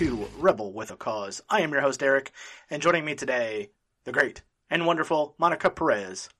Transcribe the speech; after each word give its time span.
welcome 0.00 0.18
back 0.18 0.30
to 0.34 0.40
Rebel 0.40 0.72
with 0.72 0.90
a 0.90 0.96
Cause. 0.96 1.42
I 1.50 1.60
am 1.60 1.72
your 1.72 1.82
host, 1.82 2.02
Eric, 2.02 2.32
and 2.70 2.80
joining 2.80 3.04
me 3.04 3.14
today, 3.14 3.70
the 4.04 4.12
great 4.12 4.42
and 4.70 4.86
wonderful 4.86 5.34
Monica 5.38 5.68
Perez. 5.68 6.30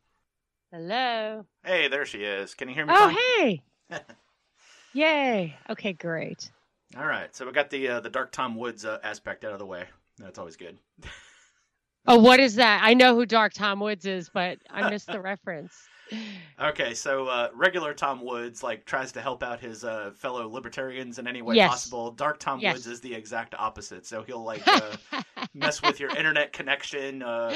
Hello. 0.73 1.45
Hey, 1.65 1.89
there 1.89 2.07
she 2.07 2.25
is. 2.25 2.55
Can 2.55 2.69
you 2.69 2.75
hear 2.75 2.87
me? 2.87 2.95
Oh, 2.97 3.09
fine? 3.09 3.17
hey. 3.17 3.63
Yay. 4.95 5.59
Okay, 5.69 5.93
great. 5.93 6.51
All 6.97 7.07
right, 7.07 7.35
so 7.37 7.45
we 7.45 7.53
got 7.53 7.71
the 7.71 7.87
uh, 7.89 8.01
the 8.01 8.11
Dark 8.11 8.33
Tom 8.33 8.57
Woods 8.57 8.85
uh, 8.85 8.99
aspect 9.03 9.45
out 9.45 9.53
of 9.53 9.59
the 9.59 9.67
way. 9.67 9.85
That's 10.19 10.39
always 10.39 10.57
good. 10.57 10.79
Oh, 12.07 12.19
what 12.19 12.41
is 12.41 12.55
that? 12.55 12.81
I 12.83 12.95
know 12.95 13.15
who 13.15 13.27
Dark 13.27 13.53
Tom 13.53 13.79
Woods 13.79 14.07
is, 14.07 14.31
but 14.31 14.59
I 14.71 14.89
missed 14.89 15.07
the 15.07 15.21
reference. 15.21 15.75
Okay, 16.61 16.93
so 16.95 17.27
uh, 17.27 17.49
regular 17.55 17.95
Tom 17.95 18.25
Woods 18.25 18.63
like 18.63 18.85
tries 18.85 19.13
to 19.13 19.21
help 19.23 19.43
out 19.43 19.61
his 19.61 19.83
uh, 19.85 20.11
fellow 20.15 20.47
libertarians 20.49 21.19
in 21.19 21.27
any 21.27 21.41
way 21.43 21.57
Yes. 21.57 21.71
possible. 21.71 22.11
Dark 22.11 22.39
Tom 22.39 22.61
Yes. 22.61 22.75
Woods 22.75 22.87
is 22.87 23.01
the 23.01 23.15
exact 23.15 23.55
opposite. 23.59 24.05
So 24.07 24.23
he'll 24.23 24.43
like 24.45 24.63
uh, 24.69 24.97
mess 25.55 25.81
with 25.83 25.99
your 26.01 26.11
internet 26.17 26.53
connection. 26.53 27.23
Uh, 27.23 27.55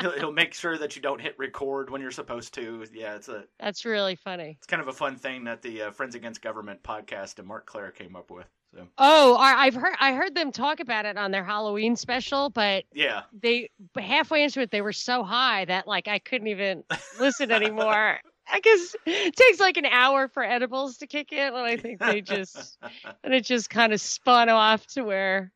he'll, 0.00 0.12
he'll 0.12 0.32
make 0.32 0.54
sure 0.54 0.78
that 0.78 0.94
you 0.96 1.02
don't 1.02 1.20
hit 1.20 1.34
record 1.38 1.90
when 1.90 2.00
you're 2.00 2.10
supposed 2.12 2.54
to. 2.54 2.84
Yeah, 2.92 3.16
it's 3.16 3.28
a 3.28 3.44
That's 3.58 3.84
really 3.84 4.14
funny. 4.14 4.54
it's 4.58 4.66
kind 4.66 4.80
of 4.82 4.88
a 4.88 4.92
fun 4.92 5.16
thing 5.16 5.44
that 5.44 5.62
the 5.62 5.82
uh, 5.82 5.90
Friends 5.90 6.14
Against 6.14 6.42
Government 6.42 6.82
podcast 6.82 7.38
and 7.38 7.48
Mark 7.48 7.66
Clare 7.66 7.90
came 7.90 8.14
up 8.16 8.30
with. 8.30 8.46
So 8.76 8.88
Oh, 8.98 9.36
I've 9.36 9.74
heard 9.74 9.94
I 10.00 10.12
heard 10.12 10.34
them 10.34 10.52
talk 10.52 10.80
about 10.80 11.06
it 11.06 11.16
on 11.16 11.30
their 11.30 11.44
Halloween 11.44 11.96
special, 11.96 12.50
but 12.50 12.84
yeah, 12.92 13.22
they 13.32 13.70
halfway 13.98 14.44
into 14.44 14.60
it 14.60 14.70
they 14.70 14.82
were 14.82 14.92
so 14.92 15.22
high 15.22 15.64
that 15.64 15.86
like 15.86 16.08
I 16.08 16.18
couldn't 16.18 16.48
even 16.48 16.84
listen 17.18 17.50
anymore. 17.50 18.18
I 18.48 18.60
guess 18.60 18.94
it 19.06 19.34
takes 19.34 19.58
like 19.58 19.76
an 19.76 19.86
hour 19.86 20.28
for 20.28 20.44
edibles 20.44 20.98
to 20.98 21.06
kick 21.06 21.32
in, 21.32 21.48
and 21.48 21.56
I 21.56 21.76
think 21.76 21.98
they 21.98 22.20
just 22.20 22.78
and 23.24 23.34
it 23.34 23.44
just 23.44 23.70
kind 23.70 23.92
of 23.92 24.00
spun 24.00 24.48
off 24.48 24.86
to 24.88 25.02
where 25.02 25.52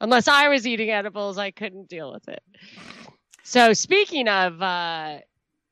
unless 0.00 0.28
I 0.28 0.48
was 0.48 0.66
eating 0.66 0.90
edibles, 0.90 1.36
I 1.38 1.50
couldn't 1.50 1.88
deal 1.88 2.12
with 2.12 2.28
it. 2.28 2.42
So 3.42 3.72
speaking 3.72 4.28
of 4.28 4.62
uh 4.62 5.18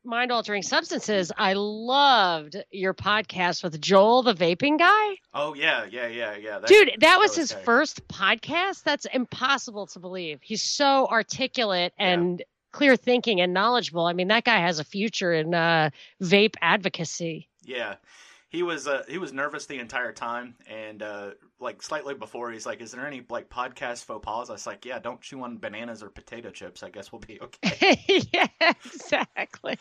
mind 0.06 0.32
altering 0.32 0.62
substances, 0.62 1.32
I 1.36 1.54
loved 1.54 2.56
your 2.70 2.94
podcast 2.94 3.62
with 3.62 3.80
Joel 3.80 4.22
the 4.22 4.34
vaping 4.34 4.78
guy. 4.78 5.16
oh 5.34 5.54
yeah, 5.54 5.84
yeah, 5.90 6.06
yeah, 6.06 6.36
yeah. 6.36 6.58
That- 6.60 6.68
Dude, 6.68 6.92
that 7.00 7.18
was 7.18 7.30
was 7.30 7.36
his 7.36 7.50
tight. 7.50 7.64
first 7.64 8.08
podcast. 8.08 8.82
That's 8.84 9.06
impossible 9.06 9.86
to 9.88 9.98
believe. 9.98 10.38
He's 10.42 10.62
so 10.62 11.06
articulate 11.08 11.92
Yeah. 11.98 12.12
and 12.12 12.42
clear 12.72 12.96
thinking 12.96 13.40
and 13.40 13.52
knowledgeable. 13.54 14.06
I 14.06 14.12
mean, 14.12 14.28
that 14.28 14.44
guy 14.44 14.58
has 14.58 14.78
a 14.78 14.84
future 14.84 15.32
in 15.32 15.54
uh, 15.54 15.90
vape 16.22 16.54
advocacy. 16.60 17.48
Yeah, 17.64 17.96
he 18.56 18.62
was 18.62 18.88
uh, 18.88 19.02
he 19.06 19.18
was 19.18 19.34
nervous 19.34 19.66
the 19.66 19.78
entire 19.78 20.12
time, 20.12 20.54
and 20.66 21.02
uh, 21.02 21.32
like 21.60 21.82
slightly 21.82 22.14
before, 22.14 22.50
he's 22.50 22.64
like, 22.64 22.80
"Is 22.80 22.90
there 22.92 23.06
any 23.06 23.22
like 23.28 23.50
podcast 23.50 24.04
faux 24.04 24.24
pas?" 24.24 24.48
I 24.48 24.54
was 24.54 24.66
like, 24.66 24.86
"Yeah, 24.86 24.98
don't 24.98 25.20
chew 25.20 25.42
on 25.42 25.58
bananas 25.58 26.02
or 26.02 26.08
potato 26.08 26.48
chips. 26.48 26.82
I 26.82 26.88
guess 26.88 27.12
we'll 27.12 27.20
be 27.20 27.38
okay." 27.40 28.00
yeah, 28.32 28.46
exactly. 28.84 29.78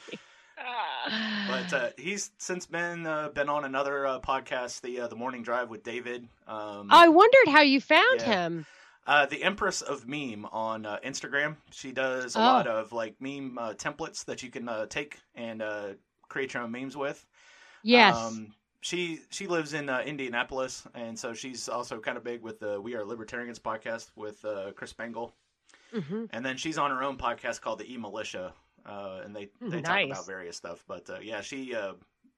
but 1.47 1.73
uh, 1.73 1.89
he's 1.97 2.31
since 2.38 2.66
been 2.66 3.05
uh, 3.07 3.29
been 3.29 3.47
on 3.47 3.63
another 3.63 4.05
uh, 4.05 4.19
podcast, 4.19 4.81
the 4.81 5.00
uh, 5.00 5.07
the 5.07 5.16
Morning 5.16 5.41
Drive 5.41 5.69
with 5.69 5.83
David. 5.83 6.27
Um, 6.45 6.88
I 6.91 7.07
wondered 7.07 7.47
how 7.47 7.61
you 7.61 7.79
found 7.79 8.19
Yeah. 8.19 8.25
him. 8.25 8.66
Uh, 9.07 9.25
the 9.27 9.41
Empress 9.44 9.81
of 9.83 10.05
Meme 10.07 10.45
on 10.51 10.85
uh, 10.85 10.97
Instagram. 11.05 11.57
She 11.71 11.91
does 11.94 12.35
a 12.35 12.39
Oh. 12.39 12.41
lot 12.41 12.67
of 12.67 12.91
like 12.91 13.16
meme 13.21 13.57
uh, 13.57 13.73
templates 13.75 14.25
that 14.25 14.44
you 14.44 14.50
can 14.50 14.67
uh, 14.67 14.88
take 14.88 15.19
and 15.33 15.61
uh, 15.61 15.89
create 16.27 16.53
your 16.55 16.63
own 16.63 16.71
memes 16.71 16.97
with. 16.97 17.25
Yes. 17.83 18.17
Um, 18.17 18.53
she 18.85 19.22
she 19.31 19.47
lives 19.47 19.73
in 19.73 19.90
uh, 19.90 20.03
Indianapolis, 20.06 20.85
and 20.94 21.18
so 21.18 21.34
she's 21.34 21.68
also 21.68 22.00
kind 22.00 22.18
of 22.18 22.23
big 22.23 22.44
with 22.44 22.59
the 22.59 22.79
We 22.79 22.94
Are 22.96 23.03
Libertarians 23.03 23.57
podcast 23.57 24.12
with 24.16 24.46
uh, 24.46 24.73
Chris 24.75 24.91
Spangle, 24.91 25.34
hmm 25.91 26.25
and 26.31 26.46
then 26.46 26.56
she's 26.56 26.78
on 26.78 26.91
her 26.91 27.01
own 27.01 27.18
podcast 27.18 27.62
called 27.62 27.79
the 27.79 27.91
E 27.91 27.97
Militia, 27.97 28.53
uh, 28.85 29.22
and 29.25 29.35
they 29.35 29.50
they 29.59 29.81
talk 29.81 30.03
about 30.06 30.28
various 30.28 30.56
stuff. 30.56 30.84
But 30.88 31.09
uh, 31.09 31.18
yeah, 31.19 31.41
she 31.41 31.74
uh, 31.74 31.94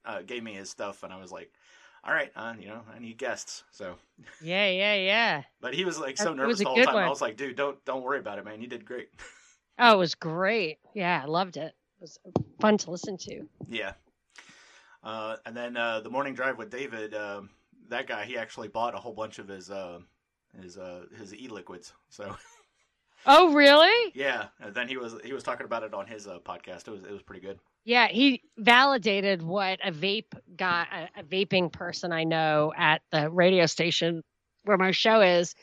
uh, 0.06 0.22
gave 0.22 0.42
me 0.42 0.54
his 0.54 0.70
stuff, 0.70 1.04
and 1.04 1.12
I 1.12 1.20
was 1.20 1.34
like, 1.34 1.52
all 2.06 2.14
right, 2.14 2.32
uh, 2.38 2.54
you 2.58 2.70
know, 2.70 2.80
I 2.96 3.00
need 3.00 3.18
guests. 3.18 3.66
So, 3.72 3.96
Yeah, 4.42 4.70
yeah, 4.70 4.96
yeah. 4.96 5.44
but 5.60 5.74
he 5.74 5.84
was 5.84 6.00
like 6.00 6.18
so 6.18 6.30
That- 6.30 6.36
nervous 6.38 6.60
the 6.60 6.66
whole 6.66 6.82
time. 6.82 6.94
one. 6.94 7.04
I 7.04 7.10
was 7.10 7.22
like, 7.22 7.36
dude, 7.36 7.58
don't 7.58 7.84
don't 7.84 8.04
worry 8.04 8.20
about 8.20 8.40
it, 8.40 8.46
man. 8.46 8.62
You 8.62 8.68
did 8.68 8.86
great. 8.86 9.10
Oh, 9.80 9.94
it 9.94 9.98
was 9.98 10.16
great. 10.16 10.80
Yeah, 10.96 11.22
I 11.24 11.28
loved 11.28 11.56
it. 11.56 11.76
It 12.00 12.02
was 12.02 12.18
fun 12.60 12.80
to 12.80 12.90
listen 12.90 13.16
to. 13.16 13.48
Yeah. 13.70 13.94
Uh, 15.04 15.38
and 15.46 15.56
then 15.56 15.78
uh, 15.78 16.00
the 16.02 16.10
morning 16.10 16.34
drive 16.34 16.58
with 16.58 16.70
David, 16.70 17.14
um, 17.14 17.50
that 17.90 18.08
guy, 18.08 18.26
he 18.26 18.38
actually 18.38 18.68
bought 18.68 18.96
a 18.96 18.98
whole 18.98 19.14
bunch 19.14 19.40
of 19.40 19.48
his 19.48 19.70
uh, 19.72 20.00
his 20.62 20.78
uh, 20.78 21.06
his 21.18 21.34
e 21.34 21.48
liquids. 21.48 21.94
So 22.10 22.36
Oh, 23.26 23.54
really? 23.54 24.14
yeah, 24.14 24.48
and 24.60 24.74
then 24.74 24.88
he 24.88 24.98
was 24.98 25.16
he 25.24 25.34
was 25.34 25.44
talking 25.44 25.66
about 25.66 25.84
it 25.84 25.94
on 25.94 26.08
his 26.08 26.28
uh, 26.28 26.40
podcast. 26.40 26.88
It 26.88 26.92
was 26.92 27.04
it 27.04 27.12
was 27.12 27.22
pretty 27.22 27.42
good. 27.46 27.60
Yeah, 27.86 28.08
he 28.08 28.44
validated 28.58 29.42
what 29.42 29.80
a 29.84 29.92
vape 29.92 30.34
guy, 30.58 31.08
a, 31.16 31.22
a 31.22 31.24
vaping 31.24 31.72
person 31.72 32.12
I 32.12 32.24
know 32.26 32.74
at 32.76 33.02
the 33.12 33.30
radio 33.30 33.66
station 33.66 34.24
where 34.66 34.78
my 34.78 34.92
show 34.92 35.22
is. 35.22 35.56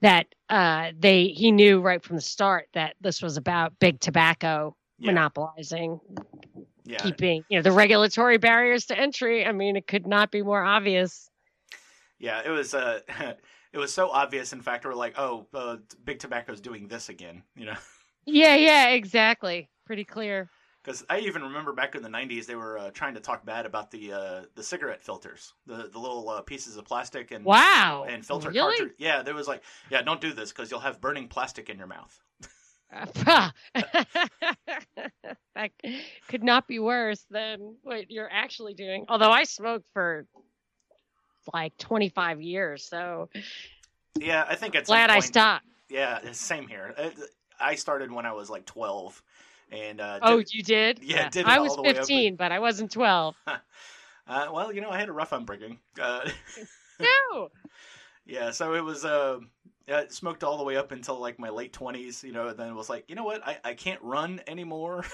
That 0.00 0.26
uh, 0.48 0.90
they 0.98 1.28
he 1.28 1.52
knew 1.52 1.80
right 1.80 2.02
from 2.02 2.16
the 2.16 2.22
start 2.22 2.68
that 2.74 2.96
this 3.00 3.22
was 3.22 3.36
about 3.36 3.78
big 3.78 4.00
tobacco 4.00 4.74
Yeah, 4.98 5.12
monopolizing, 5.12 6.00
yeah, 6.84 6.98
keeping 6.98 7.44
you 7.48 7.58
know 7.58 7.62
the 7.62 7.72
regulatory 7.72 8.38
barriers 8.38 8.86
to 8.86 8.98
entry. 8.98 9.44
I 9.46 9.52
mean, 9.52 9.76
it 9.76 9.86
could 9.86 10.06
not 10.06 10.30
be 10.30 10.42
more 10.42 10.62
obvious. 10.62 11.28
yeah. 12.18 12.42
It 12.44 12.50
was 12.50 12.74
uh, 12.74 13.00
it 13.72 13.78
was 13.78 13.92
so 13.92 14.10
obvious. 14.10 14.52
In 14.52 14.60
fact, 14.62 14.84
we're 14.84 14.94
like, 14.94 15.14
oh, 15.18 15.46
uh, 15.54 15.76
big 16.04 16.18
tobacco's 16.18 16.60
doing 16.60 16.88
this 16.88 17.08
again. 17.08 17.42
You 17.56 17.66
know. 17.66 17.76
Yeah, 18.24 18.54
yeah, 18.54 18.90
exactly. 18.90 19.68
Pretty 19.84 20.04
clear. 20.04 20.48
Because 20.84 21.04
I 21.10 21.18
even 21.18 21.42
remember 21.42 21.72
back 21.72 21.96
in 21.96 22.02
the 22.04 22.08
'90s, 22.08 22.46
they 22.46 22.54
were 22.54 22.78
uh, 22.78 22.90
trying 22.92 23.14
to 23.14 23.20
talk 23.20 23.44
bad 23.44 23.66
about 23.66 23.90
the 23.90 24.12
uh, 24.12 24.42
the 24.54 24.62
cigarette 24.62 25.02
filters, 25.02 25.52
the 25.66 25.88
the 25.92 25.98
little 25.98 26.28
uh, 26.28 26.40
pieces 26.42 26.76
of 26.76 26.84
plastic 26.84 27.32
and 27.32 27.44
Wow. 27.44 28.06
and 28.08 28.24
filter 28.24 28.50
really? 28.50 28.76
cartridge. 28.76 28.94
Yeah, 28.98 29.22
there 29.22 29.34
was 29.34 29.48
like, 29.48 29.64
yeah, 29.90 30.02
don't 30.02 30.20
do 30.20 30.32
this 30.32 30.52
because 30.52 30.70
you'll 30.70 30.78
have 30.80 31.00
burning 31.00 31.26
plastic 31.26 31.68
in 31.68 31.78
your 31.78 31.88
mouth. 31.88 32.16
that 35.54 35.70
could 36.32 36.42
not 36.42 36.66
be 36.66 36.78
worse 36.78 37.26
than 37.30 37.76
what 37.82 38.10
you're 38.10 38.30
actually 38.32 38.72
doing. 38.72 39.04
Although 39.10 39.30
I 39.30 39.44
smoked 39.44 39.84
for 39.92 40.24
like 41.52 41.76
25 41.76 42.40
years, 42.40 42.88
so 42.88 43.28
Yeah, 44.18 44.46
I 44.48 44.54
think 44.54 44.74
it's 44.74 44.88
glad 44.88 45.10
I 45.10 45.20
stopped. 45.20 45.66
Yeah, 45.90 46.20
same 46.32 46.66
here. 46.68 46.94
Uh, 46.96 47.10
I 47.60 47.74
started 47.74 48.10
when 48.10 48.24
I 48.24 48.32
was 48.32 48.48
like 48.48 48.64
12, 48.64 49.22
and 49.70 50.00
uh, 50.00 50.20
Oh, 50.22 50.38
did- 50.38 50.54
you 50.54 50.62
did? 50.62 51.00
Yeah, 51.04 51.28
did 51.28 51.44
I 51.44 51.58
was 51.58 51.76
the 51.76 51.82
way 51.82 51.90
up 51.90 51.96
15, 51.96 52.36
but 52.36 52.50
I 52.50 52.60
wasn't 52.60 52.90
12. 52.90 53.36
uh, 53.46 53.60
well, 54.26 54.72
you 54.72 54.80
know, 54.80 54.88
I 54.88 54.98
had 54.98 55.10
a 55.10 55.12
rough 55.12 55.34
upbringing. 55.34 55.80
Uh, 56.00 56.30
No. 57.00 57.48
yeah, 58.24 58.52
so 58.52 58.74
it 58.74 58.84
was 58.84 59.04
uh, 59.04 59.40
I 59.88 60.06
smoked 60.08 60.44
all 60.44 60.56
the 60.56 60.62
way 60.62 60.76
up 60.76 60.92
until 60.92 61.18
like 61.18 61.38
my 61.40 61.48
late 61.50 61.72
20s. 61.72 62.22
You 62.22 62.32
know, 62.32 62.48
and 62.48 62.56
then 62.56 62.68
it 62.68 62.74
was 62.74 62.88
like, 62.88 63.04
you 63.08 63.16
know 63.16 63.24
what, 63.24 63.44
I, 63.46 63.58
I 63.64 63.74
can't 63.74 64.00
run 64.02 64.40
anymore. 64.46 65.04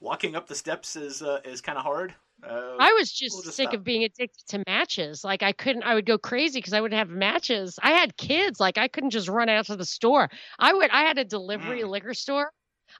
Walking 0.00 0.34
up 0.36 0.46
the 0.46 0.54
steps 0.54 0.96
is 0.96 1.22
uh, 1.22 1.40
is 1.44 1.60
kind 1.60 1.78
of 1.78 1.84
hard. 1.84 2.14
Uh, 2.46 2.76
I 2.78 2.92
was 2.92 3.10
just, 3.10 3.34
We'll 3.34 3.42
just 3.44 3.56
sick 3.56 3.70
stop. 3.70 3.74
of 3.80 3.84
being 3.84 4.04
addicted 4.04 4.46
to 4.48 4.62
matches. 4.66 5.24
Like 5.24 5.42
I 5.42 5.52
couldn't 5.52 5.84
I 5.84 5.94
would 5.94 6.04
go 6.06 6.18
crazy 6.18 6.58
because 6.58 6.74
I 6.74 6.80
wouldn't 6.82 6.98
have 6.98 7.08
matches. 7.08 7.78
I 7.82 7.92
had 7.92 8.16
kids, 8.16 8.60
like 8.60 8.76
I 8.78 8.88
couldn't 8.88 9.10
just 9.10 9.28
run 9.28 9.48
out 9.48 9.66
to 9.66 9.76
the 9.76 9.86
store. 9.86 10.28
I 10.58 10.72
would 10.74 10.90
I 10.90 11.02
had 11.04 11.18
a 11.18 11.24
delivery 11.24 11.80
Mm. 11.80 11.88
liquor 11.88 12.14
store. 12.14 12.50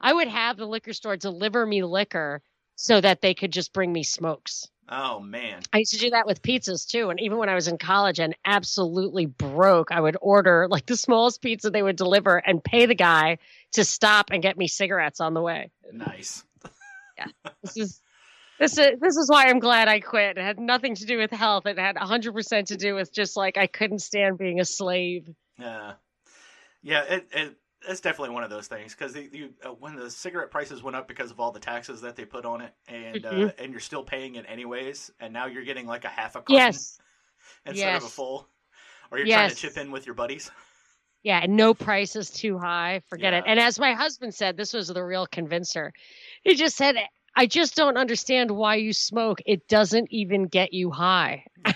I 0.00 0.12
would 0.12 0.28
have 0.28 0.56
the 0.56 0.66
liquor 0.66 0.92
store 0.94 1.16
deliver 1.16 1.64
me 1.66 1.82
liquor 1.84 2.40
so 2.76 3.00
that 3.00 3.20
they 3.20 3.34
could 3.34 3.52
just 3.52 3.72
bring 3.72 3.92
me 3.92 4.02
smokes. 4.02 4.68
oh 4.88 5.20
man, 5.20 5.60
I 5.72 5.78
used 5.78 5.92
to 5.92 5.98
do 5.98 6.10
that 6.10 6.26
with 6.26 6.42
pizzas 6.42 6.86
too. 6.88 7.10
And 7.10 7.20
even 7.20 7.36
when 7.38 7.48
I 7.50 7.54
was 7.54 7.68
in 7.68 7.76
college 7.76 8.18
and 8.20 8.34
absolutely 8.44 9.26
broke, 9.26 9.92
I 9.92 10.00
would 10.00 10.16
order 10.20 10.66
like 10.70 10.86
the 10.86 10.96
smallest 10.96 11.42
pizza 11.42 11.68
they 11.70 11.82
would 11.82 11.96
deliver 11.96 12.36
and 12.38 12.64
pay 12.64 12.86
the 12.86 12.94
guy 12.94 13.36
to 13.72 13.84
stop 13.84 14.30
and 14.30 14.42
get 14.42 14.56
me 14.56 14.66
cigarettes 14.66 15.20
on 15.20 15.34
the 15.34 15.42
way. 15.42 15.70
nice. 15.92 16.42
This 17.62 17.76
is 17.76 18.00
this 18.58 18.78
is 18.78 18.98
this 19.00 19.16
is 19.16 19.28
why 19.28 19.46
I'm 19.46 19.58
glad 19.58 19.88
I 19.88 20.00
quit. 20.00 20.38
It 20.38 20.42
had 20.42 20.58
nothing 20.58 20.94
to 20.96 21.04
do 21.04 21.18
with 21.18 21.30
health. 21.30 21.66
It 21.66 21.78
had 21.78 21.96
100% 21.96 22.66
to 22.66 22.76
do 22.76 22.94
with 22.94 23.12
just 23.12 23.36
like 23.36 23.56
I 23.58 23.66
couldn't 23.66 23.98
stand 24.00 24.38
being 24.38 24.60
a 24.60 24.64
slave. 24.64 25.28
Yeah, 25.58 25.94
yeah. 26.82 27.02
It, 27.04 27.28
it 27.32 27.56
it's 27.88 28.00
definitely 28.00 28.34
one 28.34 28.42
of 28.42 28.50
those 28.50 28.66
things 28.66 28.94
because 28.94 29.14
you 29.14 29.50
uh, 29.64 29.68
when 29.70 29.96
the 29.96 30.10
cigarette 30.10 30.50
prices 30.50 30.82
went 30.82 30.96
up 30.96 31.06
because 31.06 31.30
of 31.30 31.38
all 31.38 31.52
the 31.52 31.60
taxes 31.60 32.00
that 32.00 32.16
they 32.16 32.24
put 32.24 32.44
on 32.44 32.60
it, 32.62 32.74
and 32.88 33.24
uh, 33.26 33.30
Mhm. 33.32 33.54
and 33.60 33.72
you're 33.72 33.80
still 33.80 34.02
paying 34.02 34.36
it 34.36 34.44
anyways, 34.48 35.10
and 35.20 35.32
now 35.32 35.46
you're 35.46 35.64
getting 35.64 35.86
like 35.86 36.04
a 36.04 36.08
half 36.08 36.34
a 36.36 36.40
carton 36.40 36.54
Yes. 36.56 36.98
instead 37.66 37.94
of 37.96 38.04
a 38.04 38.08
full, 38.08 38.48
or 39.10 39.18
you're 39.18 39.26
trying 39.26 39.50
to 39.50 39.56
chip 39.56 39.76
in 39.76 39.90
with 39.90 40.06
your 40.06 40.14
buddies. 40.14 40.50
Yeah, 41.22 41.40
and 41.42 41.56
no 41.56 41.74
price 41.74 42.14
is 42.14 42.30
too 42.30 42.56
high. 42.56 43.02
Forget 43.08 43.34
it. 43.34 43.44
And 43.46 43.58
as 43.58 43.80
my 43.80 43.94
husband 43.94 44.32
said, 44.34 44.56
this 44.56 44.72
was 44.72 44.88
the 44.88 45.02
real 45.02 45.26
convincer. 45.26 45.92
He 46.46 46.54
just 46.54 46.76
said, 46.76 46.94
I 47.34 47.46
just 47.46 47.74
don't 47.74 47.96
understand 47.98 48.50
why 48.52 48.76
you 48.76 48.92
smoke. 48.92 49.40
It 49.46 49.66
doesn't 49.68 50.08
even 50.12 50.44
get 50.46 50.72
you 50.72 50.90
high. 50.90 51.44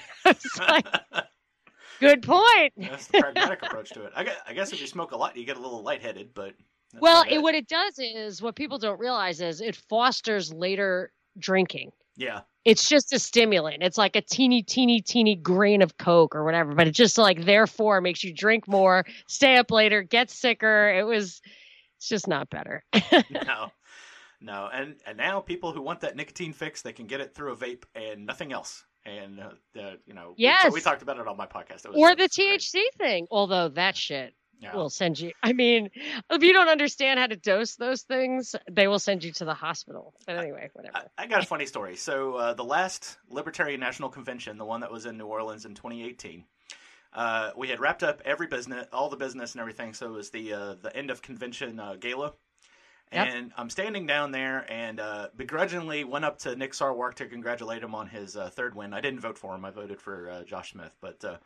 Like, 0.59 0.87
Good 2.01 2.23
point. 2.23 2.73
That's 2.77 3.09
the 3.09 3.19
pragmatic 3.19 3.63
approach 3.67 3.91
to 3.91 4.05
it. 4.05 4.13
I 4.15 4.23
guess, 4.25 4.37
I 4.47 4.53
guess 4.55 4.73
if 4.73 4.81
you 4.81 4.87
smoke 4.87 5.11
a 5.13 5.17
lot, 5.17 5.37
you 5.37 5.45
get 5.45 5.57
a 5.57 5.61
little 5.61 5.83
lightheaded, 5.83 6.31
but 6.35 6.55
Well, 7.01 7.25
it, 7.29 7.43
what 7.43 7.55
it 7.55 7.67
does 7.69 7.99
is 7.99 8.41
what 8.41 8.55
people 8.55 8.79
don't 8.79 9.01
realize 9.01 9.41
is 9.41 9.61
it 9.61 9.75
fosters 9.89 10.53
later 10.53 11.13
drinking. 11.39 11.91
yeah, 12.17 12.43
It's 12.65 12.89
just 12.89 13.13
a 13.13 13.19
stimulant. 13.19 13.83
It's 13.83 13.99
like 13.99 14.15
a 14.17 14.23
teeny, 14.23 14.63
teeny, 14.63 15.01
teeny 15.01 15.35
grain 15.35 15.83
of 15.83 15.99
Coke 15.99 16.35
or 16.37 16.45
whatever, 16.45 16.75
but 16.75 16.87
it 16.87 16.93
just 16.93 17.19
like 17.19 17.45
therefore 17.45 18.01
makes 18.01 18.23
you 18.23 18.33
drink 18.33 18.69
more, 18.69 19.05
stay 19.27 19.57
up 19.57 19.71
later, 19.71 20.03
get 20.03 20.31
sicker. 20.31 20.91
It 20.91 21.05
was, 21.05 21.41
it's 21.99 22.09
just 22.09 22.29
not 22.29 22.49
better. 22.51 22.85
no, 23.31 23.73
no, 24.41 24.69
and 24.73 24.97
and 25.07 25.17
now 25.19 25.41
people 25.41 25.73
who 25.73 25.83
want 25.83 26.01
that 26.01 26.17
nicotine 26.17 26.53
fix, 26.53 26.83
they 26.83 26.93
can 26.93 27.07
get 27.07 27.21
it 27.21 27.35
through 27.35 27.53
a 27.53 27.57
vape 27.57 27.85
and 27.95 28.27
nothing 28.27 28.53
else. 28.53 28.85
And 29.07 29.41
uh, 29.41 29.51
the, 29.73 29.99
you 30.07 30.13
know, 30.13 30.35
we- 30.37 30.45
Yes. 30.45 30.73
we, 30.73 30.81
talked 30.83 31.01
about 31.03 31.19
it 31.19 31.27
on 31.27 31.37
my 31.37 31.47
podcast. 31.47 31.87
It 31.87 31.89
was, 31.93 31.97
or 31.97 32.15
the 32.15 32.25
was 32.25 32.37
great. 32.37 32.61
THC 32.61 32.81
thing, 32.99 33.27
although 33.31 33.69
that 33.71 33.97
shit 33.97 34.35
Yeah. 34.61 34.77
will 34.77 34.91
send 34.91 35.19
you. 35.19 35.33
I 35.43 35.55
mean, 35.55 35.89
if 36.31 36.43
you 36.43 36.53
don't 36.53 36.69
understand 36.69 37.19
how 37.19 37.27
to 37.27 37.37
dose 37.37 37.77
those 37.77 38.03
things, 38.03 38.55
they 38.71 38.89
will 38.89 38.99
send 38.99 39.25
you 39.25 39.33
to 39.33 39.47
the 39.47 39.55
hospital. 39.55 40.13
But 40.27 40.37
anyway, 40.37 40.69
whatever. 40.75 40.99
I, 41.17 41.23
I 41.25 41.27
got 41.29 41.43
a 41.43 41.47
funny 41.47 41.65
story. 41.65 41.97
So 41.97 42.35
uh, 42.35 42.53
the 42.53 42.63
last 42.65 43.17
Libertarian 43.31 43.81
National 43.81 44.11
Convention, 44.11 44.59
the 44.59 44.67
one 44.67 44.81
that 44.83 44.93
was 44.93 45.07
in 45.07 45.17
New 45.17 45.27
Orleans 45.27 45.65
in 45.65 45.75
2018, 45.75 46.45
uh, 47.15 47.51
we 47.57 47.69
had 47.69 47.81
wrapped 47.81 48.03
up 48.03 48.21
every 48.27 48.47
business, 48.49 48.87
all 48.93 49.09
the 49.09 49.17
business 49.17 49.53
and 49.53 49.61
everything. 49.63 49.95
So 49.95 50.09
it 50.09 50.13
was 50.13 50.31
the 50.31 50.53
uh, 50.53 50.75
the 50.81 50.95
end 50.95 51.11
of 51.11 51.23
convention 51.23 51.81
uh, 51.81 51.97
gala. 51.99 52.35
Yep. 53.13 53.29
And 53.29 53.53
I'm 53.57 53.71
standing 53.71 54.07
down 54.07 54.31
there 54.31 54.65
and 54.71 55.01
uh, 55.01 55.29
begrudgingly 55.37 56.05
went 56.05 56.25
up 56.25 56.39
to 56.41 56.55
Nick 56.55 56.73
Sarwark 56.73 57.15
to 57.15 57.27
congratulate 57.27 57.83
him 57.83 57.95
on 57.95 58.07
his 58.07 58.37
uh, 58.37 58.51
third 58.51 58.77
win. 58.77 58.95
I 58.95 59.01
didn't 59.01 59.21
vote 59.21 59.37
for 59.37 59.55
him. 59.55 59.65
I 59.65 59.71
voted 59.71 60.01
for 60.01 60.31
uh, 60.31 60.45
Josh 60.45 60.73
Smith. 60.73 60.95
But 61.01 61.25
uh, 61.25 61.37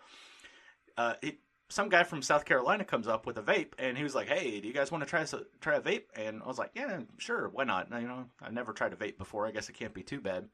uh, 0.99 1.15
he, 1.23 1.39
some 1.71 1.89
guy 1.89 2.03
from 2.03 2.21
South 2.21 2.45
Carolina 2.45 2.85
comes 2.85 3.09
up 3.09 3.27
with 3.27 3.39
a 3.39 3.43
vape 3.43 3.73
and 3.79 3.97
he 3.97 4.03
was 4.03 4.15
like, 4.15 4.29
"Hey, 4.29 4.61
do 4.61 4.69
you 4.69 4.75
guys 4.75 4.93
want 4.93 5.03
to 5.03 5.09
try 5.09 5.25
try 5.61 5.77
a 5.77 5.81
vape?" 5.81 6.05
And 6.15 6.43
I 6.43 6.47
was 6.47 6.59
like, 6.59 6.73
"Yeah, 6.75 7.01
sure, 7.17 7.49
why 7.49 7.65
not?" 7.65 7.89
You 7.91 8.07
know, 8.07 8.27
I've 8.43 8.53
never 8.53 8.73
tried 8.73 8.93
a 8.93 8.97
vape 8.97 9.17
before. 9.17 9.47
I 9.47 9.51
guess 9.51 9.69
it 9.69 9.75
can't 9.75 9.95
be 9.95 10.03
too 10.03 10.21
bad. 10.21 10.49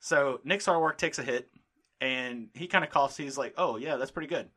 So 0.00 0.40
Nick 0.44 0.60
Sarwark 0.60 0.98
takes 0.98 1.18
a 1.18 1.22
hit 1.22 1.48
and 2.00 2.48
he 2.52 2.66
kind 2.66 2.84
of 2.84 2.90
coughs. 2.90 3.16
He's 3.16 3.38
like, 3.38 3.54
"Oh 3.56 3.76
yeah, 3.76 3.96
that's 3.96 4.10
pretty 4.10 4.28
good." 4.28 4.50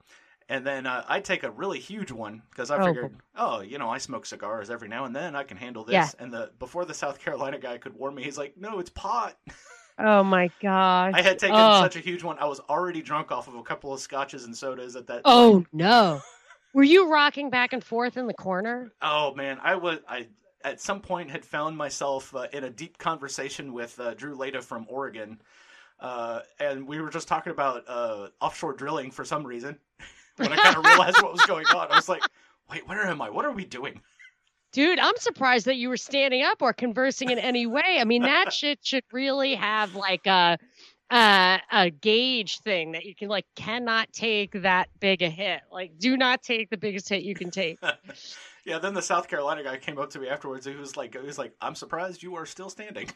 And 0.51 0.65
then 0.65 0.87
uh, 0.87 1.05
I 1.07 1.19
take 1.19 1.43
a 1.43 1.51
really 1.51 1.79
huge 1.79 2.11
one 2.11 2.41
because 2.49 2.71
I 2.71 2.77
Oh, 2.77 2.85
figured, 2.85 3.15
oh, 3.35 3.61
you 3.61 3.77
know, 3.77 3.87
I 3.89 3.99
smoke 3.99 4.25
cigars 4.25 4.71
every 4.71 4.87
now 4.87 5.05
and 5.05 5.15
then. 5.15 5.35
I 5.35 5.43
can 5.43 5.57
handle 5.57 5.83
this. 5.83 5.93
Yeah. 5.93 6.09
And 6.17 6.33
the 6.33 6.51
before 6.57 6.85
the 6.85 6.93
South 6.95 7.19
Carolina 7.19 7.59
guy 7.59 7.77
could 7.77 7.93
warn 7.95 8.15
me, 8.15 8.23
he's 8.23 8.37
like, 8.37 8.57
"No, 8.57 8.79
it's 8.79 8.89
pot." 8.89 9.37
Oh 10.01 10.23
my 10.23 10.49
gosh. 10.61 11.11
I 11.13 11.21
had 11.21 11.39
taken 11.39 11.57
Oh. 11.59 11.81
such 11.81 11.97
a 11.97 11.99
huge 11.99 12.23
one. 12.23 12.39
I 12.39 12.45
was 12.45 12.61
already 12.69 13.01
drunk 13.01 13.33
off 13.33 13.49
of 13.49 13.55
a 13.55 13.63
couple 13.63 13.91
of 13.93 13.99
scotches 13.99 14.45
and 14.45 14.55
sodas 14.55 14.95
at 14.95 15.07
that. 15.07 15.23
Oh 15.25 15.65
no. 15.73 16.21
Were 16.73 16.83
you 16.83 17.11
rocking 17.11 17.49
back 17.49 17.73
and 17.73 17.83
forth 17.83 18.15
in 18.15 18.25
the 18.25 18.33
corner? 18.33 18.93
Oh 19.01 19.33
man, 19.35 19.59
I 19.61 19.75
was 19.75 19.99
I 20.07 20.27
at 20.63 20.79
some 20.79 21.01
point 21.01 21.29
had 21.29 21.43
found 21.43 21.75
myself 21.75 22.33
uh, 22.33 22.47
in 22.53 22.63
a 22.63 22.69
deep 22.69 22.97
conversation 22.97 23.73
with 23.73 23.99
uh, 23.99 24.13
Drew 24.13 24.37
Layda 24.37 24.61
from 24.61 24.85
Oregon, 24.87 25.41
uh, 25.99 26.43
and 26.61 26.87
we 26.87 27.01
were 27.01 27.09
just 27.09 27.27
talking 27.27 27.51
about 27.51 27.83
uh, 27.85 28.29
offshore 28.39 28.75
drilling 28.75 29.11
for 29.11 29.25
some 29.25 29.45
reason. 29.45 29.77
when 30.39 30.51
I 30.51 30.55
kind 30.55 30.77
of 30.77 30.85
realized 30.85 31.21
what 31.21 31.31
was 31.31 31.45
going 31.45 31.65
on, 31.67 31.91
I 31.91 31.95
was 31.95 32.09
like, 32.09 32.23
"Wait, 32.69 32.87
where 32.87 33.05
am 33.05 33.21
I? 33.21 33.29
What 33.29 33.45
are 33.45 33.51
we 33.51 33.65
doing?" 33.65 34.01
Dude, 34.71 34.99
I'm 34.99 35.17
surprised 35.17 35.65
that 35.65 35.77
you 35.77 35.89
were 35.89 35.97
standing 35.97 36.43
up 36.43 36.61
or 36.61 36.73
conversing 36.73 37.31
in 37.31 37.39
any 37.39 37.65
way. 37.65 37.97
I 37.99 38.03
mean, 38.03 38.21
that 38.21 38.53
shit 38.53 38.79
should 38.83 39.03
really 39.11 39.55
have 39.55 39.95
like 39.95 40.27
a 40.27 40.59
a, 41.11 41.59
a 41.71 41.89
gauge 41.89 42.59
thing 42.59 42.91
that 42.91 43.05
you 43.05 43.15
can 43.15 43.29
like 43.29 43.45
cannot 43.55 44.13
take 44.13 44.61
that 44.61 44.89
big 44.99 45.21
a 45.21 45.29
hit. 45.29 45.61
Like, 45.71 45.97
do 45.97 46.17
not 46.17 46.43
take 46.43 46.69
the 46.69 46.77
biggest 46.77 47.09
hit 47.09 47.23
you 47.23 47.33
can 47.33 47.49
take. 47.49 47.79
yeah. 48.65 48.77
Then 48.79 48.93
the 48.93 49.01
South 49.01 49.27
Carolina 49.27 49.63
guy 49.63 49.77
came 49.77 49.97
up 49.97 50.11
to 50.11 50.19
me 50.19 50.27
afterwards. 50.27 50.65
He 50.65 50.75
was 50.75 50.95
like, 50.95 51.15
"He 51.15 51.25
was 51.25 51.39
like, 51.39 51.53
I'm 51.61 51.75
surprised 51.75 52.21
you 52.21 52.35
are 52.35 52.45
still 52.45 52.69
standing." 52.69 53.09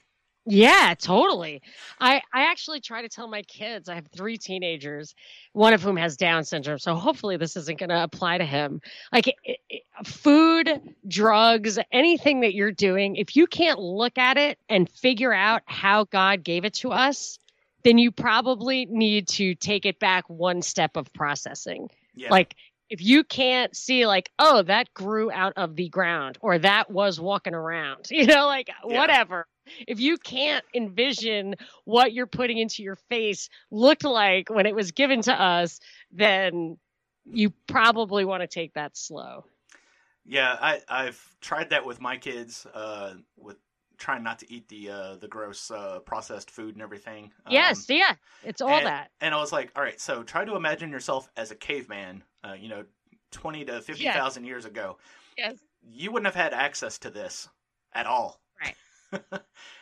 Yeah, 0.46 0.94
totally. 1.00 1.62
I 2.02 2.22
I 2.34 2.46
actually 2.52 2.82
try 2.82 3.02
to 3.02 3.08
tell 3.08 3.28
my 3.28 3.44
kids. 3.44 3.88
I 3.88 3.96
have 3.96 4.08
three 4.08 4.38
teenagers, 4.38 5.16
one 5.54 5.74
of 5.74 5.82
whom 5.82 5.96
has 5.96 6.18
Down 6.18 6.44
syndrome. 6.44 6.80
So 6.80 6.96
hopefully 6.96 7.38
this 7.38 7.56
isn't 7.56 7.80
going 7.80 7.90
to 7.90 8.04
apply 8.04 8.40
to 8.40 8.46
him. 8.46 8.82
Like 9.14 9.28
it, 9.28 9.36
it, 9.46 9.84
food, 10.06 10.82
drugs, 11.08 11.80
anything 11.94 12.42
that 12.42 12.54
you're 12.54 12.74
doing, 12.74 13.16
if 13.16 13.38
you 13.38 13.48
can't 13.48 13.80
look 13.80 14.18
at 14.18 14.38
it 14.38 14.60
and 14.68 14.90
figure 14.90 15.34
out 15.34 15.62
how 15.66 16.04
God 16.06 16.44
gave 16.44 16.66
it 16.66 16.74
to 16.76 16.92
us, 16.92 17.40
then 17.84 17.98
you 17.98 18.12
probably 18.12 18.86
need 18.86 19.30
to 19.30 19.56
take 19.56 19.86
it 19.86 19.98
back 20.00 20.30
one 20.30 20.62
step 20.62 20.98
of 20.98 21.12
processing. 21.14 21.90
Yeah. 22.16 22.30
Like 22.32 22.56
if 22.94 23.02
you 23.02 23.24
can't 23.24 23.76
see 23.76 24.06
like, 24.06 24.30
oh, 24.38 24.62
that 24.62 24.94
grew 24.94 25.32
out 25.32 25.54
of 25.58 25.76
the 25.76 25.90
ground 25.90 26.38
or 26.42 26.60
that 26.60 26.92
was 26.92 27.20
walking 27.20 27.56
around, 27.56 28.06
you 28.12 28.28
know, 28.28 28.46
like 28.46 28.70
Yeah. 28.88 29.00
whatever. 29.00 29.48
If 29.88 30.00
you 30.00 30.20
can't 30.20 30.64
envision 30.76 31.56
what 31.86 32.14
you're 32.14 32.28
putting 32.28 32.60
into 32.60 32.84
your 32.84 32.98
face 33.10 33.50
looked 33.72 34.04
like 34.04 34.52
when 34.52 34.68
it 34.68 34.76
was 34.76 34.92
given 34.92 35.24
to 35.24 35.34
us, 35.34 35.80
then 36.12 36.78
you 37.26 37.52
probably 37.68 38.26
want 38.26 38.42
to 38.42 38.48
take 38.48 38.76
that 38.76 38.96
slow. 38.96 39.46
Yeah, 40.24 40.56
I 40.62 40.82
I've 40.88 41.36
tried 41.42 41.72
that 41.72 41.86
with 41.88 42.00
my 42.00 42.18
kids. 42.18 42.68
Uh, 42.72 43.16
with 43.38 43.58
trying 44.04 44.22
not 44.22 44.38
to 44.40 44.54
eat 44.54 44.68
the 44.68 44.90
uh, 44.90 45.16
the 45.16 45.28
gross 45.28 45.72
uh, 45.72 46.00
processed 46.00 46.52
food 46.52 46.76
and 46.76 46.82
everything. 46.82 47.32
Um, 47.46 47.54
yes, 47.54 47.86
yeah, 47.90 48.16
it's 48.44 48.62
all 48.62 48.70
and, 48.70 48.86
that. 48.86 49.12
And 49.22 49.34
I 49.34 49.38
was 49.38 49.54
like, 49.54 49.72
all 49.76 49.82
right, 49.82 50.00
so 50.00 50.24
try 50.24 50.44
to 50.44 50.56
imagine 50.56 50.92
yourself 50.92 51.30
as 51.38 51.52
a 51.52 51.56
caveman. 51.56 52.22
Uh, 52.44 52.54
you 52.60 52.68
know, 52.68 52.84
twenty 53.32 53.64
to 53.66 53.82
fifty 53.82 54.04
thousand 54.06 54.44
years 54.44 54.66
ago. 54.66 54.98
Yes. 55.38 55.56
You 55.82 56.12
wouldn't 56.12 56.28
have 56.34 56.42
had 56.42 56.54
access 56.54 57.00
to 57.00 57.10
this 57.10 57.48
at 57.94 58.06
all. 58.06 58.42
Right. 58.62 58.76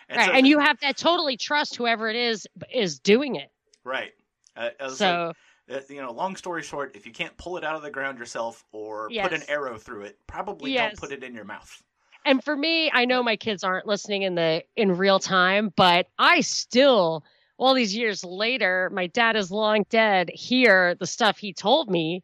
and 0.10 0.18
right. 0.18 0.26
so- 0.28 0.32
and 0.32 0.48
you 0.48 0.60
have 0.60 0.80
to 0.80 0.94
totally 0.94 1.36
trust 1.36 1.76
whoever 1.76 2.08
it 2.08 2.16
is 2.16 2.48
is 2.74 3.00
doing 3.00 3.36
it. 3.36 3.50
right. 3.84 4.12
Uh, 4.56 4.70
I 4.80 4.84
was 4.84 4.98
So 4.98 5.34
like, 5.70 5.82
uh, 5.82 5.94
you 5.94 6.02
know, 6.02 6.12
long 6.12 6.36
story 6.36 6.62
short, 6.62 6.96
if 6.96 7.06
you 7.06 7.12
can't 7.14 7.36
pull 7.38 7.58
it 7.58 7.64
out 7.64 7.76
of 7.76 7.82
the 7.82 7.90
ground 7.90 8.20
yourself 8.20 8.66
or 8.72 9.10
put 9.10 9.34
an 9.34 9.44
arrow 9.48 9.78
through 9.78 10.02
it, 10.02 10.20
probably 10.28 10.74
Yes. 10.74 10.92
don't 10.92 11.00
put 11.10 11.18
it 11.18 11.24
in 11.24 11.34
your 11.34 11.46
mouth. 11.46 11.82
And 12.26 12.44
for 12.44 12.56
me 12.56 12.90
i 12.94 13.06
know 13.06 13.24
my 13.24 13.36
kids 13.36 13.64
aren't 13.64 13.88
listening 13.88 14.22
in 14.24 14.36
the 14.36 14.64
in 14.76 14.92
real 14.96 15.20
time 15.20 15.72
but 15.76 16.08
i 16.18 16.42
still 16.42 17.24
all 17.58 17.74
these 17.74 17.96
years 17.96 18.24
later 18.24 18.90
my 18.94 19.08
dad 19.08 19.36
is 19.36 19.52
long 19.52 19.86
dead 19.90 20.30
hear 20.34 20.96
the 20.96 21.08
stuff 21.08 21.38
he 21.38 21.54
told 21.54 21.90
me 21.90 22.24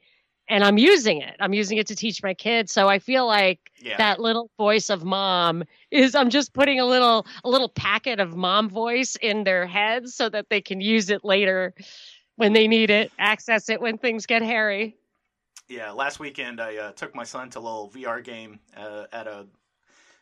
and 0.49 0.63
i'm 0.63 0.77
using 0.77 1.21
it. 1.21 1.35
I'm 1.39 1.53
using 1.53 1.77
it 1.77 1.87
to 1.87 1.95
teach 1.95 2.23
my 2.23 2.33
kids. 2.33 2.71
So 2.71 2.87
i 2.87 2.99
feel 2.99 3.27
like 3.27 3.59
Yeah. 3.79 3.97
that 3.97 4.19
little 4.19 4.49
voice 4.57 4.89
of 4.89 5.03
mom 5.03 5.63
is 5.91 6.15
i'm 6.15 6.29
just 6.29 6.53
putting 6.53 6.79
a 6.79 6.85
little 6.85 7.25
a 7.43 7.49
little 7.49 7.69
packet 7.69 8.19
of 8.19 8.35
mom 8.35 8.69
voice 8.69 9.15
in 9.21 9.43
their 9.43 9.65
heads 9.67 10.15
so 10.15 10.29
that 10.29 10.47
they 10.49 10.61
can 10.61 10.79
use 10.81 11.09
it 11.09 11.23
later 11.23 11.73
when 12.37 12.53
they 12.53 12.67
need 12.67 12.89
it 12.89 13.11
access 13.19 13.69
it 13.69 13.81
when 13.81 13.97
things 13.97 14.25
get 14.25 14.41
hairy. 14.41 14.95
Yeah, 15.69 15.91
last 15.91 16.19
weekend 16.19 16.61
I 16.61 16.77
uh, 16.77 16.91
took 16.93 17.13
my 17.13 17.25
son 17.25 17.49
to 17.51 17.59
a 17.59 17.61
little 17.61 17.89
VR 17.89 18.23
game 18.23 18.59
uh, 18.77 19.03
at 19.11 19.27
a 19.27 19.45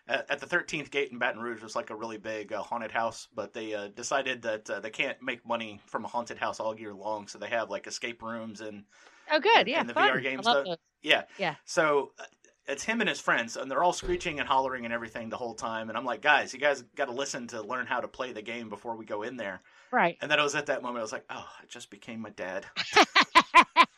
at, 0.08 0.30
at 0.30 0.40
the 0.40 0.46
13th 0.46 0.92
gate 0.92 1.12
in 1.12 1.18
Baton 1.18 1.42
Rouge. 1.42 1.62
Was 1.64 1.76
like 1.76 1.90
a 1.90 1.96
really 1.96 2.18
big 2.18 2.52
uh, 2.54 2.62
haunted 2.64 2.92
house, 2.92 3.28
but 3.36 3.54
they 3.54 3.74
uh, 3.74 3.88
decided 3.90 4.42
that 4.44 4.70
uh, 4.70 4.80
they 4.80 4.90
can't 4.90 5.22
make 5.22 5.46
money 5.46 5.82
from 5.88 6.06
a 6.06 6.08
haunted 6.08 6.38
house 6.38 6.60
all 6.60 6.78
year 6.80 6.94
long, 6.94 7.28
so 7.28 7.38
they 7.40 7.50
have 7.50 7.70
like 7.70 7.88
escape 7.88 8.22
rooms 8.22 8.62
and 8.62 8.84
oh 9.32 9.40
good 9.40 9.56
And- 9.58 9.68
yeah 9.68 9.80
and 9.80 9.90
the 9.90 9.94
fun. 9.94 10.10
VR 10.12 10.22
games, 10.24 10.46
I 10.48 10.52
love 10.52 10.64
though? 10.66 10.70
those. 10.72 10.78
yeah, 11.04 11.24
Yeah. 11.38 11.56
So 11.66 12.12
uh, 12.20 12.24
it's 12.68 12.84
him 12.84 13.00
and 13.00 13.08
his 13.08 13.20
friends, 13.20 13.58
and 13.58 13.70
they're 13.70 13.84
all 13.84 13.94
screeching 13.94 14.40
and 14.40 14.48
hollering 14.50 14.86
and 14.86 14.94
everything 14.94 15.30
the 15.30 15.38
whole 15.38 15.54
time. 15.54 15.90
And 15.90 15.98
I'm 15.98 16.04
like, 16.06 16.22
guys, 16.24 16.52
you 16.52 16.60
guys 16.60 16.82
got 16.96 17.06
to 17.06 17.12
listen 17.12 17.46
to 17.50 17.62
learn 17.62 17.86
how 17.86 18.00
to 18.02 18.08
play 18.08 18.32
the 18.34 18.42
game 18.42 18.70
before 18.70 18.96
we 18.96 19.06
go 19.06 19.22
in 19.22 19.38
there. 19.38 19.62
right 19.92 20.18
And 20.20 20.32
then 20.32 20.40
it 20.40 20.44
was 20.44 20.56
at 20.56 20.66
that 20.66 20.82
moment 20.82 20.98
I 20.98 21.04
was 21.04 21.12
like, 21.12 21.26
oh, 21.30 21.46
I 21.62 21.66
just 21.68 21.92
became 21.92 22.22
my 22.22 22.32
dad. 22.32 22.66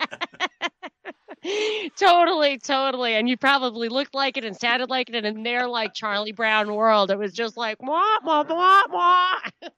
totally, 1.95 2.57
totally. 2.57 3.15
And 3.15 3.27
you 3.29 3.37
probably 3.37 3.89
looked 3.89 4.13
like 4.15 4.37
it 4.37 4.45
and 4.45 4.55
sounded 4.55 4.89
like 4.89 5.09
it. 5.09 5.15
And 5.15 5.25
in 5.25 5.43
their 5.43 5.67
like 5.67 5.93
Charlie 5.93 6.31
Brown 6.31 6.73
world, 6.73 7.11
it 7.11 7.17
was 7.17 7.33
just 7.33 7.57
like 7.57 7.81
wah 7.81 8.17
wah 8.23 8.43
wah 8.47 8.83
wah. 8.89 9.39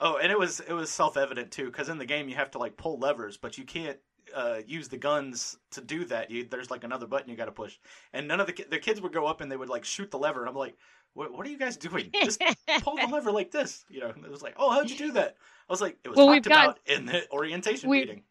Oh, 0.00 0.16
and 0.18 0.30
it 0.30 0.38
was 0.38 0.60
it 0.60 0.72
was 0.72 0.90
self 0.90 1.16
evident 1.16 1.50
too, 1.50 1.64
because 1.64 1.88
in 1.88 1.98
the 1.98 2.06
game 2.06 2.28
you 2.28 2.36
have 2.36 2.52
to 2.52 2.58
like 2.58 2.76
pull 2.76 3.00
levers, 3.00 3.36
but 3.36 3.58
you 3.58 3.64
can't 3.64 3.98
uh, 4.32 4.58
use 4.64 4.86
the 4.86 4.96
guns 4.96 5.56
to 5.72 5.80
do 5.80 6.04
that. 6.04 6.30
You 6.30 6.44
there's 6.48 6.70
like 6.70 6.84
another 6.84 7.08
button 7.08 7.28
you 7.28 7.36
got 7.36 7.46
to 7.46 7.50
push, 7.50 7.76
and 8.12 8.28
none 8.28 8.38
of 8.38 8.46
the 8.46 8.52
ki- 8.52 8.66
the 8.70 8.78
kids 8.78 9.00
would 9.00 9.12
go 9.12 9.26
up 9.26 9.40
and 9.40 9.50
they 9.50 9.56
would 9.56 9.68
like 9.68 9.84
shoot 9.84 10.12
the 10.12 10.16
lever. 10.18 10.38
And 10.38 10.48
I'm 10.48 10.54
like, 10.54 10.76
what 11.14 11.32
what 11.32 11.44
are 11.44 11.50
you 11.50 11.58
guys 11.58 11.76
doing? 11.76 12.10
Just 12.22 12.40
pull 12.82 12.94
the 12.94 13.08
lever 13.08 13.32
like 13.32 13.50
this, 13.50 13.84
you 13.88 13.98
know? 13.98 14.10
And 14.10 14.24
it 14.24 14.30
was 14.30 14.40
like, 14.40 14.54
oh, 14.56 14.70
how'd 14.70 14.88
you 14.88 14.96
do 14.96 15.10
that? 15.14 15.34
I 15.68 15.72
was 15.72 15.80
like, 15.80 15.98
it 16.04 16.10
was 16.10 16.16
Well, 16.16 16.28
talked 16.28 16.48
got- 16.48 16.64
about 16.64 16.78
in 16.86 17.06
the 17.06 17.28
orientation 17.32 17.90
meeting. 17.90 18.22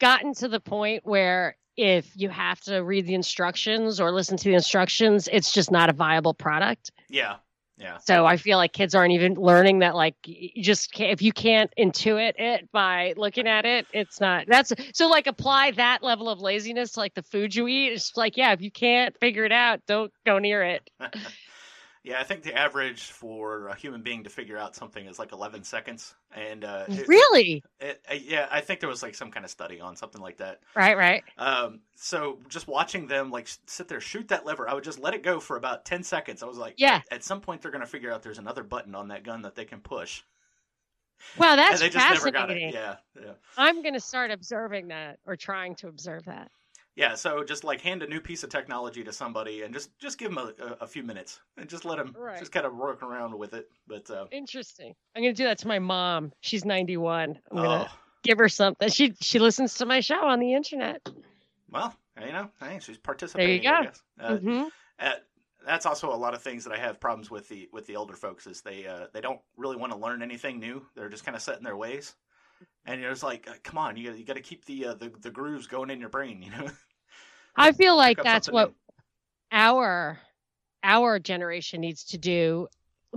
Gotten 0.00 0.34
to 0.34 0.48
the 0.48 0.58
point 0.58 1.06
where 1.06 1.56
if 1.76 2.10
you 2.14 2.28
have 2.28 2.60
to 2.62 2.82
read 2.82 3.06
the 3.06 3.14
instructions 3.14 4.00
or 4.00 4.12
listen 4.12 4.36
to 4.36 4.44
the 4.44 4.54
instructions, 4.54 5.28
it's 5.32 5.52
just 5.52 5.70
not 5.70 5.88
a 5.88 5.92
viable 5.92 6.34
product. 6.34 6.90
Yeah, 7.08 7.36
Yeah. 7.78 7.98
So 7.98 8.26
I 8.26 8.36
feel 8.36 8.58
like 8.58 8.72
kids 8.72 8.94
aren't 8.94 9.12
even 9.12 9.34
learning 9.34 9.80
that. 9.80 9.94
Like, 9.94 10.14
you 10.24 10.62
just 10.62 10.92
can't, 10.92 11.10
if 11.10 11.22
you 11.22 11.32
can't 11.32 11.72
intuit 11.78 12.34
it 12.38 12.70
by 12.70 13.14
looking 13.16 13.48
at 13.48 13.64
it, 13.64 13.86
it's 13.92 14.20
not. 14.20 14.46
That's 14.46 14.72
so 14.92 15.08
like 15.08 15.26
apply 15.26 15.72
that 15.72 16.02
level 16.02 16.28
of 16.28 16.40
laziness 16.40 16.92
to 16.92 17.00
like 17.00 17.14
the 17.14 17.22
food 17.22 17.54
you 17.54 17.66
eat. 17.66 17.92
It's 17.92 18.16
like, 18.16 18.36
yeah, 18.36 18.52
if 18.52 18.60
you 18.60 18.70
can't 18.70 19.18
figure 19.18 19.44
it 19.44 19.52
out, 19.52 19.80
don't 19.86 20.12
go 20.24 20.38
near 20.38 20.62
it. 20.62 20.88
yeah, 22.04 22.20
I 22.20 22.24
think 22.24 22.42
the 22.42 22.52
average 22.54 23.04
for 23.12 23.68
a 23.68 23.76
human 23.76 24.02
being 24.02 24.24
to 24.24 24.30
figure 24.30 24.58
out 24.58 24.74
something 24.74 25.06
is 25.06 25.18
like 25.18 25.32
11 25.32 25.62
seconds. 25.64 26.14
And 26.34 26.64
uh, 26.64 26.84
it- 26.88 27.06
really? 27.06 27.62
it- 27.80 28.02
uh, 28.10 28.14
yeah, 28.14 28.48
I 28.50 28.60
think 28.60 28.80
there 28.80 28.88
was 28.88 29.02
like 29.02 29.14
some 29.14 29.30
kind 29.30 29.44
of 29.44 29.50
study 29.50 29.80
on 29.80 29.94
something 29.94 30.20
like 30.20 30.38
that. 30.38 30.60
Right, 30.74 30.96
right. 30.96 31.22
Um, 31.38 31.80
so 31.94 32.38
just 32.48 32.66
watching 32.66 33.06
them 33.06 33.30
like 33.30 33.48
sit 33.66 33.86
there, 33.88 34.00
shoot 34.00 34.28
that 34.28 34.44
lever, 34.44 34.68
I 34.68 34.74
would 34.74 34.84
just 34.84 34.98
let 34.98 35.14
it 35.14 35.22
go 35.22 35.38
for 35.38 35.56
about 35.56 35.84
10 35.84 36.02
seconds. 36.02 36.42
I 36.42 36.46
was 36.46 36.58
like, 36.58 36.74
Yeah. 36.76 37.02
At 37.10 37.22
some 37.22 37.40
point, 37.40 37.62
they're 37.62 37.70
going 37.70 37.84
to 37.84 37.86
figure 37.90 38.12
out 38.12 38.22
there's 38.22 38.38
another 38.38 38.64
button 38.64 38.94
on 38.94 39.08
that 39.08 39.22
gun 39.22 39.42
that 39.42 39.54
they 39.54 39.64
can 39.64 39.80
push. 39.80 40.22
Wow, 41.38 41.54
that's 41.54 41.74
and 41.74 41.82
they 41.82 41.88
just 41.88 42.04
never 42.08 42.32
fascinating. 42.32 42.72
got 42.72 42.90
it. 42.90 42.98
Yeah, 43.14 43.22
yeah. 43.26 43.32
I'm 43.56 43.80
going 43.82 43.94
to 43.94 44.00
start 44.00 44.32
observing 44.32 44.88
that 44.88 45.20
or 45.24 45.36
trying 45.36 45.76
to 45.76 45.86
observe 45.88 46.24
that. 46.24 46.50
Yeah, 46.94 47.14
so 47.14 47.42
just 47.42 47.64
like 47.64 47.80
hand 47.80 48.02
a 48.02 48.06
new 48.06 48.20
piece 48.20 48.42
of 48.42 48.50
technology 48.50 49.02
to 49.04 49.12
somebody 49.12 49.62
and 49.62 49.72
just 49.72 49.98
just 49.98 50.18
give 50.18 50.34
them 50.34 50.38
a, 50.38 50.62
a, 50.62 50.72
a 50.82 50.86
few 50.86 51.02
minutes 51.02 51.40
and 51.56 51.68
just 51.68 51.84
let 51.86 51.96
them 51.98 52.14
Right. 52.18 52.38
just 52.38 52.52
kind 52.52 52.66
of 52.66 52.74
work 52.76 53.02
around 53.02 53.36
with 53.38 53.54
it. 53.54 53.68
But 53.86 54.10
uh, 54.10 54.26
Interesting. 54.30 54.94
I'm 55.16 55.22
going 55.22 55.34
to 55.34 55.42
do 55.42 55.44
that 55.44 55.58
to 55.58 55.68
my 55.68 55.78
mom. 55.78 56.32
She's 56.40 56.64
91. 56.64 57.38
I'm 57.50 57.56
going 57.56 57.80
to 57.80 57.86
oh, 57.86 57.94
give 58.24 58.36
her 58.38 58.48
something. 58.48 58.90
She 58.90 59.14
she 59.20 59.38
listens 59.38 59.74
to 59.76 59.86
my 59.86 60.00
show 60.00 60.26
on 60.26 60.38
the 60.38 60.52
internet. 60.52 61.00
well, 61.70 61.94
you 62.24 62.32
know, 62.32 62.50
hey, 62.60 62.78
she's 62.82 62.98
participating. 62.98 63.62
go. 63.62 63.70
I 63.70 63.82
guess. 63.84 64.02
Uh, 64.20 64.36
hmm 64.36 64.62
uh, 64.98 65.12
that's 65.66 65.86
also 65.86 66.12
a 66.12 66.16
lot 66.16 66.34
of 66.34 66.42
things 66.42 66.64
that 66.64 66.72
I 66.72 66.78
have 66.78 67.00
problems 67.00 67.30
with 67.30 67.48
the 67.48 67.68
with 67.72 67.86
the 67.86 67.96
older 67.96 68.14
folks 68.14 68.46
is 68.46 68.60
they 68.60 68.86
uh, 68.86 69.06
they 69.12 69.20
don't 69.20 69.40
really 69.56 69.76
want 69.76 69.92
to 69.92 69.98
learn 69.98 70.22
anything 70.22 70.58
new. 70.58 70.84
They're 70.94 71.08
just 71.08 71.24
kind 71.24 71.36
of 71.36 71.42
set 71.42 71.56
in 71.56 71.64
their 71.64 71.76
ways, 71.76 72.16
and 72.84 73.00
you're 73.00 73.10
just 73.10 73.22
like, 73.22 73.48
uh, 73.48 73.54
come 73.62 73.78
on, 73.78 73.96
you 73.96 74.08
got 74.10 74.18
you 74.18 74.24
got 74.24 74.36
to 74.36 74.42
keep 74.42 74.64
the 74.64 74.86
uh, 74.86 74.94
the 74.94 75.12
the 75.20 75.30
grooves 75.30 75.66
going 75.66 75.90
in 75.90 76.00
your 76.00 76.08
brain, 76.08 76.42
you 76.42 76.50
know. 76.50 76.66
I 77.56 77.72
feel 77.72 77.96
like 77.96 78.22
that's 78.22 78.50
what 78.50 78.68
new. 78.68 78.74
our 79.52 80.20
our 80.82 81.18
generation 81.18 81.80
needs 81.80 82.04
to 82.06 82.18
do 82.18 82.66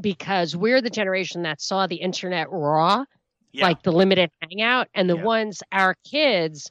because 0.01 0.55
we're 0.55 0.81
the 0.81 0.89
generation 0.89 1.43
that 1.43 1.61
saw 1.61 1.87
the 1.87 1.95
internet 1.95 2.49
raw, 2.51 3.05
yeah, 3.53 3.63
like 3.63 3.81
the 3.83 3.91
limited 3.91 4.29
hangout, 4.41 4.87
and 4.93 5.09
the 5.09 5.17
Yeah. 5.17 5.23
ones 5.23 5.63
our 5.71 5.95
kids 6.09 6.69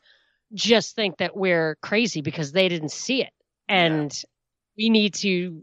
just 0.52 0.94
think 0.94 1.16
that 1.18 1.36
we're 1.36 1.76
crazy 1.82 2.20
because 2.20 2.52
they 2.52 2.68
didn't 2.68 2.92
see 2.92 3.22
it. 3.22 3.32
And 3.68 4.16
we 4.76 4.90
need 4.90 5.14
to 5.14 5.62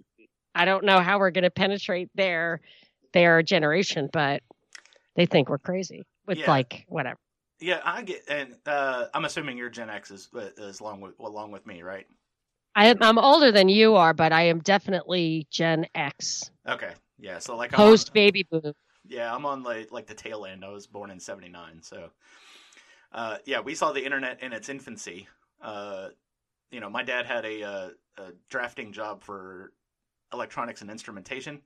I 0.56 0.66
don't 0.66 0.84
know 0.84 1.00
how 1.00 1.20
we're 1.20 1.32
going 1.32 1.44
to 1.44 1.52
penetrate 1.52 2.10
their 2.16 2.62
their 3.14 3.42
generation, 3.44 4.10
but 4.12 4.42
they 5.16 5.26
think 5.26 5.50
we're 5.50 5.60
crazy 5.60 6.04
with 6.26 6.40
Yeah. 6.40 6.50
like 6.50 6.86
whatever. 6.88 7.18
yeah, 7.60 7.82
I 7.84 8.02
get, 8.04 8.24
and 8.28 8.56
uh, 8.66 9.06
I'm 9.14 9.26
assuming 9.26 9.58
your 9.58 9.70
Gen 9.70 9.90
X 9.90 10.12
is 10.12 10.30
is 10.58 10.80
along 10.80 11.02
with 11.02 11.18
along 11.20 11.52
with 11.52 11.66
me, 11.66 11.82
right? 11.84 12.08
I, 12.76 12.96
I'm 13.02 13.18
older 13.18 13.52
than 13.52 13.68
you 13.68 13.96
are, 13.96 14.14
but 14.14 14.32
I 14.32 14.44
am 14.44 14.60
definitely 14.60 15.46
Gen 15.52 15.86
X, 15.94 16.50
Okay, 16.68 16.94
yeah. 17.20 17.40
So 17.40 17.56
like 17.58 17.74
I'm 17.74 17.82
on- 17.82 17.88
post 17.88 18.14
baby 18.14 18.48
boom. 18.50 18.74
Yeah, 19.08 19.34
I'm 19.34 19.46
on 19.46 19.64
like 19.64 19.92
like 19.92 20.08
the 20.08 20.14
tail 20.14 20.46
end. 20.46 20.64
I 20.64 20.70
was 20.70 20.88
born 20.88 21.12
in 21.12 21.20
'79, 21.20 21.82
so 21.82 22.12
uh, 23.12 23.38
yeah, 23.46 23.60
we 23.60 23.76
saw 23.76 23.92
the 23.92 24.04
internet 24.04 24.42
in 24.42 24.54
its 24.54 24.70
infancy. 24.70 25.28
Uh, 25.62 26.10
you 26.72 26.80
know, 26.80 26.90
my 26.90 27.04
dad 27.04 27.26
had 27.26 27.46
a, 27.46 27.64
uh, 27.64 27.90
a 28.18 28.24
drafting 28.50 28.94
job 28.94 29.22
for 29.22 29.74
electronics 30.34 30.82
and 30.82 30.90
instrumentation, 30.90 31.62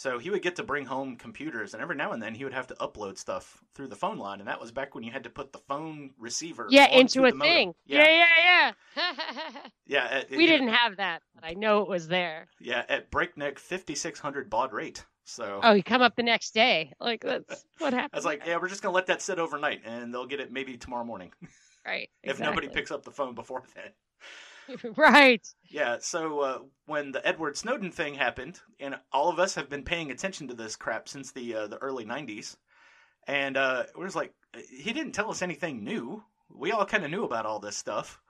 so 0.00 0.18
he 0.18 0.30
would 0.30 0.40
get 0.40 0.56
to 0.56 0.62
bring 0.62 0.86
home 0.86 1.16
computers, 1.16 1.74
and 1.74 1.82
every 1.82 1.94
now 1.94 2.12
and 2.12 2.22
then 2.22 2.34
he 2.34 2.42
would 2.44 2.54
have 2.54 2.66
to 2.68 2.74
upload 2.76 3.18
stuff 3.18 3.62
through 3.74 3.88
the 3.88 3.94
phone 3.94 4.16
line, 4.16 4.38
and 4.38 4.48
that 4.48 4.58
was 4.58 4.72
back 4.72 4.94
when 4.94 5.04
you 5.04 5.12
had 5.12 5.24
to 5.24 5.28
put 5.28 5.52
the 5.52 5.58
phone 5.58 6.12
receiver 6.18 6.66
Yeah, 6.70 6.88
into 6.88 7.26
a 7.26 7.32
thing. 7.32 7.74
Yeah, 7.84 8.08
Yeah, 8.08 8.24
yeah, 8.46 8.72
yeah. 8.96 9.52
yeah. 9.86 10.08
at- 10.10 10.30
we 10.30 10.46
didn't 10.46 10.68
have 10.68 10.96
that, 10.96 11.20
but 11.34 11.44
I 11.44 11.52
know 11.52 11.82
it 11.82 11.88
was 11.90 12.08
there. 12.08 12.48
Yeah, 12.58 12.82
at 12.88 13.10
breakneck 13.10 13.58
5600 13.58 14.48
baud 14.48 14.72
rate. 14.72 15.04
So 15.24 15.60
Oh, 15.62 15.74
you 15.74 15.82
come 15.82 16.00
up 16.00 16.16
the 16.16 16.22
next 16.22 16.54
day. 16.54 16.94
Like 16.98 17.20
that's 17.20 17.66
what 17.76 17.92
happened. 17.92 18.12
I 18.14 18.16
was 18.16 18.24
like, 18.24 18.40
yeah, 18.46 18.56
we're 18.56 18.68
just 18.70 18.80
gonna 18.80 18.94
let 18.94 19.08
that 19.08 19.20
sit 19.20 19.38
overnight, 19.38 19.82
and 19.84 20.14
they'll 20.14 20.24
get 20.24 20.40
it 20.40 20.50
maybe 20.50 20.78
tomorrow 20.78 21.04
morning. 21.04 21.30
right. 21.84 22.08
if 22.22 22.40
nobody 22.40 22.68
picks 22.68 22.90
up 22.90 23.04
the 23.04 23.10
phone 23.10 23.34
before 23.34 23.64
then. 23.74 23.92
right. 24.96 25.46
Yeah, 25.68 25.98
so 26.00 26.40
uh, 26.40 26.58
when 26.86 27.12
the 27.12 27.26
Edward 27.26 27.56
Snowden 27.56 27.90
thing 27.90 28.14
happened, 28.14 28.60
and 28.78 28.96
all 29.12 29.28
of 29.28 29.38
us 29.38 29.54
have 29.54 29.68
been 29.68 29.84
paying 29.84 30.10
attention 30.10 30.48
to 30.48 30.54
this 30.54 30.76
crap 30.76 31.08
since 31.08 31.32
the 31.32 31.54
uh, 31.54 31.66
the 31.66 31.78
early 31.78 32.04
'90s, 32.04 32.56
and 33.26 33.56
uh, 33.56 33.84
we're 33.96 34.06
just 34.06 34.16
like, 34.16 34.34
he 34.70 34.92
didn't 34.92 35.12
tell 35.12 35.30
us 35.30 35.42
anything 35.42 35.84
new. 35.84 36.22
We 36.48 36.72
all 36.72 36.84
kind 36.84 37.04
of 37.04 37.10
knew 37.10 37.24
about 37.24 37.46
all 37.46 37.60
this 37.60 37.76
stuff. 37.76 38.20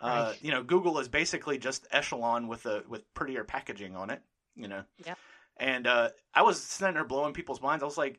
Uh, 0.00 0.30
Right. 0.32 0.42
You 0.42 0.50
know, 0.50 0.62
Google 0.62 0.98
is 0.98 1.08
basically 1.08 1.58
just 1.58 1.86
Echelon 1.92 2.48
with 2.48 2.66
a 2.66 2.82
with 2.88 3.12
prettier 3.14 3.44
packaging 3.44 3.94
on 3.94 4.10
it. 4.10 4.22
You 4.56 4.68
know. 4.68 4.82
Yep. 5.06 5.18
And 5.58 5.86
uh, 5.86 6.10
I 6.34 6.42
was 6.42 6.60
sitting 6.60 6.94
there 6.94 7.04
blowing 7.04 7.34
people's 7.34 7.60
minds. 7.60 7.82
I 7.82 7.86
was 7.86 7.98
like, 7.98 8.18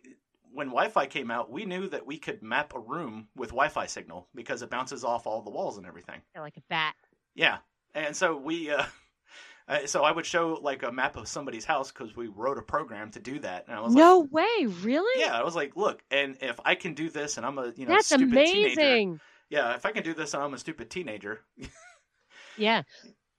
when 0.53 0.67
Wi-Fi 0.67 1.07
came 1.07 1.31
out, 1.31 1.51
we 1.51 1.65
knew 1.65 1.87
that 1.89 2.05
we 2.05 2.17
could 2.17 2.43
map 2.43 2.73
a 2.75 2.79
room 2.79 3.27
with 3.35 3.49
Wi-Fi 3.49 3.87
signal 3.87 4.27
because 4.35 4.61
it 4.61 4.69
bounces 4.69 5.03
off 5.03 5.25
all 5.25 5.41
the 5.41 5.49
walls 5.49 5.77
and 5.77 5.85
everything. 5.87 6.21
Yeah, 6.35 6.41
like 6.41 6.57
a 6.57 6.63
bat. 6.69 6.93
Yeah, 7.35 7.57
and 7.93 8.15
so 8.15 8.37
we, 8.37 8.69
uh, 8.71 8.83
uh, 9.67 9.85
so 9.85 10.03
I 10.03 10.11
would 10.11 10.25
show 10.25 10.59
like 10.61 10.83
a 10.83 10.91
map 10.91 11.15
of 11.15 11.27
somebody's 11.27 11.65
house 11.65 11.91
because 11.91 12.15
we 12.15 12.27
wrote 12.27 12.57
a 12.57 12.61
program 12.61 13.11
to 13.11 13.19
do 13.19 13.39
that, 13.39 13.65
and 13.67 13.75
I 13.75 13.81
was 13.81 13.93
No 13.95 14.19
like, 14.19 14.31
"No 14.31 14.39
way, 14.39 14.65
really? 14.81 15.21
yeah, 15.21 15.37
I 15.37 15.43
was 15.43 15.55
like, 15.55 15.75
look, 15.75 16.01
and 16.11 16.37
if 16.41 16.59
I 16.65 16.75
can 16.75 16.93
do 16.93 17.09
this, 17.09 17.37
and 17.37 17.45
I'm 17.45 17.57
a 17.57 17.73
you 17.75 17.85
know 17.85 17.93
That's 17.93 18.07
stupid 18.07 18.45
teenager, 18.45 18.81
amazing. 18.81 19.19
yeah, 19.49 19.75
if 19.75 19.85
I 19.85 19.91
can 19.91 20.03
do 20.03 20.13
this, 20.13 20.33
and 20.33 20.43
I'm 20.43 20.53
a 20.53 20.57
stupid 20.59 20.89
teenager, 20.89 21.41
Yeah. 22.57 22.83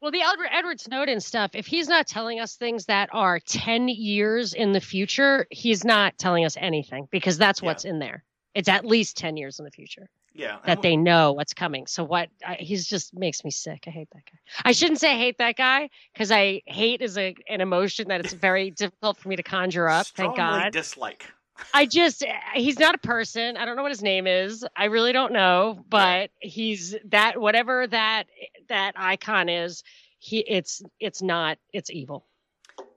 Well, 0.00 0.10
the 0.10 0.20
Edward, 0.20 0.48
Edward 0.50 0.80
Snowden 0.80 1.20
stuff, 1.20 1.52
if 1.54 1.66
he's 1.66 1.88
not 1.88 2.06
telling 2.06 2.38
us 2.40 2.56
things 2.56 2.86
that 2.86 3.08
are 3.12 3.40
10 3.40 3.88
years 3.88 4.52
in 4.52 4.72
the 4.72 4.80
future, 4.80 5.46
he's 5.50 5.84
not 5.84 6.18
telling 6.18 6.44
us 6.44 6.56
anything 6.60 7.08
because 7.10 7.38
that's 7.38 7.62
Yeah. 7.62 7.68
what's 7.68 7.84
in 7.84 8.00
there. 8.00 8.22
It's 8.54 8.68
at 8.68 8.84
least 8.84 9.16
10 9.16 9.36
years 9.36 9.58
in 9.58 9.64
the 9.64 9.70
future 9.70 10.10
yeah, 10.34 10.58
that 10.66 10.82
they 10.82 10.96
know 10.96 11.32
what's 11.32 11.54
coming. 11.54 11.86
So 11.86 12.02
what 12.02 12.28
I, 12.44 12.54
he's 12.54 12.86
just 12.86 13.14
makes 13.14 13.44
me 13.44 13.50
sick. 13.50 13.84
I 13.86 13.90
hate 13.90 14.08
that 14.12 14.24
guy. 14.26 14.38
I 14.64 14.72
shouldn't 14.72 14.98
say 14.98 15.12
I 15.12 15.18
hate 15.18 15.38
that 15.38 15.56
guy 15.56 15.90
because 16.12 16.32
I 16.32 16.62
hate 16.66 17.00
is 17.00 17.16
a, 17.16 17.34
an 17.48 17.60
emotion 17.60 18.08
that 18.08 18.20
it's 18.20 18.32
very 18.32 18.70
difficult 18.70 19.16
for 19.16 19.28
me 19.28 19.36
to 19.36 19.42
conjure 19.42 19.88
up. 19.88 20.06
Thank 20.06 20.34
strongly 20.34 20.62
God. 20.62 20.72
dislike. 20.72 21.26
I 21.72 21.86
just 21.86 22.24
eh, 22.24 22.32
he's 22.54 22.78
not 22.78 22.94
a 22.94 22.98
person. 22.98 23.56
I 23.56 23.64
don't 23.64 23.76
know 23.76 23.82
what 23.82 23.92
his 23.92 24.02
name 24.02 24.26
is. 24.26 24.66
I 24.76 24.86
really 24.86 25.12
don't 25.12 25.32
know, 25.32 25.84
but 25.88 26.30
he's 26.40 26.96
that 27.06 27.40
whatever 27.40 27.86
that 27.86 28.24
that 28.68 28.94
icon 28.96 29.48
is, 29.48 29.84
he 30.18 30.38
it's 30.40 30.82
it's 30.98 31.22
not 31.22 31.58
it's 31.72 31.90
evil. 31.90 32.26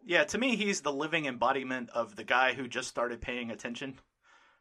Yeah, 0.06 0.24
to 0.24 0.38
me, 0.38 0.56
he's 0.56 0.82
the 0.82 0.92
living 0.92 1.26
embodiment 1.26 1.90
of 1.90 2.16
the 2.16 2.24
guy 2.24 2.54
who 2.54 2.68
just 2.68 2.88
started 2.88 3.20
paying 3.20 3.52
attention. 3.52 4.00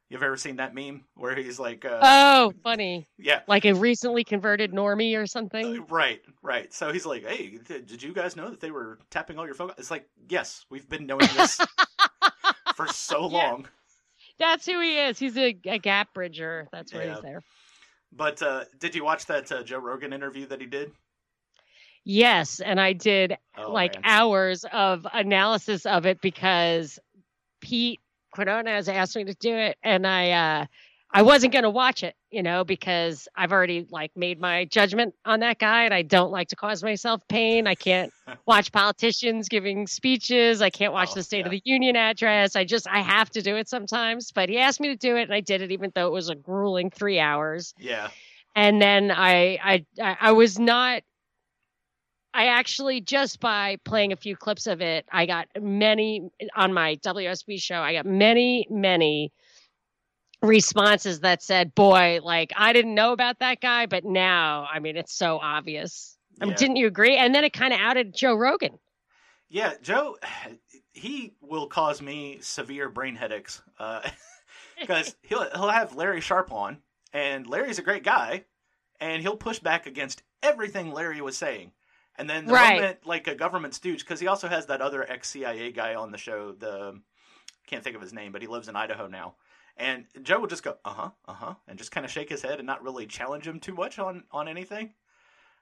You've 0.08 0.22
ever 0.22 0.36
seen 0.36 0.56
that 0.56 0.72
meme 0.74 1.04
where 1.16 1.34
he's 1.34 1.58
like, 1.58 1.84
uh, 1.84 1.98
Oh, 2.00 2.52
funny. 2.62 3.08
yeah, 3.18 3.40
Like 3.48 3.64
a 3.64 3.72
recently 3.74 4.22
converted 4.22 4.72
normie 4.72 5.16
or 5.20 5.26
something. 5.26 5.80
Uh, 5.80 5.82
Right, 5.88 6.20
right. 6.42 6.72
So 6.72 6.92
he's 6.92 7.04
like, 7.04 7.24
"Hey, 7.24 7.58
th- 7.58 7.86
did 7.86 8.02
you 8.02 8.12
guys 8.12 8.36
know 8.36 8.48
that 8.50 8.60
they 8.60 8.70
were 8.70 8.98
tapping 9.10 9.36
all 9.38 9.46
your 9.46 9.54
phone?" 9.56 9.72
It's 9.78 9.90
like, 9.90 10.08
yes, 10.28 10.64
we've 10.70 10.88
been 10.88 11.06
knowing 11.06 11.26
this 11.34 11.60
for 12.76 12.86
so 12.86 13.28
Yeah. 13.28 13.50
long. 13.50 13.68
That's 14.38 14.64
who 14.66 14.80
he 14.80 14.96
is. 14.98 15.18
He's 15.18 15.36
a, 15.36 15.56
a 15.64 15.78
gap 15.78 16.14
bridger. 16.14 16.68
That's 16.70 16.92
why 16.92 17.04
Yeah. 17.04 17.14
he's 17.14 17.22
there. 17.22 17.42
But 18.12 18.40
uh, 18.42 18.64
did 18.78 18.94
you 18.94 19.04
watch 19.04 19.26
that 19.26 19.50
uh, 19.50 19.62
Joe 19.64 19.78
Rogan 19.78 20.12
interview 20.12 20.46
that 20.46 20.60
he 20.60 20.66
did? 20.66 20.92
Yes, 22.04 22.60
and 22.60 22.80
I 22.80 22.92
did 22.92 23.36
Oh, 23.58 23.72
like 23.72 23.94
man. 23.94 24.02
hours 24.04 24.64
of 24.72 25.06
analysis 25.12 25.84
of 25.86 26.06
it 26.06 26.20
because 26.20 27.00
Pete 27.60 28.00
Quinones 28.36 28.88
asked 28.88 29.16
me 29.16 29.24
to 29.24 29.34
do 29.34 29.54
it, 29.56 29.78
and 29.82 30.06
I 30.06 30.30
uh, 30.30 30.66
I 31.10 31.22
wasn't 31.22 31.52
going 31.52 31.62
to 31.62 31.70
watch 31.70 32.02
it, 32.02 32.14
you 32.30 32.42
know, 32.42 32.64
because 32.64 33.28
I've 33.34 33.52
already 33.52 33.86
like 33.90 34.12
made 34.16 34.38
my 34.40 34.66
judgment 34.66 35.14
on 35.24 35.40
that 35.40 35.58
guy, 35.58 35.84
and 35.84 35.94
I 35.94 36.02
don't 36.02 36.30
like 36.30 36.48
to 36.48 36.56
cause 36.56 36.82
myself 36.82 37.22
pain. 37.28 37.66
I 37.66 37.74
can't 37.74 38.12
watch 38.46 38.72
politicians 38.72 39.48
giving 39.48 39.86
speeches. 39.86 40.60
I 40.60 40.70
can't 40.70 40.92
watch 40.92 41.10
Oh, 41.12 41.14
the 41.14 41.22
State 41.22 41.46
of 41.46 41.50
the 41.52 41.62
Union 41.64 41.96
address. 41.96 42.56
I 42.56 42.64
just 42.64 42.86
I 42.88 43.00
have 43.00 43.30
to 43.30 43.42
do 43.42 43.56
it 43.56 43.68
sometimes. 43.68 44.32
But 44.32 44.48
he 44.50 44.58
asked 44.58 44.80
me 44.80 44.88
to 44.88 44.96
do 44.96 45.16
it, 45.16 45.22
and 45.22 45.34
I 45.34 45.40
did 45.40 45.62
it, 45.62 45.72
even 45.72 45.90
though 45.94 46.08
it 46.08 46.12
was 46.12 46.28
a 46.28 46.34
grueling 46.34 46.90
three 46.90 47.18
hours 47.18 47.74
yeah, 47.78 48.10
and 48.54 48.80
then 48.82 49.10
I 49.10 49.84
I 49.98 50.16
I 50.20 50.32
was 50.32 50.58
not 50.58 51.02
I 52.36 52.48
actually 52.48 53.00
just 53.00 53.40
by 53.40 53.78
playing 53.84 54.12
a 54.12 54.16
few 54.16 54.36
clips 54.36 54.66
of 54.66 54.82
it, 54.82 55.06
I 55.10 55.24
got 55.24 55.48
many 55.58 56.28
on 56.54 56.74
my 56.74 56.96
WSB 56.96 57.58
show. 57.60 57.80
I 57.80 57.94
got 57.94 58.04
many 58.04 58.66
many 58.68 59.32
responses 60.42 61.20
that 61.20 61.42
said, 61.42 61.74
"Boy, 61.74 62.20
like 62.22 62.52
I 62.54 62.74
didn't 62.74 62.94
know 62.94 63.12
about 63.12 63.38
that 63.38 63.62
guy, 63.62 63.86
but 63.86 64.04
now, 64.04 64.68
I 64.70 64.80
mean, 64.80 64.98
it's 64.98 65.14
so 65.14 65.38
obvious." 65.38 66.18
Um, 66.42 66.42
I 66.42 66.46
mean, 66.50 66.56
didn't 66.58 66.76
you 66.76 66.86
agree? 66.86 67.16
And 67.16 67.34
then 67.34 67.42
it 67.42 67.54
kind 67.54 67.72
of 67.72 67.80
outed 67.80 68.14
Joe 68.14 68.34
Rogan. 68.34 68.78
Yeah, 69.48 69.72
Joe, 69.80 70.18
he 70.92 71.32
will 71.40 71.68
cause 71.68 72.02
me 72.02 72.38
severe 72.42 72.90
brain 72.90 73.16
headaches 73.16 73.62
uh, 73.78 74.06
because 74.80 75.16
he'll 75.22 75.48
he'll 75.52 75.70
have 75.70 75.96
Larry 75.96 76.20
Sharpe 76.20 76.52
on, 76.52 76.82
and 77.14 77.46
Larry's 77.46 77.78
a 77.78 77.82
great 77.82 78.04
guy, 78.04 78.44
and 79.00 79.22
he'll 79.22 79.38
push 79.38 79.58
back 79.58 79.86
against 79.86 80.22
everything 80.42 80.92
Larry 80.92 81.22
was 81.22 81.38
saying. 81.38 81.72
And 82.18 82.28
then 82.28 82.46
the 82.46 82.52
Right. 82.54 82.74
moment 82.74 83.06
like 83.06 83.26
a 83.26 83.34
government 83.34 83.74
stooge, 83.74 84.00
because 84.00 84.20
he 84.20 84.26
also 84.26 84.48
has 84.48 84.66
that 84.66 84.80
other 84.80 85.08
ex 85.10 85.28
CIA 85.30 85.72
guy 85.72 85.94
on 85.94 86.10
the 86.12 86.18
show. 86.18 86.52
The 86.52 87.00
can't 87.66 87.82
think 87.82 87.96
of 87.96 88.02
his 88.02 88.12
name, 88.12 88.32
but 88.32 88.42
he 88.42 88.48
lives 88.48 88.68
in 88.68 88.76
Idaho 88.76 89.06
now. 89.08 89.34
And 89.76 90.06
Joe 90.22 90.38
will 90.40 90.46
just 90.46 90.62
go, 90.62 90.78
uh 90.84 90.92
huh, 90.94 91.10
uh 91.26 91.34
huh, 91.34 91.54
and 91.68 91.78
just 91.78 91.90
kind 91.90 92.06
of 92.06 92.10
shake 92.10 92.30
his 92.30 92.42
head 92.42 92.58
and 92.58 92.66
not 92.66 92.82
really 92.82 93.06
challenge 93.06 93.46
him 93.46 93.60
too 93.60 93.74
much 93.74 93.98
on 93.98 94.24
on 94.30 94.48
anything. 94.48 94.94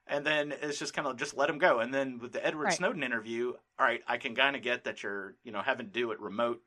And 0.06 0.24
then 0.24 0.52
it's 0.60 0.78
just 0.78 0.92
kind 0.92 1.08
of 1.08 1.16
just 1.16 1.34
let 1.36 1.48
him 1.48 1.58
go. 1.58 1.80
And 1.80 1.92
then 1.92 2.18
with 2.18 2.32
the 2.32 2.46
Edward 2.46 2.66
Right. 2.66 2.74
Snowden 2.74 3.02
interview, 3.02 3.54
all 3.78 3.86
right, 3.86 4.02
I 4.06 4.18
can 4.18 4.34
kind 4.34 4.54
of 4.54 4.62
get 4.62 4.84
that 4.84 5.02
you're 5.02 5.34
you 5.42 5.50
know 5.50 5.62
having 5.62 5.86
to 5.86 5.92
do 5.92 6.12
it 6.12 6.20
remote, 6.20 6.62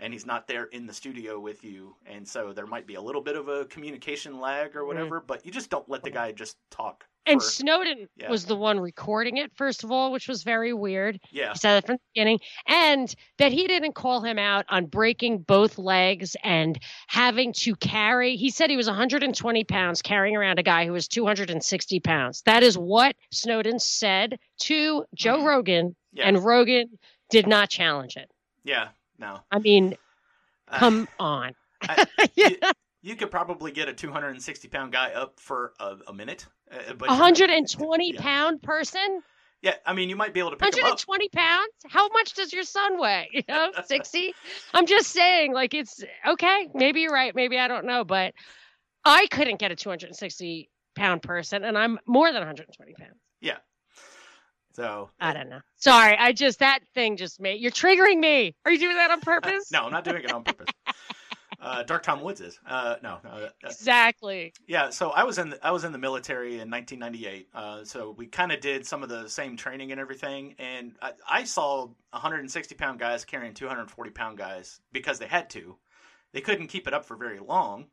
and 0.00 0.12
he's 0.12 0.26
not 0.26 0.46
there 0.48 0.64
in 0.64 0.86
the 0.86 0.92
studio 0.92 1.38
with 1.38 1.64
you, 1.64 1.96
and 2.04 2.28
so 2.28 2.52
there 2.52 2.66
might 2.66 2.86
be 2.86 2.96
a 2.96 3.00
little 3.00 3.22
bit 3.22 3.36
of 3.36 3.48
a 3.48 3.64
communication 3.66 4.38
lag 4.40 4.76
or 4.76 4.84
whatever. 4.84 5.20
But 5.20 5.46
you 5.46 5.52
just 5.52 5.70
don't 5.70 5.88
let 5.88 6.02
the 6.02 6.10
guy 6.10 6.32
just 6.32 6.58
talk. 6.70 7.06
And 7.26 7.40
for- 7.40 7.46
Snowden 7.48 8.08
Yeah. 8.16 8.30
was 8.30 8.46
the 8.46 8.56
one 8.56 8.80
recording 8.80 9.36
it, 9.36 9.52
first 9.54 9.84
of 9.84 9.92
all, 9.92 10.10
which 10.10 10.26
was 10.26 10.42
very 10.42 10.72
weird. 10.72 11.20
yeah, 11.30 11.52
He 11.52 11.58
said 11.58 11.74
that 11.74 11.86
from 11.86 11.96
the 11.96 12.00
beginning. 12.14 12.40
And 12.66 13.14
that 13.38 13.52
he 13.52 13.66
didn't 13.66 13.94
call 13.94 14.20
him 14.22 14.38
out 14.38 14.64
on 14.68 14.86
breaking 14.86 15.38
both 15.42 15.78
legs 15.78 16.34
and 16.42 16.78
having 17.08 17.52
to 17.58 17.76
carry. 17.76 18.36
He 18.36 18.50
said 18.50 18.70
he 18.70 18.76
was 18.76 18.88
120 18.88 19.64
pounds 19.64 20.02
carrying 20.02 20.34
around 20.36 20.58
a 20.58 20.62
guy 20.62 20.86
who 20.86 20.92
was 20.92 21.08
260 21.08 22.00
pounds. 22.00 22.42
That 22.46 22.62
is 22.62 22.76
what 22.78 23.14
Snowden 23.30 23.78
said 23.78 24.38
to 24.62 25.04
Joe 25.14 25.38
Mhm. 25.38 25.44
Rogan. 25.46 25.96
yeah, 26.12 26.24
And 26.26 26.42
Rogan 26.42 26.98
did 27.30 27.46
not 27.46 27.68
challenge 27.70 28.16
it. 28.16 28.30
yeah. 28.64 28.88
No, 29.18 29.40
I 29.50 29.58
mean, 29.58 29.94
come 30.72 31.06
on. 31.18 31.54
I- 31.82 32.06
Yeah. 32.34 32.72
You, 33.02 33.16
could 33.16 33.30
probably 33.30 33.72
get 33.72 33.88
a 33.88 33.92
260 33.92 34.68
pound 34.68 34.92
guy 34.92 35.12
up 35.12 35.40
for 35.40 35.72
a, 35.80 35.96
a 36.08 36.12
minute. 36.12 36.46
Uh, 36.70 36.94
but 36.94 37.08
A 37.08 37.12
120 37.12 38.12
yeah. 38.14 38.20
pound 38.20 38.62
person? 38.62 39.22
Yeah, 39.62 39.74
I 39.84 39.92
mean, 39.92 40.08
you 40.08 40.16
might 40.16 40.32
be 40.32 40.40
able 40.40 40.50
to 40.50 40.56
pick 40.56 40.74
him 40.74 40.84
up. 40.84 40.98
120 41.06 41.28
pounds? 41.28 41.72
How 41.86 42.08
much 42.08 42.32
does 42.32 42.52
your 42.52 42.62
son 42.62 42.98
weigh? 42.98 43.28
You 43.32 43.42
know, 43.48 43.70
60? 43.84 44.34
I'm 44.72 44.86
just 44.86 45.08
saying, 45.10 45.52
like, 45.52 45.74
it's 45.74 46.02
okay. 46.26 46.68
Maybe 46.74 47.02
you're 47.02 47.12
right. 47.12 47.34
Maybe 47.34 47.58
I 47.58 47.68
don't 47.68 47.84
know. 47.84 48.04
But 48.04 48.32
I 49.04 49.26
couldn't 49.26 49.58
get 49.58 49.70
a 49.70 49.76
260 49.76 50.70
pound 50.94 51.22
person, 51.22 51.64
and 51.64 51.76
I'm 51.76 51.98
more 52.06 52.28
than 52.28 52.40
120 52.40 52.94
pounds. 52.94 53.20
Yeah. 53.40 53.58
So 54.72 55.10
I 55.20 55.32
don't 55.34 55.50
know. 55.50 55.60
Sorry. 55.76 56.16
I 56.16 56.32
just, 56.32 56.60
that 56.60 56.80
thing 56.94 57.16
just 57.16 57.40
made, 57.40 57.60
you're 57.60 57.70
triggering 57.70 58.18
me. 58.18 58.54
Are 58.64 58.72
you 58.72 58.78
doing 58.78 58.96
that 58.96 59.10
on 59.10 59.20
purpose? 59.20 59.70
no, 59.72 59.84
I'm 59.84 59.92
not 59.92 60.04
doing 60.04 60.22
it 60.24 60.32
on 60.32 60.44
purpose. 60.44 60.68
Uh, 61.60 61.82
Dark 61.82 62.02
Tom 62.02 62.22
Woods 62.22 62.40
is. 62.40 62.58
Uh, 62.66 62.96
no, 63.02 63.18
uh, 63.24 63.48
Exactly. 63.64 64.52
yeah. 64.66 64.90
So 64.90 65.10
I 65.10 65.24
was 65.24 65.38
in 65.38 65.50
the, 65.50 65.66
I 65.66 65.70
was 65.70 65.84
in 65.84 65.92
the 65.92 65.98
military 65.98 66.60
in 66.60 66.70
1998. 66.70 67.48
Uh, 67.54 67.84
so 67.84 68.12
we 68.16 68.26
kind 68.26 68.52
of 68.52 68.60
did 68.60 68.86
some 68.86 69.02
of 69.02 69.08
the 69.08 69.28
same 69.28 69.56
training 69.56 69.92
and 69.92 70.00
everything. 70.00 70.54
And 70.58 70.92
I, 71.02 71.12
I 71.28 71.44
saw 71.44 71.88
160 72.10 72.74
pound 72.76 72.98
guys 72.98 73.24
carrying 73.24 73.54
240 73.54 74.10
pound 74.10 74.38
guys 74.38 74.80
because 74.92 75.18
they 75.18 75.26
had 75.26 75.50
to. 75.50 75.76
They 76.32 76.40
couldn't 76.40 76.68
keep 76.68 76.86
it 76.86 76.94
up 76.94 77.04
for 77.04 77.16
very 77.16 77.40
long. 77.40 77.86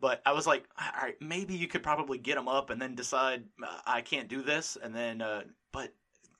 But 0.00 0.20
I 0.26 0.32
was 0.32 0.46
like, 0.48 0.64
all 0.80 1.02
right, 1.02 1.14
maybe 1.20 1.54
you 1.54 1.68
could 1.68 1.82
probably 1.84 2.18
get 2.18 2.34
them 2.34 2.48
up 2.48 2.70
and 2.70 2.82
then 2.82 2.96
decide 2.96 3.44
uh, 3.62 3.78
I 3.86 4.00
can't 4.00 4.28
do 4.28 4.42
this, 4.42 4.76
and 4.82 4.92
then, 4.92 5.22
uh, 5.22 5.42
but 5.70 5.94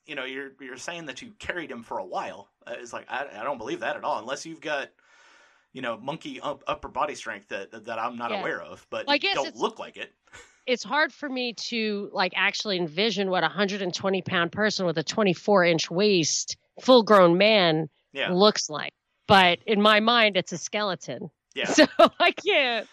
you 0.05 0.17
know, 0.17 0.25
you're 0.25 0.51
you're 0.61 0.77
saying 0.77 1.07
that 1.07 1.23
you 1.23 1.33
carried 1.39 1.71
him 1.71 1.85
for 1.85 1.99
a 1.99 2.05
while. 2.05 2.49
It's 2.67 2.93
like 2.93 3.07
I, 3.09 3.27
I 3.39 3.45
don't 3.45 3.59
believe 3.59 3.79
that 3.81 3.95
at 3.95 4.03
all, 4.03 4.19
unless 4.19 4.45
you've 4.45 4.61
got, 4.61 4.89
you 5.73 5.83
know, 5.83 5.99
monkey 5.99 6.41
up, 6.41 6.63
upper 6.67 6.89
body 6.89 7.15
strength 7.15 7.49
that 7.49 7.85
that 7.87 7.99
I'm 7.99 8.17
not 8.17 8.31
Yeah. 8.31 8.41
aware 8.41 8.61
of, 8.61 8.87
but 8.91 9.07
Well, 9.07 9.15
I 9.15 9.19
guess 9.19 9.35
don't 9.35 9.57
look 9.57 9.79
like 9.79 9.97
it. 9.97 10.13
It's 10.65 10.85
hard 10.85 11.13
for 11.13 11.29
me 11.29 11.55
to, 11.55 12.09
like, 12.13 12.33
actually 12.37 12.79
envision 12.79 13.31
what 13.31 13.43
a 13.43 13.49
120 13.49 14.23
pound 14.23 14.53
person 14.53 14.87
with 14.87 14.97
a 14.97 15.03
24 15.03 15.65
inch 15.65 15.91
waist, 15.91 16.57
full 16.81 17.03
grown 17.03 17.37
man 17.37 17.89
Yeah, 18.13 18.31
looks 18.33 18.71
like. 18.71 18.93
But 19.27 19.59
in 19.67 19.81
my 19.83 20.01
mind, 20.01 20.37
it's 20.37 20.53
a 20.53 20.59
skeleton. 20.59 21.31
yeah, 21.55 21.65
So 21.73 21.87
I 21.99 22.31
can't. 22.33 22.89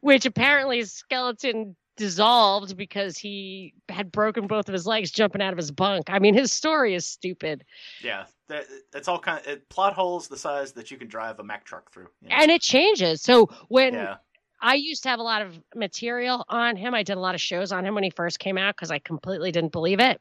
Which 0.00 0.26
apparently 0.26 0.82
skeleton 0.84 1.76
dissolved 1.96 2.76
because 2.76 3.16
he 3.16 3.74
had 3.88 4.10
broken 4.10 4.46
both 4.46 4.68
of 4.68 4.72
his 4.72 4.86
legs 4.86 5.10
jumping 5.10 5.42
out 5.42 5.52
of 5.52 5.56
his 5.56 5.70
bunk. 5.70 6.10
I 6.10 6.18
mean, 6.18 6.34
his 6.34 6.52
story 6.52 6.94
is 6.94 7.06
stupid. 7.06 7.64
yeah. 8.02 8.24
That, 8.48 8.66
it's 8.92 9.08
all 9.08 9.18
kind 9.18 9.38
of 9.38 9.46
it, 9.50 9.68
plot 9.70 9.94
holes 9.94 10.28
the 10.28 10.36
size 10.36 10.72
that 10.72 10.90
you 10.90 10.98
can 10.98 11.08
drive 11.08 11.40
a 11.40 11.42
Mack 11.42 11.64
truck 11.64 11.90
through. 11.90 12.08
you 12.20 12.28
know? 12.28 12.36
And 12.38 12.50
it 12.50 12.60
changes. 12.60 13.22
So 13.22 13.48
when 13.68 13.94
yeah, 13.94 14.16
I 14.60 14.74
used 14.74 15.02
to 15.04 15.08
have 15.08 15.18
a 15.18 15.22
lot 15.22 15.40
of 15.40 15.58
material 15.74 16.44
on 16.50 16.76
him, 16.76 16.92
I 16.92 17.02
did 17.02 17.16
a 17.16 17.20
lot 17.20 17.34
of 17.34 17.40
shows 17.40 17.72
on 17.72 17.86
him 17.86 17.94
when 17.94 18.04
he 18.04 18.10
first 18.10 18.38
came 18.38 18.58
out 18.58 18.76
because 18.76 18.90
I 18.90 18.98
completely 18.98 19.50
didn't 19.50 19.72
believe 19.72 19.98
it. 19.98 20.20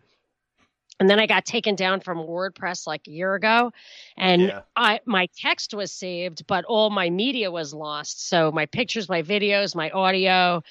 And 1.00 1.10
then 1.10 1.20
I 1.20 1.28
got 1.28 1.44
taken 1.44 1.76
down 1.76 2.00
from 2.00 2.20
WordPress 2.20 2.88
like 2.88 3.08
a 3.08 3.12
year 3.12 3.34
ago, 3.34 3.74
and 4.16 4.44
yeah, 4.44 4.62
I 4.76 5.00
my 5.06 5.28
text 5.36 5.74
was 5.74 5.92
saved, 5.92 6.46
but 6.46 6.66
all 6.66 6.92
my 6.92 7.10
media 7.10 7.52
was 7.52 7.74
lost. 7.74 8.30
So 8.30 8.52
my 8.52 8.68
pictures, 8.68 9.10
my 9.10 9.24
videos, 9.24 9.76
my 9.76 9.90
audio, 9.90 10.62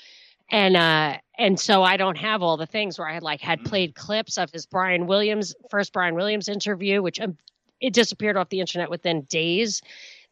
and 0.52 0.76
uh 0.76 1.18
and 1.38 1.58
so 1.58 1.82
I 1.82 1.96
don't 1.96 2.18
have 2.18 2.42
all 2.42 2.56
the 2.58 2.66
things 2.66 2.98
where 2.98 3.08
I 3.08 3.14
had 3.14 3.22
like 3.24 3.40
had 3.40 3.60
Mhm. 3.60 3.64
played 3.64 3.94
clips 3.96 4.38
of 4.38 4.50
his 4.52 4.66
Brian 4.66 5.06
Williams 5.08 5.54
first 5.70 5.92
Brian 5.92 6.14
Williams 6.14 6.48
interview, 6.48 7.02
which 7.02 7.20
um, 7.20 7.38
it 7.80 7.94
disappeared 7.94 8.36
off 8.36 8.50
the 8.50 8.60
internet 8.60 8.90
within 8.90 9.22
days. 9.22 9.82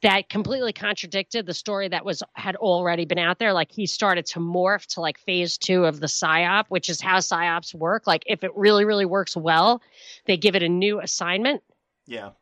That 0.02 0.30
completely 0.30 0.72
contradicted 0.72 1.46
the 1.46 1.54
story 1.54 1.88
that 1.88 2.04
was 2.06 2.22
had 2.34 2.56
already 2.56 3.04
been 3.06 3.18
out 3.18 3.38
there. 3.38 3.52
Like 3.52 3.72
he 3.72 3.86
started 3.86 4.26
to 4.26 4.40
morph 4.40 4.86
to 4.94 5.00
like 5.02 5.18
phase 5.18 5.58
two 5.58 5.84
of 5.86 6.00
the 6.00 6.06
psyop, 6.06 6.66
which 6.68 6.88
is 6.88 7.00
how 7.02 7.18
psyops 7.18 7.74
work. 7.74 8.06
Like 8.06 8.22
if 8.26 8.44
it 8.44 8.52
really, 8.56 8.84
really 8.86 9.06
works 9.06 9.36
well, 9.36 9.82
they 10.26 10.36
give 10.38 10.56
it 10.56 10.62
a 10.62 10.68
new 10.68 11.00
assignment. 11.00 11.62
yeah, 12.06 12.32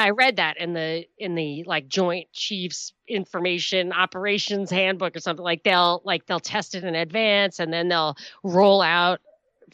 I 0.00 0.10
read 0.10 0.36
that 0.36 0.56
in 0.58 0.72
the 0.72 1.04
in 1.18 1.34
the 1.34 1.64
like 1.64 1.88
Joint 1.88 2.32
Chiefs 2.32 2.92
Information 3.08 3.92
Operations 3.92 4.70
Handbook 4.70 5.16
or 5.16 5.20
something 5.20 5.44
like 5.44 5.64
they'll 5.64 6.02
like 6.04 6.26
they'll 6.26 6.40
test 6.40 6.74
it 6.74 6.84
in 6.84 6.94
advance 6.94 7.58
and 7.58 7.72
then 7.72 7.88
they'll 7.88 8.16
roll 8.42 8.80
out 8.80 9.20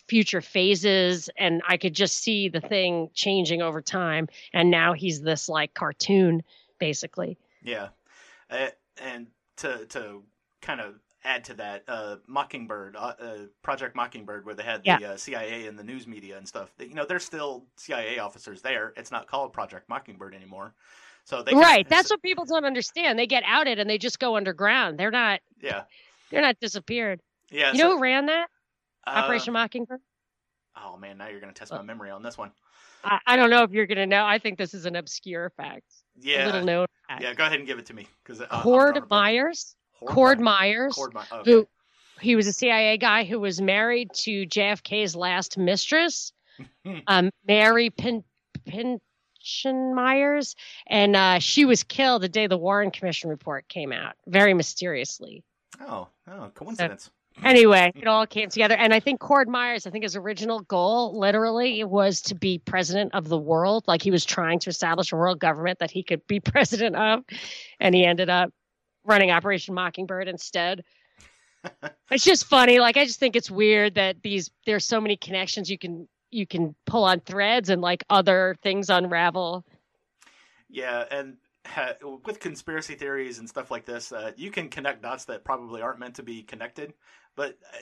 future 0.08 0.40
phases 0.40 1.28
and 1.36 1.62
I 1.68 1.76
could 1.76 1.94
just 1.94 2.18
see 2.18 2.48
the 2.48 2.60
thing 2.60 3.10
changing 3.14 3.62
over 3.62 3.82
time 3.82 4.28
and 4.52 4.70
now 4.70 4.92
he's 4.92 5.20
this 5.20 5.48
like 5.48 5.74
cartoon 5.74 6.42
basically. 6.78 7.38
yeah. 7.62 7.88
Uh, 8.50 8.68
and 9.02 9.26
to 9.56 9.84
to 9.86 10.22
kind 10.62 10.80
of 10.80 10.94
add 11.28 11.44
to 11.44 11.54
that, 11.54 11.84
uh, 11.86 12.16
Mockingbird, 12.26 12.96
uh, 12.96 13.12
uh, 13.20 13.36
Project 13.62 13.94
Mockingbird, 13.94 14.46
where 14.46 14.54
they 14.54 14.62
had 14.62 14.82
the 14.82 15.04
uh, 15.04 15.16
CIA 15.16 15.66
and 15.66 15.78
the 15.78 15.84
news 15.84 16.06
media 16.06 16.38
and 16.38 16.48
stuff. 16.48 16.72
You 16.78 16.94
know, 16.94 17.04
there's 17.04 17.24
still 17.24 17.66
CIA 17.76 18.18
officers 18.18 18.62
there. 18.62 18.94
It's 18.96 19.10
not 19.12 19.26
called 19.28 19.52
Project 19.52 19.88
Mockingbird 19.88 20.34
anymore. 20.34 20.74
So 21.24 21.42
they 21.42 21.52
can- 21.52 21.60
right, 21.60 21.86
that's 21.88 22.10
what 22.10 22.22
people 22.22 22.46
don't 22.46 22.64
understand. 22.64 23.18
They 23.18 23.26
get 23.26 23.42
outed 23.46 23.78
and 23.78 23.88
they 23.88 23.98
just 23.98 24.18
go 24.18 24.36
underground. 24.36 24.98
They're 24.98 25.10
not 25.10 25.40
yeah, 25.60 25.82
they're 26.30 26.40
not 26.40 26.58
disappeared. 26.60 27.20
yeah. 27.50 27.72
You 27.72 27.78
so, 27.78 27.84
know 27.84 27.96
who 27.96 28.02
ran 28.02 28.26
that? 28.26 28.48
uh, 29.06 29.10
Operation 29.10 29.52
Mockingbird? 29.52 30.00
Oh 30.82 30.96
man, 30.96 31.18
now 31.18 31.28
you're 31.28 31.40
gonna 31.40 31.52
test 31.52 31.70
my 31.72 31.82
memory 31.82 32.10
on 32.10 32.22
this 32.22 32.38
one. 32.38 32.50
I, 33.04 33.18
I 33.26 33.36
don't 33.36 33.50
know 33.50 33.62
if 33.62 33.70
you're 33.72 33.86
to 33.86 34.06
know. 34.06 34.24
I 34.24 34.38
think 34.38 34.56
this 34.58 34.72
is 34.72 34.86
an 34.86 34.96
obscure 34.96 35.50
fact. 35.56 35.84
a 36.22 36.26
Yeah, 36.26 36.46
little 36.46 36.64
known 36.64 36.86
fact. 37.08 37.22
yeah. 37.22 37.34
Go 37.34 37.44
ahead 37.44 37.58
and 37.58 37.66
give 37.66 37.78
it 37.78 37.86
to 37.86 37.94
me 37.94 38.08
because 38.24 38.42
Cord 38.62 38.98
Myers. 39.10 39.76
Cord 40.06 40.40
Myers, 40.40 40.94
Cord 40.94 41.14
My- 41.14 41.26
okay. 41.32 41.50
who 41.50 41.68
he 42.20 42.36
was 42.36 42.46
a 42.46 42.52
CIA 42.52 42.98
guy 42.98 43.24
who 43.24 43.40
was 43.40 43.60
married 43.60 44.12
to 44.12 44.46
JFK's 44.46 45.14
last 45.14 45.56
mistress, 45.56 46.32
um, 47.06 47.30
Mary 47.46 47.90
Pin, 47.90 48.24
Pynchon 48.66 49.94
Myers, 49.94 50.56
and 50.86 51.16
uh, 51.16 51.38
she 51.38 51.64
was 51.64 51.84
killed 51.84 52.22
the 52.22 52.28
day 52.28 52.46
the 52.46 52.58
Warren 52.58 52.90
Commission 52.90 53.30
report 53.30 53.68
came 53.68 53.92
out, 53.92 54.14
very 54.26 54.54
mysteriously. 54.54 55.44
Oh, 55.80 56.08
oh, 56.28 56.50
coincidence. 56.54 57.10
Anyway, 57.44 57.92
it 57.94 58.08
all 58.08 58.26
came 58.26 58.48
together, 58.48 58.74
and 58.74 58.92
I 58.92 58.98
think 58.98 59.20
Cord 59.20 59.48
Myers, 59.48 59.86
I 59.86 59.90
think 59.90 60.02
his 60.02 60.16
original 60.16 60.60
goal, 60.60 61.18
literally, 61.18 61.84
was 61.84 62.20
to 62.22 62.34
be 62.34 62.58
president 62.58 63.14
of 63.14 63.28
the 63.28 63.38
world. 63.38 63.84
Like 63.86 64.02
he 64.02 64.10
was 64.10 64.24
trying 64.24 64.58
to 64.60 64.70
establish 64.70 65.12
a 65.12 65.16
world 65.16 65.38
government 65.38 65.78
that 65.78 65.90
he 65.90 66.02
could 66.02 66.26
be 66.26 66.40
president 66.40 66.96
of, 66.96 67.24
and 67.78 67.94
he 67.94 68.04
ended 68.04 68.28
up 68.28 68.52
running 69.08 69.30
Operation 69.30 69.74
Mockingbird 69.74 70.28
instead. 70.28 70.84
it's 72.10 72.24
just 72.24 72.44
funny. 72.44 72.78
Like 72.78 72.96
I 72.96 73.04
just 73.04 73.18
think 73.18 73.34
it's 73.34 73.50
weird 73.50 73.94
that 73.96 74.22
these 74.22 74.50
there's 74.66 74.84
so 74.84 75.00
many 75.00 75.16
connections 75.16 75.68
you 75.68 75.78
can 75.78 76.06
you 76.30 76.46
can 76.46 76.74
pull 76.86 77.04
on 77.04 77.20
threads 77.20 77.70
and 77.70 77.82
like 77.82 78.04
other 78.10 78.56
things 78.62 78.90
unravel. 78.90 79.64
Yeah, 80.68 81.04
and 81.10 81.36
uh, 81.76 81.94
with 82.24 82.40
conspiracy 82.40 82.94
theories 82.94 83.38
and 83.38 83.48
stuff 83.48 83.70
like 83.70 83.84
this, 83.84 84.12
uh, 84.12 84.32
you 84.36 84.50
can 84.50 84.68
connect 84.68 85.02
dots 85.02 85.24
that 85.26 85.44
probably 85.44 85.80
aren't 85.80 85.98
meant 85.98 86.14
to 86.16 86.22
be 86.22 86.42
connected, 86.42 86.92
but 87.34 87.58
uh, 87.72 87.78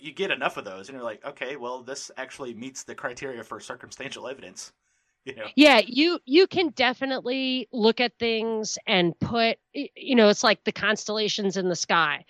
you 0.00 0.12
get 0.12 0.30
enough 0.30 0.56
of 0.56 0.64
those, 0.64 0.88
and 0.88 0.96
you're 0.96 1.04
like, 1.04 1.24
okay, 1.24 1.56
well, 1.56 1.82
this 1.82 2.10
actually 2.16 2.54
meets 2.54 2.84
the 2.84 2.94
criteria 2.94 3.42
for 3.42 3.58
circumstantial 3.58 4.28
evidence. 4.28 4.72
you 5.24 5.34
know. 5.34 5.46
Yeah, 5.56 5.80
you 5.86 6.18
you 6.24 6.46
can 6.46 6.70
definitely 6.70 7.68
look 7.72 8.00
at 8.00 8.18
things 8.18 8.78
and 8.86 9.18
put 9.18 9.58
you 9.72 10.14
know, 10.14 10.28
it's 10.28 10.44
like 10.44 10.64
the 10.64 10.72
constellations 10.72 11.56
in 11.56 11.68
the 11.68 11.76
sky. 11.76 12.24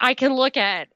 I 0.00 0.14
can 0.14 0.34
look 0.34 0.56
at 0.56 0.88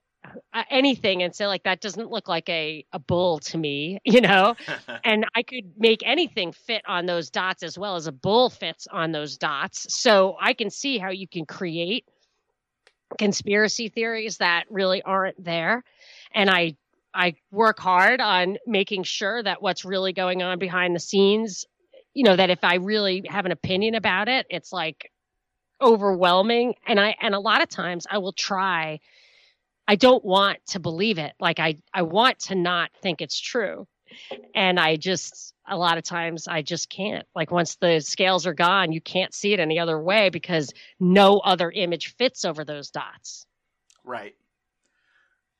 uh, 0.52 0.64
anything 0.70 1.22
and 1.22 1.34
say 1.34 1.46
like 1.46 1.62
that 1.62 1.80
doesn't 1.80 2.10
look 2.10 2.28
like 2.28 2.48
a 2.48 2.84
a 2.92 2.98
bull 2.98 3.38
to 3.40 3.58
me, 3.58 4.00
you 4.04 4.20
know? 4.20 4.54
and 5.04 5.26
I 5.34 5.42
could 5.42 5.72
make 5.76 6.02
anything 6.04 6.52
fit 6.52 6.82
on 6.86 7.06
those 7.06 7.30
dots 7.30 7.62
as 7.62 7.78
well 7.78 7.96
as 7.96 8.06
a 8.06 8.12
bull 8.12 8.50
fits 8.50 8.86
on 8.90 9.12
those 9.12 9.36
dots. 9.36 9.86
So 9.94 10.36
I 10.40 10.52
can 10.52 10.70
see 10.70 10.98
how 10.98 11.10
you 11.10 11.28
can 11.28 11.46
create 11.46 12.04
conspiracy 13.18 13.88
theories 13.88 14.38
that 14.38 14.64
really 14.70 15.02
aren't 15.02 15.42
there. 15.42 15.84
And 16.34 16.50
I 16.50 16.76
I 17.16 17.34
work 17.50 17.80
hard 17.80 18.20
on 18.20 18.58
making 18.66 19.04
sure 19.04 19.42
that 19.42 19.62
what's 19.62 19.84
really 19.84 20.12
going 20.12 20.42
on 20.42 20.58
behind 20.58 20.94
the 20.94 21.00
scenes, 21.00 21.64
you 22.12 22.24
know, 22.24 22.36
that 22.36 22.50
if 22.50 22.62
I 22.62 22.74
really 22.74 23.24
have 23.26 23.46
an 23.46 23.52
opinion 23.52 23.94
about 23.94 24.28
it, 24.28 24.46
it's 24.50 24.72
like 24.72 25.10
overwhelming. 25.80 26.74
And 26.86 27.00
I 27.00 27.16
and 27.20 27.34
a 27.34 27.40
lot 27.40 27.62
of 27.62 27.70
times 27.70 28.06
I 28.10 28.18
will 28.18 28.32
try 28.32 29.00
I 29.88 29.96
don't 29.96 30.24
want 30.24 30.58
to 30.68 30.80
believe 30.80 31.18
it. 31.18 31.32
Like 31.40 31.58
I 31.58 31.76
I 31.94 32.02
want 32.02 32.38
to 32.40 32.54
not 32.54 32.90
think 33.02 33.22
it's 33.22 33.40
true. 33.40 33.86
And 34.54 34.78
I 34.78 34.96
just 34.96 35.54
a 35.66 35.76
lot 35.76 35.96
of 35.96 36.04
times 36.04 36.46
I 36.46 36.60
just 36.60 36.90
can't. 36.90 37.26
Like 37.34 37.50
once 37.50 37.76
the 37.76 38.00
scales 38.00 38.46
are 38.46 38.54
gone, 38.54 38.92
you 38.92 39.00
can't 39.00 39.32
see 39.32 39.54
it 39.54 39.60
any 39.60 39.78
other 39.78 39.98
way 39.98 40.28
because 40.28 40.72
no 41.00 41.38
other 41.38 41.70
image 41.70 42.14
fits 42.16 42.44
over 42.44 42.62
those 42.62 42.90
dots. 42.90 43.46
Right. 44.04 44.36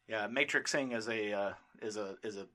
Yeah, 0.09 0.27
matrixing 0.29 0.97
is 0.97 1.09
a 1.09 1.33
uh, 1.33 1.53
is 1.83 1.97
a 1.97 2.17
is 2.23 2.37
a 2.37 2.47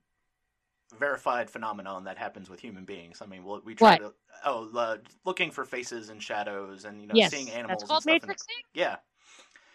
verified 0.99 1.49
phenomenon 1.49 2.03
that 2.03 2.17
happens 2.17 2.49
with 2.49 2.59
human 2.59 2.83
beings. 2.85 3.21
I 3.21 3.25
mean, 3.25 3.43
we'll, 3.43 3.61
we 3.63 3.75
try 3.75 3.91
What? 3.93 3.99
to 3.99 4.13
oh 4.45 4.69
uh, 4.75 4.97
looking 5.25 5.51
for 5.51 5.65
faces 5.65 6.09
and 6.09 6.21
shadows 6.21 6.85
and 6.85 7.01
you 7.01 7.07
know 7.07 7.13
yes, 7.15 7.31
seeing 7.31 7.49
animals. 7.49 7.81
that's 7.81 7.89
called 7.89 8.03
and 8.07 8.21
stuff 8.21 8.29
and- 8.29 8.37
matrixing. 8.37 8.63
yeah, 8.73 8.95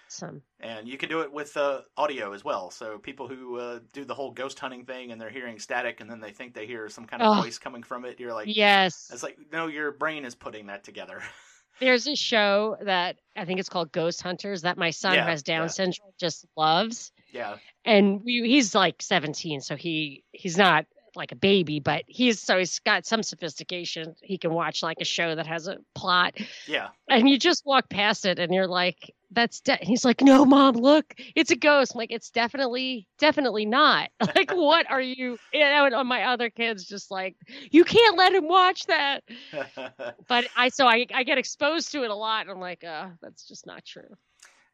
Some 0.09 0.43
and 0.61 0.87
you 0.89 0.97
can 0.99 1.09
do 1.09 1.21
it 1.21 1.33
with 1.33 1.57
uh, 1.57 1.83
audio 1.97 2.33
as 2.33 2.45
well. 2.45 2.71
So 2.71 2.99
people 2.99 3.29
who 3.29 3.57
uh, 3.59 3.81
do 3.93 4.05
the 4.05 4.15
whole 4.15 4.31
ghost 4.31 4.59
hunting 4.59 4.85
thing 4.85 5.13
and 5.13 5.21
they're 5.21 5.31
hearing 5.31 5.59
static 5.59 6.01
and 6.01 6.11
then 6.11 6.21
they 6.21 6.31
think 6.33 6.55
they 6.55 6.67
hear 6.67 6.89
some 6.89 7.05
kind 7.07 7.23
of 7.23 7.37
Oh. 7.39 7.43
voice 7.43 7.59
coming 7.59 7.83
from 7.83 8.05
it. 8.05 8.19
You're 8.21 8.35
like, 8.35 8.55
yes. 8.55 9.11
it's 9.13 9.23
like 9.23 9.37
no, 9.53 9.67
your 9.67 9.93
brain 9.93 10.25
is 10.25 10.35
putting 10.35 10.67
that 10.67 10.85
together. 10.85 11.23
There's 11.81 12.07
a 12.07 12.15
show 12.17 12.77
that 12.83 13.19
I 13.37 13.45
think 13.45 13.61
it's 13.61 13.69
called 13.69 13.93
Ghost 13.93 14.23
Hunters 14.23 14.63
that 14.63 14.79
my 14.79 14.89
son 14.91 15.13
Yeah, 15.15 15.27
has 15.27 15.43
Down 15.43 15.65
yeah. 15.65 15.69
syndrome 15.69 16.11
just 16.19 16.47
loves. 16.57 17.13
Yeah, 17.33 17.57
And 17.85 18.23
we, 18.25 18.43
he's 18.43 18.75
like 18.75 19.03
17, 19.03 19.61
so 19.61 19.77
he 19.77 20.25
he's 20.33 20.57
not 20.57 20.87
like 21.17 21.33
a 21.33 21.37
baby, 21.37 21.81
but 21.81 22.05
he's 22.07 22.41
so 22.41 22.59
he's 22.59 22.79
got 22.81 23.07
some 23.07 23.23
sophistication. 23.23 24.15
He 24.23 24.39
can 24.39 24.53
watch 24.53 24.83
like 24.83 24.99
a 25.01 25.05
show 25.05 25.35
that 25.35 25.47
has 25.47 25.67
a 25.67 25.79
plot, 25.95 26.35
yeah, 26.67 26.89
and 27.09 27.29
you 27.29 27.39
just 27.39 27.65
walk 27.65 27.89
past 27.89 28.27
it, 28.27 28.39
and 28.39 28.55
you're 28.55 28.67
like, 28.69 29.15
"That's." 29.31 29.61
De-. 29.63 29.79
He's 29.81 30.05
like, 30.05 30.21
"No, 30.21 30.45
mom, 30.45 30.77
look, 30.77 31.15
it's 31.35 31.51
a 31.51 31.57
ghost." 31.57 31.93
I'm 31.95 31.99
like, 31.99 32.13
"It's 32.13 32.31
definitely, 32.31 33.09
definitely 33.19 33.67
not." 33.67 34.11
Like, 34.37 34.55
what 34.55 34.91
are 34.91 35.01
you? 35.01 35.39
You 35.53 35.61
know, 35.61 35.87
and 35.87 36.09
my 36.09 36.25
other 36.25 36.51
kids 36.51 36.85
just 36.85 37.11
like, 37.11 37.37
"You 37.71 37.85
can't 37.85 38.17
let 38.17 38.35
him 38.35 38.47
watch 38.47 38.85
that." 38.87 39.25
But 40.29 40.47
I 40.57 40.69
so 40.69 40.87
I 40.87 41.07
I 41.15 41.23
get 41.25 41.39
exposed 41.39 41.93
to 41.93 42.05
it 42.05 42.11
a 42.11 42.15
lot, 42.15 42.43
and 42.43 42.51
I'm 42.51 42.61
like, 42.61 42.85
"Uh, 42.85 43.09
that's 43.23 43.49
just 43.49 43.67
not 43.67 43.85
true." 43.85 44.17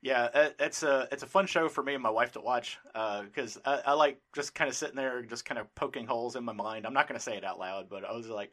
Yeah, 0.03 0.49
it's 0.59 0.83
a 0.83 1.07
it's 1.12 1.23
a 1.23 1.29
fun 1.29 1.47
show 1.47 1.69
for 1.69 1.83
me 1.83 1.95
and 1.95 2.03
my 2.03 2.11
wife 2.11 2.33
to 2.33 2.41
watch 2.41 2.79
because 2.93 3.57
I, 3.65 3.83
I 3.87 3.93
like 3.93 4.21
just 4.35 4.53
kind 4.53 4.69
of 4.69 4.75
sitting 4.75 4.97
there, 4.97 5.23
just 5.23 5.45
kind 5.45 5.61
of 5.61 5.73
poking 5.77 6.07
holes 6.07 6.35
in 6.35 6.43
my 6.45 6.53
mind. 6.53 6.87
I'm 6.87 6.93
not 6.93 7.07
going 7.07 7.19
to 7.19 7.23
say 7.23 7.37
it 7.37 7.45
out 7.45 7.61
loud, 7.61 7.88
but 7.88 8.05
I 8.05 8.12
was 8.12 8.27
like, 8.27 8.53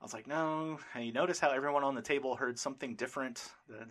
I 0.00 0.04
was 0.04 0.14
like, 0.14 0.26
no. 0.26 0.78
And 0.94 1.04
you 1.04 1.12
notice 1.12 1.38
how 1.38 1.50
everyone 1.50 1.84
on 1.84 1.94
the 1.94 2.02
table 2.02 2.34
heard 2.34 2.58
something 2.58 2.94
different. 2.96 3.50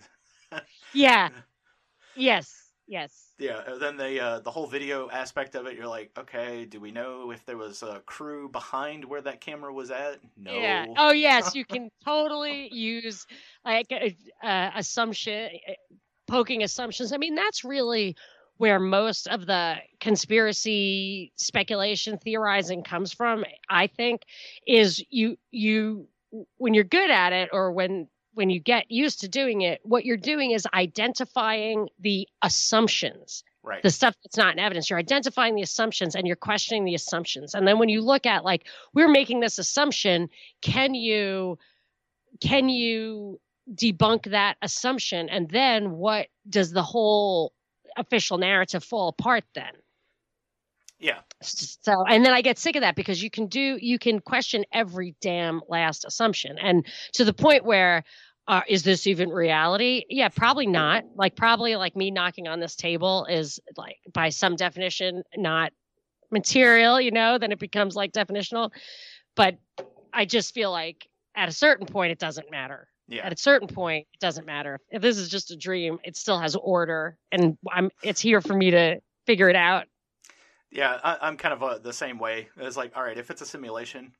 Yeah. 0.93 1.29
yes. 2.15 2.65
Yes. 2.87 3.33
yeah, 3.39 3.61
and 3.67 3.81
then 3.81 3.97
the 3.97 4.19
uh, 4.23 4.39
the 4.41 4.51
whole 4.51 4.67
video 4.67 5.09
aspect 5.09 5.55
of 5.55 5.65
it, 5.65 5.75
you're 5.75 5.87
like, 5.87 6.11
okay, 6.17 6.65
do 6.65 6.79
we 6.79 6.91
know 6.91 7.31
if 7.31 7.43
there 7.45 7.57
was 7.57 7.81
a 7.81 8.01
crew 8.05 8.47
behind 8.47 9.03
where 9.03 9.21
that 9.21 9.41
camera 9.41 9.73
was 9.73 9.89
at? 9.89 10.19
No. 10.37 10.53
Yeah. 10.53 10.85
Oh 10.95 11.11
yes, 11.11 11.55
you 11.55 11.65
can 11.65 11.89
totally 12.05 12.69
use 12.71 13.25
like 13.65 13.87
uh, 13.91 14.45
uh, 14.45 14.71
assumption, 14.75 15.49
uh, 15.67 15.73
poking 16.27 16.63
assumptions. 16.63 17.13
I 17.13 17.17
mean, 17.17 17.35
that's 17.35 17.63
really 17.63 18.15
where 18.57 18.79
most 18.79 19.27
of 19.27 19.45
the 19.45 19.75
conspiracy 19.99 21.31
speculation 21.35 22.17
theorizing 22.17 22.83
comes 22.83 23.11
from. 23.13 23.43
I 23.69 23.87
think 23.87 24.23
is 24.65 25.03
you 25.09 25.37
you 25.51 26.07
when 26.57 26.73
you're 26.73 26.83
good 26.83 27.09
at 27.09 27.33
it 27.33 27.49
or 27.51 27.71
when 27.71 28.07
when 28.33 28.49
you 28.49 28.59
get 28.59 28.91
used 28.91 29.21
to 29.21 29.29
doing 29.29 29.61
it, 29.61 29.79
what 29.83 30.05
you're 30.05 30.17
doing 30.17 30.51
is 30.51 30.67
identifying 30.73 31.87
the 31.99 32.27
assumptions 32.41 33.43
right. 33.65 33.83
the 33.83 33.89
stuff 33.89 34.15
that's 34.23 34.37
not 34.37 34.53
in 34.53 34.59
evidence. 34.59 34.89
You're 34.89 34.99
identifying 34.99 35.55
the 35.55 35.61
assumptions 35.61 36.15
and 36.15 36.27
you're 36.27 36.35
questioning 36.35 36.85
the 36.85 36.95
assumptions. 36.95 37.53
And 37.53 37.67
then 37.67 37.79
when 37.79 37.89
you 37.89 38.01
look 38.01 38.25
at 38.25 38.43
like 38.43 38.67
we're 38.93 39.09
making 39.09 39.39
this 39.39 39.57
assumption, 39.57 40.29
can 40.61 40.93
you 40.93 41.57
can 42.41 42.69
you 42.69 43.39
debunk 43.73 44.31
that 44.31 44.57
assumption? 44.61 45.29
And 45.29 45.49
then 45.49 45.91
what 45.91 46.27
does 46.49 46.71
the 46.71 46.83
whole 46.83 47.53
official 47.97 48.37
narrative 48.37 48.83
fall 48.83 49.09
apart 49.09 49.43
then? 49.53 49.71
yeah. 50.99 51.19
So, 51.41 52.03
and 52.07 52.25
then 52.25 52.33
I 52.33 52.41
get 52.41 52.57
sick 52.57 52.75
of 52.75 52.81
that 52.81 52.95
because 52.95 53.21
you 53.21 53.29
can 53.29 53.47
do, 53.47 53.77
you 53.79 53.99
can 53.99 54.19
question 54.19 54.65
every 54.73 55.15
damn 55.21 55.61
last 55.67 56.05
assumption. 56.05 56.57
And 56.57 56.85
to 57.13 57.25
the 57.25 57.33
point 57.33 57.65
where, 57.65 58.03
uh, 58.47 58.61
is 58.67 58.83
this 58.83 59.07
even 59.07 59.29
reality? 59.29 60.03
Yeah, 60.09 60.29
probably 60.29 60.67
not. 60.67 61.03
Like, 61.15 61.35
probably 61.35 61.75
like 61.75 61.95
me 61.95 62.11
knocking 62.11 62.47
on 62.47 62.59
this 62.59 62.75
table 62.75 63.25
is 63.25 63.59
like, 63.75 63.97
by 64.13 64.29
some 64.29 64.55
definition, 64.55 65.23
not 65.35 65.73
material, 66.31 67.01
you 67.01 67.11
know, 67.11 67.37
then 67.37 67.51
it 67.51 67.59
becomes 67.59 67.95
like 67.95 68.11
definitional. 68.11 68.71
But 69.35 69.57
I 70.13 70.25
just 70.25 70.53
feel 70.53 70.71
like 70.71 71.07
at 71.35 71.49
a 71.49 71.53
certain 71.53 71.87
point, 71.87 72.11
it 72.11 72.19
doesn't 72.19 72.51
matter. 72.51 72.87
Yeah. 73.07 73.25
At 73.25 73.33
a 73.33 73.37
certain 73.37 73.67
point, 73.67 74.07
it 74.13 74.19
doesn't 74.19 74.45
matter. 74.45 74.79
If 74.89 75.01
this 75.01 75.17
is 75.17 75.29
just 75.29 75.51
a 75.51 75.55
dream, 75.55 75.99
it 76.03 76.17
still 76.17 76.39
has 76.39 76.55
order 76.55 77.17
and 77.31 77.57
I'm, 77.71 77.91
it's 78.01 78.19
here 78.19 78.41
for 78.41 78.53
me 78.53 78.71
to 78.71 78.99
figure 79.25 79.49
it 79.49 79.55
out. 79.55 79.85
Yeah, 80.71 80.99
I, 81.03 81.17
I'm 81.21 81.37
kind 81.37 81.53
of 81.53 81.63
uh, 81.63 81.77
the 81.77 81.93
same 81.93 82.17
way. 82.17 82.49
It's 82.57 82.75
like, 82.75 82.97
all 82.97 83.03
right, 83.03 83.17
if 83.17 83.29
it's 83.29 83.41
a 83.41 83.45
simulation, 83.45 84.11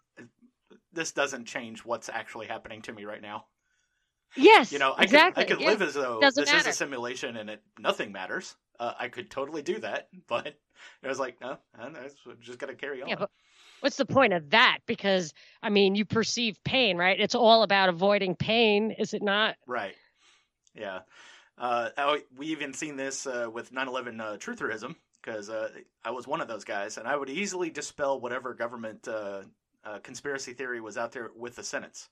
this 0.94 1.12
doesn't 1.12 1.46
change 1.46 1.84
what's 1.84 2.10
actually 2.10 2.48
happening 2.48 2.82
to 2.84 2.94
me 2.94 3.06
right 3.06 3.22
now. 3.22 3.46
Yes, 4.36 4.72
You 4.72 4.80
know, 4.80 4.92
I 4.92 5.04
exactly. 5.04 5.44
could, 5.44 5.54
I 5.54 5.56
could 5.56 5.64
yeah. 5.64 5.70
live 5.70 5.82
as 5.82 5.94
though 5.94 6.20
Doesn't 6.20 6.46
this 6.46 6.54
is 6.54 6.68
a 6.68 6.74
simulation 6.74 7.38
and 7.38 7.50
it 7.50 7.64
nothing 7.80 8.12
matters. 8.12 8.56
Uh, 8.80 8.94
I 9.00 9.08
could 9.08 9.32
totally 9.32 9.62
do 9.62 9.80
that, 9.80 10.10
but 10.28 10.48
it 10.48 11.08
was 11.08 11.20
like, 11.20 11.40
no, 11.42 11.58
I 11.78 11.90
know, 11.90 12.00
just 12.42 12.60
got 12.60 12.68
to 12.68 12.76
carry 12.76 13.02
on. 13.02 13.10
Yeah, 13.10 13.16
but 13.16 13.32
what's 13.82 13.98
the 13.98 14.06
point 14.06 14.34
of 14.34 14.52
that? 14.52 14.80
Because 14.86 15.34
I 15.62 15.70
mean, 15.70 15.96
you 15.96 16.06
perceive 16.06 16.64
pain, 16.64 16.98
right? 16.98 17.20
It's 17.20 17.36
all 17.36 17.64
about 17.64 17.90
avoiding 17.90 18.36
pain, 18.36 18.92
is 18.92 19.14
it 19.14 19.22
not? 19.22 19.56
Right. 19.68 19.96
Yeah. 20.74 21.00
Uh, 21.58 21.90
we 22.36 22.48
even 22.48 22.74
seen 22.74 22.98
this 22.98 23.26
uh, 23.26 23.50
with 23.52 23.72
9/11 23.72 24.20
uh, 24.20 24.38
trutherism 24.38 24.96
because 25.22 25.50
uh, 25.50 25.70
I 26.04 26.12
was 26.12 26.28
one 26.28 26.42
of 26.42 26.48
those 26.48 26.64
guys, 26.64 26.98
and 26.98 27.08
I 27.08 27.16
would 27.16 27.30
easily 27.30 27.70
dispel 27.70 28.20
whatever 28.20 28.54
government 28.54 29.08
uh, 29.08 29.42
uh, 29.84 30.00
conspiracy 30.00 30.54
theory 30.54 30.82
was 30.82 30.98
out 30.98 31.12
there 31.14 31.32
with 31.36 31.56
the 31.56 31.64
sentence. 31.64 32.10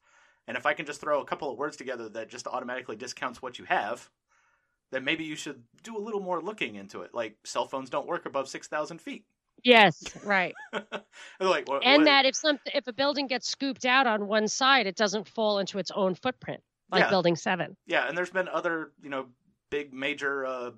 And 0.47 0.58
if 0.58 0.65
I 0.65 0.73
can 0.73 0.86
just 0.86 0.99
throw 0.99 1.21
a 1.21 1.26
couple 1.26 1.52
of 1.52 1.58
words 1.58 1.78
together 1.78 2.10
that 2.10 2.30
just 2.30 2.47
automatically 2.47 2.95
discounts 2.95 3.41
what 3.41 3.60
you 3.60 3.65
have, 3.65 4.10
then 4.91 5.04
maybe 5.04 5.23
you 5.23 5.36
should 5.36 5.63
do 5.84 5.97
a 5.97 5.99
little 5.99 6.19
more 6.19 6.41
looking 6.41 6.76
into 6.76 7.02
it. 7.02 7.13
Like 7.13 7.38
cell 7.43 7.67
phones 7.67 7.89
don't 7.89 8.08
work 8.08 8.26
above 8.26 8.47
six 8.47 8.67
thousand 8.67 8.99
feet. 8.99 9.26
Yes, 9.63 10.04
right. 10.23 10.54
Like, 11.39 11.67
what, 11.67 11.84
and 11.84 12.02
what- 12.02 12.06
that 12.06 12.26
if 12.26 12.36
some 12.36 12.60
if 12.73 12.88
a 12.88 12.93
building 12.93 13.28
gets 13.28 13.47
scooped 13.49 13.86
out 13.86 14.08
on 14.08 14.28
one 14.28 14.47
side, 14.47 14.88
it 14.88 14.95
doesn't 14.95 15.28
fall 15.28 15.60
into 15.60 15.78
its 15.80 15.91
own 15.91 16.15
footprint, 16.15 16.62
like 16.91 17.02
Yeah. 17.04 17.10
building 17.10 17.36
seven. 17.36 17.76
Yeah, 17.86 18.08
and 18.08 18.17
there's 18.17 18.30
been 18.30 18.47
other, 18.47 18.91
you 19.02 19.10
know, 19.10 19.28
big 19.69 19.93
major 19.93 20.45
uh, 20.45 20.71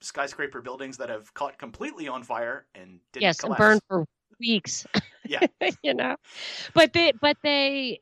skyscraper 0.00 0.60
buildings 0.60 0.96
that 0.98 1.08
have 1.08 1.32
caught 1.34 1.58
completely 1.58 2.08
on 2.08 2.22
fire 2.22 2.66
and 2.74 2.98
didn't 3.12 3.22
yes, 3.22 3.40
collapse. 3.40 3.60
and 3.60 3.68
burned 3.68 3.80
for 3.88 4.04
weeks. 4.38 4.86
Yeah. 5.24 5.46
you 5.84 5.94
know. 5.94 6.16
But 6.74 6.92
they 6.92 7.12
but 7.12 7.36
they 7.44 8.00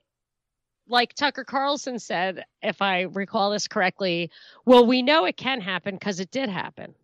like 0.88 1.12
Tucker 1.14 1.44
Carlson 1.44 1.98
said, 1.98 2.44
if 2.62 2.80
I 2.80 3.02
recall 3.02 3.50
this 3.50 3.68
correctly, 3.68 4.30
well, 4.64 4.86
we 4.86 5.02
know 5.02 5.26
it 5.26 5.36
can 5.36 5.60
happen 5.60 5.94
because 5.96 6.18
it 6.18 6.30
did 6.30 6.48
happen. 6.48 6.94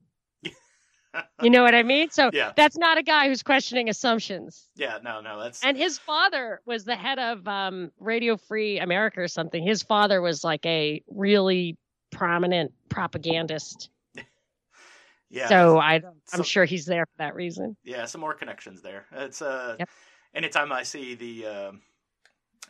You 1.42 1.50
know 1.50 1.62
what 1.62 1.74
I 1.74 1.82
mean? 1.82 2.10
So 2.10 2.30
Yeah, 2.32 2.52
that's 2.56 2.76
not 2.76 2.98
a 2.98 3.02
guy 3.02 3.28
who's 3.28 3.42
questioning 3.42 3.88
assumptions. 3.88 4.68
yeah, 4.76 4.98
no, 5.02 5.20
no, 5.20 5.40
that's 5.40 5.62
And 5.64 5.76
his 5.76 5.98
father 5.98 6.60
was 6.66 6.84
the 6.84 6.96
head 6.96 7.18
of 7.18 7.46
um, 7.48 7.90
Radio 7.98 8.36
Free 8.36 8.78
America 8.78 9.20
or 9.20 9.28
something. 9.28 9.62
His 9.66 9.82
father 9.82 10.20
was 10.20 10.42
like 10.44 10.64
a 10.66 11.02
really 11.08 11.76
prominent 12.10 12.72
propagandist. 12.88 13.90
yeah. 15.30 15.48
so 15.48 15.78
I, 15.78 15.94
I'm 15.96 16.02
So- 16.26 16.42
sure 16.42 16.64
he's 16.64 16.86
there 16.86 17.06
for 17.06 17.18
that 17.18 17.34
reason. 17.34 17.76
yeah, 17.84 18.04
some 18.06 18.20
more 18.20 18.34
connections 18.34 18.82
there. 18.82 19.06
It's 19.12 19.42
uh, 19.42 19.76
Yep. 19.78 19.88
anytime 20.34 20.72
I 20.72 20.82
see 20.82 21.14
the 21.14 21.46
um 21.46 21.82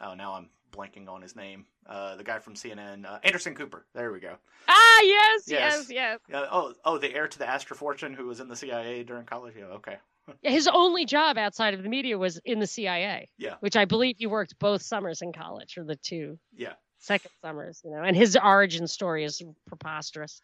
oh 0.02 0.14
now 0.14 0.34
I'm 0.34 0.50
blanking 0.76 1.08
on 1.08 1.22
his 1.22 1.34
name. 1.36 1.64
Uh, 1.86 2.16
the 2.16 2.24
guy 2.24 2.38
from 2.38 2.54
CNN, 2.54 3.04
uh, 3.06 3.18
Anderson 3.24 3.54
Cooper. 3.54 3.86
There 3.94 4.12
we 4.12 4.20
go. 4.20 4.34
Ah, 4.68 5.00
yes, 5.02 5.42
Yes. 5.46 5.86
yes, 5.88 5.90
yes. 5.90 6.18
Uh, 6.32 6.46
oh, 6.50 6.74
oh, 6.84 6.98
the 6.98 7.14
heir 7.14 7.28
to 7.28 7.38
the 7.38 7.48
Astor 7.48 7.74
fortune 7.74 8.12
who 8.14 8.26
was 8.26 8.40
in 8.40 8.48
the 8.48 8.56
CIA 8.56 9.02
during 9.02 9.24
college. 9.24 9.54
Yeah, 9.58 9.66
okay. 9.66 9.96
His 10.42 10.68
only 10.68 11.04
job 11.04 11.38
outside 11.38 11.74
of 11.74 11.82
the 11.82 11.88
media 11.88 12.18
was 12.18 12.40
in 12.44 12.58
the 12.58 12.66
CIA. 12.66 13.28
Yeah. 13.38 13.54
Which 13.60 13.76
I 13.76 13.84
believe 13.84 14.16
he 14.18 14.26
worked 14.26 14.58
both 14.58 14.82
summers 14.82 15.22
in 15.22 15.32
college, 15.32 15.78
or 15.78 15.84
the 15.84 15.96
two 15.96 16.38
Yeah, 16.54 16.72
second 16.98 17.30
summers. 17.42 17.80
You 17.84 17.92
know, 17.92 18.02
and 18.02 18.16
his 18.16 18.36
origin 18.36 18.86
story 18.88 19.24
is 19.24 19.40
preposterous. 19.66 20.42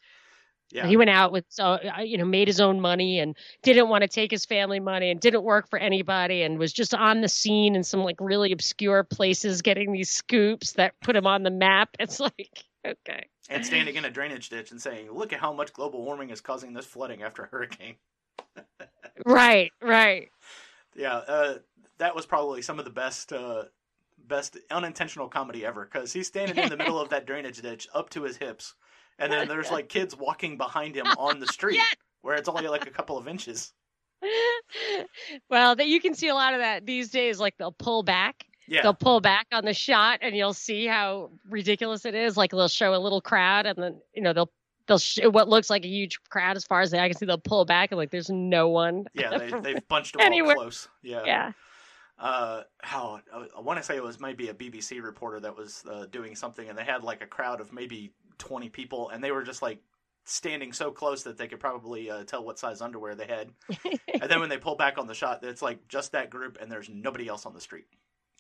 Yeah. 0.73 0.87
He 0.87 0.97
went 0.97 1.11
out 1.11 1.33
with, 1.33 1.45
so 1.49 1.65
uh, 1.65 2.01
you 2.01 2.17
know, 2.17 2.25
made 2.25 2.49
his 2.49 2.61
own 2.61 2.81
money 2.81 3.19
and 3.19 3.37
didn't 3.63 3.89
want 3.89 4.03
to 4.03 4.09
take 4.09 4.31
his 4.31 4.47
family 4.47 4.81
money 4.81 5.11
and 5.11 5.21
didn't 5.21 5.43
work 5.43 5.69
for 5.69 5.79
anybody 5.79 6.43
and 6.43 6.59
was 6.59 6.73
just 6.73 6.95
on 6.95 7.21
the 7.21 7.29
scene 7.29 7.77
in 7.77 7.85
some 7.85 8.01
like 8.01 8.17
really 8.21 8.53
obscure 8.53 9.05
places, 9.05 9.61
getting 9.61 9.93
these 9.93 10.11
scoops 10.11 10.73
that 10.73 10.95
put 11.03 11.15
him 11.15 11.27
on 11.27 11.43
the 11.43 11.51
map. 11.51 11.91
It's 12.03 12.19
like, 12.19 12.65
okay, 12.85 13.27
and 13.49 13.65
standing 13.65 13.97
in 13.97 14.05
a 14.05 14.11
drainage 14.11 14.49
ditch 14.49 14.71
and 14.71 14.81
saying, 14.81 15.11
"Look 15.13 15.33
at 15.33 15.41
how 15.41 15.53
much 15.53 15.73
global 15.73 16.05
warming 16.05 16.31
is 16.31 16.41
causing 16.41 16.73
this 16.73 16.87
flooding 16.87 17.23
after 17.23 17.45
a 17.45 17.47
hurricane." 17.47 17.97
right, 19.27 19.71
right. 19.81 20.31
Yeah, 20.97 21.17
uh, 21.17 21.55
that 21.99 22.17
was 22.17 22.27
probably 22.27 22.63
some 22.63 22.79
of 22.79 22.85
the 22.85 22.91
best, 22.91 23.33
uh, 23.33 23.65
best 24.27 24.59
unintentional 24.71 25.29
comedy 25.29 25.65
ever 25.65 25.89
because 25.91 26.13
he's 26.13 26.27
standing 26.27 26.57
in 26.59 26.71
the 26.71 26.77
middle 26.77 27.01
of 27.01 27.11
that 27.11 27.27
drainage 27.27 27.63
ditch 27.63 27.87
up 27.95 28.11
to 28.11 28.25
his 28.25 28.39
hips, 28.39 28.75
and 29.23 29.33
then 29.33 29.49
there's 29.49 29.71
like 29.71 29.89
kids 29.89 30.17
walking 30.17 30.57
behind 30.57 30.95
him 30.97 31.07
on 31.19 31.41
the 31.41 31.47
street 31.47 31.77
Yes. 31.77 31.95
where 32.23 32.35
it's 32.37 32.49
only 32.49 32.69
like 32.69 32.87
a 32.87 32.91
couple 32.91 33.17
of 33.17 33.27
inches. 33.29 33.73
well, 35.51 35.75
that 35.77 35.87
you 35.89 36.01
can 36.01 36.15
see 36.15 36.29
a 36.29 36.35
lot 36.35 36.55
of 36.55 36.61
that 36.61 36.87
these 36.87 37.11
days. 37.11 37.41
Like 37.41 37.57
they'll 37.59 37.73
pull 37.73 38.03
back, 38.03 38.45
Yeah, 38.69 38.83
they'll 38.83 38.95
pull 38.95 39.21
back 39.21 39.47
on 39.53 39.65
the 39.65 39.75
shot, 39.75 40.19
and 40.23 40.37
you'll 40.37 40.55
see 40.55 40.87
how 40.87 41.31
ridiculous 41.49 42.05
it 42.05 42.15
is. 42.15 42.37
Like 42.37 42.51
they'll 42.51 42.69
show 42.69 42.95
a 42.95 42.99
little 42.99 43.21
crowd, 43.21 43.67
and 43.67 43.77
then 43.79 44.01
you 44.15 44.23
know 44.23 44.33
they'll 44.33 44.51
they'll 44.87 44.99
show 44.99 45.31
what 45.31 45.49
looks 45.49 45.71
like 45.71 45.85
a 45.85 45.89
huge 45.89 46.19
crowd 46.31 46.57
as 46.57 46.65
far 46.65 46.81
as 46.81 46.91
the 46.91 47.01
eye 47.01 47.09
can 47.09 47.17
see. 47.17 47.27
They'll 47.27 47.39
pull 47.39 47.65
back, 47.65 47.91
and 47.91 47.99
like 47.99 48.11
there's 48.11 48.31
no 48.31 48.69
one. 48.69 49.05
yeah, 49.15 49.37
they, 49.39 49.51
they've 49.61 49.89
bunched 49.89 50.15
them 50.15 50.23
Anywhere. 50.23 50.57
all 50.57 50.63
close. 50.63 50.89
Yeah, 51.03 51.23
yeah. 51.25 51.53
uh, 52.19 52.63
how 52.83 53.21
I 53.57 53.61
want 53.61 53.79
to 53.79 53.83
say 53.85 53.97
it 53.97 54.03
was 54.03 54.21
maybe 54.21 54.49
a 54.49 54.55
BBC 54.55 55.03
reporter 55.03 55.41
that 55.41 55.57
was 55.57 55.85
uh, 55.91 56.07
doing 56.13 56.37
something, 56.37 56.69
and 56.69 56.79
they 56.79 56.85
had 56.85 57.03
like 57.03 57.23
a 57.23 57.27
crowd 57.27 57.61
of 57.61 57.73
maybe 57.73 58.13
twenty 58.43 58.69
people, 58.69 59.09
and 59.11 59.23
they 59.23 59.31
were 59.31 59.45
just 59.45 59.63
like 59.63 59.79
standing 60.25 60.73
so 60.73 60.91
close 60.91 61.23
that 61.23 61.39
they 61.39 61.47
could 61.47 61.61
probably 61.61 62.11
uh, 62.11 62.25
tell 62.25 62.45
what 62.45 62.59
size 62.59 62.81
underwear 62.81 63.15
they 63.15 63.27
had. 63.27 63.51
and 64.21 64.29
then 64.31 64.41
when 64.41 64.49
they 64.49 64.59
pull 64.59 64.75
back 64.77 64.99
on 64.99 65.07
the 65.07 65.15
shot, 65.15 65.45
it's 65.45 65.63
like 65.63 65.87
just 65.89 66.11
that 66.13 66.29
group, 66.29 66.59
and 66.61 66.71
there's 66.71 66.89
nobody 66.89 67.29
else 67.29 67.47
on 67.47 67.55
the 67.55 67.61
street. 67.61 67.87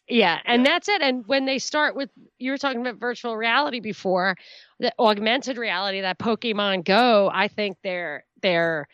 Yeah, 0.09 0.41
and 0.45 0.65
Yeah. 0.65 0.73
that's 0.73 0.89
it. 0.89 1.01
And 1.01 1.25
when 1.29 1.45
they 1.47 1.59
start 1.59 1.95
with, 1.95 2.11
you 2.39 2.51
were 2.51 2.59
talking 2.59 2.81
about 2.81 2.97
virtual 2.97 3.37
reality 3.37 3.79
before, 3.79 4.37
the 4.81 4.93
augmented 4.99 5.57
reality, 5.57 6.01
that 6.01 6.19
Pokemon 6.19 6.85
Go, 6.85 7.31
I 7.33 7.47
think 7.49 7.77
they're 7.85 8.25
they're 8.43 8.89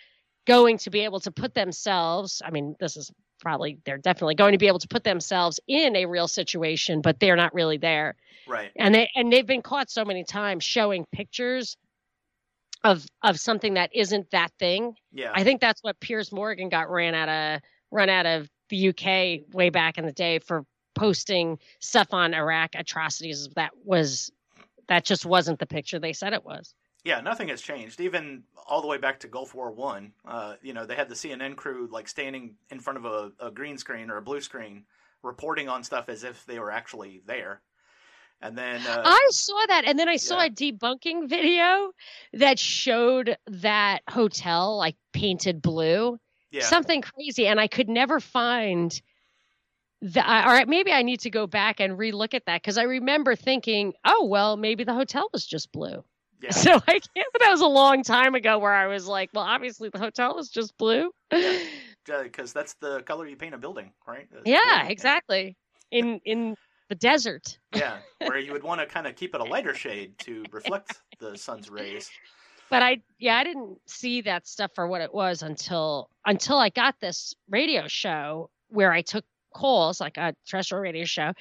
going 0.47 0.77
to 0.79 0.90
be 0.90 1.01
able 1.01 1.21
to 1.21 1.31
put 1.31 1.55
themselves. 1.55 2.42
I 2.44 2.51
mean, 2.51 2.77
this 2.79 2.97
is 2.99 3.11
probably 3.40 3.79
they're 3.85 3.98
definitely 3.98 4.35
going 4.35 4.53
to 4.53 4.59
be 4.59 4.66
able 4.66 4.79
to 4.81 4.88
put 4.88 5.05
themselves 5.05 5.61
in 5.66 5.96
a 5.96 6.07
real 6.07 6.29
situation, 6.29 7.01
but 7.01 7.20
they're 7.20 7.37
not 7.37 7.55
really 7.55 7.79
there. 7.79 8.16
Right. 8.46 8.70
And 8.77 8.94
they 8.94 9.11
and 9.14 9.33
they've 9.33 9.46
been 9.46 9.62
caught 9.62 9.90
so 9.90 10.05
many 10.05 10.24
times 10.24 10.64
showing 10.64 11.07
pictures 11.12 11.77
of 12.85 13.05
of 13.22 13.38
something 13.38 13.74
that 13.74 13.90
isn't 13.94 14.31
that 14.31 14.53
thing. 14.59 14.94
Yeah. 15.12 15.33
I 15.35 15.44
think 15.44 15.61
that's 15.61 15.83
what 15.83 16.01
Piers 16.01 16.33
Morgan 16.33 16.68
got 16.68 16.90
ran 16.90 17.14
out 17.14 17.29
of 17.29 17.61
run 17.90 18.09
out 18.09 18.27
of 18.27 18.48
the 18.68 18.88
UK 18.88 19.55
way 19.55 19.70
back 19.70 19.98
in 19.98 20.07
the 20.07 20.12
day 20.12 20.38
for 20.38 20.64
posting 20.94 21.59
stuff 21.81 22.12
on 22.12 22.35
Iraq 22.35 22.70
atrocities 22.74 23.48
that 23.55 23.70
was 23.85 24.33
that 24.88 25.05
just 25.05 25.24
wasn't 25.24 25.59
the 25.59 25.66
picture 25.66 25.98
they 25.98 26.12
said 26.12 26.33
it 26.33 26.44
was. 26.44 26.74
Yeah, 27.04 27.20
nothing 27.20 27.48
has 27.48 27.62
changed. 27.62 28.00
Even 28.00 28.42
all 28.66 28.80
the 28.80 28.88
way 28.88 28.98
back 28.98 29.20
to 29.20 29.28
Gulf 29.28 29.54
War 29.54 29.70
One, 29.70 30.12
uh, 30.26 30.54
you 30.62 30.74
know, 30.74 30.84
they 30.84 30.96
had 30.96 31.08
the 31.08 31.14
CNN 31.14 31.56
crew 31.56 31.88
like 31.90 32.08
standing 32.08 32.56
in 32.70 32.80
front 32.80 32.98
of 32.98 33.04
a, 33.04 33.32
a 33.40 33.50
green 33.50 33.78
screen 33.78 34.11
or 34.11 34.16
a 34.16 34.22
blue 34.22 34.40
screen, 34.40 34.84
reporting 35.22 35.68
on 35.68 35.84
stuff 35.84 36.08
as 36.08 36.24
if 36.24 36.44
they 36.46 36.58
were 36.58 36.70
actually 36.70 37.22
there. 37.26 37.61
And 38.40 38.56
then, 38.56 38.80
uh, 38.87 39.02
I 39.04 39.28
saw 39.30 39.66
that 39.66 39.84
and 39.84 39.98
then 39.98 40.08
I 40.08 40.16
saw 40.16 40.38
yeah. 40.38 40.46
a 40.46 40.50
debunking 40.50 41.28
video 41.28 41.92
that 42.34 42.58
showed 42.58 43.37
that 43.48 44.02
hotel 44.08 44.76
like 44.76 44.96
painted 45.12 45.61
blue. 45.61 46.18
yeah, 46.52 46.62
Something 46.62 47.02
crazy 47.02 47.48
and 47.48 47.58
I 47.58 47.66
could 47.66 47.88
never 47.88 48.20
find 48.20 49.00
that 50.00 50.46
all 50.46 50.52
right 50.52 50.68
maybe 50.68 50.92
I 50.92 51.02
need 51.02 51.18
to 51.20 51.30
go 51.30 51.48
back 51.48 51.80
and 51.80 51.98
relook 51.98 52.32
at 52.32 52.46
that 52.46 52.62
cuz 52.62 52.78
I 52.78 52.84
remember 52.84 53.34
thinking, 53.34 53.94
"Oh, 54.04 54.26
well, 54.26 54.56
maybe 54.56 54.84
the 54.84 54.94
hotel 54.94 55.28
was 55.32 55.44
just 55.44 55.72
blue." 55.72 56.04
Yeah, 56.42 56.51
So 56.51 56.74
I 56.74 57.01
can't. 57.01 57.29
But 57.33 57.40
that 57.40 57.51
was 57.51 57.61
a 57.61 57.66
long 57.66 58.03
time 58.03 58.35
ago 58.35 58.59
where 58.59 58.74
I 58.74 58.87
was 58.87 59.07
like, 59.07 59.31
well, 59.35 59.44
obviously 59.44 59.88
the 59.88 59.98
hotel 59.98 60.35
was 60.35 60.48
just 60.48 60.77
blue. 60.79 61.11
Yeah. 61.33 61.59
because 62.22 62.53
that's 62.55 62.74
the 62.81 63.03
color 63.03 63.27
you 63.27 63.37
paint 63.37 63.55
a 63.55 63.59
building, 63.59 63.92
right? 64.07 64.27
It's 64.33 64.42
Yeah, 64.46 64.83
blue. 64.85 64.90
exactly. 64.90 65.57
In 65.90 66.20
in 66.24 66.57
the 66.88 66.94
desert. 66.94 67.59
Yeah, 67.74 67.98
where 68.18 68.38
you 68.38 68.53
would 68.53 68.62
want 68.62 68.81
to 68.81 68.87
kind 68.87 69.07
of 69.07 69.14
keep 69.14 69.35
it 69.35 69.40
a 69.40 69.44
lighter 69.44 69.74
shade 69.74 70.18
to 70.20 70.44
reflect 70.51 70.96
the 71.20 71.37
sun's 71.37 71.68
rays. 71.68 72.11
But 72.70 72.83
I 72.83 73.03
yeah, 73.18 73.37
I 73.37 73.44
didn't 73.44 73.79
see 73.87 74.22
that 74.22 74.46
stuff 74.46 74.70
for 74.74 74.87
what 74.87 75.01
it 75.01 75.12
was 75.12 75.42
until 75.42 76.11
until 76.24 76.59
I 76.59 76.70
got 76.70 76.94
this 77.01 77.35
radio 77.48 77.88
show 77.88 78.51
where 78.68 78.92
I 78.92 79.03
took 79.03 79.24
calls, 79.55 80.01
like 80.01 80.16
a 80.18 80.35
terrestrial 80.46 80.83
radio 80.83 81.05
show, 81.05 81.33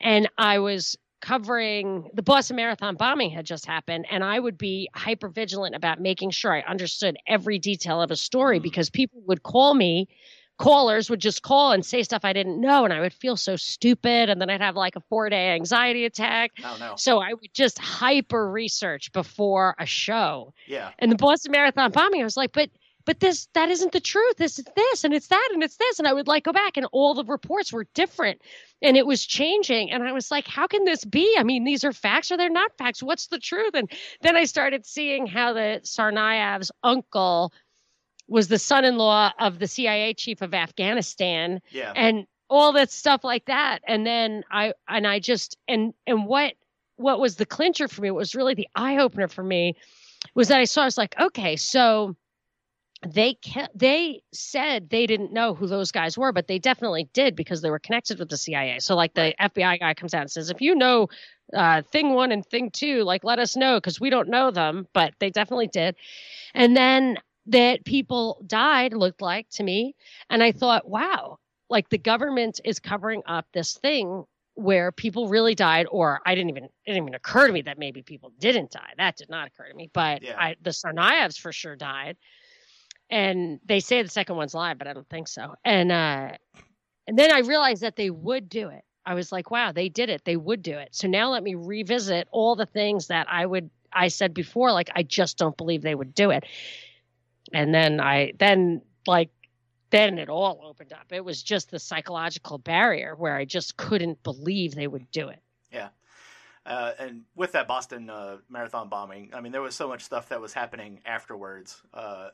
and 0.00 0.28
I 0.38 0.58
was 0.58 0.96
covering 1.20 2.10
the 2.14 2.22
Boston 2.22 2.56
Marathon 2.56 2.96
bombing 2.96 3.30
had 3.30 3.46
just 3.46 3.66
happened, 3.66 4.06
and 4.10 4.22
I 4.22 4.38
would 4.38 4.58
be 4.58 4.88
hyper 4.94 5.28
vigilant 5.28 5.74
about 5.74 6.00
making 6.00 6.30
sure 6.30 6.52
I 6.52 6.60
understood 6.62 7.16
every 7.26 7.58
detail 7.58 8.00
of 8.02 8.10
a 8.10 8.16
story 8.16 8.58
Mhm. 8.58 8.62
because 8.62 8.90
people 8.90 9.20
would 9.26 9.42
call 9.42 9.74
me. 9.74 10.08
Callers 10.58 11.10
would 11.10 11.20
just 11.20 11.42
call 11.42 11.72
and 11.72 11.84
say 11.84 12.02
stuff 12.02 12.24
I 12.24 12.32
didn't 12.32 12.60
know, 12.60 12.84
and 12.84 12.92
I 12.92 13.00
would 13.00 13.12
feel 13.12 13.36
so 13.36 13.56
stupid. 13.56 14.30
And 14.30 14.40
then 14.40 14.48
I'd 14.48 14.62
have 14.62 14.74
like 14.74 14.96
a 14.96 15.02
four 15.10 15.28
day 15.28 15.50
anxiety 15.50 16.06
attack. 16.06 16.52
Oh 16.64 16.76
no, 16.80 16.94
So 16.96 17.18
I 17.20 17.34
would 17.34 17.52
just 17.52 17.78
hyper 17.78 18.50
research 18.50 19.12
before 19.12 19.74
a 19.78 19.84
show. 19.84 20.54
yeah, 20.66 20.92
And 20.98 21.12
the 21.12 21.16
Boston 21.16 21.52
Marathon 21.52 21.90
bombing, 21.90 22.22
I 22.22 22.24
was 22.24 22.38
like, 22.38 22.52
but 22.52 22.70
but 23.06 23.20
this 23.20 23.48
that 23.54 23.70
isn't 23.70 23.92
the 23.92 24.00
truth. 24.00 24.36
This 24.36 24.58
is 24.58 24.66
this 24.76 25.04
and 25.04 25.14
it's 25.14 25.28
that 25.28 25.48
and 25.54 25.62
it's 25.62 25.76
this. 25.76 25.98
And 25.98 26.06
I 26.06 26.12
would 26.12 26.26
like 26.26 26.44
go 26.44 26.52
back 26.52 26.76
and 26.76 26.86
all 26.92 27.14
the 27.14 27.24
reports 27.24 27.72
were 27.72 27.86
different 27.94 28.42
and 28.82 28.96
it 28.96 29.06
was 29.06 29.24
changing. 29.24 29.90
And 29.90 30.02
I 30.02 30.12
was 30.12 30.30
like, 30.30 30.46
how 30.46 30.66
can 30.66 30.84
this 30.84 31.04
be? 31.04 31.34
I 31.38 31.44
mean, 31.44 31.64
these 31.64 31.84
are 31.84 31.92
facts 31.92 32.30
or 32.30 32.36
they're 32.36 32.50
not 32.50 32.76
facts. 32.76 33.02
What's 33.02 33.28
the 33.28 33.38
truth? 33.38 33.74
And 33.74 33.90
then 34.20 34.36
I 34.36 34.44
started 34.44 34.84
seeing 34.84 35.26
how 35.26 35.52
the 35.52 35.80
Tsarnaev's 35.84 36.72
uncle 36.82 37.52
was 38.28 38.48
the 38.48 38.58
son-in-law 38.58 39.32
of 39.38 39.60
the 39.60 39.68
CIA 39.68 40.12
chief 40.12 40.42
of 40.42 40.52
Afghanistan 40.52 41.60
yeah, 41.70 41.92
and 41.94 42.26
all 42.48 42.72
that 42.72 42.90
stuff 42.90 43.24
like 43.24 43.44
that 43.46 43.80
and 43.88 44.06
then 44.06 44.44
i 44.50 44.72
and 44.88 45.06
i 45.06 45.18
just 45.18 45.56
and 45.66 45.92
and 46.06 46.26
what 46.26 46.54
what 46.96 47.18
was 47.18 47.36
the 47.36 47.46
clincher 47.46 47.88
for 47.88 48.02
me 48.02 48.10
what 48.10 48.18
was 48.18 48.34
really 48.34 48.54
the 48.54 48.68
eye 48.74 48.98
opener 48.98 49.26
for 49.26 49.42
me 49.42 49.74
was 50.34 50.48
that 50.48 50.60
i 50.60 50.64
saw 50.64 50.82
i 50.82 50.84
was 50.84 50.96
like 50.96 51.18
okay 51.20 51.56
so 51.56 52.14
they 53.06 53.38
ca- 53.44 53.68
they 53.74 54.22
said 54.32 54.90
they 54.90 55.06
didn't 55.06 55.32
know 55.32 55.54
who 55.54 55.66
those 55.66 55.90
guys 55.92 56.16
were 56.18 56.32
but 56.32 56.46
they 56.46 56.58
definitely 56.58 57.08
did 57.12 57.34
because 57.36 57.62
they 57.62 57.70
were 57.70 57.78
connected 57.78 58.18
with 58.18 58.28
the 58.28 58.36
cia 58.36 58.78
so 58.78 58.94
like 58.94 59.14
the 59.14 59.34
fbi 59.40 59.78
guy 59.80 59.94
comes 59.94 60.14
out 60.14 60.22
and 60.22 60.30
says 60.30 60.50
if 60.50 60.60
you 60.60 60.74
know 60.74 61.08
uh, 61.54 61.82
thing 61.92 62.12
one 62.12 62.32
and 62.32 62.44
thing 62.46 62.70
two 62.70 63.02
like 63.04 63.22
let 63.22 63.38
us 63.38 63.56
know 63.56 63.76
because 63.76 64.00
we 64.00 64.10
don't 64.10 64.28
know 64.28 64.50
them 64.50 64.86
but 64.92 65.14
they 65.20 65.30
definitely 65.30 65.68
did. 65.68 65.94
And 66.54 66.76
then 66.76 67.18
that 67.46 67.84
people 67.84 68.42
died 68.46 68.92
looked 68.92 69.22
like 69.22 69.48
to 69.50 69.62
me 69.62 69.94
and 70.30 70.42
i 70.42 70.52
thought 70.52 70.88
wow 70.88 71.38
like 71.70 71.88
the 71.88 71.98
government 71.98 72.60
is 72.64 72.78
covering 72.80 73.22
up 73.26 73.46
this 73.52 73.74
thing 73.74 74.24
where 74.54 74.90
people 74.90 75.28
really 75.28 75.54
died 75.54 75.86
or 75.90 76.20
i 76.26 76.34
didn't 76.34 76.50
even 76.50 76.64
it 76.64 76.70
didn't 76.86 77.04
even 77.04 77.14
occur 77.14 77.46
to 77.46 77.52
me 77.52 77.62
that 77.62 77.78
maybe 77.78 78.02
people 78.02 78.32
didn't 78.38 78.70
die. 78.70 78.92
That 78.96 79.16
did 79.16 79.30
not 79.30 79.46
occur 79.46 79.68
to 79.68 79.74
me 79.74 79.90
but 79.92 80.22
Yeah. 80.22 80.34
I, 80.38 80.56
the 80.60 80.70
Tsarnaevs 80.70 81.38
for 81.38 81.52
sure 81.52 81.76
died 81.76 82.16
and 83.10 83.60
they 83.64 83.80
say 83.80 84.02
the 84.02 84.08
second 84.08 84.36
one's 84.36 84.54
live 84.54 84.78
but 84.78 84.86
i 84.86 84.92
don't 84.92 85.08
think 85.08 85.28
so. 85.28 85.54
And 85.64 85.92
uh 85.92 86.30
and 87.06 87.18
then 87.18 87.32
i 87.32 87.40
realized 87.40 87.82
that 87.82 87.96
they 87.96 88.10
would 88.10 88.48
do 88.48 88.68
it. 88.68 88.84
I 89.04 89.14
was 89.14 89.32
like 89.32 89.50
wow 89.50 89.72
they 89.72 89.88
did 89.88 90.10
it. 90.10 90.24
They 90.24 90.36
would 90.36 90.62
do 90.62 90.76
it. 90.78 90.88
So 90.92 91.08
now 91.08 91.30
let 91.30 91.42
me 91.42 91.54
revisit 91.54 92.28
all 92.30 92.56
the 92.56 92.66
things 92.66 93.08
that 93.08 93.26
i 93.30 93.44
would 93.44 93.70
i 93.92 94.08
said 94.08 94.34
before 94.34 94.72
like 94.72 94.90
i 94.94 95.02
just 95.02 95.38
don't 95.38 95.56
believe 95.56 95.82
they 95.82 95.94
would 95.94 96.14
do 96.14 96.30
it. 96.30 96.44
And 97.52 97.74
then 97.74 98.00
i 98.00 98.32
then 98.38 98.82
like 99.06 99.30
then 99.90 100.18
it 100.18 100.28
all 100.28 100.60
opened 100.64 100.92
up. 100.92 101.12
It 101.12 101.24
was 101.24 101.40
just 101.42 101.70
the 101.70 101.78
psychological 101.78 102.58
barrier 102.58 103.14
where 103.16 103.36
i 103.36 103.44
just 103.44 103.76
couldn't 103.76 104.22
believe 104.22 104.74
they 104.74 104.88
would 104.88 105.10
do 105.10 105.28
it. 105.28 105.40
Yeah. 105.72 105.88
Uh, 106.66 106.92
and 106.98 107.22
with 107.36 107.52
that 107.52 107.68
Boston 107.68 108.10
uh, 108.10 108.38
marathon 108.50 108.88
bombing, 108.88 109.30
I 109.32 109.40
mean, 109.40 109.52
there 109.52 109.62
was 109.62 109.76
so 109.76 109.86
much 109.86 110.02
stuff 110.02 110.30
that 110.30 110.40
was 110.40 110.52
happening 110.52 111.00
afterwards 111.06 111.80
uh, 111.94 112.30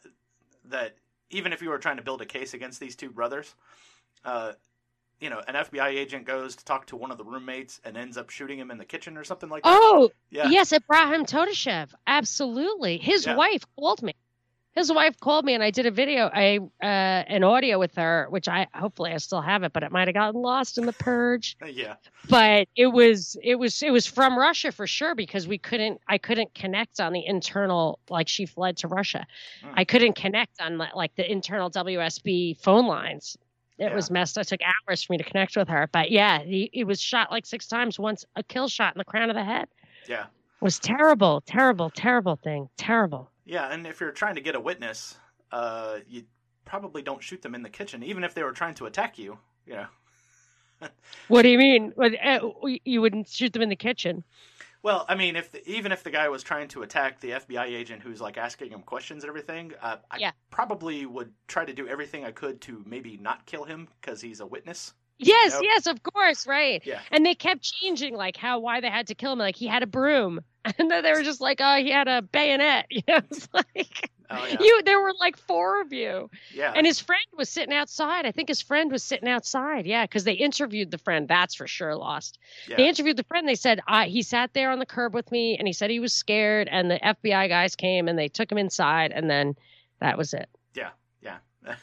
that 0.66 0.96
even 1.30 1.52
if 1.52 1.62
you 1.62 1.70
were 1.70 1.78
trying 1.78 1.96
to 1.96 2.02
build 2.02 2.20
a 2.22 2.26
case 2.26 2.54
against 2.54 2.80
these 2.80 2.96
two 2.96 3.10
brothers, 3.10 3.54
uh, 4.24 4.52
you 5.20 5.30
know 5.30 5.40
an 5.46 5.54
FBI 5.54 5.88
agent 5.88 6.26
goes 6.26 6.56
to 6.56 6.64
talk 6.64 6.86
to 6.86 6.96
one 6.96 7.10
of 7.10 7.18
the 7.18 7.24
roommates 7.24 7.80
and 7.84 7.96
ends 7.96 8.16
up 8.16 8.30
shooting 8.30 8.58
him 8.58 8.70
in 8.70 8.78
the 8.78 8.84
kitchen 8.84 9.16
or 9.16 9.24
something 9.24 9.48
like 9.48 9.62
that. 9.62 9.70
Oh, 9.72 10.10
yeah, 10.30 10.48
yes, 10.48 10.72
Ibrahim 10.72 11.24
Todashev. 11.24 11.94
Absolutely. 12.06 12.98
His 12.98 13.26
Yeah. 13.26 13.36
wife 13.36 13.64
called 13.78 14.02
me. 14.02 14.14
His 14.74 14.90
wife 14.90 15.20
called 15.20 15.44
me 15.44 15.52
and 15.52 15.62
I 15.62 15.70
did 15.70 15.84
a 15.84 15.90
video, 15.90 16.30
I 16.32 16.58
uh, 16.82 16.86
an 16.86 17.44
audio 17.44 17.78
with 17.78 17.94
her, 17.96 18.26
which 18.30 18.48
I 18.48 18.66
hopefully 18.74 19.12
I 19.12 19.18
still 19.18 19.42
have 19.42 19.62
it, 19.64 19.72
but 19.74 19.82
it 19.82 19.92
might 19.92 20.08
have 20.08 20.14
gotten 20.14 20.40
lost 20.40 20.78
in 20.78 20.86
the 20.86 20.94
purge. 20.94 21.56
yeah, 21.66 21.96
But 22.30 22.68
it 22.74 22.86
was 22.86 23.36
it 23.42 23.56
was 23.56 23.82
it 23.82 23.90
was 23.90 24.06
from 24.06 24.38
Russia 24.38 24.72
for 24.72 24.86
sure 24.86 25.14
because 25.14 25.46
we 25.46 25.58
couldn't 25.58 26.00
I 26.08 26.16
couldn't 26.16 26.54
connect 26.54 27.00
on 27.00 27.12
the 27.12 27.24
internal 27.26 27.98
like 28.08 28.28
she 28.28 28.46
fled 28.46 28.78
to 28.78 28.88
Russia. 28.88 29.26
Hmm. 29.62 29.72
I 29.74 29.84
couldn't 29.84 30.14
connect 30.14 30.60
on 30.60 30.78
like, 30.78 31.14
the 31.16 31.30
internal 31.30 31.70
WSB 31.70 32.58
phone 32.62 32.86
lines. 32.86 33.36
It 33.78 33.84
Yeah. 33.84 33.94
was 33.94 34.10
messed. 34.10 34.38
It 34.38 34.46
took 34.46 34.60
hours 34.62 35.02
for 35.02 35.12
me 35.12 35.18
to 35.18 35.24
connect 35.24 35.56
with 35.56 35.68
her. 35.68 35.88
But 35.92 36.10
yeah, 36.10 36.42
he, 36.42 36.70
he 36.72 36.84
was 36.84 37.00
shot 37.00 37.30
like 37.30 37.44
six 37.44 37.66
times. 37.66 37.98
Once 37.98 38.24
a 38.36 38.42
kill 38.42 38.68
shot 38.68 38.94
in 38.94 38.98
the 38.98 39.04
crown 39.04 39.28
of 39.28 39.34
the 39.36 39.44
head 39.44 39.68
yeah, 40.08 40.26
was 40.60 40.78
terrible, 40.78 41.42
terrible, 41.44 41.90
terrible 41.90 42.36
thing. 42.36 42.68
Terrible. 42.76 43.31
Yeah. 43.44 43.72
And 43.72 43.86
if 43.86 44.00
you're 44.00 44.12
trying 44.12 44.34
to 44.36 44.40
get 44.40 44.54
a 44.54 44.60
witness, 44.60 45.16
uh, 45.50 45.98
you 46.08 46.24
probably 46.64 47.02
don't 47.02 47.22
shoot 47.22 47.42
them 47.42 47.54
in 47.54 47.62
the 47.62 47.68
kitchen, 47.70 48.02
even 48.02 48.24
if 48.24 48.34
they 48.34 48.42
were 48.42 48.52
trying 48.52 48.74
to 48.74 48.86
attack 48.86 49.18
you. 49.18 49.38
You 49.66 49.74
know. 49.74 49.86
What 51.28 51.42
do 51.42 51.48
you 51.48 51.58
mean? 51.58 51.92
Uh, 51.96 52.38
You 52.84 53.00
wouldn't 53.00 53.28
shoot 53.28 53.52
them 53.52 53.62
in 53.62 53.68
the 53.68 53.76
kitchen? 53.76 54.24
Well, 54.82 55.04
I 55.08 55.14
mean, 55.14 55.36
if 55.36 55.52
the, 55.52 55.68
even 55.70 55.92
if 55.92 56.02
the 56.02 56.10
guy 56.10 56.28
was 56.28 56.42
trying 56.42 56.66
to 56.68 56.82
attack 56.82 57.20
the 57.20 57.30
FBI 57.30 57.66
agent 57.66 58.02
who's 58.02 58.20
like 58.20 58.36
asking 58.36 58.70
him 58.70 58.82
questions 58.82 59.22
and 59.22 59.28
everything, 59.28 59.72
uh, 59.80 59.98
I 60.10 60.18
Yeah. 60.18 60.32
probably 60.50 61.06
would 61.06 61.32
try 61.46 61.64
to 61.64 61.72
do 61.72 61.86
everything 61.86 62.24
I 62.24 62.32
could 62.32 62.60
to 62.62 62.82
maybe 62.84 63.16
not 63.16 63.46
kill 63.46 63.62
him 63.64 63.86
because 64.00 64.20
he's 64.20 64.40
a 64.40 64.46
witness. 64.46 64.92
Yes, 65.18 65.52
Nope. 65.52 65.62
yes, 65.62 65.86
of 65.86 66.02
course, 66.02 66.48
right. 66.48 66.82
Yeah. 66.84 67.00
And 67.12 67.24
they 67.24 67.36
kept 67.36 67.62
changing 67.62 68.16
like 68.16 68.36
how 68.36 68.58
why 68.58 68.80
they 68.80 68.90
had 68.90 69.06
to 69.06 69.14
kill 69.14 69.32
him. 69.34 69.38
Like 69.38 69.54
he 69.54 69.68
had 69.68 69.84
a 69.84 69.86
broom, 69.86 70.40
and 70.78 70.90
then 70.90 71.02
they 71.02 71.12
were 71.12 71.22
just 71.22 71.40
like, 71.40 71.60
oh, 71.60 71.76
he 71.76 71.90
had 71.90 72.08
a 72.08 72.22
bayonet. 72.22 72.86
You 72.90 73.02
know, 73.08 73.20
it's 73.30 73.48
like 73.52 74.10
Oh 74.34 74.46
yeah, 74.46 74.56
you. 74.60 74.82
There 74.84 75.00
were 75.00 75.12
like 75.20 75.36
four 75.36 75.82
of 75.82 75.92
you. 75.92 76.30
yeah, 76.54 76.72
And 76.74 76.86
his 76.86 76.98
friend 76.98 77.24
was 77.36 77.50
sitting 77.50 77.74
outside. 77.74 78.24
I 78.24 78.32
think 78.32 78.48
his 78.48 78.62
friend 78.62 78.90
was 78.90 79.02
sitting 79.02 79.28
outside. 79.28 79.84
Yeah, 79.84 80.04
because 80.04 80.24
they 80.24 80.32
interviewed 80.32 80.90
the 80.90 80.96
friend. 80.98 81.28
That's 81.28 81.54
for 81.54 81.66
sure 81.66 81.94
lost. 81.96 82.38
yeah. 82.66 82.76
They 82.76 82.88
interviewed 82.88 83.18
the 83.18 83.24
friend. 83.24 83.46
They 83.46 83.54
said 83.56 83.80
I, 83.86 84.06
he 84.06 84.22
sat 84.22 84.54
there 84.54 84.70
on 84.70 84.78
the 84.78 84.86
curb 84.86 85.12
with 85.12 85.30
me, 85.30 85.58
and 85.58 85.66
he 85.66 85.72
said 85.74 85.90
he 85.90 86.00
was 86.00 86.14
scared. 86.14 86.68
And 86.70 86.90
the 86.90 86.98
FBI 86.98 87.48
guys 87.48 87.76
came 87.76 88.08
and 88.08 88.18
they 88.18 88.28
took 88.28 88.50
him 88.50 88.56
inside, 88.58 89.12
and 89.12 89.28
then 89.28 89.54
that 90.00 90.16
was 90.16 90.32
it. 90.32 90.48
yeah, 90.74 90.90
yeah. 91.22 91.38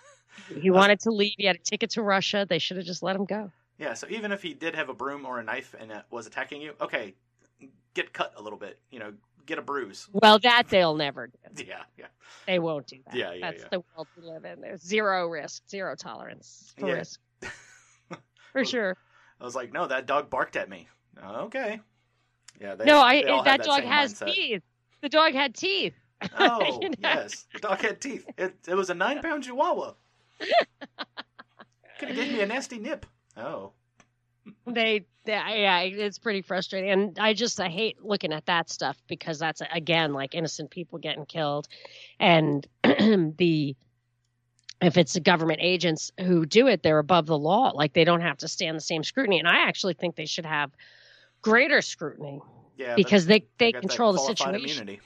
He 0.60 0.72
wanted 0.72 1.02
to 1.02 1.12
leave. 1.12 1.36
He 1.38 1.46
had 1.46 1.58
a 1.58 1.60
ticket 1.60 1.92
to 1.92 2.02
Russia. 2.02 2.48
They 2.50 2.58
should 2.58 2.78
have 2.78 2.86
just 2.86 3.04
let 3.04 3.16
him 3.16 3.26
go. 3.26 3.52
Yeah, 3.78 3.94
so 3.94 4.08
even 4.10 4.32
if 4.32 4.42
he 4.42 4.56
did 4.56 4.74
have 4.76 4.90
a 4.90 4.94
broom 4.96 5.26
or 5.26 5.40
a 5.40 5.44
knife 5.44 5.76
and 5.80 5.92
it 5.92 6.04
was 6.10 6.26
attacking 6.26 6.62
you, 6.62 6.74
okay, 6.82 7.14
get 8.02 8.14
cut 8.14 8.34
a 8.38 8.42
little 8.42 8.60
bit. 8.60 8.80
You 8.92 9.00
know, 9.00 9.14
get 9.46 9.60
a 9.60 9.62
bruise. 9.62 10.08
Well, 10.14 10.40
that 10.40 10.68
they'll 10.70 10.96
never 10.96 11.28
do. 11.28 11.64
Yeah, 11.68 11.82
yeah, 11.98 12.06
They 12.48 12.60
won't 12.60 12.88
do 12.88 12.98
that. 13.06 13.16
Yeah, 13.16 13.34
yeah, 13.34 13.52
That's 13.52 13.64
yeah. 13.64 13.68
the 13.72 13.84
world 13.96 14.08
we 14.18 14.24
live 14.24 14.46
in. 14.46 14.62
There's 14.62 14.82
zero 14.82 15.28
risk, 15.28 15.64
zero 15.70 15.96
tolerance 15.96 16.74
for 16.78 16.88
Yeah. 16.88 16.94
risk. 16.94 17.20
For 18.54 18.66
sure. 18.66 18.98
I 19.40 19.44
was 19.44 19.54
like, 19.56 19.72
no, 19.72 19.86
that 19.88 20.08
dog 20.08 20.30
barked 20.32 20.56
at 20.56 20.70
me. 20.70 20.88
Okay. 21.24 21.80
Yeah. 22.60 22.74
They, 22.76 22.86
no, 22.86 23.00
I 23.00 23.22
that 23.24 23.46
had 23.48 23.62
dog 23.62 23.84
has 23.84 24.14
mindset. 24.16 24.34
teeth. 24.34 24.62
The 25.02 25.10
dog 25.10 25.34
had 25.34 25.54
teeth. 25.56 25.94
Oh, 26.38 26.80
You 26.82 26.90
know? 26.90 26.96
yes. 27.00 27.46
The 27.54 27.60
dog 27.60 27.80
had 27.80 28.02
teeth. 28.02 28.26
It, 28.38 28.56
it 28.68 28.74
was 28.76 28.90
a 28.90 28.94
nine 28.96 29.22
pound 29.22 29.44
chihuahua. 29.44 29.94
Could 32.00 32.10
have 32.10 32.16
gave 32.18 32.32
me 32.34 32.42
a 32.42 32.46
nasty 32.48 32.80
nip. 32.80 33.06
Oh. 33.38 33.72
They, 34.66 35.06
yeah, 35.32 35.80
it's 35.82 36.18
pretty 36.20 36.42
frustrating, 36.42 36.90
and 36.92 37.20
I 37.20 37.34
just 37.34 37.60
I 37.60 37.70
hate 37.70 38.04
looking 38.04 38.34
at 38.34 38.46
that 38.48 38.70
stuff 38.70 38.98
because 39.08 39.40
that's 39.40 39.62
again 39.72 40.14
like 40.14 40.36
innocent 40.36 40.72
people 40.72 41.00
getting 41.00 41.26
killed, 41.26 41.68
and 42.20 42.68
the 42.84 43.76
if 44.82 44.98
it's 44.98 45.14
the 45.14 45.20
government 45.20 45.60
agents 45.62 46.12
who 46.22 46.46
do 46.46 46.68
it, 46.68 46.84
they're 46.84 47.00
above 47.00 47.26
the 47.26 47.38
law. 47.38 47.72
Like 47.76 47.94
they 47.94 48.06
don't 48.06 48.22
have 48.22 48.38
to 48.38 48.48
stand 48.48 48.78
the 48.78 48.82
same 48.82 49.04
scrutiny, 49.04 49.40
and 49.40 49.48
I 49.48 49.68
actually 49.68 49.94
think 49.94 50.16
they 50.16 50.26
should 50.26 50.46
have 50.46 50.72
greater 51.42 51.82
scrutiny 51.82 52.42
Yeah. 52.78 52.96
because 52.96 53.26
they 53.26 53.46
they 53.58 53.72
that 53.72 53.82
control 53.82 54.14
the 54.14 54.20
situation. 54.20 54.84
Immunity. 54.84 55.02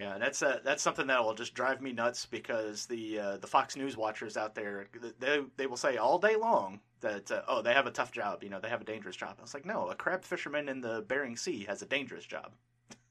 Yeah. 0.00 0.18
That's 0.18 0.42
uh, 0.42 0.60
that's 0.64 0.82
something 0.82 1.06
that 1.08 1.22
will 1.22 1.34
just 1.34 1.54
drive 1.54 1.80
me 1.82 1.92
nuts 1.92 2.26
because 2.26 2.86
the 2.86 3.18
uh, 3.18 3.36
the 3.36 3.46
Fox 3.46 3.76
News 3.76 3.96
watchers 3.96 4.36
out 4.36 4.54
there 4.54 4.88
they 5.18 5.40
they 5.56 5.66
will 5.66 5.76
say 5.76 5.98
all 5.98 6.18
day 6.18 6.36
long 6.36 6.80
that 7.00 7.30
uh, 7.30 7.42
oh 7.46 7.60
they 7.62 7.74
have 7.74 7.86
a 7.86 7.90
tough 7.90 8.10
job 8.10 8.42
you 8.42 8.48
know 8.50 8.58
they 8.60 8.68
have 8.68 8.80
a 8.80 8.84
dangerous 8.84 9.16
job. 9.16 9.36
I 9.38 9.42
was 9.42 9.54
like 9.54 9.66
no 9.66 9.88
a 9.88 9.94
crab 9.94 10.24
fisherman 10.24 10.68
in 10.68 10.80
the 10.80 11.04
Bering 11.06 11.36
Sea 11.36 11.64
has 11.68 11.82
a 11.82 11.86
dangerous 11.86 12.24
job. 12.24 12.52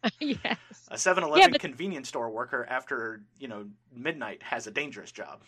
yes. 0.19 0.57
A 0.89 0.95
7-Eleven 0.95 1.37
Yeah, 1.37 1.47
but- 1.49 1.61
convenience 1.61 2.07
store 2.09 2.29
worker 2.29 2.65
after 2.69 3.21
you 3.39 3.47
know 3.47 3.67
midnight 3.93 4.41
has 4.41 4.65
a 4.65 4.71
dangerous 4.71 5.11
job. 5.11 5.41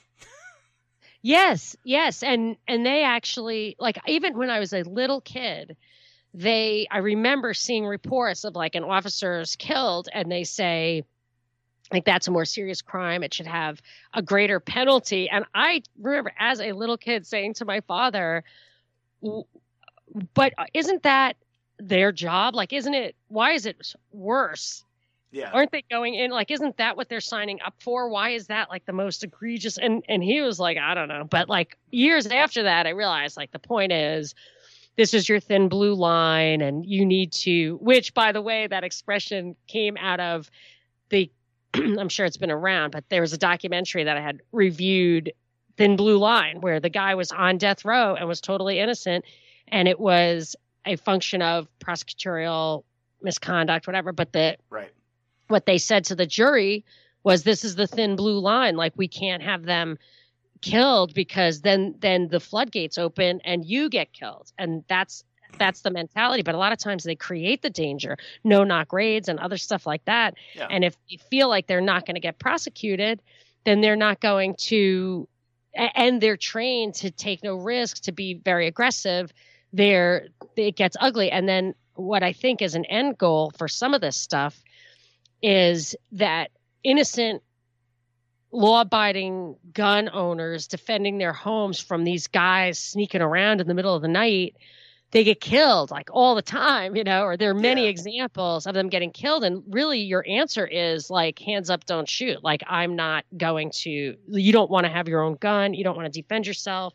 Yes, 1.24 1.76
yes, 1.84 2.24
and 2.24 2.58
and 2.68 2.86
they 2.86 3.04
actually 3.04 3.76
like 3.80 3.98
even 4.08 4.38
when 4.38 4.50
I 4.50 4.60
was 4.60 4.74
a 4.74 4.82
little 4.84 5.22
kid, 5.22 5.78
they 6.34 6.88
I 6.90 6.98
remember 6.98 7.54
seeing 7.54 7.86
reports 7.86 8.44
of 8.44 8.56
like 8.56 8.74
an 8.74 8.84
officer's 8.84 9.56
killed, 9.56 10.10
and 10.14 10.32
they 10.32 10.44
say 10.44 11.04
like 11.92 12.06
that's 12.06 12.28
a 12.28 12.32
more 12.32 12.46
serious 12.46 12.82
crime. 12.82 13.24
It 13.24 13.34
should 13.34 13.48
have 13.48 13.82
a 14.14 14.22
greater 14.22 14.60
penalty. 14.60 15.30
And 15.30 15.46
I 15.54 15.84
remember 16.00 16.34
as 16.40 16.60
a 16.62 16.72
little 16.72 16.98
kid 16.98 17.28
saying 17.28 17.56
to 17.56 17.66
my 17.66 17.82
father, 17.82 18.44
"But 19.22 20.54
uh, 20.58 20.66
isn't 20.74 21.04
that 21.04 21.38
their 21.78 22.12
job? 22.12 22.56
Like, 22.56 22.74
isn't 22.74 22.94
it? 22.94 23.16
Why 23.28 23.52
is 23.52 23.66
it 23.66 23.94
worse?" 24.12 24.84
Yeah, 25.34 25.50
aren't 25.54 25.72
they 25.72 25.84
going 25.90 26.16
in 26.16 26.30
like 26.30 26.52
isn't 26.52 26.76
that 26.76 26.98
what 26.98 27.08
they're 27.08 27.22
signing 27.22 27.60
up 27.66 27.76
for 27.80 28.10
why 28.10 28.32
is 28.32 28.48
that 28.48 28.70
like 28.70 28.86
the 28.86 28.92
most 28.92 29.24
egregious 29.24 29.78
and 29.78 30.04
and 30.10 30.22
he 30.22 30.42
was 30.42 30.60
like 30.60 30.78
i 30.78 30.94
don't 30.94 31.08
know 31.08 31.24
but 31.24 31.48
like 31.48 31.78
years 31.90 32.28
after 32.28 32.64
that 32.64 32.86
i 32.86 32.90
realized 32.90 33.38
like 33.38 33.50
the 33.52 33.60
point 33.60 33.94
is 33.94 34.36
this 34.98 35.14
is 35.14 35.30
your 35.30 35.40
thin 35.40 35.70
blue 35.70 35.94
line 35.94 36.60
and 36.60 36.86
you 36.86 37.06
need 37.06 37.32
to 37.32 37.78
which 37.82 38.14
by 38.14 38.34
the 38.34 38.42
way 38.42 38.68
that 38.68 38.84
expression 38.84 39.56
came 39.68 39.96
out 39.96 40.20
of 40.20 40.52
i'm 42.00 42.10
sure 42.10 42.26
it's 42.26 42.38
been 42.38 42.52
around 42.52 42.92
but 42.92 43.04
there 43.10 43.22
was 43.22 43.34
a 43.34 43.38
documentary 43.38 44.04
that 44.04 44.18
i 44.18 44.22
had 44.22 44.42
reviewed 44.52 45.32
thin 45.78 45.96
blue 45.96 46.18
line 46.18 46.62
where 46.62 46.80
the 46.80 46.90
guy 46.90 47.16
was 47.16 47.32
on 47.32 47.58
death 47.58 47.86
row 47.86 48.16
and 48.16 48.28
was 48.28 48.42
totally 48.42 48.80
innocent 48.80 49.26
and 49.68 49.88
it 49.88 50.00
was 50.00 50.56
a 50.86 50.96
function 50.98 51.42
of 51.42 51.68
prosecutorial 51.80 52.84
misconduct 53.22 53.88
whatever 53.88 54.12
but 54.12 54.34
the 54.34 54.58
right. 54.70 54.92
what 55.48 55.66
they 55.66 55.78
said 55.78 56.04
to 56.06 56.16
the 56.16 56.26
jury 56.26 56.84
was 57.24 57.44
this 57.44 57.64
is 57.64 57.76
the 57.76 57.88
thin 57.88 58.16
blue 58.16 58.40
line 58.40 58.76
like 58.76 58.94
we 58.96 59.08
can't 59.08 59.44
have 59.44 59.64
them 59.64 59.98
killed 60.62 61.14
because 61.14 61.62
then 61.62 61.96
then 62.00 62.28
the 62.28 62.40
floodgates 62.40 62.98
open 62.98 63.42
and 63.42 63.66
you 63.66 63.90
get 63.90 64.14
killed 64.14 64.52
and 64.58 64.84
that's 64.88 65.24
that's 65.58 65.82
the 65.82 65.92
mentality 65.92 66.44
but 66.44 66.56
a 66.56 66.58
lot 66.58 66.72
of 66.72 66.78
times 66.80 67.04
they 67.04 67.16
create 67.16 67.62
the 67.62 67.70
danger 67.70 68.18
no 68.44 68.64
knock 68.64 68.92
raids 68.94 69.28
and 69.30 69.40
other 69.40 69.58
stuff 69.58 69.86
like 69.86 70.04
that 70.06 70.34
Yeah. 70.56 70.68
and 70.70 70.84
if 70.84 70.96
they 71.10 71.18
feel 71.30 71.50
like 71.50 71.68
they're 71.68 71.82
not 71.82 72.06
going 72.06 72.16
to 72.16 72.22
get 72.22 72.40
prosecuted 72.40 73.22
then 73.66 73.82
they're 73.82 73.96
not 73.96 74.20
going 74.20 74.56
to 74.56 75.28
and 75.74 76.20
they're 76.22 76.38
trained 76.38 76.96
to 76.96 77.12
take 77.12 77.44
no 77.44 77.56
risks 77.56 78.00
to 78.02 78.12
be 78.12 78.34
very 78.34 78.68
aggressive 78.68 79.32
there 79.74 80.28
it 80.56 80.76
gets 80.76 80.98
ugly 81.00 81.32
and 81.32 81.48
then 81.48 81.74
what 81.96 82.24
i 82.24 82.34
think 82.34 82.62
is 82.62 82.76
an 82.76 82.86
end 82.86 83.18
goal 83.18 83.52
for 83.58 83.68
some 83.68 83.94
of 83.94 84.02
this 84.02 84.18
stuff 84.18 84.62
is 85.42 85.96
that 86.12 86.52
innocent 86.84 87.42
law 88.52 88.82
abiding 88.82 89.56
gun 89.74 90.10
owners 90.12 90.68
defending 90.68 91.18
their 91.18 91.32
homes 91.32 91.80
from 91.80 92.04
these 92.04 92.28
guys 92.28 92.78
sneaking 92.78 93.22
around 93.22 93.62
in 93.62 93.68
the 93.68 93.74
middle 93.74 93.96
of 93.96 94.02
the 94.02 94.08
night 94.10 94.56
they 95.12 95.24
get 95.24 95.40
killed 95.42 95.92
like 95.92 96.10
all 96.12 96.36
the 96.36 96.42
time 96.42 96.96
you 96.96 97.04
know 97.04 97.24
or 97.24 97.38
there 97.38 97.52
are 97.52 97.56
many 97.56 97.84
Yeah. 97.84 97.90
examples 97.90 98.66
of 98.66 98.74
them 98.74 98.90
getting 98.90 99.12
killed 99.12 99.44
and 99.44 99.64
really 99.70 100.00
your 100.00 100.26
answer 100.28 100.66
is 100.66 101.10
like 101.10 101.40
hands 101.40 101.70
up 101.70 101.86
don't 101.86 102.08
shoot 102.10 102.44
like 102.44 102.64
i'm 102.68 102.96
not 102.96 103.26
going 103.38 103.72
to 103.72 104.16
you 104.28 104.52
don't 104.52 104.72
want 104.72 104.86
to 104.86 104.92
have 104.92 105.08
your 105.08 105.22
own 105.22 105.36
gun 105.36 105.74
you 105.74 105.84
don't 105.84 105.96
want 105.98 106.12
to 106.12 106.22
defend 106.22 106.48
yourself 106.48 106.94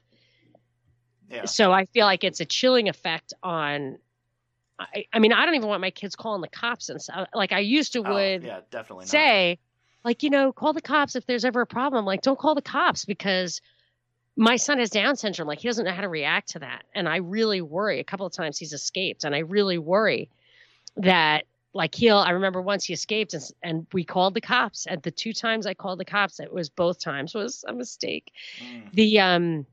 Yeah. 1.30 1.44
so 1.46 1.72
I 1.72 1.86
feel 1.86 2.06
like 2.06 2.24
it's 2.24 2.40
a 2.40 2.44
chilling 2.44 2.88
effect 2.88 3.34
on. 3.42 3.98
I, 4.78 5.06
I 5.12 5.18
mean, 5.18 5.32
I 5.32 5.44
don't 5.46 5.54
even 5.54 5.68
want 5.68 5.80
my 5.80 5.90
kids 5.90 6.14
calling 6.16 6.42
the 6.42 6.48
cops 6.48 6.88
and 6.88 7.00
stuff. 7.00 7.28
Like 7.34 7.52
I 7.52 7.60
used 7.60 7.94
to 7.94 8.02
Oh, 8.04 8.12
would 8.14 8.42
yeah, 8.44 8.60
definitely 8.70 9.06
not. 9.06 9.08
say, 9.08 9.58
like 10.04 10.22
you 10.22 10.30
know, 10.30 10.52
call 10.52 10.72
the 10.72 10.82
cops 10.82 11.16
if 11.16 11.26
there's 11.26 11.44
ever 11.44 11.62
a 11.62 11.66
problem. 11.66 12.04
Like 12.04 12.22
don't 12.22 12.38
call 12.38 12.54
the 12.54 12.62
cops 12.62 13.04
because 13.04 13.60
my 14.36 14.56
son 14.56 14.78
has 14.78 14.90
Down 14.90 15.16
syndrome. 15.16 15.48
Like 15.48 15.60
he 15.60 15.68
doesn't 15.68 15.84
know 15.84 15.92
how 15.92 16.02
to 16.02 16.08
react 16.08 16.50
to 16.50 16.58
that, 16.60 16.84
and 16.94 17.08
I 17.08 17.16
really 17.16 17.62
worry. 17.62 18.00
A 18.00 18.04
couple 18.04 18.26
of 18.26 18.32
times 18.32 18.58
he's 18.58 18.72
escaped, 18.72 19.24
and 19.24 19.34
I 19.34 19.38
really 19.40 19.78
worry 19.78 20.30
that 20.96 21.44
like 21.74 21.94
he'll. 21.94 22.18
I 22.18 22.30
remember 22.30 22.62
once 22.62 22.84
he 22.84 22.92
escaped, 22.94 23.34
and, 23.34 23.44
and 23.62 23.86
we 23.92 24.04
called 24.04 24.34
the 24.34 24.40
cops. 24.40 24.86
And 24.86 25.02
the 25.02 25.10
two 25.10 25.32
times 25.32 25.66
I 25.66 25.74
called 25.74 25.98
the 26.00 26.04
cops, 26.04 26.40
it 26.40 26.52
was 26.52 26.68
both 26.68 27.00
times 27.00 27.34
was 27.34 27.64
a 27.68 27.72
mistake 27.72 28.32
Mm, 28.60 28.92
the 28.92 29.20
um 29.20 29.66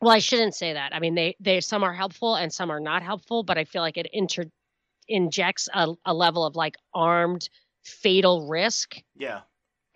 well, 0.00 0.12
I 0.14 0.18
shouldn't 0.18 0.54
say 0.54 0.74
that. 0.74 0.94
I 0.94 1.00
mean, 1.00 1.14
they 1.14 1.36
they 1.40 1.60
some 1.60 1.82
are 1.82 1.94
helpful 1.94 2.34
and 2.34 2.52
some 2.52 2.70
are 2.70 2.80
not 2.80 3.02
helpful, 3.02 3.42
but 3.42 3.58
I 3.58 3.64
feel 3.64 3.82
like 3.82 3.96
it 3.96 4.08
inter 4.12 4.44
injects 5.08 5.68
a, 5.72 5.94
a 6.04 6.12
level 6.14 6.44
of 6.44 6.56
like 6.56 6.76
armed 6.94 7.48
fatal 7.84 8.48
risk. 8.48 8.96
Yeah. 9.16 9.40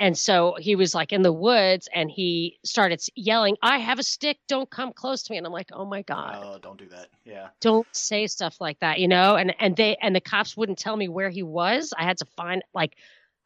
And 0.00 0.16
so 0.16 0.56
he 0.58 0.76
was 0.76 0.94
like 0.94 1.12
in 1.12 1.20
the 1.20 1.32
woods 1.32 1.86
and 1.94 2.10
he 2.10 2.58
started 2.64 3.02
yelling, 3.14 3.58
I 3.62 3.76
have 3.78 3.98
a 3.98 4.02
stick. 4.02 4.38
Don't 4.48 4.68
come 4.70 4.94
close 4.94 5.22
to 5.24 5.32
me. 5.32 5.36
And 5.36 5.46
I'm 5.46 5.52
like, 5.52 5.68
oh 5.74 5.84
my 5.84 6.00
God. 6.00 6.40
Oh, 6.42 6.58
don't 6.58 6.78
do 6.78 6.88
that. 6.88 7.08
Yeah. 7.26 7.48
Don't 7.60 7.86
say 7.92 8.26
stuff 8.26 8.56
like 8.62 8.80
that, 8.80 8.98
you 8.98 9.06
know? 9.06 9.36
And, 9.36 9.54
and 9.60 9.76
they, 9.76 9.98
and 10.00 10.16
the 10.16 10.20
cops 10.22 10.56
wouldn't 10.56 10.78
tell 10.78 10.96
me 10.96 11.08
where 11.08 11.28
he 11.28 11.42
was. 11.42 11.92
I 11.96 12.04
had 12.04 12.16
to 12.16 12.24
find, 12.24 12.62
like, 12.72 12.96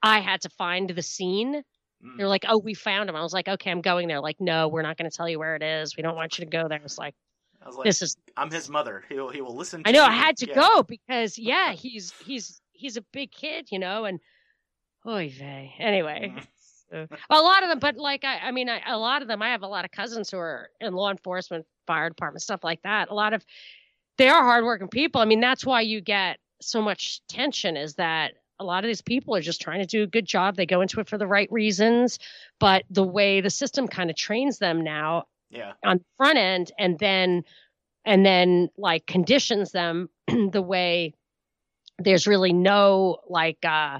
I 0.01 0.21
had 0.21 0.43
to 0.43 0.49
find 0.49 0.89
the 0.89 1.03
scene. 1.03 1.65
Mm. 2.05 2.17
They're 2.19 2.29
like, 2.29 2.45
oh, 2.47 2.59
we 2.59 2.75
found 2.75 3.11
him. 3.11 3.17
I 3.17 3.23
was 3.23 3.33
like, 3.33 3.49
okay, 3.49 3.73
I'm 3.73 3.81
going 3.81 4.07
there. 4.07 4.21
Like, 4.21 4.41
no, 4.41 4.69
we're 4.69 4.83
not 4.83 4.97
going 4.97 5.11
to 5.11 5.17
tell 5.17 5.29
you 5.29 5.41
where 5.41 5.57
it 5.57 5.63
is. 5.65 5.97
We 5.97 6.05
don't 6.05 6.15
want 6.15 6.39
you 6.39 6.45
to 6.45 6.51
go 6.53 6.69
there. 6.69 6.81
It's 6.85 6.99
like, 6.99 7.17
I 7.61 7.67
was 7.67 7.75
like, 7.77 7.85
this 7.87 8.01
is, 8.01 8.17
I'm 8.37 8.53
his 8.53 8.69
mother. 8.69 9.03
He 9.09 9.17
will, 9.17 9.29
he 9.29 9.41
will 9.41 9.57
listen. 9.57 9.83
To 9.83 9.89
I 9.89 9.93
know 9.93 10.05
I 10.05 10.13
had 10.13 10.37
to 10.37 10.47
Yeah. 10.49 10.55
go 10.55 10.83
because, 10.85 11.37
yeah, 11.51 11.73
he's, 11.73 12.13
he's, 12.25 12.61
he's 12.71 12.97
a 12.97 13.03
big 13.13 13.33
kid, 13.33 13.73
you 13.73 13.81
know? 13.81 14.05
And, 14.05 14.21
oy 15.07 15.33
vey. 15.37 15.75
Anyway. 15.79 16.35
So, 16.91 17.09
a 17.31 17.41
lot 17.41 17.63
of 17.63 17.71
them, 17.71 17.79
but 17.81 17.97
like 17.97 18.25
I, 18.25 18.39
I 18.39 18.51
mean, 18.53 18.69
I, 18.69 18.81
a 18.87 18.99
lot 18.99 19.23
of 19.23 19.27
them. 19.27 19.43
I 19.43 19.49
have 19.49 19.63
a 19.63 19.67
lot 19.67 19.85
of 19.85 19.91
cousins 19.91 20.31
who 20.31 20.37
are 20.37 20.69
in 20.81 20.93
law 20.93 21.11
enforcement, 21.11 21.67
fire 21.87 22.09
department, 22.11 22.43
stuff 22.43 22.63
like 22.63 22.83
that. 22.83 23.09
A 23.09 23.15
lot 23.15 23.33
of 23.33 23.45
they 24.19 24.29
are 24.29 24.43
hardworking 24.45 24.89
people. 24.89 25.21
I 25.21 25.25
mean, 25.25 25.41
that's 25.41 25.65
why 25.65 25.81
you 25.81 26.01
get 26.01 26.39
so 26.61 26.83
much 26.83 27.21
tension. 27.27 27.77
Is 27.77 27.95
that 27.95 28.35
a 28.61 28.65
lot 28.65 28.85
of 28.85 28.89
these 28.89 29.01
people 29.03 29.35
are 29.35 29.41
just 29.41 29.61
trying 29.63 29.81
to 29.81 29.87
do 29.87 30.03
a 30.05 30.07
good 30.07 30.27
job. 30.27 30.57
They 30.57 30.67
go 30.67 30.83
into 30.83 31.01
it 31.01 31.09
for 31.09 31.19
the 31.19 31.27
right 31.27 31.51
reasons, 31.51 32.19
but 32.61 32.85
the 32.91 33.03
way 33.03 33.41
the 33.41 33.51
system 33.51 33.89
kind 33.89 34.11
of 34.11 34.15
trains 34.17 34.59
them 34.59 34.85
now 34.85 35.25
Yeah. 35.51 35.73
on 35.85 35.99
the 35.99 36.05
front 36.17 36.37
end, 36.39 36.71
and 36.79 36.99
then 36.99 37.43
and 38.05 38.25
then 38.25 38.69
like 38.77 39.07
conditions 39.07 39.73
them 39.73 40.11
the 40.29 40.63
way 40.63 41.15
there's 41.99 42.27
really 42.27 42.53
no 42.53 43.19
like 43.29 43.65
uh 43.65 43.99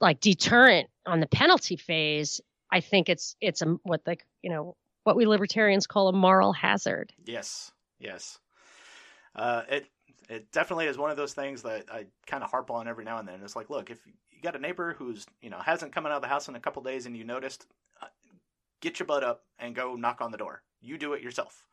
like 0.00 0.20
deterrent 0.20 0.88
on 1.06 1.20
the 1.20 1.26
penalty 1.26 1.76
phase 1.76 2.40
i 2.72 2.80
think 2.80 3.08
it's 3.08 3.36
it's 3.40 3.62
a 3.62 3.76
what 3.82 4.04
the 4.04 4.16
you 4.42 4.50
know 4.50 4.76
what 5.04 5.16
we 5.16 5.24
libertarians 5.26 5.86
call 5.86 6.08
a 6.08 6.12
moral 6.12 6.52
hazard 6.52 7.12
Yes. 7.24 7.72
Yes. 7.98 8.38
Uh, 9.34 9.62
it 9.68 9.86
it 10.28 10.50
definitely 10.50 10.86
is 10.86 10.98
one 10.98 11.10
of 11.10 11.16
those 11.16 11.32
things 11.34 11.62
that 11.62 11.84
I 11.90 12.06
kind 12.26 12.42
of 12.42 12.50
harp 12.50 12.70
on 12.70 12.88
every 12.88 13.04
now 13.04 13.18
and 13.18 13.28
then. 13.28 13.40
It's 13.44 13.54
like, 13.54 13.70
look, 13.70 13.90
if 13.90 14.04
you 14.06 14.42
got 14.42 14.56
a 14.56 14.58
neighbor 14.58 14.94
who's 14.98 15.26
you 15.40 15.50
know 15.50 15.58
hasn't 15.58 15.92
come 15.92 16.06
out 16.06 16.12
of 16.12 16.22
the 16.22 16.28
house 16.28 16.48
in 16.48 16.56
a 16.56 16.60
couple 16.60 16.82
days 16.82 17.06
and 17.06 17.16
you 17.16 17.24
noticed, 17.24 17.66
uh, 18.02 18.06
get 18.80 18.98
your 18.98 19.06
butt 19.06 19.22
up 19.22 19.44
and 19.58 19.74
go 19.74 19.94
knock 19.94 20.20
on 20.20 20.30
the 20.30 20.38
door. 20.38 20.62
You 20.80 20.98
do 20.98 21.12
it 21.12 21.22
yourself. 21.22 21.64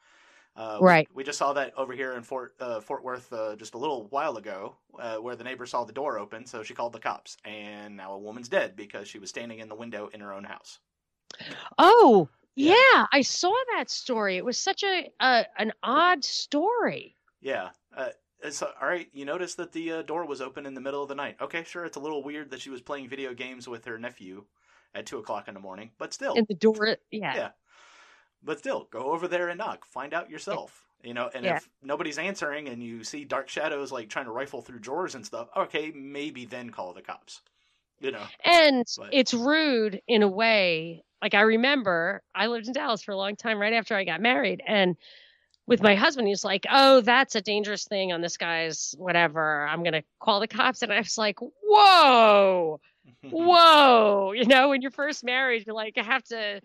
Uh, 0.56 0.78
Right. 0.82 1.08
We, 1.14 1.24
just 1.24 1.40
saw 1.40 1.54
that 1.54 1.74
over 1.78 1.94
here 1.94 2.14
in 2.14 2.24
Fort 2.24 2.56
uh, 2.60 2.80
Fort 2.80 3.04
Worth 3.04 3.32
uh, 3.34 3.56
just 3.56 3.74
a 3.74 3.78
little 3.78 4.08
while 4.10 4.38
ago, 4.38 4.76
uh, 5.00 5.18
where 5.18 5.36
the 5.36 5.44
neighbor 5.44 5.66
saw 5.66 5.84
the 5.84 5.94
door 5.94 6.20
open, 6.20 6.46
so 6.46 6.62
she 6.64 6.74
called 6.74 6.94
the 6.94 7.00
cops, 7.00 7.38
and 7.44 7.98
now 7.98 8.14
a 8.14 8.20
woman's 8.20 8.50
dead 8.50 8.76
because 8.76 9.08
she 9.08 9.20
was 9.20 9.30
standing 9.30 9.60
in 9.60 9.68
the 9.68 9.76
window 9.76 10.10
in 10.14 10.20
her 10.20 10.34
own 10.34 10.44
house. 10.44 10.80
oh 11.80 12.30
Yeah. 12.56 12.76
yeah, 12.76 13.06
i 13.12 13.22
saw 13.22 13.54
that 13.76 13.90
story 13.90 14.38
it 14.38 14.46
was 14.46 14.58
such 14.58 14.84
a, 14.84 15.10
an 15.20 15.72
odd 15.82 16.24
story 16.24 17.16
Yeah. 17.42 17.70
Uh, 17.96 18.10
all 18.62 18.88
right, 18.88 19.08
you 19.14 19.26
noticed 19.26 19.58
that 19.58 19.72
the 19.72 19.92
uh, 19.92 20.02
door 20.02 20.26
was 20.26 20.42
open 20.42 20.66
in 20.66 20.74
the 20.74 20.82
middle 20.82 21.02
of 21.02 21.08
the 21.08 21.16
night. 21.16 21.38
Okay, 21.42 21.64
sure, 21.64 21.86
it's 21.86 21.98
a 21.98 22.00
little 22.00 22.22
weird 22.22 22.52
that 22.52 22.60
she 22.62 22.70
was 22.70 22.82
playing 22.82 23.08
video 23.08 23.34
games 23.34 23.68
with 23.68 23.86
her 23.86 23.98
nephew 23.98 24.44
at 24.94 25.06
two 25.06 25.18
o'clock 25.18 25.48
in 25.48 25.54
the 25.54 25.60
morning, 25.60 25.92
but 25.98 26.14
still, 26.14 26.36
in 26.36 26.46
the 26.48 26.54
door 26.54 26.98
yeah, 27.10 27.36
Yeah. 27.36 27.50
But 28.44 28.60
still, 28.60 28.88
go 28.92 29.12
over 29.12 29.28
there 29.28 29.50
and 29.50 29.58
knock. 29.58 29.86
Find 29.86 30.14
out 30.14 30.30
yourself. 30.30 30.84
You 31.04 31.14
know, 31.14 31.30
and 31.34 31.44
Yeah. 31.46 31.58
if 31.58 31.68
nobody's 31.82 32.18
answering 32.18 32.70
and 32.70 32.82
you 32.82 33.04
see 33.04 33.26
dark 33.26 33.50
shadows 33.50 33.92
like 33.92 34.10
trying 34.10 34.26
to 34.26 34.32
rifle 34.32 34.62
through 34.62 34.80
drawers 34.80 35.16
and 35.16 35.26
stuff, 35.26 35.50
okay, 35.56 35.92
maybe 35.92 36.46
then 36.46 36.70
call 36.70 36.94
the 36.94 37.02
cops. 37.02 37.42
You 38.00 38.12
know, 38.12 38.24
And 38.44 38.86
But- 38.98 39.14
it's 39.14 39.34
rude 39.34 40.02
in 40.08 40.24
a 40.24 40.28
way. 40.28 41.04
Like 41.22 41.34
I 41.34 41.42
remember 41.42 42.22
I 42.36 42.48
lived 42.48 42.68
in 42.68 42.74
Dallas 42.74 43.02
for 43.04 43.12
a 43.12 43.18
long 43.18 43.36
time 43.36 43.60
right 43.60 43.74
after 43.74 43.96
I 43.96 44.04
got 44.04 44.20
married 44.22 44.62
and 44.66 44.96
with 45.68 45.82
my 45.82 45.96
husband 45.96 46.28
he's 46.28 46.44
like, 46.44 46.66
"Oh, 46.70 47.00
that's 47.00 47.36
a 47.36 47.42
dangerous 47.42 47.86
thing 47.86 48.12
on 48.12 48.20
this 48.20 48.36
guy's 48.36 48.94
whatever. 48.98 49.66
I'm 49.66 49.82
going 49.84 49.94
to 49.94 50.04
call 50.20 50.42
the 50.42 50.48
cops." 50.50 50.82
And 50.82 50.92
I 50.92 51.00
was 51.00 51.18
like, 51.18 51.40
"Whoa. 51.40 52.82
Whoa." 53.24 54.34
You 54.34 54.46
know, 54.46 54.70
when 54.70 54.82
you're 54.82 54.92
first 54.92 55.24
married, 55.24 55.66
you're 55.66 55.76
like, 55.76 55.98
I 55.98 56.04
have 56.04 56.24
to 56.26 56.60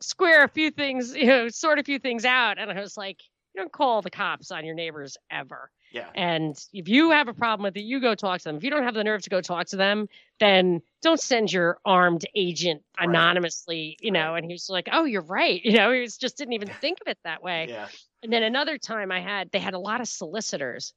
square 0.00 0.44
a 0.44 0.48
few 0.48 0.70
things, 0.70 1.14
you 1.16 1.26
know, 1.26 1.48
sort 1.48 1.78
a 1.78 1.84
few 1.84 1.98
things 1.98 2.24
out. 2.24 2.58
And 2.58 2.70
I 2.70 2.80
was 2.80 2.96
like, 2.96 3.22
you 3.54 3.60
don't 3.62 3.72
call 3.72 4.02
the 4.02 4.10
cops 4.10 4.50
on 4.50 4.64
your 4.64 4.74
neighbors 4.74 5.16
ever. 5.30 5.70
yeah, 5.90 6.14
And 6.14 6.56
if 6.72 6.88
you 6.88 7.10
have 7.10 7.28
a 7.28 7.34
problem 7.34 7.64
with 7.64 7.76
it, 7.76 7.82
you 7.82 8.00
go 8.00 8.14
talk 8.14 8.38
to 8.40 8.44
them. 8.44 8.56
If 8.56 8.64
you 8.64 8.70
don't 8.70 8.82
have 8.84 8.94
the 8.94 9.04
nerve 9.04 9.22
to 9.22 9.30
go 9.30 9.40
talk 9.40 9.66
to 9.68 9.76
them, 9.76 10.08
then 10.40 10.82
don't 11.02 11.20
send 11.20 11.52
your 11.52 11.78
armed 11.84 12.24
agent 12.34 12.82
Right. 13.00 13.08
anonymously, 13.08 13.96
you 14.00 14.10
know. 14.10 14.34
And 14.34 14.44
he 14.44 14.52
was 14.52 14.68
like, 14.68 14.88
oh, 14.92 15.04
you're 15.04 15.22
right. 15.22 15.60
You 15.64 15.72
know, 15.76 15.92
he 15.92 16.00
was, 16.00 16.16
just 16.16 16.36
didn't 16.38 16.54
even 16.54 16.70
think 16.80 16.98
of 17.00 17.08
it 17.10 17.18
that 17.24 17.42
way. 17.42 17.68
yeah, 17.68 17.88
And 18.22 18.32
then 18.32 18.42
another 18.42 18.78
time 18.78 19.12
I 19.12 19.20
had, 19.20 19.50
they 19.52 19.58
had 19.60 19.74
a 19.74 19.78
lot 19.78 20.00
of 20.00 20.08
solicitors 20.08 20.92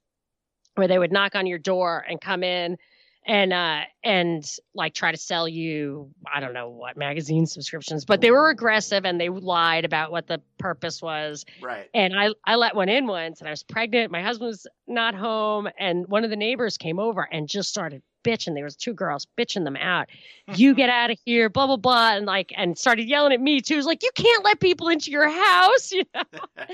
where 0.74 0.88
they 0.88 0.98
would 0.98 1.12
knock 1.12 1.34
on 1.34 1.46
your 1.46 1.58
door 1.58 2.04
and 2.08 2.20
come 2.20 2.42
in 2.42 2.78
and 3.26 3.52
uh 3.52 3.82
and 4.04 4.56
like 4.74 4.94
try 4.94 5.10
to 5.10 5.18
sell 5.18 5.46
you 5.46 6.10
i 6.32 6.40
don't 6.40 6.54
know 6.54 6.68
what 6.68 6.96
magazine 6.96 7.46
subscriptions 7.46 8.04
but 8.04 8.20
they 8.20 8.30
were 8.30 8.48
aggressive 8.48 9.04
and 9.04 9.20
they 9.20 9.28
lied 9.28 9.84
about 9.84 10.10
what 10.10 10.26
the 10.26 10.40
purpose 10.58 11.02
was 11.02 11.44
right. 11.60 11.88
and 11.94 12.14
I 12.16 12.30
I 12.44 12.56
let 12.56 12.74
one 12.74 12.88
in 12.88 13.06
once 13.06 13.40
and 13.40 13.48
I 13.48 13.50
was 13.50 13.62
pregnant. 13.62 14.10
My 14.10 14.22
husband 14.22 14.48
was 14.48 14.66
not 14.86 15.14
home 15.14 15.68
and 15.78 16.06
one 16.08 16.24
of 16.24 16.30
the 16.30 16.36
neighbors 16.36 16.78
came 16.78 16.98
over 16.98 17.28
and 17.30 17.48
just 17.48 17.68
started 17.68 18.02
bitching. 18.24 18.54
There 18.54 18.64
was 18.64 18.76
two 18.76 18.94
girls 18.94 19.26
bitching 19.38 19.64
them 19.64 19.76
out. 19.76 20.08
You 20.54 20.74
get 20.74 20.90
out 21.00 21.10
of 21.10 21.18
here, 21.24 21.48
blah 21.48 21.66
blah 21.66 21.76
blah, 21.76 22.16
and 22.16 22.26
like 22.26 22.52
and 22.56 22.78
started 22.78 23.08
yelling 23.08 23.32
at 23.32 23.40
me 23.40 23.60
too. 23.60 23.74
It 23.74 23.78
was 23.78 23.86
like 23.86 24.02
you 24.02 24.10
can't 24.14 24.44
let 24.44 24.60
people 24.60 24.88
into 24.88 25.10
your 25.10 25.28
house, 25.28 25.92
you 25.92 26.04
know. 26.14 26.22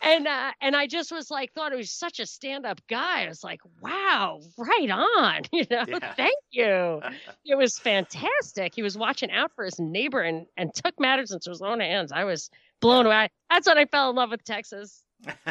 And 0.00 0.26
uh 0.26 0.52
and 0.60 0.76
I 0.76 0.86
just 0.86 1.12
was 1.12 1.30
like 1.30 1.52
thought 1.52 1.72
it 1.72 1.76
was 1.76 1.90
such 1.90 2.20
a 2.20 2.26
stand 2.26 2.64
up 2.64 2.80
guy. 2.88 3.24
I 3.24 3.28
was 3.28 3.44
like, 3.44 3.60
wow, 3.80 4.40
right 4.56 4.90
on, 4.90 5.42
you 5.52 5.64
know. 5.70 5.84
Yeah. 5.86 6.14
Thank 6.14 6.36
you. 6.50 6.57
It 7.44 7.56
was 7.56 7.78
fantastic. 7.78 8.74
He 8.74 8.82
was 8.82 8.98
watching 8.98 9.30
out 9.30 9.52
for 9.54 9.64
his 9.64 9.78
neighbor 9.78 10.20
and 10.20 10.46
and 10.56 10.74
took 10.74 10.98
matters 11.00 11.30
into 11.30 11.50
his 11.50 11.62
own 11.62 11.80
hands. 11.80 12.12
I 12.12 12.24
was 12.24 12.50
blown 12.80 13.06
away. 13.06 13.30
That's 13.50 13.66
when 13.66 13.78
I 13.78 13.86
fell 13.86 14.10
in 14.10 14.16
love 14.16 14.30
with 14.30 14.44
Texas. 14.44 15.02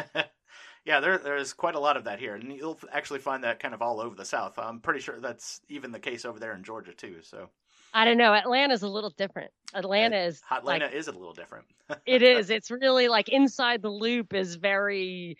yeah, 0.84 1.00
there 1.00 1.18
there's 1.18 1.52
quite 1.52 1.74
a 1.74 1.80
lot 1.80 1.96
of 1.96 2.04
that 2.04 2.18
here, 2.18 2.34
and 2.34 2.52
you'll 2.52 2.78
actually 2.92 3.18
find 3.18 3.44
that 3.44 3.58
kind 3.58 3.74
of 3.74 3.82
all 3.82 4.00
over 4.00 4.14
the 4.14 4.24
South. 4.24 4.58
I'm 4.58 4.80
pretty 4.80 5.00
sure 5.00 5.18
that's 5.20 5.60
even 5.68 5.92
the 5.92 5.98
case 5.98 6.24
over 6.24 6.38
there 6.38 6.54
in 6.54 6.62
Georgia 6.62 6.92
too. 6.92 7.16
So 7.22 7.48
I 7.92 8.04
don't 8.04 8.18
know. 8.18 8.34
Atlanta's 8.34 8.82
a 8.82 8.88
little 8.88 9.10
different. 9.10 9.50
Atlanta 9.74 10.18
is 10.18 10.40
Atlanta 10.50 10.86
like 10.86 10.94
is 10.94 11.08
a 11.08 11.12
little 11.12 11.34
different. 11.34 11.66
it 12.06 12.22
is. 12.22 12.50
It's 12.50 12.70
really 12.70 13.08
like 13.08 13.28
inside 13.28 13.82
the 13.82 13.90
loop 13.90 14.34
is 14.34 14.54
very 14.54 15.36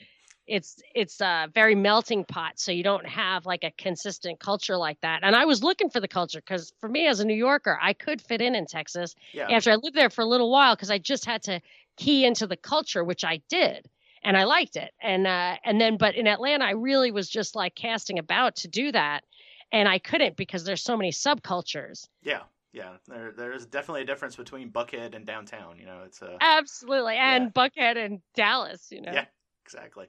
it's 0.48 0.80
it's 0.94 1.20
a 1.20 1.48
very 1.54 1.74
melting 1.74 2.24
pot 2.24 2.58
so 2.58 2.72
you 2.72 2.82
don't 2.82 3.06
have 3.06 3.46
like 3.46 3.64
a 3.64 3.70
consistent 3.72 4.40
culture 4.40 4.76
like 4.76 5.00
that 5.02 5.20
and 5.22 5.36
i 5.36 5.44
was 5.44 5.62
looking 5.62 5.90
for 5.90 6.00
the 6.00 6.08
culture 6.08 6.40
because 6.40 6.72
for 6.80 6.88
me 6.88 7.06
as 7.06 7.20
a 7.20 7.24
new 7.24 7.34
yorker 7.34 7.78
i 7.80 7.92
could 7.92 8.20
fit 8.20 8.40
in 8.40 8.54
in 8.54 8.66
texas 8.66 9.14
Yeah, 9.34 9.48
after 9.48 9.70
i 9.70 9.76
lived 9.76 9.94
there 9.96 10.10
for 10.10 10.22
a 10.22 10.26
little 10.26 10.50
while 10.50 10.74
because 10.74 10.90
i 10.90 10.98
just 10.98 11.24
had 11.24 11.42
to 11.42 11.60
key 11.96 12.24
into 12.24 12.46
the 12.46 12.56
culture 12.56 13.04
which 13.04 13.24
i 13.24 13.40
did 13.48 13.88
and 14.22 14.36
i 14.36 14.44
liked 14.44 14.76
it 14.76 14.92
and 15.02 15.26
uh 15.26 15.56
and 15.64 15.80
then 15.80 15.96
but 15.96 16.14
in 16.14 16.26
atlanta 16.26 16.64
i 16.64 16.70
really 16.70 17.10
was 17.10 17.28
just 17.28 17.54
like 17.54 17.74
casting 17.74 18.18
about 18.18 18.56
to 18.56 18.68
do 18.68 18.90
that 18.90 19.24
and 19.70 19.88
i 19.88 19.98
couldn't 19.98 20.36
because 20.36 20.64
there's 20.64 20.82
so 20.82 20.96
many 20.96 21.10
subcultures 21.10 22.08
yeah, 22.22 22.42
yeah. 22.72 22.94
There 23.06 23.32
there's 23.36 23.64
definitely 23.66 24.02
a 24.02 24.06
difference 24.06 24.36
between 24.36 24.70
Buckhead 24.70 25.14
and 25.14 25.24
downtown. 25.24 25.78
You 25.78 25.86
know, 25.86 26.02
it's 26.04 26.20
uh, 26.20 26.36
absolutely 26.40 27.14
and 27.16 27.44
Yeah. 27.44 27.50
buckhead 27.50 27.96
and 27.96 28.20
dallas 28.34 28.88
you 28.90 29.00
know 29.00 29.12
Yeah. 29.12 29.24
Exactly. 29.68 30.06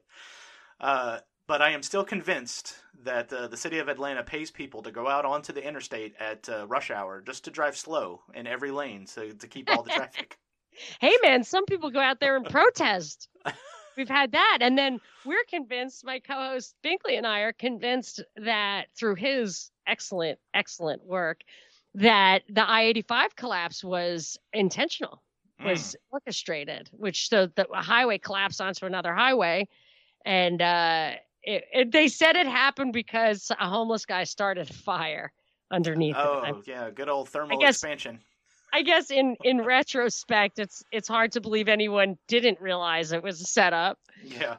Uh, 0.79 1.19
but 1.47 1.61
I 1.61 1.71
am 1.71 1.83
still 1.83 2.05
convinced 2.05 2.75
that 3.03 3.33
uh, 3.33 3.47
the 3.47 3.57
city 3.57 3.79
of 3.79 3.89
Atlanta 3.89 4.23
pays 4.23 4.51
people 4.51 4.81
to 4.83 4.91
go 4.91 5.07
out 5.07 5.25
onto 5.25 5.51
the 5.51 5.65
interstate 5.67 6.15
at 6.19 6.47
uh, 6.47 6.65
rush 6.67 6.91
hour 6.91 7.21
just 7.21 7.43
to 7.45 7.51
drive 7.51 7.75
slow 7.75 8.21
in 8.33 8.47
every 8.47 8.71
lane, 8.71 9.05
so 9.05 9.29
to 9.31 9.47
keep 9.47 9.69
all 9.69 9.83
the 9.83 9.89
traffic. 9.89 10.37
hey 11.01 11.15
man 11.21 11.43
some 11.43 11.65
people 11.65 11.91
go 11.91 11.99
out 11.99 12.19
there 12.19 12.37
and 12.37 12.45
protest 12.45 13.27
we've 13.97 14.07
had 14.09 14.31
that 14.31 14.59
and 14.61 14.77
then 14.77 14.99
we're 15.25 15.43
convinced 15.49 16.05
my 16.05 16.19
co-host 16.19 16.75
binkley 16.85 17.17
and 17.17 17.27
i 17.27 17.41
are 17.41 17.53
convinced 17.53 18.23
that 18.37 18.85
through 18.95 19.15
his 19.15 19.71
excellent 19.87 20.39
excellent 20.53 21.03
work 21.05 21.41
that 21.95 22.43
the 22.49 22.69
i-85 22.69 23.35
collapse 23.35 23.83
was 23.83 24.37
intentional 24.53 25.21
Mm. 25.61 25.65
was 25.71 25.95
orchestrated 26.11 26.89
which 26.93 27.27
so 27.29 27.47
the 27.47 27.67
highway 27.73 28.17
collapsed 28.17 28.61
onto 28.61 28.85
another 28.85 29.13
highway 29.13 29.67
and 30.25 30.61
uh 30.61 31.11
it, 31.43 31.63
it, 31.73 31.91
they 31.91 32.07
said 32.07 32.35
it 32.35 32.47
happened 32.47 32.93
because 32.93 33.51
a 33.59 33.67
homeless 33.69 34.05
guy 34.05 34.23
started 34.25 34.69
a 34.69 34.73
fire 34.73 35.31
underneath 35.71 36.15
it. 36.15 36.19
I- 36.19 36.51
Oh 36.51 36.61
yeah, 36.67 36.89
good 36.89 37.07
old 37.09 37.29
thermal 37.29 37.57
guess- 37.57 37.75
expansion. 37.75 38.19
I 38.71 38.83
guess 38.83 39.09
in 39.09 39.35
in 39.43 39.61
retrospect, 39.63 40.59
it's 40.59 40.83
it's 40.91 41.07
hard 41.07 41.31
to 41.31 41.41
believe 41.41 41.67
anyone 41.67 42.17
didn't 42.27 42.61
realize 42.61 43.11
it 43.13 43.23
was 43.23 43.41
a 43.41 43.45
setup. 43.45 43.97
Yeah. 44.23 44.57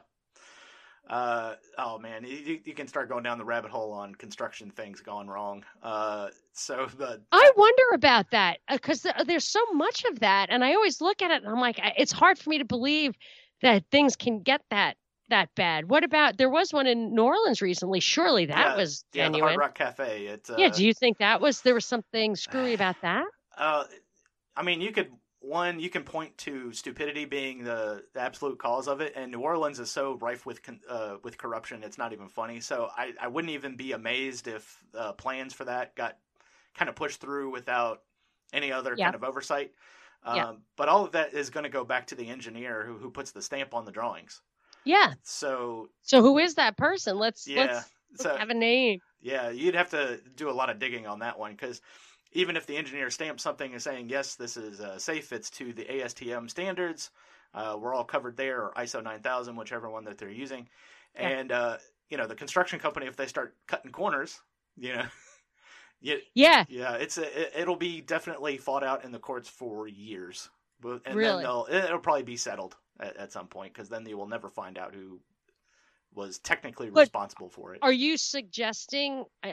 Uh, 1.11 1.55
oh 1.77 1.99
man, 1.99 2.23
you, 2.23 2.61
you 2.63 2.73
can 2.73 2.87
start 2.87 3.09
going 3.09 3.21
down 3.21 3.37
the 3.37 3.43
rabbit 3.43 3.69
hole 3.69 3.91
on 3.91 4.15
construction 4.15 4.71
things 4.71 5.01
gone 5.01 5.27
wrong. 5.27 5.61
Uh, 5.83 6.29
so 6.53 6.87
the 6.97 7.21
I 7.33 7.51
wonder 7.57 7.83
about 7.93 8.31
that 8.31 8.59
because 8.71 9.01
th- 9.01 9.15
there's 9.25 9.45
so 9.45 9.59
much 9.73 10.05
of 10.05 10.21
that, 10.21 10.49
and 10.49 10.63
I 10.63 10.73
always 10.73 11.01
look 11.01 11.21
at 11.21 11.29
it 11.29 11.43
and 11.43 11.51
I'm 11.51 11.59
like, 11.59 11.81
it's 11.97 12.13
hard 12.13 12.39
for 12.39 12.49
me 12.49 12.59
to 12.59 12.65
believe 12.65 13.13
that 13.61 13.83
things 13.91 14.15
can 14.15 14.41
get 14.41 14.61
that 14.69 14.95
that 15.27 15.49
bad. 15.53 15.89
What 15.89 16.05
about 16.05 16.37
there 16.37 16.49
was 16.49 16.71
one 16.71 16.87
in 16.87 17.13
New 17.13 17.23
Orleans 17.23 17.61
recently? 17.61 17.99
Surely 17.99 18.45
that 18.45 18.57
Yeah, 18.57 18.75
was 18.77 19.03
yeah, 19.13 19.25
the 19.25 19.33
genuine. 19.33 19.49
Hard 19.49 19.59
Rock 19.59 19.75
Cafe. 19.75 20.27
It, 20.27 20.49
uh, 20.49 20.55
yeah, 20.57 20.69
do 20.69 20.85
you 20.85 20.93
think 20.93 21.17
that 21.17 21.41
was 21.41 21.59
there 21.61 21.73
was 21.73 21.85
something 21.85 22.37
screwy 22.37 22.73
about 22.73 22.95
that? 23.01 23.25
Uh, 23.57 23.83
I 24.55 24.63
mean, 24.63 24.79
you 24.79 24.91
could 24.93 25.11
one 25.41 25.79
you 25.79 25.89
can 25.89 26.03
point 26.03 26.37
to 26.39 26.71
stupidity 26.71 27.25
being 27.25 27.63
the, 27.63 28.03
the 28.13 28.21
absolute 28.21 28.59
cause 28.59 28.87
of 28.87 29.01
it, 29.01 29.13
and 29.15 29.31
New 29.31 29.39
Orleans 29.39 29.79
is 29.79 29.89
so 29.91 30.15
rife 30.15 30.45
with 30.45 30.61
con- 30.63 30.81
uh, 30.87 31.17
with 31.23 31.37
corruption, 31.37 31.83
it's 31.83 31.97
not 31.97 32.13
even 32.13 32.29
funny. 32.29 32.59
So 32.61 32.89
I, 32.95 33.13
I 33.19 33.27
wouldn't 33.27 33.51
even 33.51 33.75
be 33.75 33.91
amazed 33.93 34.47
if 34.47 34.83
uh, 34.97 35.13
plans 35.13 35.53
for 35.53 35.65
that 35.65 35.95
got 35.95 36.17
kind 36.75 36.89
of 36.89 36.95
pushed 36.95 37.19
through 37.19 37.51
without 37.51 38.03
any 38.53 38.71
other 38.71 38.95
Yeah. 38.95 39.05
kind 39.05 39.15
of 39.15 39.23
oversight. 39.23 39.73
Um, 40.23 40.35
Yeah. 40.35 40.53
But 40.77 40.89
all 40.89 41.05
of 41.05 41.11
that 41.13 41.33
is 41.33 41.49
going 41.49 41.63
to 41.63 41.69
go 41.69 41.83
back 41.83 42.07
to 42.07 42.15
the 42.15 42.29
engineer 42.29 42.85
who 42.85 42.97
who 42.97 43.09
puts 43.09 43.31
the 43.31 43.41
stamp 43.41 43.73
on 43.73 43.85
the 43.85 43.91
drawings. 43.91 44.41
Yeah. 44.83 45.13
So 45.23 45.89
So 46.01 46.21
who 46.21 46.37
is 46.37 46.55
that 46.55 46.77
person? 46.77 47.17
Let's 47.17 47.47
yeah, 47.47 47.61
let's, 47.61 47.89
let's 48.11 48.23
so 48.23 48.37
have 48.37 48.49
a 48.49 48.53
name. 48.53 48.99
yeah, 49.21 49.49
you'd 49.49 49.75
have 49.75 49.89
to 49.91 50.19
do 50.35 50.49
a 50.49 50.51
lot 50.53 50.69
of 50.69 50.79
digging 50.79 51.07
on 51.07 51.19
that 51.19 51.37
one 51.39 51.51
because 51.51 51.81
even 52.33 52.55
if 52.55 52.65
the 52.65 52.77
engineer 52.77 53.09
stamps 53.09 53.43
something 53.43 53.71
and 53.73 53.81
saying 53.81 54.09
yes, 54.09 54.35
this 54.35 54.57
is 54.57 54.79
uh, 54.79 54.97
safe, 54.99 55.31
it's 55.31 55.49
to 55.51 55.73
the 55.73 55.85
ASTM 55.85 56.49
standards. 56.49 57.11
Uh, 57.53 57.77
we're 57.79 57.93
all 57.93 58.05
covered 58.05 58.37
there, 58.37 58.61
or 58.61 58.73
ISO 58.77 59.03
9000, 59.03 59.55
whichever 59.55 59.89
one 59.89 60.05
that 60.05 60.17
they're 60.17 60.29
using. 60.29 60.67
Yeah. 61.15 61.27
And 61.27 61.51
uh, 61.51 61.77
you 62.09 62.17
know, 62.17 62.27
the 62.27 62.35
construction 62.35 62.79
company, 62.79 63.07
if 63.07 63.15
they 63.15 63.27
start 63.27 63.55
cutting 63.67 63.91
corners, 63.91 64.39
you 64.77 64.93
know, 64.95 65.05
yeah, 66.01 66.15
Yeah. 66.33 66.65
yeah, 66.67 66.93
it's 66.95 67.17
a, 67.17 67.41
it, 67.41 67.53
it'll 67.61 67.75
be 67.75 68.01
definitely 68.01 68.57
fought 68.57 68.83
out 68.83 69.03
in 69.03 69.11
the 69.11 69.19
courts 69.19 69.49
for 69.49 69.87
years. 69.87 70.49
And 70.83 71.15
Really? 71.15 71.35
then 71.35 71.43
they'll, 71.43 71.67
it'll 71.69 71.99
probably 71.99 72.23
be 72.23 72.37
settled 72.37 72.75
at, 72.99 73.15
at 73.17 73.31
some 73.31 73.47
point 73.47 73.73
because 73.73 73.89
then 73.89 74.03
they 74.03 74.13
will 74.13 74.27
never 74.27 74.49
find 74.49 74.77
out 74.77 74.95
who 74.95 75.19
was 76.13 76.39
technically 76.39 76.89
But 76.89 77.01
responsible 77.01 77.49
for 77.49 77.73
it. 77.73 77.79
Are 77.81 77.91
you 77.91 78.17
suggesting 78.17 79.25
uh, 79.43 79.51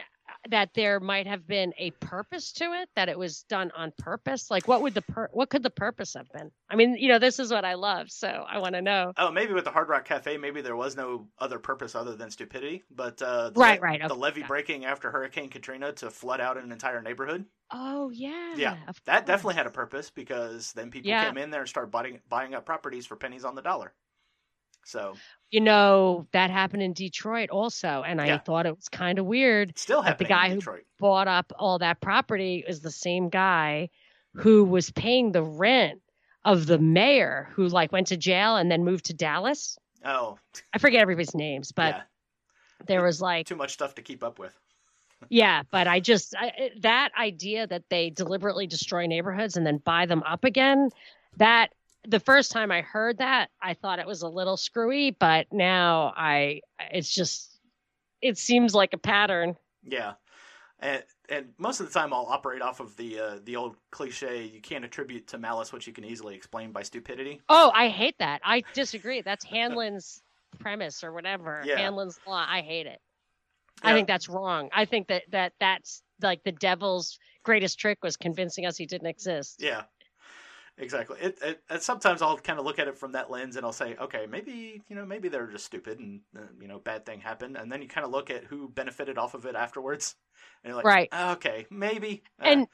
that 0.49 0.75
there 0.75 1.01
might 1.01 1.27
have 1.27 1.47
been 1.47 1.73
a 1.79 1.91
purpose 1.93 2.53
to 2.55 2.65
it? 2.73 2.89
That 2.97 3.09
it 3.09 3.19
was 3.19 3.43
done 3.45 3.71
on 3.77 3.93
purpose? 3.99 4.51
Like, 4.51 4.69
what 4.69 4.83
would 4.83 4.95
the 4.95 5.03
pur- 5.03 5.31
what 5.33 5.51
could 5.51 5.63
the 5.63 5.71
purpose 5.71 6.15
have 6.15 6.31
been? 6.33 6.51
I 6.69 6.77
mean, 6.77 6.97
you 6.97 7.09
know, 7.09 7.19
this 7.19 7.39
is 7.39 7.51
what 7.51 7.65
I 7.65 7.75
love, 7.75 8.11
so 8.11 8.29
I 8.29 8.59
want 8.59 8.75
to 8.75 8.83
know. 8.83 9.13
Oh, 9.17 9.31
maybe 9.33 9.53
with 9.53 9.65
the 9.65 9.71
Hard 9.71 9.89
Rock 9.89 10.05
Cafe, 10.05 10.37
maybe 10.37 10.61
there 10.61 10.77
was 10.77 10.97
no 10.97 11.29
other 11.39 11.59
purpose 11.59 11.95
other 11.95 12.15
than 12.15 12.31
stupidity. 12.31 12.85
But 12.91 13.21
uh, 13.21 13.51
the, 13.51 13.61
Right, 13.61 13.81
right, 13.81 14.01
the 14.01 14.15
okay, 14.15 14.21
levee 14.21 14.43
breaking 14.45 14.85
after 14.85 15.11
Hurricane 15.11 15.51
Katrina 15.51 15.93
to 15.95 16.11
flood 16.11 16.41
out 16.41 16.57
an 16.57 16.71
entire 16.73 17.03
neighborhood. 17.03 17.47
Oh 17.71 18.11
yeah, 18.11 18.55
Yeah, 18.57 18.77
that 19.05 19.27
definitely 19.27 19.55
had 19.55 19.67
a 19.67 19.71
purpose 19.71 20.11
because 20.11 20.73
then 20.73 20.91
people 20.91 21.11
Yeah. 21.11 21.25
came 21.25 21.37
in 21.39 21.51
there 21.51 21.61
and 21.61 21.69
started 21.69 21.91
buying 21.91 22.21
buying 22.29 22.55
up 22.55 22.65
properties 22.67 23.07
for 23.07 23.17
pennies 23.17 23.45
on 23.45 23.55
the 23.55 23.63
dollar. 23.63 23.93
So 24.89 25.15
You 25.51 25.61
know, 25.61 26.27
that 26.33 26.51
happened 26.51 26.83
in 26.83 26.93
Detroit 26.93 27.51
also, 27.51 28.03
and 28.07 28.21
I 28.21 28.27
Yeah. 28.27 28.39
thought 28.39 28.67
it 28.67 28.77
was 28.77 28.89
kind 28.89 29.19
of 29.19 29.25
weird. 29.27 29.71
it's 29.71 29.83
still 29.83 30.03
But 30.03 30.19
the 30.19 30.25
guy 30.25 30.51
who- 30.51 30.61
Bought 30.99 31.29
up 31.29 31.53
all 31.59 31.79
that 31.79 32.01
property 32.01 32.65
is 32.67 32.81
the 32.81 32.91
same 32.91 33.29
guy 33.29 33.89
hmm. 34.35 34.41
who 34.41 34.65
was 34.65 34.91
paying 34.91 35.33
the 35.33 35.43
rent 35.43 36.03
of 36.45 36.67
the 36.67 36.79
mayor 36.79 37.49
who 37.53 37.69
like 37.69 37.93
went 37.93 38.09
to 38.09 38.17
jail 38.17 38.57
and 38.57 38.71
then 38.71 38.85
moved 38.85 39.07
to 39.07 39.15
Dallas. 39.15 39.79
Oh, 40.05 40.39
I 40.73 40.79
forget 40.79 41.01
everybody's 41.01 41.35
names, 41.35 41.73
but 41.73 41.95
yeah, 41.95 42.03
there 42.87 43.03
was 43.03 43.21
like 43.21 43.47
too 43.47 43.57
much 43.57 43.73
stuff 43.73 43.95
to 43.97 44.03
keep 44.03 44.23
up 44.23 44.39
with. 44.39 44.55
Yeah, 45.29 45.65
but 45.73 45.89
I 45.89 45.99
just 45.99 46.35
I, 46.37 46.71
that 46.81 47.11
idea 47.19 47.67
that 47.67 47.83
they 47.91 48.09
deliberately 48.11 48.69
destroy 48.69 49.07
neighborhoods 49.07 49.57
and 49.57 49.67
then 49.67 49.79
buy 49.79 50.07
them 50.07 50.23
up 50.23 50.45
again. 50.45 50.91
That 51.39 51.73
the 52.09 52.21
first 52.21 52.51
time 52.51 52.73
I 52.73 52.81
heard 52.81 53.19
that, 53.19 53.51
I 53.61 53.75
thought 53.75 53.99
it 53.99 54.07
was 54.07 54.23
a 54.23 54.29
little 54.29 54.57
screwy, 54.57 55.11
but 55.11 55.47
now 55.53 56.15
I 56.17 56.63
it's 56.91 57.15
just 57.15 57.61
it 58.23 58.39
seems 58.39 58.75
like 58.75 58.95
a 58.95 58.99
pattern. 58.99 59.57
Yeah, 59.85 60.15
and 60.81 61.05
and 61.29 61.49
most 61.59 61.81
of 61.81 61.87
the 61.87 61.93
time 61.93 62.13
I'll 62.13 62.27
operate 62.27 62.63
off 62.63 62.81
of 62.81 62.97
the 62.97 63.21
uh, 63.21 63.39
the 63.45 63.57
old 63.57 63.77
cliche: 63.91 64.45
you 64.45 64.61
can't 64.61 64.85
attribute 64.85 65.29
to 65.29 65.39
malice 65.39 65.73
what 65.73 65.87
you 65.87 65.93
can 65.93 66.05
easily 66.05 66.35
explain 66.35 66.73
by 66.73 66.83
stupidity. 66.83 67.43
Oh, 67.49 67.71
I 67.75 67.89
hate 67.89 68.17
that. 68.19 68.41
I 68.43 68.65
disagree. 68.73 69.21
That's 69.21 69.45
Hanlon's 69.45 70.23
premise 70.59 71.05
or 71.05 71.13
whatever. 71.13 71.63
Yeah. 71.65 71.77
Hanlon's 71.77 72.19
law. 72.27 72.45
I 72.49 72.63
hate 72.63 72.87
it. 72.87 73.01
I 73.83 73.93
think 73.93 74.09
that's 74.09 74.29
wrong. 74.29 74.71
I 74.73 74.87
think 74.87 75.09
that 75.09 75.23
that 75.31 75.53
that's 75.61 76.03
like 76.21 76.43
the 76.43 76.53
devil's 76.53 77.19
greatest 77.45 77.79
trick 77.79 77.99
was 78.03 78.17
convincing 78.17 78.67
us 78.67 78.77
he 78.77 78.87
didn't 78.87 79.07
exist. 79.07 79.63
Yeah, 79.63 79.83
exactly. 80.79 81.19
It, 81.21 81.39
it, 81.43 81.63
and 81.69 81.83
sometimes 81.83 82.23
I'll 82.23 82.39
kind 82.39 82.59
of 82.59 82.65
look 82.65 82.79
at 82.79 82.89
it 82.89 82.97
from 82.99 83.13
that 83.13 83.31
lens, 83.31 83.57
and 83.57 83.65
I'll 83.65 83.73
say, 83.73 83.97
okay, 83.97 84.27
maybe 84.29 84.83
you 84.89 84.97
know, 84.97 85.05
maybe 85.05 85.29
they're 85.29 85.47
just 85.47 85.67
stupid, 85.67 85.99
and 85.99 86.21
uh, 86.37 86.43
you 86.61 86.69
know, 86.69 86.79
bad 86.79 87.05
thing 87.07 87.21
happened, 87.21 87.57
and 87.57 87.71
then 87.71 87.83
you 87.83 87.89
kind 87.89 88.05
of 88.05 88.11
look 88.11 88.31
at 88.31 88.45
who 88.45 88.69
benefited 88.69 89.19
off 89.19 89.35
of 89.35 89.47
it 89.47 89.55
afterwards, 89.55 90.17
and 90.63 90.71
you're 90.71 90.77
like, 90.77 90.87
Right. 90.87 91.13
okay, 91.13 91.67
maybe. 91.71 92.23
Uh, 92.41 92.47
And 92.47 92.67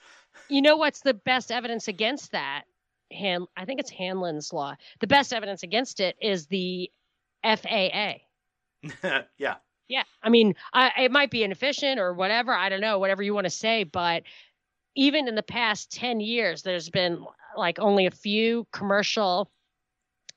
you 0.48 0.62
know 0.62 0.76
what's 0.76 1.00
the 1.00 1.14
best 1.14 1.50
evidence 1.52 1.88
against 1.88 2.32
that? 2.32 2.64
Han, 3.12 3.46
I 3.56 3.64
think 3.64 3.80
it's 3.80 3.90
Hanlon's 3.90 4.52
law. 4.52 4.76
The 5.00 5.06
best 5.06 5.32
evidence 5.32 5.62
against 5.62 6.00
it 6.00 6.16
is 6.20 6.46
the 6.46 6.90
FAA. 7.42 8.22
yeah, 9.38 9.56
Yeah, 9.88 10.04
I 10.22 10.30
mean, 10.30 10.54
I, 10.72 10.92
it 11.04 11.12
might 11.12 11.30
be 11.30 11.42
inefficient 11.42 12.00
or 12.00 12.14
whatever. 12.14 12.52
I 12.52 12.68
don't 12.68 12.80
know, 12.80 12.98
whatever 12.98 13.22
you 13.22 13.34
want 13.34 13.44
to 13.44 13.50
say. 13.50 13.84
But 13.84 14.22
even 14.96 15.28
in 15.28 15.34
the 15.34 15.42
past 15.42 15.92
ten 15.92 16.20
years, 16.20 16.62
there's 16.62 16.90
been 16.90 17.24
like 17.56 17.78
only 17.78 18.06
a 18.06 18.10
few 18.10 18.66
commercial, 18.72 19.50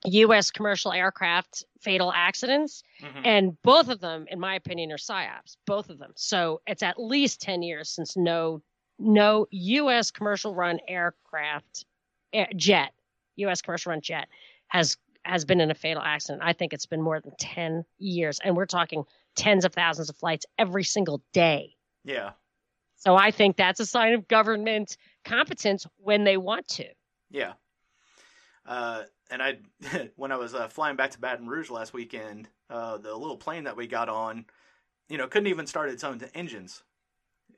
U.S. 0.06 0.52
commercial 0.52 0.92
aircraft 0.94 1.64
fatal 1.82 2.12
accidents, 2.14 2.84
Mhm. 3.02 3.22
and 3.26 3.62
both 3.64 3.90
of 3.90 4.00
them, 4.00 4.26
in 4.30 4.40
my 4.40 4.56
opinion, 4.56 4.92
are 4.92 4.98
psyops. 4.98 5.58
Both 5.66 5.90
of 5.90 5.98
them. 6.00 6.14
So 6.16 6.62
it's 6.68 6.84
at 6.84 7.00
least 7.00 7.42
ten 7.42 7.62
years 7.64 7.90
since 7.90 8.16
no 8.18 8.62
no 9.00 9.48
U.S. 9.52 10.12
commercial 10.12 10.56
run 10.56 10.80
aircraft 10.88 11.86
air, 12.34 12.48
jet, 12.56 12.94
U.S. 13.38 13.62
commercial 13.62 13.92
run 13.92 14.02
jet, 14.02 14.28
has 14.68 14.98
has 15.26 15.46
been 15.46 15.60
in 15.62 15.70
a 15.72 15.76
fatal 15.76 16.02
accident. 16.04 16.42
I 16.44 16.54
think 16.54 16.74
it's 16.74 16.86
been 16.86 17.02
more 17.02 17.20
than 17.20 17.34
ten 17.40 17.84
years, 17.98 18.40
and 18.44 18.56
we're 18.56 18.66
talking 18.66 19.04
tens 19.36 19.66
of 19.66 19.74
thousands 19.74 20.10
of 20.10 20.16
flights 20.18 20.46
every 20.58 20.84
single 20.84 21.22
day. 21.34 21.76
yeah, 22.04 22.32
So 22.96 23.16
I 23.16 23.32
think 23.32 23.58
that's 23.58 23.80
a 23.80 23.86
sign 23.86 24.14
of 24.14 24.28
government 24.28 24.98
competence 25.24 25.86
when 25.98 26.24
they 26.24 26.38
want 26.38 26.68
to. 26.70 26.88
Yeah. 27.30 27.54
Uh, 28.66 29.04
and 29.30 29.42
I, 29.42 29.60
when 30.16 30.32
I 30.32 30.36
was 30.38 30.54
uh, 30.54 30.68
flying 30.68 30.96
back 30.96 31.12
to 31.12 31.20
Baton 31.20 31.48
Rouge 31.48 31.70
last 31.70 31.94
weekend, 31.94 32.50
uh, 32.70 32.98
the 32.98 33.16
little 33.16 33.38
plane 33.38 33.64
that 33.64 33.78
we 33.78 33.88
got 33.88 34.10
on, 34.10 34.46
you 35.10 35.18
know, 35.18 35.28
couldn't 35.28 35.48
even 35.48 35.68
start 35.68 35.90
its 35.90 36.04
own 36.04 36.22
engines. 36.34 36.84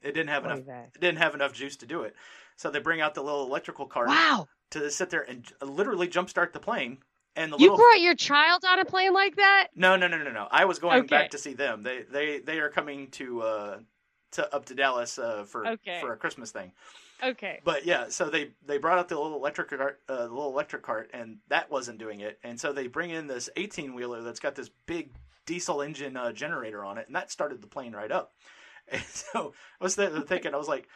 It 0.01 0.13
didn't 0.13 0.29
have 0.29 0.45
enough. 0.45 0.61
It 0.95 1.01
didn't 1.01 1.19
have 1.19 1.35
enough 1.35 1.53
juice 1.53 1.77
to 1.77 1.85
do 1.85 2.03
it. 2.03 2.15
So 2.55 2.69
they 2.69 2.79
bring 2.79 3.01
out 3.01 3.13
the 3.15 3.23
little 3.23 3.45
electrical 3.45 3.85
cart 3.87 4.07
Wow. 4.07 4.47
to 4.71 4.91
sit 4.91 5.09
there 5.09 5.21
and 5.21 5.45
literally 5.61 6.07
jumpstart 6.07 6.53
the 6.53 6.59
plane. 6.59 6.99
And 7.35 7.51
the 7.51 7.57
You 7.57 7.69
little 7.69 7.77
brought 7.77 8.01
your 8.01 8.15
child 8.15 8.65
on 8.65 8.79
a 8.79 8.85
plane 8.85 9.13
like 9.13 9.35
that? 9.37 9.67
no, 9.75 9.95
no, 9.95 10.07
no, 10.07 10.17
no, 10.17 10.31
no. 10.31 10.47
I 10.51 10.65
was 10.65 10.79
going 10.79 11.01
Okay. 11.01 11.07
back 11.07 11.31
to 11.31 11.37
see 11.37 11.53
them. 11.53 11.83
They 11.83 12.03
they 12.03 12.39
they 12.39 12.59
are 12.59 12.69
coming 12.69 13.09
to 13.11 13.41
uh 13.41 13.79
to 14.31 14.53
up 14.55 14.65
to 14.65 14.75
Dallas 14.75 15.17
uh, 15.19 15.43
for 15.45 15.65
Okay. 15.65 15.99
for 15.99 16.13
a 16.13 16.17
Christmas 16.17 16.51
thing. 16.51 16.73
Okay. 17.23 17.59
But 17.63 17.85
yeah, 17.85 18.09
so 18.09 18.29
they 18.29 18.51
they 18.65 18.77
brought 18.77 18.97
out 18.99 19.09
the 19.09 19.19
little 19.19 19.37
electric 19.37 19.69
cart, 19.69 19.99
uh, 20.07 20.15
the 20.27 20.33
little 20.33 20.51
electric 20.51 20.83
cart, 20.83 21.09
and 21.13 21.37
that 21.49 21.69
wasn't 21.69 21.99
doing 21.99 22.21
it. 22.21 22.39
And 22.43 22.59
so 22.59 22.71
they 22.73 22.87
bring 22.87 23.09
in 23.09 23.27
this 23.27 23.49
eighteen 23.55 23.93
wheeler 23.93 24.21
that's 24.21 24.39
got 24.39 24.55
this 24.55 24.69
big 24.85 25.11
diesel 25.45 25.81
engine 25.81 26.15
uh, 26.15 26.31
generator 26.31 26.85
on 26.85 26.97
it, 26.97 27.07
and 27.07 27.15
that 27.15 27.31
started 27.31 27.61
the 27.61 27.67
plane 27.67 27.93
right 27.93 28.11
up. 28.11 28.33
And 28.91 29.03
so 29.03 29.53
I 29.79 29.83
was 29.83 29.93
thinking, 29.95 30.53
I 30.55 30.57
was 30.57 30.67
like, 30.67 30.87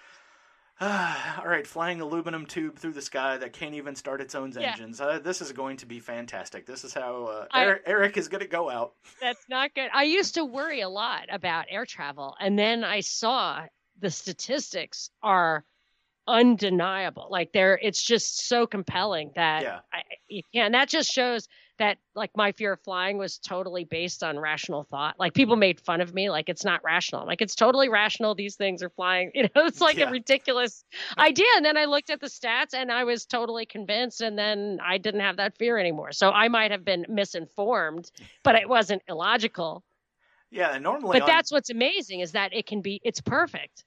ah, 0.81 1.41
all 1.41 1.47
right, 1.47 1.65
flying 1.67 2.01
aluminum 2.01 2.45
tube 2.47 2.77
through 2.79 2.93
the 2.93 3.01
sky 3.01 3.37
that 3.37 3.53
can't 3.53 3.75
even 3.75 3.95
start 3.95 4.19
its 4.21 4.35
own 4.35 4.51
Yeah. 4.51 4.71
engines. 4.71 4.99
Uh, 4.99 5.19
this 5.19 5.41
is 5.41 5.51
going 5.51 5.77
to 5.77 5.85
be 5.85 5.99
fantastic. 5.99 6.65
This 6.65 6.83
is 6.83 6.93
how 6.93 7.25
uh, 7.25 7.47
I- 7.51 7.63
Eric, 7.63 7.83
Eric 7.85 8.17
is 8.17 8.27
going 8.27 8.41
to 8.41 8.47
go 8.47 8.69
out. 8.69 8.93
That's 9.21 9.47
not 9.49 9.73
good. 9.75 9.89
I 9.93 10.03
used 10.03 10.33
to 10.35 10.45
worry 10.45 10.81
a 10.81 10.89
lot 10.89 11.27
about 11.29 11.65
air 11.69 11.85
travel, 11.85 12.35
and 12.39 12.57
then 12.57 12.83
I 12.83 13.01
saw 13.01 13.63
the 13.99 14.09
statistics 14.09 15.11
are 15.21 15.63
undeniable. 16.27 17.27
Like 17.29 17.51
they're, 17.53 17.77
it's 17.81 18.01
just 18.01 18.47
so 18.47 18.65
compelling 18.67 19.31
that 19.35 19.63
Yeah. 19.63 19.79
I, 19.91 20.01
you 20.27 20.41
can't. 20.53 20.73
That 20.73 20.89
just 20.89 21.11
shows 21.11 21.47
that 21.79 21.97
like 22.13 22.29
my 22.37 22.51
fear 22.51 22.73
of 22.73 22.79
flying 22.81 23.17
was 23.17 23.39
totally 23.39 23.83
based 23.83 24.23
on 24.23 24.37
rational 24.37 24.83
thought. 24.83 25.15
Like 25.19 25.33
people 25.33 25.55
made 25.55 25.79
fun 25.79 26.01
of 26.01 26.13
me, 26.13 26.29
like 26.29 26.47
it's 26.47 26.63
not 26.63 26.83
rational. 26.83 27.25
Like 27.25 27.41
it's 27.41 27.55
totally 27.55 27.89
rational. 27.89 28.35
These 28.35 28.55
things 28.55 28.83
are 28.83 28.89
flying. 28.89 29.31
You 29.35 29.43
know, 29.43 29.65
it's 29.65 29.81
like 29.81 29.97
Yeah. 29.97 30.09
a 30.09 30.11
ridiculous 30.11 30.85
idea. 31.17 31.47
And 31.55 31.65
then 31.65 31.75
I 31.77 31.85
looked 31.85 32.09
at 32.11 32.21
the 32.21 32.27
stats 32.27 32.73
and 32.75 32.91
I 32.91 33.03
was 33.05 33.25
totally 33.25 33.65
convinced. 33.65 34.21
And 34.21 34.37
then 34.37 34.79
I 34.85 34.97
didn't 34.99 35.21
have 35.21 35.37
that 35.37 35.57
fear 35.57 35.77
anymore. 35.77 36.11
So 36.11 36.29
I 36.29 36.47
might 36.47 36.71
have 36.71 36.85
been 36.85 37.05
misinformed, 37.09 38.11
but 38.43 38.55
it 38.55 38.69
wasn't 38.69 39.01
illogical. 39.09 39.83
Yeah, 40.51 40.73
and 40.75 40.83
normally 40.83 41.17
But 41.19 41.23
on- 41.23 41.27
that's 41.35 41.51
what's 41.51 41.71
amazing 41.71 42.19
is 42.19 42.33
that 42.33 42.53
it 42.53 42.67
can 42.67 42.81
be. 42.81 43.01
It's 43.03 43.19
perfect. 43.19 43.83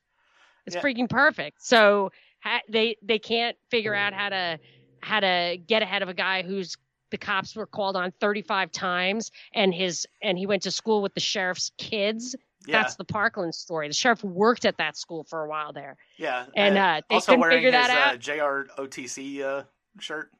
It's 0.66 0.74
Yeah. 0.74 0.82
freaking 0.82 1.09
perfect. 1.09 1.64
So 1.64 2.11
ha- 2.47 2.62
they 2.68 2.97
they 3.03 3.18
can't 3.18 3.57
figure 3.70 3.94
out 3.94 4.12
how 4.12 4.28
to 4.28 4.59
how 5.01 5.20
to 5.20 5.59
get 5.66 5.82
ahead 5.82 6.03
of 6.03 6.09
a 6.09 6.14
guy 6.14 6.42
who's 6.42 6.76
the 7.11 7.18
cops 7.18 7.55
were 7.55 7.66
called 7.66 7.97
on 7.97 8.12
35 8.20 8.72
times 8.72 9.30
and 9.55 9.72
his 9.74 10.07
and 10.22 10.36
he 10.38 10.47
went 10.47 10.62
to 10.62 10.70
school 10.70 11.03
with 11.03 11.14
the 11.14 11.20
sheriff's 11.20 11.70
kids 11.78 12.34
yeah, 12.66 12.82
that's 12.82 12.97
the 12.97 13.05
parkland 13.05 13.55
story 13.55 13.86
the 13.88 13.94
sheriff 13.94 14.24
worked 14.24 14.64
at 14.64 14.76
that 14.78 14.97
school 14.97 15.22
for 15.24 15.44
a 15.44 15.49
while 15.49 15.72
there 15.72 15.97
yeah, 16.16 16.47
and 16.57 16.76
uh, 16.76 17.01
they 17.09 17.14
also 17.16 17.32
couldn't 17.32 17.40
wearing 17.40 17.57
figure 17.59 17.70
that 17.70 17.90
out 17.90 18.14
Uh, 18.14 18.18
JROTC 18.18 19.42
uh, 19.42 19.62
shirt. 20.01 20.30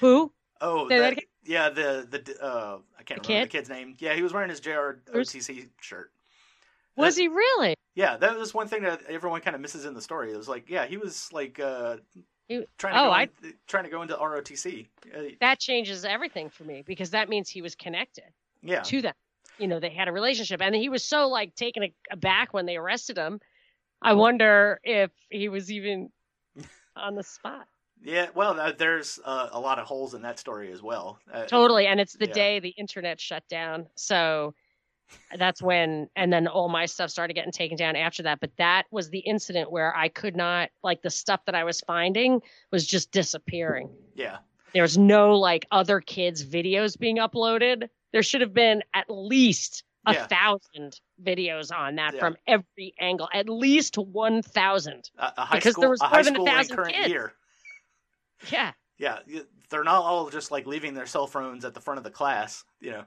who 0.00 0.32
Oh, 0.60 0.88
that 0.88 1.14
that- 1.16 1.24
yeah, 1.44 1.68
the 1.68 2.06
the 2.10 2.42
uh, 2.44 2.78
I 2.98 3.02
can't 3.02 3.22
The 3.22 3.28
remember 3.28 3.28
kid? 3.28 3.44
the 3.44 3.58
kid's 3.58 3.68
name. 3.68 3.94
Yeah, 3.98 4.14
he 4.14 4.22
was 4.22 4.32
wearing 4.32 4.48
his 4.50 4.60
JROTC 4.60 5.68
shirt. 5.80 6.10
was 6.96 7.16
he 7.16 7.28
really 7.28 7.74
Yeah, 7.96 8.16
that 8.18 8.38
was 8.38 8.54
one 8.54 8.68
thing 8.68 8.82
that 8.84 9.02
everyone 9.08 9.40
kind 9.40 9.56
of 9.56 9.60
misses 9.60 9.84
in 9.84 9.94
the 9.94 10.00
story. 10.02 10.30
It 10.32 10.36
was 10.36 10.48
like, 10.48 10.70
yeah, 10.70 10.86
he 10.86 10.96
was 10.98 11.32
like 11.32 11.58
uh, 11.58 11.96
He- 12.46 12.64
trying 12.78 12.94
to 12.94 13.00
oh, 13.00 13.04
go 13.06 13.10
I- 13.10 13.22
in- 13.42 13.54
trying 13.66 13.84
to 13.84 13.90
go 13.90 14.02
into 14.02 14.14
ROTC. 14.14 14.86
Uh, 15.12 15.22
that 15.40 15.58
changes 15.58 16.04
everything 16.04 16.48
for 16.50 16.62
me 16.62 16.84
because 16.86 17.10
that 17.10 17.28
means 17.28 17.48
he 17.50 17.62
was 17.62 17.74
connected 17.74 18.24
yeah, 18.62 18.82
to 18.82 19.02
them 19.02 19.14
you 19.58 19.66
know 19.66 19.80
they 19.80 19.90
had 19.90 20.06
a 20.08 20.12
relationship 20.12 20.60
and 20.60 20.74
he 20.74 20.88
was 20.88 21.02
so 21.02 21.28
like 21.28 21.54
taken 21.54 21.82
aback 22.10 22.52
when 22.52 22.66
they 22.66 22.76
arrested 22.76 23.16
him 23.16 23.40
i 24.02 24.12
wonder 24.12 24.80
if 24.84 25.10
he 25.30 25.48
was 25.48 25.70
even 25.72 26.10
on 26.96 27.14
the 27.14 27.22
spot 27.22 27.66
yeah. 28.02 28.26
Well, 28.34 28.74
there's 28.76 29.18
uh, 29.24 29.48
a 29.52 29.58
lot 29.58 29.78
of 29.78 29.86
holes 29.86 30.12
in 30.12 30.20
that 30.22 30.38
story 30.38 30.70
as 30.70 30.82
well. 30.82 31.18
Uh, 31.32 31.46
Totally. 31.46 31.86
And 31.86 31.98
it's 31.98 32.12
the 32.12 32.26
Yeah. 32.26 32.34
day 32.34 32.60
the 32.60 32.74
internet 32.76 33.18
shut 33.18 33.42
down. 33.48 33.86
So 33.94 34.54
that's 35.38 35.62
when, 35.62 36.08
and 36.16 36.32
then 36.32 36.46
all 36.46 36.68
my 36.68 36.86
stuff 36.86 37.10
started 37.10 37.34
getting 37.34 37.52
taken 37.52 37.76
down 37.76 37.96
after 37.96 38.22
that. 38.24 38.40
But 38.40 38.50
that 38.58 38.84
was 38.90 39.10
the 39.10 39.20
incident 39.20 39.70
where 39.70 39.94
I 39.96 40.08
could 40.08 40.36
not, 40.36 40.70
like, 40.82 41.02
the 41.02 41.10
stuff 41.10 41.44
that 41.46 41.54
I 41.54 41.64
was 41.64 41.80
finding 41.82 42.40
was 42.70 42.86
just 42.86 43.10
disappearing. 43.12 43.90
Yeah, 44.14 44.38
There 44.72 44.82
was 44.82 44.98
no, 44.98 45.36
like, 45.38 45.66
other 45.70 46.00
kids' 46.00 46.44
videos 46.44 46.98
being 46.98 47.16
uploaded. 47.18 47.88
There 48.12 48.22
should 48.22 48.40
have 48.40 48.54
been 48.54 48.82
at 48.94 49.06
least 49.08 49.84
a 50.06 50.12
Yeah. 50.14 50.26
thousand 50.28 51.00
videos 51.22 51.74
on 51.76 51.96
that 51.96 52.14
Yeah. 52.14 52.20
from 52.20 52.36
every 52.46 52.94
angle, 53.00 53.28
at 53.32 53.48
least 53.48 53.98
1,000. 53.98 55.10
a, 55.18 55.32
a 55.36 55.44
high 55.44 55.56
Because 55.56 55.72
school, 55.72 55.80
there 55.82 55.90
was 55.90 56.00
a 56.00 56.04
more 56.04 56.10
high 56.10 56.22
than 56.22 56.34
a 56.34 56.36
school 56.36 56.46
thousand 56.46 56.76
current 56.76 56.94
kids. 56.94 57.08
year. 57.08 57.32
Yeah. 58.50 58.72
Yeah, 58.98 59.18
they're 59.68 59.84
not 59.84 60.02
all 60.02 60.30
just 60.30 60.50
like 60.50 60.66
leaving 60.66 60.94
their 60.94 61.06
cell 61.06 61.26
phones 61.26 61.64
at 61.64 61.74
the 61.74 61.80
front 61.80 61.98
of 61.98 62.04
the 62.04 62.10
class. 62.10 62.64
You 62.80 62.92
know. 62.92 63.04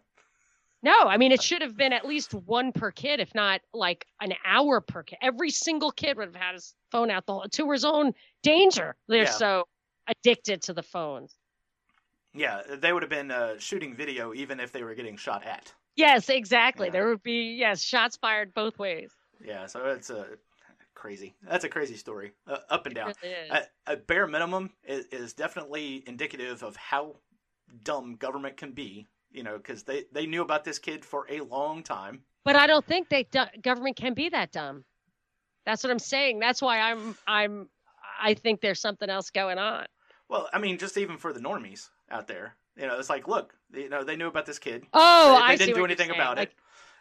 No, 0.81 0.93
I 1.05 1.17
mean 1.17 1.31
it 1.31 1.41
should 1.41 1.61
have 1.61 1.75
been 1.75 1.91
at 1.91 2.05
least 2.05 2.33
one 2.33 2.71
per 2.71 2.91
kid, 2.91 3.19
if 3.19 3.35
not 3.35 3.61
like 3.73 4.05
an 4.21 4.33
hour 4.45 4.79
per 4.79 5.03
kid. 5.03 5.17
Every 5.21 5.49
single 5.49 5.91
kid 5.91 6.17
would 6.17 6.27
have 6.27 6.35
had 6.41 6.53
his 6.53 6.73
phone 6.91 7.11
out 7.11 7.25
the 7.25 7.33
whole 7.33 7.45
to 7.49 7.71
his 7.71 7.83
own 7.83 8.13
danger. 8.43 8.95
They're 9.07 9.23
Yeah. 9.23 9.29
so 9.31 9.67
addicted 10.07 10.61
to 10.63 10.73
the 10.73 10.83
phones. 10.83 11.35
Yeah, 12.33 12.61
they 12.77 12.93
would 12.93 13.03
have 13.03 13.09
been 13.09 13.31
uh, 13.31 13.57
shooting 13.59 13.95
video 13.95 14.33
even 14.33 14.59
if 14.59 14.71
they 14.71 14.83
were 14.83 14.95
getting 14.95 15.17
shot 15.17 15.43
at. 15.45 15.73
Yes, 15.95 16.29
exactly. 16.29 16.87
Yeah. 16.87 16.91
There 16.91 17.07
would 17.09 17.23
be 17.23 17.55
yes, 17.57 17.81
shots 17.81 18.15
fired 18.17 18.53
both 18.53 18.79
ways. 18.79 19.11
Yeah, 19.43 19.65
so 19.65 19.85
it's 19.87 20.09
a 20.09 20.27
crazy. 20.93 21.35
That's 21.41 21.63
a 21.63 21.69
crazy 21.69 21.95
story, 21.95 22.31
uh, 22.47 22.57
up 22.69 22.85
and 22.85 22.95
down. 22.95 23.13
really. 23.23 23.49
At, 23.49 23.71
at 23.87 24.07
bare 24.07 24.27
minimum, 24.27 24.71
is, 24.85 25.05
is 25.07 25.33
definitely 25.33 26.03
indicative 26.07 26.63
of 26.63 26.75
how 26.75 27.17
dumb 27.83 28.15
government 28.15 28.57
can 28.57 28.71
be. 28.71 29.07
You 29.31 29.43
know, 29.43 29.57
because 29.57 29.83
they 29.83 30.05
they 30.11 30.25
knew 30.25 30.41
about 30.41 30.63
this 30.63 30.79
kid 30.79 31.05
for 31.05 31.25
a 31.29 31.41
long 31.41 31.83
time. 31.83 32.23
but 32.43 32.55
I 32.55 32.67
don't 32.67 32.85
think 32.85 33.09
they 33.09 33.27
government 33.61 33.95
can 33.95 34.13
be 34.13 34.29
that 34.29 34.51
dumb. 34.51 34.83
That's 35.65 35.83
what 35.83 35.91
I'm 35.91 35.99
saying. 35.99 36.39
That's 36.39 36.61
why 36.61 36.79
I'm 36.79 37.15
I'm 37.27 37.69
I 38.21 38.33
think 38.33 38.61
there's 38.61 38.79
something 38.81 39.09
else 39.09 39.29
going 39.29 39.57
on. 39.57 39.85
Well, 40.27 40.49
I 40.53 40.59
mean, 40.59 40.77
just 40.77 40.97
even 40.97 41.17
for 41.17 41.33
the 41.33 41.39
normies 41.39 41.89
out 42.09 42.27
there, 42.27 42.55
you 42.77 42.87
know, 42.87 42.99
it's 42.99 43.09
like, 43.09 43.27
look, 43.27 43.55
you 43.73 43.89
know, 43.89 44.03
they 44.03 44.15
knew 44.15 44.27
about 44.27 44.45
this 44.45 44.59
kid. 44.59 44.85
Oh, 44.93 45.35
they, 45.35 45.41
they 45.41 45.41
I 45.43 45.55
didn't 45.55 45.75
do 45.75 45.85
anything 45.85 46.11
about 46.11 46.37
Like, 46.37 46.49
it. 46.49 46.55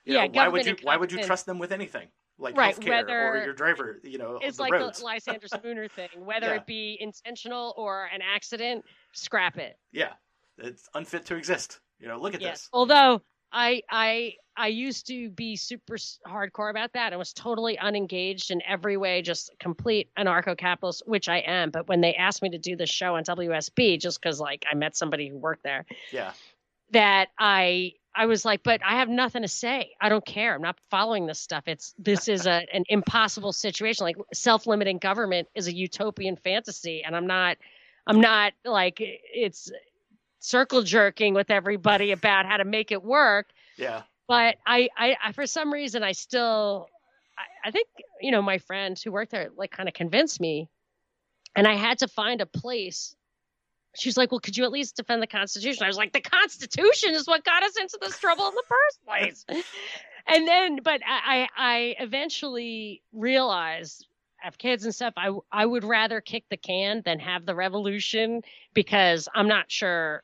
You 0.06 0.14
yeah, 0.14 0.22
know, 0.24 0.28
why 0.32 0.48
would 0.48 0.64
you 0.64 0.76
why 0.82 0.96
would 0.96 1.12
you 1.12 1.18
trust 1.18 1.46
them 1.46 1.58
with 1.58 1.72
anything 1.72 2.08
like 2.38 2.56
Right, 2.56 2.74
healthcare 2.74 3.08
or 3.08 3.36
your 3.36 3.52
driver? 3.52 3.98
You 4.02 4.18
know, 4.18 4.38
It's 4.42 4.56
the 4.56 4.62
like 4.62 4.72
roads. 4.72 4.98
the 4.98 5.04
Lysander 5.04 5.48
Spooner 5.48 5.88
thing. 5.88 6.08
Whether 6.24 6.46
Yeah. 6.46 6.56
it 6.56 6.66
be 6.66 6.96
intentional 7.00 7.74
or 7.76 8.06
an 8.06 8.20
accident, 8.22 8.84
scrap 9.12 9.58
it. 9.58 9.76
Yeah, 9.92 10.12
it's 10.58 10.88
unfit 10.94 11.26
to 11.26 11.36
exist. 11.36 11.80
You 12.00 12.08
know, 12.08 12.18
look 12.20 12.34
at 12.34 12.40
Yeah. 12.40 12.52
this. 12.52 12.68
Although 12.72 13.22
I 13.52 13.82
I 13.90 14.34
I 14.56 14.68
used 14.68 15.06
to 15.06 15.30
be 15.30 15.56
super 15.56 15.96
hardcore 16.26 16.70
about 16.70 16.92
that. 16.94 17.12
I 17.12 17.16
was 17.16 17.32
totally 17.32 17.78
unengaged 17.78 18.50
in 18.50 18.60
every 18.66 18.96
way, 18.96 19.22
just 19.22 19.50
complete 19.60 20.10
anarcho-capitalist, 20.18 21.04
which 21.06 21.28
I 21.28 21.38
am. 21.38 21.70
But 21.70 21.88
when 21.88 22.00
they 22.00 22.14
asked 22.14 22.42
me 22.42 22.50
to 22.50 22.58
do 22.58 22.76
this 22.76 22.90
show 22.90 23.14
on 23.16 23.22
WSB, 23.24 23.98
just 24.00 24.20
because 24.20 24.40
like 24.40 24.64
I 24.70 24.74
met 24.74 24.96
somebody 24.96 25.28
who 25.28 25.36
worked 25.38 25.62
there, 25.62 25.86
Yeah, 26.12 26.32
that 26.92 27.28
I 27.38 27.94
I 28.14 28.26
was 28.26 28.44
like, 28.44 28.62
but 28.64 28.80
I 28.84 28.96
have 28.96 29.08
nothing 29.08 29.42
to 29.42 29.48
say. 29.48 29.92
I 30.00 30.08
don't 30.08 30.24
care. 30.26 30.54
I'm 30.54 30.62
not 30.62 30.78
following 30.90 31.26
this 31.26 31.38
stuff. 31.38 31.64
It's 31.66 31.94
this 31.98 32.28
is 32.28 32.46
a 32.46 32.66
an 32.72 32.84
impossible 32.88 33.52
situation. 33.52 34.04
Like 34.04 34.16
self-limiting 34.34 34.98
government 34.98 35.48
is 35.54 35.68
a 35.68 35.74
utopian 35.74 36.36
fantasy, 36.36 37.02
and 37.04 37.14
I'm 37.14 37.26
not 37.26 37.58
I'm 38.06 38.20
not 38.20 38.54
like 38.64 38.96
it's 39.00 39.70
circle 40.38 40.82
jerking 40.82 41.34
with 41.34 41.50
everybody 41.50 42.12
about 42.12 42.46
how 42.46 42.56
to 42.56 42.64
make 42.64 42.92
it 42.92 43.02
work. 43.02 43.50
yeah, 43.76 44.02
But 44.26 44.56
I 44.66 44.88
I, 44.96 45.16
I 45.22 45.32
for 45.32 45.46
some 45.46 45.72
reason 45.72 46.02
I 46.02 46.12
still 46.12 46.88
I, 47.36 47.68
I 47.68 47.70
think 47.70 47.88
you 48.20 48.30
know 48.30 48.42
my 48.42 48.58
friend 48.58 48.98
who 49.02 49.12
worked 49.12 49.32
there 49.32 49.50
like 49.56 49.70
kind 49.70 49.88
of 49.88 49.94
convinced 49.94 50.40
me, 50.40 50.68
and 51.56 51.66
I 51.66 51.74
had 51.74 51.98
to 51.98 52.08
find 52.08 52.40
a 52.40 52.46
place 52.46 53.14
She's 53.96 54.16
like, 54.16 54.30
well, 54.30 54.40
could 54.40 54.56
you 54.56 54.64
at 54.64 54.70
least 54.70 54.96
defend 54.96 55.22
the 55.22 55.26
Constitution? 55.26 55.82
I 55.82 55.88
was 55.88 55.96
like, 55.96 56.12
the 56.12 56.20
Constitution 56.20 57.14
is 57.14 57.26
what 57.26 57.44
got 57.44 57.62
us 57.62 57.76
into 57.76 57.98
this 58.00 58.18
trouble 58.18 58.46
in 58.48 58.54
the 58.54 58.62
first 58.68 59.04
place. 59.04 59.44
and 60.26 60.46
then, 60.46 60.78
but 60.82 61.00
I, 61.06 61.48
I, 61.48 61.48
I 61.56 61.94
eventually 61.98 63.02
realized, 63.12 64.06
I 64.40 64.46
have 64.46 64.58
kids 64.58 64.84
and 64.84 64.94
stuff. 64.94 65.14
I, 65.16 65.32
I 65.50 65.66
would 65.66 65.84
rather 65.84 66.20
kick 66.20 66.44
the 66.48 66.56
can 66.56 67.02
than 67.04 67.18
have 67.18 67.44
the 67.44 67.54
revolution 67.54 68.42
because 68.72 69.28
I'm 69.34 69.48
not 69.48 69.70
sure, 69.70 70.22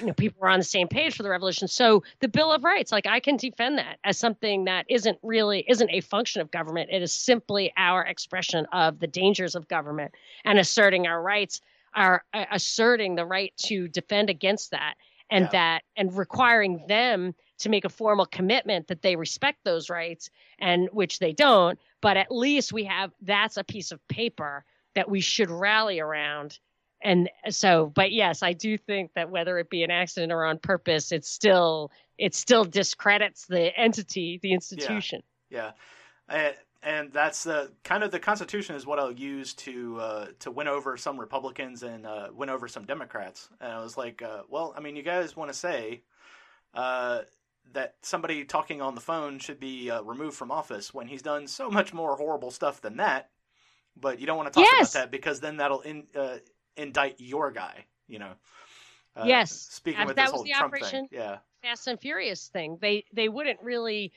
you 0.00 0.06
know, 0.06 0.12
people 0.12 0.42
are 0.42 0.48
on 0.48 0.58
the 0.58 0.64
same 0.64 0.88
page 0.88 1.16
for 1.16 1.22
the 1.22 1.30
revolution. 1.30 1.68
So 1.68 2.02
the 2.20 2.28
Bill 2.28 2.52
of 2.52 2.64
Rights, 2.64 2.92
like, 2.92 3.06
I 3.06 3.20
can 3.20 3.36
defend 3.36 3.78
that 3.78 3.98
as 4.04 4.18
something 4.18 4.64
that 4.64 4.86
isn't 4.88 5.18
really 5.22 5.64
isn't 5.68 5.90
a 5.90 6.00
function 6.00 6.40
of 6.40 6.50
government. 6.50 6.90
It 6.92 7.02
is 7.02 7.12
simply 7.12 7.72
our 7.76 8.04
expression 8.04 8.66
of 8.72 8.98
the 8.98 9.06
dangers 9.06 9.54
of 9.54 9.68
government 9.68 10.12
and 10.44 10.58
asserting 10.58 11.06
our 11.06 11.22
rights 11.22 11.60
are 11.94 12.24
uh, 12.34 12.44
asserting 12.52 13.14
the 13.14 13.24
right 13.26 13.52
to 13.64 13.88
defend 13.88 14.30
against 14.30 14.70
that 14.72 14.94
and 15.30 15.44
Yeah. 15.44 15.50
that 15.50 15.82
and 15.96 16.16
requiring 16.16 16.84
them 16.88 17.34
to 17.58 17.68
make 17.68 17.84
a 17.84 17.88
formal 17.88 18.26
commitment 18.26 18.88
that 18.88 19.02
they 19.02 19.16
respect 19.16 19.58
those 19.64 19.90
rights 19.90 20.30
and 20.58 20.88
which 20.92 21.18
they 21.18 21.32
don't 21.32 21.78
but 22.00 22.16
at 22.16 22.30
least 22.30 22.72
we 22.72 22.84
have 22.84 23.10
that's 23.22 23.56
a 23.56 23.64
piece 23.64 23.90
of 23.90 24.06
paper 24.08 24.64
that 24.94 25.10
we 25.10 25.20
should 25.20 25.50
rally 25.50 25.98
around 26.00 26.58
and 27.02 27.30
so 27.50 27.92
but 27.94 28.12
yes 28.12 28.42
i 28.42 28.52
do 28.52 28.76
think 28.76 29.10
that 29.14 29.30
whether 29.30 29.58
it 29.58 29.70
be 29.70 29.82
an 29.82 29.90
accident 29.90 30.32
or 30.32 30.44
on 30.44 30.58
purpose 30.58 31.12
it's 31.12 31.30
still 31.30 31.90
it 32.18 32.34
still 32.34 32.64
discredits 32.64 33.46
the 33.46 33.76
entity 33.78 34.38
the 34.42 34.52
institution 34.52 35.22
yeah. 35.50 35.72
And, 36.28 36.54
and 36.82 37.12
that's 37.12 37.44
the 37.44 37.72
kind 37.84 38.04
of 38.04 38.10
the 38.10 38.20
Constitution 38.20 38.76
is 38.76 38.86
what 38.86 38.98
I'll 38.98 39.12
use 39.12 39.54
to 39.54 39.98
uh, 40.00 40.26
to 40.40 40.50
win 40.50 40.68
over 40.68 40.96
some 40.96 41.18
Republicans 41.18 41.82
and 41.82 42.06
uh, 42.06 42.28
win 42.32 42.48
over 42.50 42.68
some 42.68 42.84
Democrats. 42.84 43.48
And 43.60 43.72
I 43.72 43.82
was 43.82 43.96
like, 43.96 44.22
uh, 44.22 44.42
well, 44.48 44.74
I 44.76 44.80
mean, 44.80 44.94
you 44.94 45.02
guys 45.02 45.36
want 45.36 45.50
to 45.50 45.56
say 45.56 46.02
uh, 46.74 47.22
that 47.72 47.96
somebody 48.02 48.44
talking 48.44 48.80
on 48.80 48.94
the 48.94 49.00
phone 49.00 49.38
should 49.38 49.58
be 49.58 49.90
uh, 49.90 50.02
removed 50.02 50.36
from 50.36 50.50
office 50.50 50.94
when 50.94 51.08
he's 51.08 51.22
done 51.22 51.46
so 51.46 51.70
much 51.70 51.92
more 51.92 52.16
horrible 52.16 52.50
stuff 52.50 52.80
than 52.80 52.98
that, 52.98 53.30
but 53.96 54.20
you 54.20 54.26
don't 54.26 54.36
want 54.36 54.52
to 54.52 54.54
talk 54.54 54.68
Yes. 54.72 54.94
about 54.94 55.00
that 55.00 55.10
because 55.10 55.40
then 55.40 55.56
that'll 55.56 55.80
in, 55.80 56.06
uh, 56.14 56.36
indict 56.78 57.16
your 57.18 57.50
guy. 57.50 57.84
You 58.06 58.20
know. 58.20 58.32
Uh, 59.16 59.24
Yes. 59.26 59.50
Speaking 59.52 60.06
with 60.06 60.16
that 60.16 60.26
this 60.26 60.32
was 60.32 60.36
whole 60.38 60.44
the 60.44 60.50
Trump 60.52 60.74
operation. 60.74 61.08
thing, 61.08 61.18
yeah. 61.18 61.38
Fast 61.62 61.86
and 61.88 62.00
Furious 62.00 62.46
thing. 62.48 62.78
They 62.80 63.04
they 63.12 63.28
wouldn't 63.28 63.60
really 63.62 64.12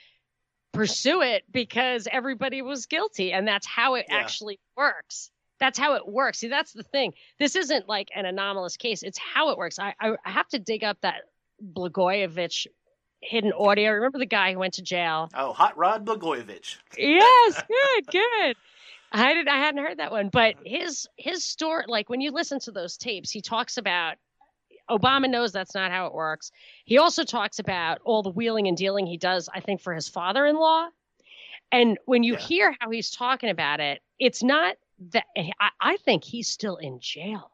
pursue 0.73 1.21
it 1.21 1.43
because 1.51 2.07
everybody 2.11 2.61
was 2.61 2.85
guilty, 2.85 3.33
and 3.33 3.47
that's 3.47 3.65
how 3.67 3.95
it 3.95 4.05
Yeah. 4.09 4.17
actually 4.17 4.59
works. 4.77 5.31
that's 5.59 5.77
how 5.77 5.93
it 5.95 6.07
works. 6.07 6.39
See, 6.39 6.47
that's 6.47 6.73
the 6.73 6.81
thing. 6.81 7.13
This 7.37 7.55
isn't 7.55 7.87
like 7.87 8.07
an 8.15 8.25
anomalous 8.25 8.77
case. 8.77 9.03
It's 9.03 9.19
how 9.19 9.49
it 9.51 9.57
works. 9.59 9.77
I 9.79 9.93
I, 9.99 10.15
I 10.25 10.31
have 10.31 10.47
to 10.49 10.59
dig 10.59 10.83
up 10.83 10.97
that 11.01 11.21
Blagojevich 11.75 12.67
hidden 13.21 13.53
audio. 13.53 13.91
Remember 13.91 14.17
the 14.17 14.25
guy 14.25 14.53
who 14.53 14.59
went 14.59 14.73
to 14.75 14.81
jail? 14.81 15.29
Oh, 15.35 15.53
Hot 15.53 15.77
Rod 15.77 16.05
Blagojevich. 16.05 16.77
Yes, 16.97 17.61
good, 17.67 18.07
good. 18.07 18.55
I 19.11 19.33
did. 19.33 19.47
I 19.47 19.57
hadn't 19.57 19.83
heard 19.83 19.99
that 19.99 20.11
one, 20.11 20.29
but 20.29 20.55
his 20.65 21.07
his 21.17 21.43
story, 21.43 21.85
like 21.87 22.09
when 22.09 22.21
you 22.21 22.31
listen 22.31 22.59
to 22.61 22.71
those 22.71 22.97
tapes, 22.97 23.29
he 23.29 23.41
talks 23.41 23.77
about 23.77 24.15
Obama 24.89 25.29
knows 25.29 25.51
that's 25.51 25.75
not 25.75 25.91
how 25.91 26.07
it 26.07 26.13
works. 26.13 26.51
He 26.85 26.97
also 26.97 27.23
talks 27.23 27.59
about 27.59 27.99
all 28.03 28.23
the 28.23 28.29
wheeling 28.29 28.67
and 28.67 28.77
dealing 28.77 29.05
he 29.05 29.17
does, 29.17 29.49
I 29.53 29.59
think, 29.59 29.81
for 29.81 29.93
his 29.93 30.07
father-in-law. 30.09 30.89
And 31.71 31.97
when 32.05 32.23
you 32.23 32.33
Yeah. 32.33 32.39
hear 32.39 32.75
how 32.79 32.89
he's 32.89 33.09
talking 33.11 33.49
about 33.49 33.79
it, 33.79 34.01
it's 34.19 34.43
not 34.43 34.75
that 35.11 35.25
I, 35.37 35.69
I 35.79 35.97
think 35.97 36.23
he's 36.23 36.47
still 36.49 36.75
in 36.77 36.99
jail. 36.99 37.51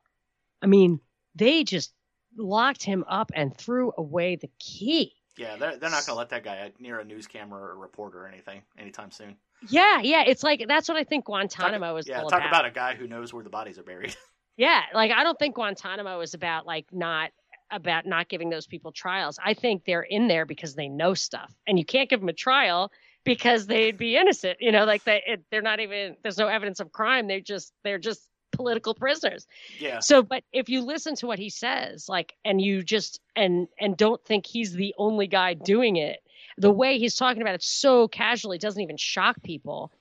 I 0.61 0.65
mean, 0.67 0.99
they 1.35 1.63
just 1.63 1.93
locked 2.35 2.83
him 2.83 3.03
up 3.07 3.31
and 3.35 3.55
threw 3.55 3.93
away 3.97 4.35
the 4.35 4.49
key. 4.59 5.13
Yeah, 5.37 5.55
they're, 5.55 5.77
they're 5.77 5.89
not 5.89 6.05
going 6.05 6.15
to 6.15 6.19
let 6.19 6.29
that 6.29 6.43
guy 6.43 6.57
uh, 6.59 6.69
near 6.79 6.99
a 6.99 7.03
news 7.05 7.27
camera 7.27 7.61
or 7.61 7.71
a 7.71 7.75
reporter 7.75 8.23
or 8.23 8.27
anything 8.27 8.61
anytime 8.77 9.11
soon. 9.11 9.35
Yeah, 9.69 10.01
yeah. 10.01 10.23
It's 10.25 10.43
like 10.43 10.65
that's 10.67 10.87
what 10.87 10.97
I 10.97 11.03
think 11.03 11.25
Talk- 11.25 11.49
Guantanamo 11.49 11.95
is 11.97 12.07
yeah, 12.07 12.21
talk 12.21 12.27
about. 12.33 12.47
about 12.47 12.65
a 12.65 12.71
guy 12.71 12.95
who 12.95 13.07
knows 13.07 13.33
where 13.33 13.43
the 13.43 13.49
bodies 13.49 13.77
are 13.79 13.83
buried. 13.83 14.15
Yeah, 14.59 14.81
like 14.91 15.11
I 15.11 15.23
don't 15.23 15.37
think 15.37 15.53
Guantanamo 15.53 16.19
is 16.21 16.33
about 16.33 16.65
like 16.65 16.87
not 16.91 17.29
about 17.69 18.07
not 18.07 18.27
giving 18.27 18.49
those 18.49 18.65
people 18.65 18.91
trials. 18.91 19.37
I 19.43 19.53
think 19.53 19.85
they're 19.85 20.01
in 20.01 20.27
there 20.27 20.47
because 20.47 20.73
they 20.73 20.89
know 20.89 21.13
stuff, 21.13 21.53
and 21.67 21.77
you 21.77 21.85
can't 21.85 22.09
give 22.09 22.19
them 22.21 22.29
a 22.29 22.33
trial 22.33 22.91
because 23.23 23.67
they'd 23.67 23.99
be 23.99 24.17
innocent. 24.17 24.57
You 24.59 24.71
know, 24.71 24.85
like 24.85 25.03
they 25.03 25.21
it, 25.27 25.43
they're 25.51 25.61
not 25.61 25.79
even 25.79 26.15
there's 26.23 26.39
no 26.39 26.47
evidence 26.47 26.79
of 26.79 26.91
crime. 26.91 27.27
They're 27.27 27.39
just 27.39 27.71
they're 27.83 27.99
just 27.99 28.27
political 28.57 28.93
prisoners. 28.93 29.47
yeah, 29.79 29.99
So, 30.01 30.23
but 30.23 30.43
if 30.53 30.69
you 30.69 30.81
listen 30.83 31.15
to 31.17 31.27
what 31.27 31.39
he 31.39 31.49
says, 31.49 32.09
like, 32.09 32.35
and 32.45 32.61
you 32.61 32.83
just 32.83 33.21
and 33.35 33.67
and 33.79 33.97
don't 33.97 34.23
think 34.25 34.45
he's 34.45 34.73
the 34.73 34.93
only 34.97 35.27
guy 35.27 35.53
doing 35.53 35.97
it, 35.97 36.19
the 36.57 36.71
way 36.71 36.99
he's 36.99 37.15
talking 37.15 37.41
about 37.41 37.55
it 37.55 37.63
so 37.63 38.07
casually 38.07 38.57
doesn't 38.57 38.81
even 38.81 38.97
shock 38.97 39.41
people. 39.43 39.91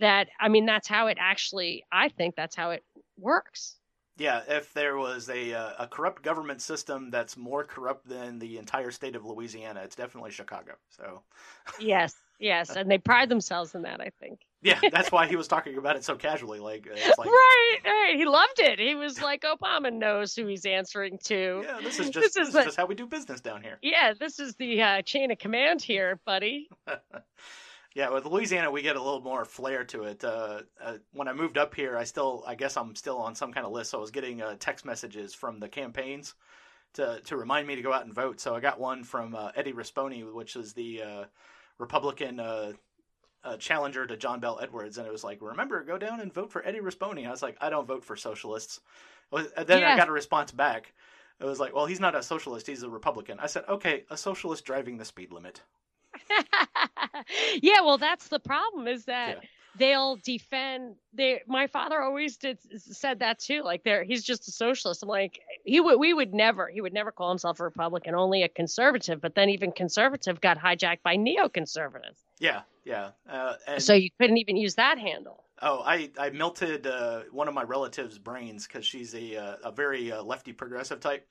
That 0.00 0.28
I 0.40 0.48
mean, 0.48 0.66
that's 0.66 0.88
how 0.88 1.08
it 1.08 1.18
actually. 1.20 1.84
I 1.92 2.08
think 2.10 2.36
that's 2.36 2.56
how 2.56 2.70
it 2.72 2.84
works. 3.18 3.76
yeah. 4.16 4.42
If 4.48 4.72
there 4.72 4.96
was 4.96 5.28
a 5.28 5.52
uh, 5.54 5.72
a 5.84 5.86
corrupt 5.88 6.22
government 6.22 6.62
system 6.62 7.10
that's 7.10 7.36
more 7.36 7.64
corrupt 7.64 8.08
than 8.08 8.38
the 8.38 8.58
entire 8.58 8.90
state 8.90 9.16
of 9.16 9.24
Louisiana, 9.24 9.82
it's 9.84 9.96
definitely 9.96 10.30
Chicago. 10.30 10.74
So 10.90 11.22
Yes, 11.78 12.14
yes, 12.38 12.70
and 12.76 12.90
they 12.90 12.98
pride 12.98 13.28
themselves 13.28 13.74
in 13.74 13.82
that. 13.82 14.00
I 14.00 14.10
think. 14.20 14.40
yeah, 14.62 14.80
that's 14.90 15.12
why 15.12 15.26
he 15.26 15.36
was 15.36 15.48
talking 15.48 15.76
about 15.78 15.96
it 15.96 16.04
so 16.04 16.16
casually. 16.16 16.58
Like 16.60 16.86
it's 16.90 17.18
like 17.18 17.28
right, 17.28 17.78
right. 17.84 18.14
He 18.16 18.24
loved 18.24 18.58
it. 18.58 18.78
He 18.78 18.94
was 18.94 19.20
like, 19.20 19.42
Obama 19.42 19.92
knows 19.92 20.34
who 20.34 20.46
he's 20.46 20.66
answering 20.66 21.18
to. 21.24 21.62
yeah, 21.64 21.80
this 21.82 21.98
is 21.98 22.10
just 22.10 22.34
This 22.34 22.46
this 22.46 22.54
is 22.54 22.64
just 22.64 22.76
how 22.76 22.86
we 22.86 22.94
do 22.94 23.06
business 23.06 23.40
down 23.40 23.62
here. 23.62 23.78
Yeah, 23.82 24.14
this 24.18 24.38
is 24.38 24.54
the 24.56 24.82
uh, 24.82 25.02
chain 25.02 25.30
of 25.30 25.38
command 25.38 25.82
here, 25.82 26.20
buddy. 26.24 26.68
Yeah, 27.94 28.10
with 28.10 28.26
Louisiana, 28.26 28.70
we 28.70 28.82
get 28.82 28.96
a 28.96 29.02
little 29.02 29.22
more 29.22 29.46
flair 29.46 29.82
to 29.84 30.02
it. 30.02 30.22
Uh, 30.22 30.60
uh, 30.84 30.98
when 31.14 31.28
I 31.28 31.32
moved 31.32 31.56
up 31.56 31.74
here, 31.74 31.96
I 31.96 32.04
still, 32.04 32.44
I 32.46 32.54
guess 32.54 32.76
I'm 32.76 32.94
still 32.94 33.16
on 33.16 33.34
some 33.34 33.54
kind 33.54 33.64
of 33.64 33.72
list. 33.72 33.92
So 33.92 33.96
I 33.96 34.00
was 34.02 34.10
getting 34.10 34.42
uh, 34.42 34.56
text 34.60 34.84
messages 34.84 35.32
from 35.32 35.60
the 35.60 35.68
campaigns 35.68 36.34
to 36.92 37.22
to 37.24 37.38
remind 37.38 37.66
me 37.66 37.74
to 37.74 37.80
go 37.80 37.94
out 37.94 38.04
and 38.04 38.12
vote. 38.14 38.38
So 38.38 38.54
I 38.54 38.60
got 38.60 38.78
one 38.78 39.02
from 39.02 39.34
uh, 39.34 39.50
Eddie 39.56 39.72
Rispone, 39.72 40.30
which 40.34 40.56
is 40.56 40.74
the 40.74 41.02
uh, 41.02 41.24
Republican 41.78 42.40
uh, 42.40 42.72
uh, 43.44 43.56
challenger 43.56 44.06
to 44.06 44.16
John 44.16 44.40
Bell 44.40 44.58
Edwards, 44.60 44.98
and 44.98 45.06
it 45.06 45.12
was 45.12 45.24
like, 45.24 45.40
remember, 45.40 45.82
go 45.84 45.98
down 45.98 46.20
and 46.20 46.32
vote 46.32 46.50
for 46.50 46.66
Eddie 46.66 46.80
Rispone. 46.80 47.26
I 47.26 47.30
was 47.30 47.42
like, 47.42 47.56
I 47.60 47.70
don't 47.70 47.86
vote 47.86 48.04
for 48.04 48.16
socialists. 48.16 48.80
Then 49.66 49.84
I 49.84 49.96
got 49.96 50.08
a 50.08 50.12
response 50.12 50.52
back. 50.52 50.92
It 51.38 51.44
was 51.44 51.60
like, 51.60 51.74
well, 51.74 51.86
he's 51.86 52.00
not 52.00 52.14
a 52.14 52.22
socialist; 52.22 52.66
he's 52.66 52.82
a 52.82 52.88
Republican. 52.88 53.38
I 53.38 53.46
said, 53.46 53.64
okay, 53.68 54.04
a 54.10 54.16
socialist 54.16 54.64
driving 54.64 54.96
the 54.96 55.04
speed 55.04 55.32
limit. 55.32 55.62
yeah, 57.62 57.80
well, 57.82 57.98
that's 57.98 58.28
the 58.28 58.40
problem 58.40 58.88
is 58.88 59.04
that 59.04 59.42
Yeah. 59.42 59.48
They'll 59.78 60.16
defend. 60.16 60.96
They, 61.12 61.42
my 61.46 61.66
father 61.66 62.00
always 62.00 62.36
did 62.36 62.58
said 62.78 63.20
that 63.20 63.38
too. 63.38 63.62
Like, 63.62 63.84
there, 63.84 64.04
he's 64.04 64.24
just 64.24 64.48
a 64.48 64.52
socialist. 64.52 65.02
I'm 65.02 65.08
like, 65.08 65.40
he 65.64 65.80
would, 65.80 65.98
we 65.98 66.12
would 66.12 66.34
never, 66.34 66.68
he 66.68 66.80
would 66.80 66.92
never 66.92 67.10
call 67.10 67.28
himself 67.30 67.60
a 67.60 67.64
Republican, 67.64 68.14
only 68.14 68.42
a 68.42 68.48
conservative. 68.48 69.20
But 69.20 69.34
then 69.34 69.50
even 69.50 69.72
conservative 69.72 70.40
got 70.40 70.58
hijacked 70.58 71.02
by 71.02 71.16
neoconservatives, 71.16 72.24
Yeah, 72.38 72.62
yeah. 72.84 73.10
Uh, 73.28 73.54
and 73.66 73.82
so 73.82 73.94
you 73.94 74.10
couldn't 74.20 74.38
even 74.38 74.56
use 74.56 74.74
that 74.76 74.98
handle. 74.98 75.44
Oh, 75.62 75.82
I 75.84 76.10
I 76.18 76.30
melted 76.30 76.86
uh, 76.86 77.22
one 77.32 77.48
of 77.48 77.54
my 77.54 77.62
relatives' 77.62 78.18
brains 78.18 78.66
because 78.66 78.84
she's 78.84 79.14
a 79.14 79.36
uh, 79.36 79.56
a 79.64 79.72
very 79.72 80.12
uh, 80.12 80.22
lefty 80.22 80.52
progressive 80.52 81.00
type, 81.00 81.26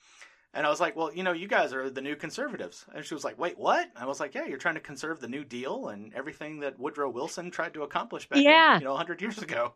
and 0.55 0.65
I 0.65 0.69
was 0.69 0.79
like, 0.79 0.95
well, 0.95 1.13
you 1.13 1.21
know, 1.23 1.33
you 1.33 1.47
guys 1.47 1.73
are 1.73 1.89
the 1.89 2.01
new 2.01 2.15
conservatives, 2.15 2.85
and 2.95 3.05
she 3.05 3.13
was 3.13 3.23
like, 3.23 3.37
wait, 3.37 3.57
what? 3.57 3.89
I 3.95 4.05
was 4.05 4.19
like, 4.19 4.33
yeah, 4.33 4.45
you're 4.45 4.57
trying 4.57 4.75
to 4.75 4.81
conserve 4.81 5.19
the 5.19 5.27
New 5.27 5.43
Deal 5.43 5.89
and 5.89 6.13
everything 6.15 6.59
that 6.61 6.79
Woodrow 6.79 7.09
Wilson 7.09 7.51
tried 7.51 7.73
to 7.75 7.83
accomplish 7.83 8.27
back, 8.27 8.39
Yeah. 8.41 8.79
you 8.79 8.85
know, 8.85 8.95
hundred 8.95 9.21
years 9.21 9.37
ago. 9.41 9.73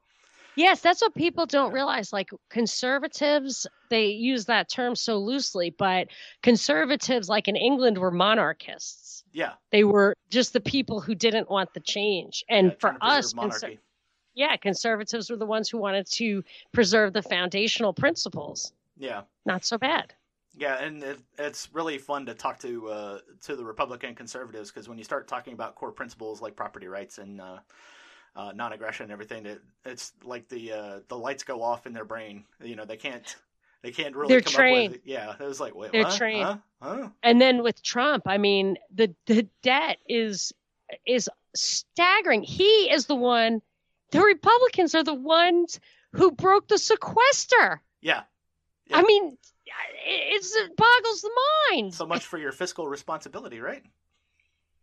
Yes, 0.56 0.82
that's 0.82 1.02
what 1.02 1.14
people 1.14 1.46
don't 1.46 1.72
realize. 1.72 2.12
Like 2.12 2.32
conservatives, 2.50 3.68
they 3.90 4.08
use 4.08 4.46
that 4.46 4.70
term 4.70 4.96
so 4.96 5.18
loosely, 5.18 5.70
but 5.70 6.08
conservatives, 6.42 7.30
like 7.30 7.48
in 7.48 7.56
England, 7.56 7.98
were 7.98 8.12
monarchists. 8.12 9.24
Yeah, 9.32 9.54
They 9.72 9.84
were 9.84 10.16
just 10.32 10.54
the 10.54 10.60
people 10.60 11.00
who 11.02 11.14
didn't 11.14 11.52
want 11.52 11.72
the 11.76 11.80
change. 11.82 12.44
And 12.50 12.70
yeah, 12.70 12.76
for 12.80 12.98
us, 13.00 13.32
conser- 13.34 13.78
yeah, 14.34 14.56
conservatives 14.58 15.30
were 15.30 15.38
the 15.38 15.46
ones 15.46 15.70
who 15.70 15.78
wanted 15.78 16.08
to 16.14 16.44
preserve 16.74 17.14
the 17.14 17.22
foundational 17.22 17.94
principles. 17.94 18.74
Yeah. 18.98 19.22
Not 19.46 19.66
so 19.66 19.78
bad. 19.78 20.14
Yeah, 20.60 20.84
and 20.84 21.01
it, 21.01 21.20
it's 21.38 21.70
really 21.74 21.97
fun 21.97 22.26
to 22.26 22.34
talk 22.34 22.60
to 22.60 22.89
uh, 22.89 23.20
to 23.43 23.55
the 23.55 23.64
Republican 23.64 24.14
conservatives 24.14 24.70
because 24.70 24.89
when 24.89 24.97
you 24.97 25.05
start 25.05 25.28
talking 25.28 25.53
about 25.53 25.76
core 25.76 25.91
principles 25.91 26.41
like 26.41 26.57
property 26.57 26.88
rights 26.88 27.18
and 27.18 27.39
uh, 27.39 27.60
uh, 28.36 28.51
non-aggression 28.53 29.05
and 29.05 29.12
everything, 29.14 29.45
it, 29.45 29.62
it's 29.86 30.12
like 30.26 30.49
the 30.49 30.74
uh, 30.74 30.99
the 31.07 31.18
lights 31.18 31.43
go 31.43 31.64
off 31.64 31.88
in 31.88 31.93
their 31.93 32.03
brain. 32.03 32.43
You 32.62 32.76
know, 32.76 32.84
they 32.84 32.97
can't 32.97 33.36
they 33.84 33.91
can't 33.91 34.14
really 34.18 34.34
They're 34.34 34.41
come 34.41 34.53
trained. 34.53 34.95
up 34.95 34.99
with. 34.99 35.07
Yeah, 35.07 35.34
it 35.39 35.43
was 35.43 35.62
like 35.62 35.76
wait, 35.76 35.93
They're 35.93 36.03
what? 36.03 36.18
trained. 36.18 36.43
Huh? 36.43 36.57
Huh? 36.82 37.10
And 37.24 37.39
then 37.39 37.64
with 37.64 37.82
Trump, 37.82 38.24
I 38.28 38.38
mean, 38.38 38.78
the 38.93 39.16
the 39.28 39.47
debt 39.64 39.97
is 40.10 40.51
is 41.07 41.30
staggering. 41.55 42.43
He 42.43 42.91
is 42.91 43.05
the 43.05 43.16
one. 43.16 43.62
The 44.12 44.20
Republicans 44.22 44.93
are 44.93 45.03
the 45.03 45.14
ones 45.14 45.80
who 46.12 46.32
broke 46.32 46.68
the 46.68 46.78
sequester. 46.78 47.82
Yeah. 48.01 48.24
Yeah. 48.88 48.97
I 48.97 49.03
mean, 49.03 49.38
it's, 50.05 50.55
it 50.55 50.76
boggles 50.76 51.22
the 51.22 51.32
mind. 51.72 51.93
So 51.93 52.05
much 52.05 52.26
for 52.26 52.38
your 52.38 52.51
fiscal 52.51 52.88
responsibility, 52.88 53.59
right? 53.59 53.84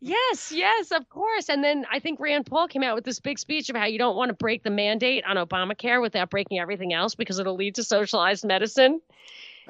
Yes, 0.01 0.53
yes, 0.53 0.93
of 0.93 1.09
course. 1.09 1.49
And 1.49 1.65
then 1.65 1.87
I 1.91 2.01
think 2.01 2.21
Rand 2.21 2.47
Paul 2.47 2.69
came 2.69 2.83
out 2.83 2.95
with 2.95 3.05
this 3.05 3.19
big 3.19 3.39
speech 3.39 3.71
of 3.71 3.77
how 3.77 3.87
you 3.87 3.99
don't 3.99 4.17
want 4.17 4.29
to 4.29 4.35
break 4.35 4.63
the 4.63 4.71
mandate 4.71 5.25
on 5.25 5.37
Obamacare 5.37 6.03
without 6.03 6.31
breaking 6.31 6.59
everything 6.59 6.93
else 6.93 7.15
because 7.15 7.39
it'll 7.39 7.57
lead 7.57 7.77
to 7.77 7.85
socialized 7.85 8.45
medicine. 8.45 9.01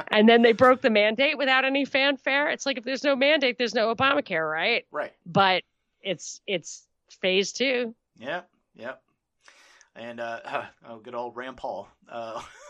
And 0.09 0.29
then 0.29 0.43
they 0.43 0.53
broke 0.53 0.83
the 0.83 0.91
mandate 0.91 1.39
without 1.39 1.65
any 1.65 1.85
fanfare. 1.85 2.51
It's 2.51 2.67
like 2.67 2.77
if 2.77 2.85
there's 2.85 3.05
no 3.05 3.17
mandate, 3.17 3.57
there's 3.57 3.75
no 3.75 3.95
Obamacare, 3.95 4.51
right? 4.51 4.85
Right. 4.91 5.13
But 5.25 5.63
it's 6.03 6.41
it's 6.47 6.87
phase 7.21 7.53
two. 7.53 7.95
Yeah. 8.19 8.43
yeah. 8.75 8.95
And 9.95 10.21
uh, 10.21 10.41
oh, 10.89 10.99
good 10.99 11.15
old 11.15 11.37
Rand 11.37 11.57
Paul. 11.57 11.89
Uh, 12.09 12.43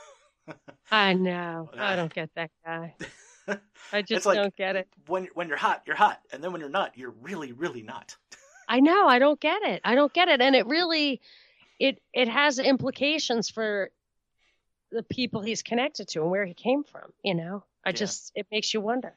I 0.90 1.14
know. 1.14 1.70
I 1.76 1.96
don't 1.96 2.12
get 2.12 2.30
that 2.34 2.50
guy. 2.64 2.94
I 3.92 4.02
just 4.02 4.26
like- 4.26 4.36
don't 4.36 4.56
get 4.56 4.76
it. 4.76 4.88
when 5.06 5.28
when 5.34 5.48
you're 5.48 5.56
hot, 5.56 5.82
you're 5.86 5.96
hot, 5.96 6.20
and 6.32 6.42
then 6.42 6.52
when 6.52 6.60
you're 6.60 6.70
not, 6.70 6.96
you're 6.98 7.14
really, 7.22 7.52
really 7.52 7.82
not. 7.82 8.16
I 8.68 8.80
know. 8.80 9.06
I 9.06 9.18
don't 9.20 9.38
get 9.40 9.62
it. 9.62 9.80
I 9.84 9.94
don't 9.94 10.12
get 10.12 10.28
it. 10.28 10.40
And 10.40 10.56
it 10.56 10.66
really 10.66 11.20
it 11.78 12.00
it 12.12 12.28
has 12.28 12.58
implications 12.58 13.48
for 13.50 13.90
the 14.90 15.02
people 15.04 15.40
he's 15.42 15.62
connected 15.62 16.08
to 16.08 16.22
and 16.22 16.30
where 16.30 16.44
he 16.44 16.54
came 16.54 16.82
from, 16.84 17.12
you 17.22 17.34
know. 17.34 17.64
I 17.84 17.90
Yeah. 17.90 17.96
just 17.96 18.32
it 18.34 18.46
makes 18.50 18.72
you 18.74 18.80
wonder. 18.80 19.14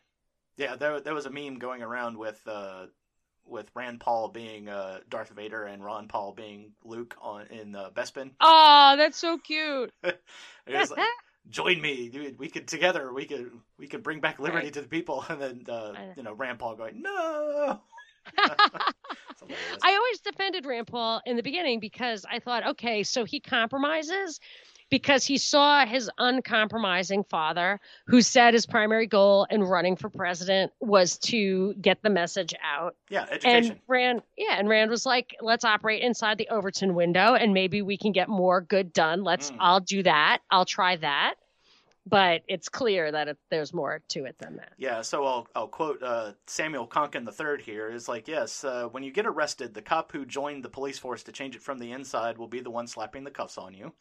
Yeah, 0.57 0.75
there 0.75 0.99
there 0.99 1.15
was 1.15 1.25
a 1.25 1.31
meme 1.31 1.57
going 1.57 1.81
around 1.81 2.17
with 2.17 2.39
uh, 2.45 2.87
with 3.49 3.69
Rand 3.75 3.99
Paul 3.99 4.29
being 4.29 4.69
uh, 4.69 4.99
Darth 5.09 5.29
Vader 5.29 5.65
and 5.65 5.83
Ron 5.83 6.07
Paul 6.07 6.33
being 6.33 6.71
Luke 6.83 7.15
on 7.21 7.47
in 7.47 7.75
uh, 7.75 7.89
Bespin. 7.93 8.31
Oh, 8.41 8.95
that's 8.97 9.17
so 9.17 9.37
cute. 9.37 9.91
It 10.03 10.77
was 10.77 10.91
like, 10.91 10.99
Join 11.49 11.81
me, 11.81 12.09
dude. 12.09 12.37
We 12.37 12.47
could 12.47 12.67
together. 12.67 13.11
We 13.11 13.25
could 13.25 13.49
we 13.79 13.87
could 13.87 14.03
bring 14.03 14.19
back 14.19 14.37
liberty 14.37 14.67
Right. 14.67 14.73
to 14.73 14.81
the 14.81 14.87
people. 14.87 15.25
And 15.29 15.41
then 15.41 15.65
uh, 15.67 15.93
you 16.15 16.21
know 16.21 16.33
Rand 16.33 16.59
Paul 16.59 16.75
going 16.75 17.01
no. 17.01 17.79
I 18.37 19.95
always 19.95 20.19
defended 20.19 20.65
Rand 20.65 20.87
Paul 20.87 21.21
in 21.25 21.35
the 21.35 21.43
beginning 21.43 21.79
because 21.79 22.25
I 22.29 22.39
thought, 22.39 22.67
okay, 22.67 23.03
so 23.03 23.25
he 23.25 23.39
compromises. 23.39 24.39
Because 24.89 25.25
he 25.25 25.37
saw 25.37 25.85
his 25.85 26.09
uncompromising 26.17 27.23
father, 27.25 27.79
who 28.07 28.21
said 28.21 28.53
his 28.53 28.65
primary 28.65 29.05
goal 29.05 29.45
in 29.51 29.63
running 29.63 29.95
for 29.95 30.09
president 30.09 30.71
was 30.79 31.17
to 31.19 31.73
get 31.75 32.01
the 32.01 32.09
message 32.09 32.53
out. 32.63 32.95
Yeah, 33.09 33.25
education. 33.29 33.71
And 33.71 33.79
Rand, 33.87 34.21
yeah, 34.35 34.55
and 34.57 34.67
Rand 34.67 34.89
was 34.89 35.05
like, 35.05 35.35
"Let's 35.41 35.63
operate 35.63 36.01
inside 36.01 36.37
the 36.39 36.49
Overton 36.49 36.95
window, 36.95 37.35
and 37.35 37.53
maybe 37.53 37.81
we 37.81 37.97
can 37.97 38.11
get 38.11 38.29
more 38.29 38.61
good 38.61 38.91
done. 38.93 39.23
Let's, 39.23 39.51
Mm. 39.51 39.57
I'll 39.59 39.79
do 39.79 40.01
that. 40.03 40.39
I'll 40.49 40.65
try 40.65 40.95
that." 40.97 41.35
But 42.05 42.41
it's 42.47 42.69
clear 42.69 43.11
that 43.11 43.27
it, 43.27 43.37
there's 43.51 43.71
more 43.71 44.01
to 44.07 44.25
it 44.25 44.35
than 44.39 44.55
that. 44.55 44.71
Yeah, 44.77 45.01
so 45.01 45.25
I'll 45.25 45.47
I'll 45.53 45.67
quote 45.67 46.01
uh, 46.01 46.31
Samuel 46.47 46.87
Konkin 46.87 47.27
III 47.27 47.61
here 47.63 47.91
is 47.91 48.07
like, 48.07 48.27
yes, 48.27 48.63
uh, 48.63 48.85
when 48.85 49.03
you 49.03 49.11
get 49.11 49.27
arrested, 49.27 49.75
the 49.75 49.81
cop 49.83 50.11
who 50.11 50.25
joined 50.25 50.63
the 50.63 50.69
police 50.69 50.97
force 50.97 51.21
to 51.23 51.31
change 51.31 51.55
it 51.55 51.61
from 51.61 51.77
the 51.77 51.91
inside 51.91 52.39
will 52.39 52.47
be 52.47 52.61
the 52.61 52.71
one 52.71 52.87
slapping 52.87 53.23
the 53.25 53.29
cuffs 53.29 53.59
on 53.59 53.75
you. 53.75 53.93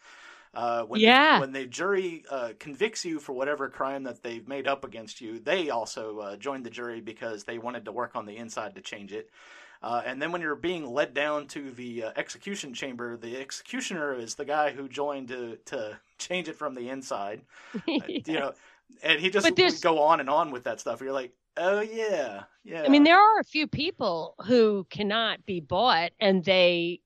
Uh, 0.55 0.82
when 0.84 1.01
Yeah. 1.01 1.36
The, 1.36 1.40
when 1.40 1.53
the 1.53 1.66
jury 1.66 2.24
uh, 2.30 2.53
convicts 2.59 3.05
you 3.05 3.18
for 3.18 3.32
whatever 3.32 3.68
crime 3.68 4.03
that 4.05 4.22
they've 4.22 4.46
made 4.46 4.66
up 4.66 4.84
against 4.84 5.20
you, 5.20 5.38
they 5.38 5.70
also 5.70 6.18
uh, 6.18 6.36
joined 6.36 6.64
the 6.64 6.70
jury 6.70 7.01
because 7.01 7.44
they 7.44 7.59
wanted 7.59 7.84
to 7.84 7.92
work 7.92 8.16
on 8.16 8.26
the 8.26 8.36
inside 8.36 8.74
to 8.74 8.80
change 8.80 9.12
it. 9.12 9.30
Uh, 9.80 10.03
and 10.05 10.20
then 10.20 10.32
when 10.32 10.40
you're 10.40 10.57
being 10.57 10.86
led 10.86 11.14
down 11.14 11.46
to 11.46 11.70
the 11.70 12.05
uh, 12.05 12.12
execution 12.16 12.74
chamber, 12.74 13.16
the 13.16 13.36
executioner 13.36 14.12
is 14.12 14.34
the 14.34 14.44
guy 14.44 14.72
who 14.72 14.88
joined 14.88 15.28
to, 15.28 15.57
to 15.66 15.99
change 16.18 16.49
it 16.49 16.57
from 16.57 16.74
the 16.74 16.88
inside 16.88 17.42
you 17.86 18.22
know, 18.26 18.53
and 19.03 19.20
he 19.20 19.30
just 19.30 19.44
would 19.44 19.80
go 19.82 20.01
on 20.01 20.20
and 20.20 20.28
on 20.30 20.51
with 20.51 20.64
that 20.64 20.80
stuff. 20.80 21.01
You're 21.01 21.12
like, 21.12 21.32
oh 21.57 21.80
yeah, 21.80 22.44
yeah. 22.64 22.82
I 22.82 22.88
mean, 22.88 23.05
there 23.05 23.18
are 23.18 23.38
a 23.38 23.44
few 23.44 23.66
people 23.66 24.34
who 24.46 24.86
cannot 24.90 25.44
be 25.46 25.61
bought, 25.61 26.12
and 26.20 26.44
they, 26.44 27.01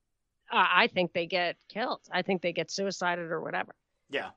uh, 0.53 0.67
I 0.71 0.87
think 0.89 1.13
they 1.13 1.27
get 1.27 1.57
killed. 1.69 2.01
I 2.13 2.23
think 2.23 2.43
they 2.43 2.53
get 2.53 2.71
suicided 2.71 3.31
or 3.31 3.41
whatever. 3.41 3.75
yeah. 4.11 4.31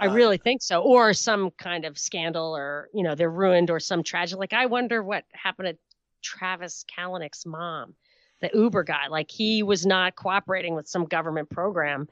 I 0.00 0.06
Uh, 0.06 0.12
really 0.14 0.38
think 0.38 0.62
so, 0.62 0.80
or 0.82 1.12
some 1.12 1.50
kind 1.50 1.84
of 1.84 1.98
scandal, 1.98 2.56
or 2.56 2.88
you 2.94 3.02
know, 3.02 3.16
they're 3.16 3.28
ruined, 3.30 3.68
or 3.68 3.80
some 3.80 4.04
tragic. 4.04 4.38
Like 4.38 4.52
I 4.52 4.66
wonder 4.66 5.02
what 5.02 5.24
happened 5.32 5.70
to 5.70 5.78
Travis 6.22 6.84
Kalanick's 6.96 7.44
mom, 7.44 7.94
the 8.40 8.48
Uber 8.54 8.84
guy. 8.84 9.08
Like 9.08 9.28
he 9.28 9.64
was 9.64 9.84
not 9.84 10.14
cooperating 10.14 10.76
with 10.76 10.86
some 10.86 11.04
government 11.06 11.50
program, 11.50 12.08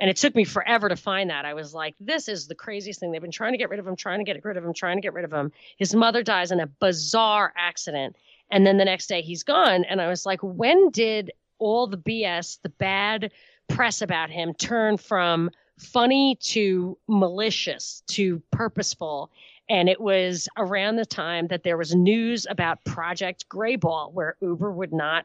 and 0.00 0.10
it 0.10 0.16
took 0.16 0.34
me 0.34 0.42
forever 0.42 0.88
to 0.88 0.96
find 0.96 1.30
that. 1.30 1.44
I 1.44 1.54
was 1.54 1.72
like, 1.72 1.94
this 2.00 2.26
is 2.26 2.48
the 2.48 2.56
craziest 2.56 2.98
thing. 2.98 3.12
They've 3.12 3.22
been 3.22 3.30
trying 3.30 3.52
to 3.52 3.58
get 3.58 3.70
rid 3.70 3.78
of 3.78 3.86
him, 3.86 3.94
trying 3.94 4.18
to 4.18 4.24
get 4.24 4.44
rid 4.44 4.56
of 4.56 4.64
him, 4.64 4.74
trying 4.74 4.96
to 4.96 5.02
get 5.02 5.12
rid 5.12 5.24
of 5.24 5.32
him. 5.32 5.52
His 5.76 5.94
mother 5.94 6.24
dies 6.24 6.50
in 6.50 6.58
a 6.58 6.66
bizarre 6.66 7.52
accident, 7.56 8.16
and 8.50 8.66
then 8.66 8.78
the 8.78 8.84
next 8.84 9.06
day 9.06 9.22
he's 9.22 9.44
gone. 9.44 9.84
And 9.84 10.00
I 10.00 10.08
was 10.08 10.26
like, 10.26 10.40
when 10.42 10.90
did 10.90 11.30
all 11.62 11.86
the 11.86 11.96
BS, 11.96 12.60
the 12.62 12.68
bad 12.68 13.32
press 13.68 14.02
about 14.02 14.30
him, 14.30 14.54
turn 14.54 14.96
from 14.96 15.50
funny 15.78 16.36
to 16.42 16.98
malicious 17.08 18.02
to 18.08 18.42
purposeful. 18.50 19.30
And 19.68 19.88
it 19.88 20.00
was 20.00 20.48
around 20.58 20.96
the 20.96 21.06
time 21.06 21.46
that 21.46 21.62
there 21.62 21.78
was 21.78 21.94
news 21.94 22.46
about 22.50 22.84
Project 22.84 23.48
Greyball, 23.48 24.12
where 24.12 24.36
Uber 24.40 24.70
would 24.70 24.92
not 24.92 25.24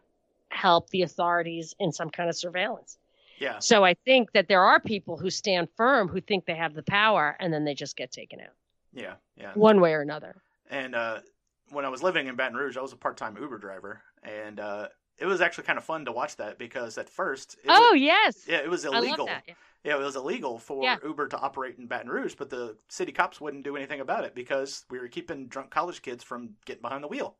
help 0.49 0.89
the 0.91 1.01
authorities 1.01 1.75
in 1.79 1.91
some 1.91 2.09
kind 2.09 2.29
of 2.29 2.35
surveillance. 2.35 2.97
yeah, 3.39 3.59
So 3.59 3.83
I 3.83 3.95
think 4.05 4.31
that 4.31 4.47
there 4.47 4.63
are 4.63 4.79
people 4.79 5.17
who 5.17 5.29
stand 5.29 5.67
firm 5.75 6.07
who 6.07 6.21
think 6.21 6.45
they 6.45 6.55
have 6.55 6.73
the 6.73 6.83
power 6.83 7.35
and 7.39 7.51
then 7.51 7.65
they 7.65 7.73
just 7.73 7.97
get 7.97 8.11
taken 8.11 8.39
out 8.39 8.53
yeah, 8.93 9.13
yeah. 9.35 9.51
one 9.53 9.81
way 9.81 9.93
or 9.93 10.01
another. 10.01 10.35
And 10.69 10.95
uh, 10.95 11.19
when 11.71 11.85
I 11.85 11.89
was 11.89 12.03
living 12.03 12.27
in 12.27 12.35
Baton 12.35 12.57
Rouge, 12.57 12.77
I 12.77 12.81
was 12.81 12.93
a 12.93 12.97
part-time 12.97 13.37
Uber 13.39 13.57
driver, 13.57 14.01
and 14.23 14.59
uh, 14.59 14.87
it 15.17 15.25
was 15.25 15.41
actually 15.41 15.65
kind 15.65 15.77
of 15.77 15.83
fun 15.83 16.05
to 16.05 16.11
watch 16.11 16.35
that 16.37 16.57
because 16.57 16.97
at 16.97 17.09
first, 17.09 17.57
it 17.63 17.69
Oh, 17.69 17.91
was, 17.93 18.01
yes. 18.01 18.47
yeah, 18.47 18.57
it 18.57 18.69
was 18.69 18.85
I 18.93 18.99
love 18.99 19.03
illegal. 19.03 19.25
that. 19.27 19.43
Yeah. 19.47 19.53
Yeah, 19.83 19.95
it 19.95 19.99
was 19.99 20.15
illegal 20.15 20.59
for 20.59 20.83
Yeah. 20.83 20.97
Uber 21.03 21.27
to 21.29 21.37
operate 21.39 21.77
in 21.77 21.87
Baton 21.87 22.09
Rouge, 22.09 22.35
but 22.35 22.49
the 22.49 22.77
city 22.89 23.11
cops 23.11 23.39
wouldn't 23.39 23.63
do 23.63 23.75
anything 23.77 24.01
about 24.01 24.25
it 24.25 24.35
because 24.35 24.85
we 24.89 24.99
were 24.99 25.07
keeping 25.07 25.47
drunk 25.47 25.71
college 25.71 26.01
kids 26.01 26.23
from 26.23 26.55
getting 26.65 26.81
behind 26.81 27.03
the 27.03 27.07
wheel. 27.07 27.37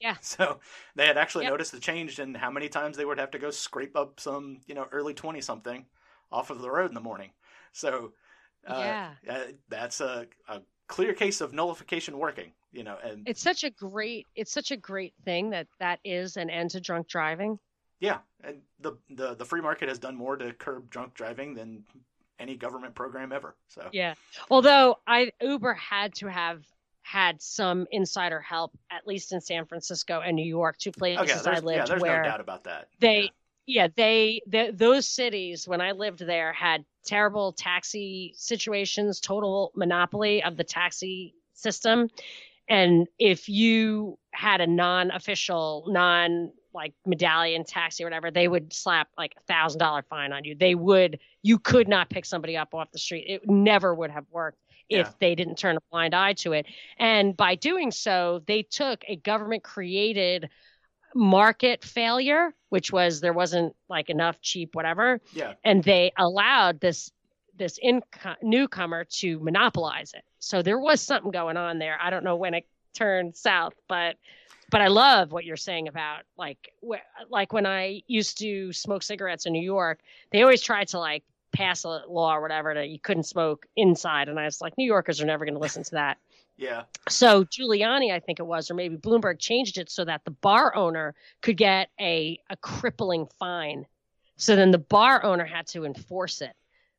Yeah. 0.00 0.16
So 0.22 0.60
they 0.96 1.06
had 1.06 1.18
actually 1.18 1.44
Yep. 1.44 1.52
noticed 1.52 1.72
the 1.72 1.80
change 1.80 2.18
in 2.18 2.34
how 2.34 2.50
many 2.50 2.68
times 2.68 2.96
they 2.96 3.04
would 3.04 3.18
have 3.18 3.30
to 3.32 3.38
go 3.38 3.50
scrape 3.50 3.96
up 3.96 4.20
some, 4.20 4.60
you 4.66 4.74
know, 4.74 4.86
early 4.92 5.14
20 5.14 5.40
something 5.40 5.86
off 6.30 6.50
of 6.50 6.60
the 6.60 6.70
road 6.70 6.90
in 6.90 6.94
the 6.94 7.00
morning. 7.00 7.30
So 7.72 8.12
uh, 8.66 8.74
Yeah. 8.78 9.10
uh, 9.28 9.52
that's 9.68 10.00
a, 10.00 10.26
a 10.48 10.62
clear 10.88 11.14
case 11.14 11.40
of 11.40 11.52
nullification 11.52 12.18
working, 12.18 12.52
you 12.72 12.84
know, 12.84 12.96
and 13.04 13.28
It's 13.28 13.42
such 13.42 13.64
a 13.64 13.70
great 13.70 14.26
it's 14.34 14.52
such 14.52 14.70
a 14.70 14.76
great 14.76 15.14
thing 15.24 15.50
that 15.50 15.66
that 15.78 16.00
is 16.04 16.36
an 16.36 16.50
end 16.50 16.70
to 16.70 16.80
drunk 16.80 17.08
driving. 17.08 17.58
yeah, 18.00 18.18
and 18.42 18.62
the, 18.80 18.92
the 19.10 19.34
the 19.34 19.44
free 19.44 19.60
market 19.60 19.88
has 19.88 19.98
done 19.98 20.16
more 20.16 20.36
to 20.36 20.52
curb 20.54 20.90
drunk 20.90 21.14
driving 21.14 21.54
than 21.54 21.84
any 22.38 22.56
government 22.56 22.94
program 22.94 23.30
ever. 23.32 23.54
So 23.68 23.88
Yeah. 23.92 24.14
Although 24.50 24.96
I 25.06 25.30
Uber 25.40 25.74
had 25.74 26.14
to 26.14 26.26
have 26.26 26.64
had 27.02 27.40
some 27.42 27.86
insider 27.90 28.40
help, 28.40 28.72
at 28.90 29.06
least 29.06 29.32
in 29.32 29.40
San 29.40 29.66
Francisco 29.66 30.20
and 30.20 30.34
New 30.36 30.46
York, 30.46 30.78
two 30.78 30.92
places 30.92 31.22
okay, 31.22 31.32
I 31.38 31.60
there's, 31.60 31.74
yeah, 31.76 31.84
there's 31.84 32.00
where 32.00 32.22
no 32.22 32.28
doubt 32.28 32.40
about 32.40 32.64
that. 32.64 32.88
they 33.00 33.30
yeah 33.66 33.88
they, 33.96 34.40
they 34.46 34.70
those 34.72 35.06
cities 35.06 35.68
when 35.68 35.80
i 35.80 35.92
lived 35.92 36.18
there 36.18 36.52
had 36.52 36.84
terrible 37.04 37.52
taxi 37.52 38.34
situations 38.36 39.20
total 39.20 39.70
monopoly 39.76 40.42
of 40.42 40.56
the 40.56 40.64
taxi 40.64 41.34
system 41.54 42.08
and 42.68 43.06
if 43.18 43.48
you 43.48 44.18
had 44.32 44.60
a 44.60 44.66
non-official 44.66 45.84
non 45.88 46.52
like 46.74 46.94
medallion 47.04 47.64
taxi 47.64 48.02
or 48.02 48.06
whatever 48.06 48.30
they 48.30 48.48
would 48.48 48.72
slap 48.72 49.08
like 49.18 49.34
a 49.36 49.42
thousand 49.42 49.78
dollar 49.78 50.02
fine 50.08 50.32
on 50.32 50.42
you. 50.44 50.54
They 50.54 50.74
would 50.74 51.18
you 51.42 51.58
could 51.58 51.86
not 51.86 52.08
pick 52.08 52.24
somebody 52.24 52.56
up 52.56 52.72
off 52.74 52.90
the 52.92 52.98
street. 52.98 53.26
It 53.28 53.48
never 53.48 53.94
would 53.94 54.10
have 54.10 54.24
worked 54.30 54.58
if 54.88 55.06
Yeah. 55.06 55.12
they 55.20 55.34
didn't 55.34 55.56
turn 55.56 55.76
a 55.76 55.80
blind 55.90 56.14
eye 56.14 56.32
to 56.34 56.52
it. 56.52 56.66
And 56.98 57.36
by 57.36 57.56
doing 57.56 57.90
so 57.90 58.42
they 58.46 58.62
took 58.62 59.04
a 59.06 59.16
government 59.16 59.62
created 59.62 60.48
market 61.14 61.84
failure, 61.84 62.54
which 62.70 62.90
was 62.90 63.20
there 63.20 63.34
wasn't 63.34 63.76
like 63.90 64.08
enough 64.08 64.40
cheap 64.40 64.74
whatever, 64.74 65.20
Yeah, 65.34 65.54
and 65.62 65.84
they 65.84 66.12
allowed 66.16 66.80
this 66.80 67.10
this 67.56 67.78
inco- 67.84 68.36
newcomer 68.42 69.04
to 69.04 69.38
monopolize 69.40 70.14
it. 70.14 70.24
So 70.38 70.62
there 70.62 70.78
was 70.78 71.00
something 71.00 71.30
going 71.30 71.56
on 71.56 71.78
there. 71.78 71.98
I 72.00 72.10
don't 72.10 72.24
know 72.24 72.36
when 72.36 72.54
it 72.54 72.66
turned 72.94 73.36
south, 73.36 73.74
but 73.88 74.16
but 74.70 74.80
I 74.80 74.88
love 74.88 75.32
what 75.32 75.44
you're 75.44 75.56
saying 75.56 75.88
about 75.88 76.22
like 76.36 76.72
wh- 76.86 77.30
like 77.30 77.52
when 77.52 77.66
I 77.66 78.02
used 78.06 78.38
to 78.38 78.72
smoke 78.72 79.02
cigarettes 79.02 79.46
in 79.46 79.52
New 79.52 79.62
York, 79.62 80.00
they 80.30 80.42
always 80.42 80.62
tried 80.62 80.88
to 80.88 80.98
like 80.98 81.24
pass 81.52 81.84
a 81.84 82.02
law 82.08 82.34
or 82.34 82.40
whatever 82.40 82.72
that 82.74 82.88
you 82.88 82.98
couldn't 82.98 83.24
smoke 83.24 83.66
inside, 83.76 84.28
and 84.28 84.40
I 84.40 84.44
was 84.44 84.60
like, 84.62 84.76
New 84.78 84.86
Yorkers 84.86 85.20
are 85.20 85.26
never 85.26 85.44
going 85.44 85.54
to 85.54 85.60
listen 85.60 85.82
to 85.84 85.90
that. 85.92 86.16
yeah, 86.56 86.84
So 87.10 87.44
Giuliani, 87.44 88.10
I 88.10 88.20
think 88.20 88.40
it 88.40 88.46
was, 88.46 88.70
or 88.70 88.74
maybe 88.74 88.96
Bloomberg 88.96 89.38
changed 89.38 89.76
it 89.76 89.90
so 89.90 90.04
that 90.06 90.24
the 90.24 90.30
bar 90.30 90.74
owner 90.74 91.14
could 91.42 91.58
get 91.58 91.90
a, 92.00 92.40
a 92.48 92.56
crippling 92.56 93.26
fine. 93.38 93.84
So 94.36 94.56
then 94.56 94.70
the 94.70 94.78
bar 94.78 95.22
owner 95.22 95.44
had 95.44 95.66
to 95.68 95.84
enforce 95.84 96.40
it. 96.40 96.54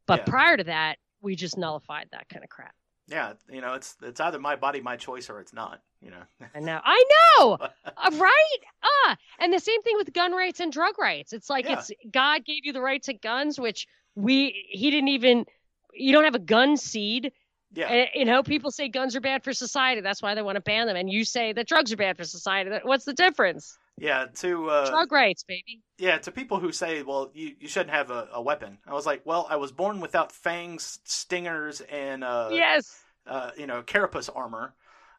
But 0.06 0.20
Yeah. 0.22 0.26
prior 0.26 0.58
to 0.58 0.64
that, 0.66 0.98
we 1.22 1.36
just 1.36 1.58
nullified 1.58 2.10
that 2.12 2.28
kind 2.30 2.44
of 2.44 2.50
crap. 2.50 2.76
yeah. 3.08 3.34
You 3.50 3.62
know, 3.62 3.74
it's 3.74 3.96
it's 4.02 4.20
either 4.20 4.40
my 4.40 4.56
body, 4.56 4.82
my 4.82 4.96
choice, 4.98 5.30
or 5.30 5.40
it's 5.40 5.54
not. 5.54 5.82
You 6.02 6.12
know. 6.12 6.24
I 6.56 6.60
know. 6.60 6.80
I 6.84 7.04
know. 7.38 7.58
Uh, 7.86 8.10
right? 8.14 8.58
Ah, 8.84 9.16
and 9.40 9.54
the 9.54 9.60
same 9.60 9.82
thing 9.84 9.96
with 9.98 10.12
gun 10.14 10.34
rights 10.34 10.60
and 10.60 10.72
drug 10.74 10.98
rights. 11.00 11.32
It's 11.32 11.50
like 11.50 11.66
Yeah. 11.66 11.80
it's 11.80 11.92
God 12.12 12.44
gave 12.46 12.66
you 12.66 12.74
the 12.74 12.82
right 12.82 13.02
to 13.04 13.14
guns, 13.14 13.60
which 13.60 13.88
we 14.16 14.68
he 14.70 14.92
didn't 14.92 15.10
even. 15.10 15.46
You 15.94 16.12
don't 16.12 16.24
have 16.26 16.36
a 16.36 16.40
gun 16.40 16.76
seed. 16.76 17.32
yeah. 17.74 17.88
And, 17.88 18.10
you 18.16 18.26
know, 18.26 18.42
people 18.44 18.72
say 18.72 18.90
guns 18.90 19.16
are 19.16 19.22
bad 19.22 19.44
for 19.44 19.54
society. 19.54 20.02
That's 20.02 20.22
why 20.22 20.34
they 20.36 20.42
want 20.42 20.56
to 20.56 20.62
ban 20.62 20.88
them. 20.88 20.96
And 20.96 21.10
you 21.10 21.24
say 21.24 21.54
that 21.54 21.68
drugs 21.68 21.94
are 21.94 21.98
bad 21.98 22.18
for 22.18 22.24
society. 22.24 22.72
What's 22.84 23.06
the 23.06 23.14
difference? 23.14 23.78
Yeah, 24.04 24.26
to 24.42 24.70
uh, 24.70 24.90
Drug 24.90 25.12
rights, 25.14 25.44
baby. 25.44 25.82
yeah, 25.98 26.18
to 26.18 26.32
people 26.32 26.60
who 26.60 26.74
say, 26.74 27.04
"Well, 27.04 27.32
you, 27.34 27.56
you 27.58 27.70
shouldn't 27.70 27.92
have 27.92 28.12
a, 28.12 28.28
a 28.34 28.42
weapon," 28.42 28.80
I 28.86 28.94
was 28.94 29.06
like, 29.06 29.22
"Well, 29.26 29.48
I 29.50 29.56
was 29.56 29.72
born 29.72 30.02
without 30.02 30.34
fangs, 30.34 31.00
stingers, 31.06 31.80
and 31.90 32.22
uh, 32.22 32.50
yes. 32.52 33.02
uh, 33.26 33.52
you 33.58 33.66
know, 33.66 33.82
carapace 33.82 34.28
armor. 34.28 34.74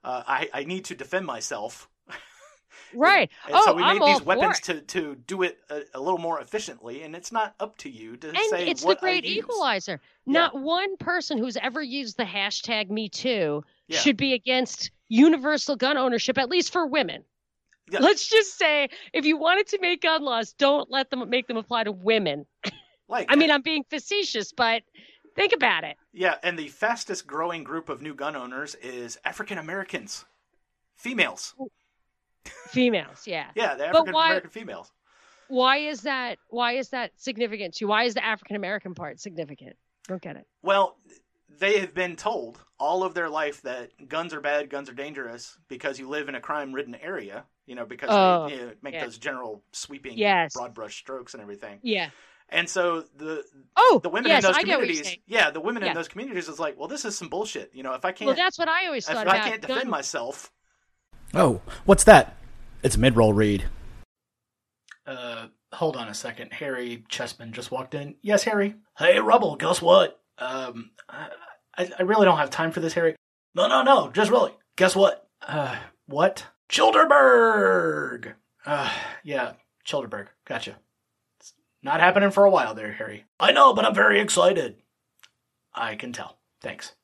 Uh, 0.04 0.22
I 0.26 0.50
I 0.52 0.64
need 0.64 0.84
to 0.86 0.94
defend 0.94 1.24
myself." 1.26 1.88
Right. 2.92 3.30
And 3.46 3.54
oh, 3.56 3.64
so 3.64 3.74
we 3.74 3.82
I'm 3.82 3.98
made 3.98 4.06
these 4.14 4.22
weapons 4.22 4.60
to, 4.60 4.80
to 4.80 5.16
do 5.16 5.42
it 5.42 5.58
a, 5.70 5.82
a 5.94 6.00
little 6.00 6.18
more 6.18 6.40
efficiently, 6.40 7.02
and 7.02 7.16
it's 7.16 7.32
not 7.32 7.54
up 7.58 7.76
to 7.78 7.88
you 7.90 8.16
to 8.18 8.28
And 8.28 8.38
say 8.50 8.68
it's 8.68 8.84
the 8.84 8.94
great 8.94 9.24
I 9.24 9.28
use. 9.28 9.38
equalizer. 9.38 10.00
Yeah. 10.26 10.32
Not 10.32 10.60
one 10.60 10.96
person 10.98 11.38
who's 11.38 11.56
ever 11.56 11.82
used 11.82 12.16
the 12.16 12.24
hashtag 12.24 12.90
Me 12.90 13.08
Too 13.08 13.64
Yeah. 13.88 13.98
should 13.98 14.16
be 14.16 14.32
against 14.34 14.90
universal 15.08 15.74
gun 15.76 15.96
ownership, 15.96 16.38
at 16.38 16.48
least 16.48 16.72
for 16.72 16.86
women. 16.86 17.24
Yeah. 17.90 18.00
Let's 18.00 18.26
just 18.26 18.56
say, 18.58 18.88
if 19.12 19.24
you 19.26 19.36
wanted 19.36 19.66
to 19.68 19.78
make 19.80 20.02
gun 20.02 20.22
laws, 20.22 20.52
don't 20.54 20.90
let 20.90 21.10
them 21.10 21.28
make 21.28 21.46
them 21.46 21.56
apply 21.56 21.84
to 21.84 21.92
women. 21.92 22.46
Like, 23.08 23.26
I 23.28 23.36
mean, 23.36 23.50
I'm 23.50 23.60
being 23.62 23.84
facetious, 23.90 24.52
but 24.52 24.82
think 25.36 25.52
about 25.52 25.84
it. 25.84 25.96
yeah, 26.12 26.36
and 26.42 26.58
the 26.58 26.68
fastest 26.68 27.26
growing 27.26 27.62
group 27.62 27.90
of 27.90 28.00
new 28.00 28.14
gun 28.14 28.34
owners 28.36 28.74
is 28.76 29.18
African 29.24 29.58
Americans, 29.58 30.24
females. 30.96 31.54
Females, 32.68 33.26
yeah. 33.26 33.46
Yeah, 33.54 33.74
the 33.74 33.86
African 33.88 34.14
American 34.14 34.50
females. 34.50 34.90
Why 35.48 35.76
is 35.76 36.02
that? 36.02 36.38
Why 36.48 36.72
is 36.72 36.88
that 36.90 37.12
significant 37.16 37.74
to 37.74 37.84
you? 37.84 37.88
Why 37.88 38.04
is 38.04 38.14
the 38.14 38.24
African 38.24 38.56
American 38.56 38.94
part 38.94 39.20
significant? 39.20 39.76
Don't 40.08 40.22
get 40.22 40.36
it. 40.36 40.46
Well, 40.62 40.96
they 41.58 41.80
have 41.80 41.94
been 41.94 42.16
told 42.16 42.60
all 42.78 43.02
of 43.04 43.14
their 43.14 43.28
life 43.28 43.62
that 43.62 43.90
guns 44.08 44.34
are 44.34 44.40
bad, 44.40 44.68
guns 44.70 44.88
are 44.90 44.94
dangerous 44.94 45.56
because 45.68 45.98
you 45.98 46.08
live 46.08 46.28
in 46.28 46.34
a 46.34 46.40
crime-ridden 46.40 46.94
area. 46.96 47.44
You 47.66 47.74
know, 47.76 47.86
because 47.86 48.10
Oh, 48.12 48.46
they 48.48 48.56
you 48.56 48.60
know, 48.66 48.72
make 48.82 48.92
yeah. 48.94 49.04
those 49.04 49.16
general 49.16 49.64
sweeping, 49.72 50.18
Yes. 50.18 50.52
broad 50.52 50.74
brush 50.74 50.96
strokes 50.98 51.32
and 51.32 51.42
everything. 51.42 51.78
Yeah. 51.82 52.10
And 52.50 52.68
so 52.68 53.04
the 53.16 53.42
Oh, 53.74 54.00
the 54.02 54.10
women 54.10 54.28
yes, 54.30 54.44
in 54.44 54.48
those 54.50 54.56
I 54.58 54.62
get 54.64 54.78
what 54.78 54.86
you're 54.86 54.96
communities, 54.96 55.18
yeah, 55.26 55.50
the 55.50 55.60
women 55.62 55.82
Yeah. 55.82 55.88
in 55.90 55.94
those 55.94 56.08
communities 56.08 56.48
is 56.50 56.58
like, 56.60 56.78
well, 56.78 56.88
this 56.88 57.06
is 57.06 57.16
some 57.16 57.28
bullshit. 57.28 57.70
You 57.72 57.82
know, 57.82 57.94
if 57.94 58.04
I 58.04 58.12
can't, 58.12 58.26
Well, 58.26 58.36
that's 58.36 58.58
what 58.58 58.68
I 58.68 58.84
always 58.86 59.08
if 59.08 59.14
thought 59.14 59.28
I 59.28 59.38
can't 59.38 59.62
defend 59.62 59.80
gun- 59.84 59.90
myself, 59.90 60.52
Oh, 61.32 61.62
what's 61.86 62.04
that? 62.04 62.36
It's 62.82 62.96
a 62.96 63.00
mid-roll 63.00 63.32
read. 63.32 63.64
Uh, 65.06 65.46
hold 65.72 65.96
on 65.96 66.08
a 66.08 66.14
second. 66.14 66.52
Harry 66.52 67.04
Chessman 67.08 67.52
just 67.52 67.70
walked 67.70 67.94
in. 67.94 68.16
Yes, 68.22 68.44
Harry. 68.44 68.74
Hey, 68.98 69.18
Rubble. 69.20 69.56
Guess 69.56 69.82
what? 69.82 70.20
Um, 70.38 70.90
I, 71.08 71.28
I 71.76 72.02
really 72.02 72.24
don't 72.24 72.38
have 72.38 72.50
time 72.50 72.72
for 72.72 72.80
this, 72.80 72.94
Harry. 72.94 73.16
No, 73.54 73.68
no, 73.68 73.82
no. 73.82 74.10
Just 74.10 74.30
really. 74.30 74.52
Guess 74.76 74.96
what? 74.96 75.28
Uh, 75.46 75.76
what? 76.06 76.46
Childerberg. 76.68 78.34
Uh, 78.64 78.92
yeah, 79.22 79.52
Childerberg. 79.86 80.28
Gotcha. 80.46 80.76
It's 81.40 81.52
not 81.82 82.00
happening 82.00 82.30
for 82.30 82.44
a 82.44 82.50
while 82.50 82.74
there, 82.74 82.92
Harry. 82.92 83.24
I 83.38 83.52
know, 83.52 83.74
but 83.74 83.84
I'm 83.84 83.94
very 83.94 84.20
excited. 84.20 84.76
I 85.74 85.96
can 85.96 86.12
tell. 86.12 86.38
Thanks. 86.60 86.94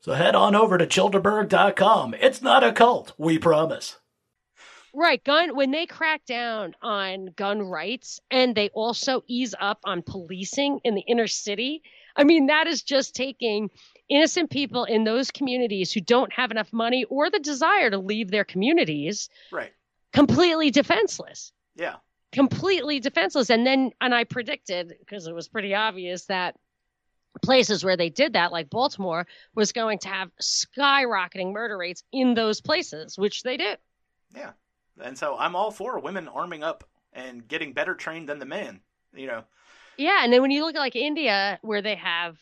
So 0.00 0.12
head 0.12 0.34
on 0.34 0.54
over 0.54 0.78
to 0.78 0.86
childerberg.com. 0.86 2.14
It's 2.20 2.42
not 2.42 2.62
a 2.62 2.72
cult, 2.72 3.12
we 3.18 3.38
promise. 3.38 3.98
Right, 4.96 5.22
gun 5.24 5.56
when 5.56 5.72
they 5.72 5.86
crack 5.86 6.24
down 6.24 6.74
on 6.80 7.30
gun 7.34 7.62
rights 7.62 8.20
and 8.30 8.54
they 8.54 8.68
also 8.68 9.24
ease 9.26 9.54
up 9.58 9.80
on 9.84 10.02
policing 10.02 10.78
in 10.84 10.94
the 10.94 11.00
inner 11.00 11.26
city. 11.26 11.82
I 12.16 12.22
mean, 12.22 12.46
that 12.46 12.68
is 12.68 12.82
just 12.82 13.16
taking 13.16 13.70
innocent 14.08 14.50
people 14.50 14.84
in 14.84 15.04
those 15.04 15.30
communities 15.30 15.92
who 15.92 16.00
don't 16.00 16.32
have 16.32 16.50
enough 16.50 16.72
money 16.72 17.04
or 17.04 17.30
the 17.30 17.38
desire 17.38 17.90
to 17.90 17.98
leave 17.98 18.30
their 18.30 18.44
communities 18.44 19.28
Right. 19.50 19.72
completely 20.12 20.70
defenseless. 20.70 21.52
Yeah. 21.74 21.96
Completely 22.32 23.00
defenseless. 23.00 23.50
And 23.50 23.66
then 23.66 23.92
and 24.00 24.14
I 24.14 24.24
predicted 24.24 24.94
because 25.00 25.26
it 25.26 25.34
was 25.34 25.48
pretty 25.48 25.74
obvious 25.74 26.26
that 26.26 26.56
places 27.42 27.84
where 27.84 27.96
they 27.96 28.10
did 28.10 28.34
that 28.34 28.52
like 28.52 28.70
Baltimore 28.70 29.26
was 29.54 29.72
going 29.72 29.98
to 30.00 30.08
have 30.08 30.30
skyrocketing 30.40 31.52
murder 31.52 31.76
rates 31.76 32.04
in 32.12 32.34
those 32.34 32.60
places, 32.60 33.18
which 33.18 33.42
they 33.42 33.56
do. 33.56 33.74
Yeah. 34.36 34.52
And 35.02 35.18
so 35.18 35.36
I'm 35.36 35.56
all 35.56 35.70
for 35.70 35.98
women 35.98 36.28
arming 36.28 36.62
up 36.62 36.84
and 37.12 37.46
getting 37.46 37.72
better 37.72 37.94
trained 37.94 38.28
than 38.28 38.38
the 38.38 38.46
men. 38.46 38.80
You 39.12 39.28
know, 39.28 39.44
Yeah, 39.96 40.20
and 40.24 40.32
then 40.32 40.42
when 40.42 40.50
you 40.50 40.64
look 40.64 40.74
at 40.74 40.80
like 40.80 40.96
India, 40.96 41.58
where 41.62 41.82
they 41.82 41.94
have, 41.94 42.36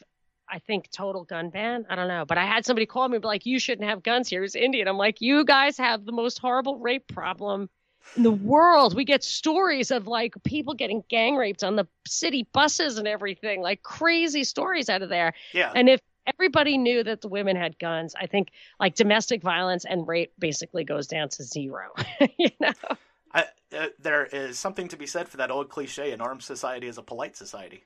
I 0.48 0.58
think, 0.58 0.90
total 0.90 1.24
gun 1.24 1.50
ban. 1.50 1.86
I 1.88 1.96
don't 1.96 2.08
know, 2.08 2.24
but 2.24 2.38
I 2.38 2.44
had 2.44 2.64
somebody 2.64 2.86
call 2.86 3.08
me, 3.08 3.18
be 3.18 3.26
like, 3.26 3.46
"You 3.46 3.58
shouldn't 3.58 3.88
have 3.88 4.02
guns 4.02 4.28
here." 4.28 4.44
It's 4.44 4.54
India, 4.54 4.82
and 4.82 4.88
I'm 4.88 4.98
like, 4.98 5.20
"You 5.20 5.44
guys 5.44 5.78
have 5.78 6.04
the 6.04 6.12
most 6.12 6.38
horrible 6.38 6.78
rape 6.78 7.06
problem 7.08 7.68
in 8.16 8.22
the 8.22 8.30
world. 8.30 8.94
We 8.94 9.04
get 9.04 9.24
stories 9.24 9.90
of 9.90 10.06
like 10.06 10.34
people 10.44 10.74
getting 10.74 11.02
gang 11.08 11.36
raped 11.36 11.64
on 11.64 11.76
the 11.76 11.86
city 12.06 12.46
buses 12.52 12.98
and 12.98 13.08
everything, 13.08 13.62
like 13.62 13.82
crazy 13.82 14.44
stories 14.44 14.88
out 14.88 15.02
of 15.02 15.08
there. 15.08 15.34
yeah. 15.52 15.72
And 15.74 15.88
if 15.88 16.00
everybody 16.26 16.78
knew 16.78 17.02
that 17.04 17.20
the 17.20 17.28
women 17.28 17.56
had 17.56 17.78
guns, 17.78 18.14
I 18.18 18.26
think 18.26 18.50
like 18.78 18.94
domestic 18.94 19.42
violence 19.42 19.84
and 19.84 20.06
rape 20.06 20.32
basically 20.38 20.84
goes 20.84 21.06
down 21.06 21.28
to 21.30 21.42
zero. 21.42 21.92
you 22.38 22.50
know? 22.60 22.72
I, 23.34 23.44
uh, 23.76 23.86
there 23.98 24.26
is 24.26 24.58
something 24.58 24.88
to 24.88 24.96
be 24.96 25.06
said 25.06 25.28
for 25.28 25.38
that 25.38 25.50
old 25.50 25.68
cliche: 25.68 26.12
an 26.12 26.20
armed 26.20 26.42
society 26.42 26.86
is 26.86 26.98
a 26.98 27.02
polite 27.02 27.36
society. 27.36 27.84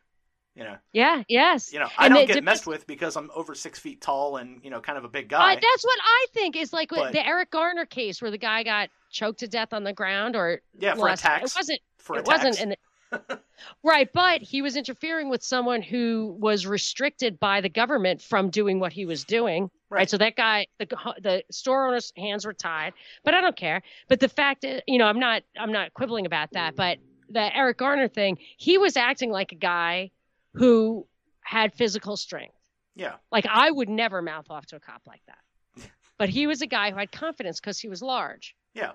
You 0.57 0.65
know, 0.65 0.77
Yeah. 0.93 1.23
Yes. 1.29 1.71
you 1.73 1.79
know, 1.79 1.89
I 1.99 2.07
And 2.07 2.15
don't 2.15 2.27
get 2.27 2.43
messed 2.43 2.67
with 2.67 2.87
because 2.87 3.15
I'm 3.17 3.31
over 3.35 3.55
six 3.55 3.79
feet 3.79 4.01
tall 4.01 4.39
and 4.39 4.65
you 4.65 4.71
know, 4.71 4.81
kind 4.81 4.97
of 4.97 5.05
a 5.05 5.09
big 5.09 5.27
Uh, 5.33 5.37
guy. 5.39 5.55
that's 5.55 5.85
what 5.85 5.99
I 6.03 6.27
think 6.33 6.57
is 6.57 6.73
like 6.73 6.89
But- 6.89 7.13
the 7.13 7.25
Eric 7.27 7.51
Garner 7.51 7.85
case 7.85 8.23
where 8.23 8.31
the 8.31 8.39
guy 8.39 8.63
got 8.63 8.89
choked 9.11 9.41
to 9.41 9.49
death 9.49 9.75
on 9.75 9.85
the 9.85 9.93
ground 9.93 10.35
or 10.35 10.63
yeah, 10.79 10.95
for 10.95 11.09
lost- 11.09 11.23
attacks. 11.23 11.53
It 11.55 11.59
wasn't. 11.59 11.81
for 11.99 12.17
it 12.17 12.21
attacks. 12.21 12.45
wasn't. 12.47 12.79
The, 13.11 13.41
right, 13.85 14.11
but 14.13 14.43
he 14.43 14.63
was 14.63 14.77
interfering 14.77 15.29
with 15.29 15.43
someone 15.43 15.83
who 15.83 16.37
was 16.41 16.67
restricted 16.67 17.39
by 17.39 17.61
the 17.61 17.69
government 17.69 18.21
from 18.23 18.51
doing 18.51 18.81
what 18.81 18.93
he 18.93 19.05
was 19.07 19.25
doing. 19.25 19.65
Right. 19.89 19.99
Right. 19.99 20.11
So 20.11 20.19
that 20.19 20.35
guy, 20.37 20.67
the 20.79 20.87
the 21.23 21.45
store 21.53 21.87
owner's 21.87 22.13
hands 22.17 22.45
were 22.45 22.53
tied. 22.55 22.93
But 23.25 23.35
I 23.35 23.41
don't 23.41 23.57
care. 23.57 23.83
But 24.09 24.19
the 24.21 24.29
fact 24.29 24.65
is, 24.65 24.81
you 24.89 24.99
know, 24.99 25.07
I'm 25.07 25.21
not 25.21 25.43
I'm 25.57 25.71
not 25.71 25.95
quibbling 25.95 26.27
about 26.27 26.51
that. 26.53 26.75
But 26.75 26.99
the 27.29 27.57
Eric 27.57 27.79
Garner 27.79 28.09
thing, 28.09 28.39
he 28.57 28.79
was 28.79 28.97
acting 28.97 29.31
like 29.31 29.53
a 29.53 29.57
guy 29.57 30.11
who 30.57 31.07
had 31.43 31.73
physical 31.75 32.17
strength. 32.17 32.57
yeah, 32.95 33.15
Like 33.31 33.47
I 33.49 33.71
would 33.71 33.89
never 33.89 34.21
mouth 34.23 34.47
off 34.51 34.67
to 34.67 34.77
a 34.77 34.81
cop 34.81 35.03
like 35.07 35.23
that. 35.27 35.89
But 36.19 36.31
he 36.31 36.47
was 36.47 36.63
a 36.63 36.67
guy 36.67 36.91
who 36.91 36.97
had 36.97 37.13
confidence 37.13 37.61
because 37.61 37.79
he 37.79 37.89
was 37.89 38.01
large. 38.03 38.57
yeah. 38.75 38.93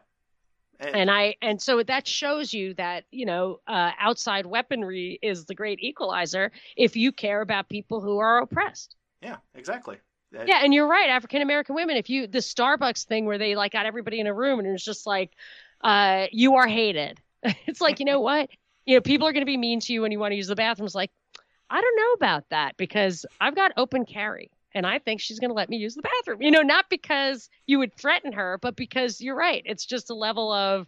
And, 0.79 0.95
And 0.95 1.11
I 1.11 1.35
and 1.43 1.61
so 1.61 1.83
that 1.83 2.07
shows 2.07 2.51
you 2.51 2.73
that, 2.75 3.03
you 3.11 3.27
know, 3.27 3.59
uh, 3.67 3.91
outside 3.99 4.47
weaponry 4.47 5.19
is 5.21 5.45
the 5.45 5.53
great 5.53 5.79
equalizer 5.83 6.51
if 6.75 6.95
you 6.95 7.11
care 7.11 7.41
about 7.41 7.69
people 7.69 8.01
who 8.01 8.17
are 8.17 8.39
oppressed. 8.41 8.95
yeah, 9.21 9.37
exactly. 9.53 9.97
That- 10.31 10.47
Yeah, 10.47 10.61
and 10.63 10.73
you're 10.73 10.87
right, 10.87 11.09
African 11.09 11.43
American 11.43 11.75
women, 11.75 11.97
if 11.97 12.09
you 12.09 12.25
the 12.25 12.39
Starbucks 12.39 13.05
thing 13.05 13.25
where 13.25 13.37
they 13.37 13.55
like 13.55 13.73
got 13.73 13.85
everybody 13.85 14.19
in 14.19 14.25
a 14.25 14.33
room 14.33 14.57
and 14.57 14.67
it 14.67 14.71
was 14.71 14.83
just 14.83 15.05
like 15.05 15.31
uh 15.83 16.25
you 16.31 16.55
are 16.55 16.67
hated. 16.67 17.21
it's 17.67 17.81
like, 17.81 17.99
you 17.99 18.05
know 18.05 18.19
what? 18.21 18.49
You 18.87 18.95
know, 18.95 19.01
people 19.01 19.27
are 19.27 19.33
going 19.33 19.41
to 19.45 19.45
be 19.45 19.57
mean 19.57 19.79
to 19.81 19.93
you 19.93 20.01
when 20.01 20.11
you 20.11 20.17
want 20.17 20.31
to 20.31 20.35
use 20.35 20.47
the 20.47 20.55
bathrooms 20.55 20.95
like 20.95 21.11
I 21.71 21.79
don't 21.79 21.95
know 21.95 22.13
about 22.13 22.49
that 22.49 22.75
because 22.75 23.25
I've 23.39 23.55
got 23.55 23.71
open 23.77 24.05
carry 24.05 24.51
and 24.73 24.85
I 24.85 24.99
think 24.99 25.21
she's 25.21 25.39
going 25.39 25.49
to 25.49 25.55
let 25.55 25.69
me 25.69 25.77
use 25.77 25.95
the 25.95 26.01
bathroom. 26.01 26.41
You 26.41 26.51
know, 26.51 26.61
not 26.61 26.89
because 26.89 27.49
you 27.65 27.79
would 27.79 27.95
threaten 27.95 28.33
her, 28.33 28.59
but 28.61 28.75
because 28.75 29.21
you're 29.21 29.35
right. 29.35 29.63
It's 29.65 29.85
just 29.85 30.09
a 30.09 30.13
level 30.13 30.51
of 30.51 30.87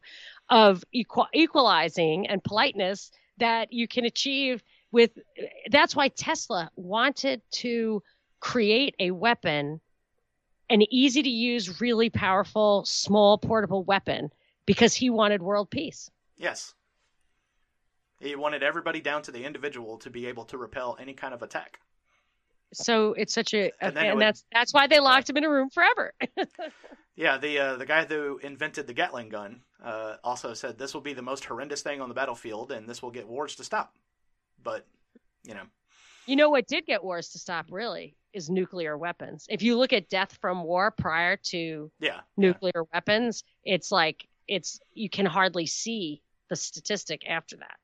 of 0.50 0.84
equal, 0.92 1.28
equalizing 1.34 2.28
and 2.28 2.44
politeness 2.44 3.12
that 3.38 3.72
you 3.72 3.88
can 3.88 4.04
achieve 4.04 4.62
with 4.92 5.12
that's 5.72 5.96
why 5.96 6.10
Tesla 6.10 6.70
wanted 6.76 7.42
to 7.52 8.04
create 8.42 8.94
a 9.00 9.12
weapon 9.12 9.80
an 10.70 10.82
easy 10.94 11.24
to 11.24 11.30
use 11.30 11.82
really 11.82 12.10
powerful 12.10 12.84
small 12.86 13.38
portable 13.38 13.84
weapon 13.84 14.32
because 14.66 14.94
he 14.94 15.10
wanted 15.10 15.42
world 15.42 15.70
peace. 15.70 16.10
Yes. 16.38 16.74
He 18.24 18.36
wanted 18.36 18.63
everybody 18.63 19.01
down 19.01 19.21
to 19.24 19.32
the 19.32 19.43
individual 19.43 19.97
to 19.99 20.09
be 20.09 20.26
able 20.28 20.45
to 20.45 20.57
repel 20.57 20.97
any 20.99 21.13
kind 21.13 21.34
of 21.34 21.41
attack. 21.43 21.80
So 22.74 23.13
it's 23.13 23.34
such 23.34 23.53
a 23.53 23.71
And 23.82 23.97
and, 23.97 24.15
would- 24.15 24.21
that's 24.21 24.45
that's 24.51 24.74
why 24.74 24.88
they 24.88 24.99
locked 24.99 25.30
him 25.30 25.38
in 25.38 25.43
a 25.43 25.49
room 25.49 25.69
forever. 25.69 26.13
Yeah, 27.15 27.38
the 27.38 27.59
uh, 27.59 27.76
the 27.76 27.86
guy 27.86 28.05
who 28.05 28.39
invented 28.39 28.88
the 28.88 28.93
Gatling 28.93 29.30
gun 29.30 29.61
uh, 29.84 30.15
also 30.24 30.55
said 30.55 30.80
this 30.80 30.95
will 30.95 31.01
be 31.01 31.13
the 31.13 31.21
most 31.21 31.45
horrendous 31.45 31.84
thing 31.84 32.01
on 32.01 32.09
the 32.09 32.15
battlefield, 32.15 32.71
and 32.71 32.89
this 32.89 33.03
will 33.03 33.11
get 33.11 33.28
wars 33.28 33.55
to 33.57 33.63
stop. 33.63 33.93
But 34.63 34.88
you 35.43 35.53
know, 35.53 35.61
You 36.26 36.36
know 36.36 36.49
what 36.49 36.65
did 36.67 36.88
get 36.88 37.03
wars 37.03 37.30
to 37.30 37.38
stop 37.38 37.67
really 37.69 38.15
is 38.34 38.49
nuclear 38.49 38.97
weapons. 38.97 39.45
If 39.47 39.61
you 39.61 39.78
look 39.78 39.93
at 39.93 40.09
death 40.09 40.36
from 40.41 40.63
war 40.63 40.89
prior 40.89 41.38
to 41.38 41.91
yeah, 41.99 42.09
yeah, 42.09 42.21
nuclear 42.36 42.84
weapons, 42.91 43.43
it's 43.63 43.91
like 43.91 44.28
it's 44.47 44.80
you 44.93 45.07
can 45.07 45.28
hardly 45.28 45.67
see 45.67 46.24
the 46.49 46.55
statistic 46.55 47.30
after 47.30 47.57
that. 47.57 47.78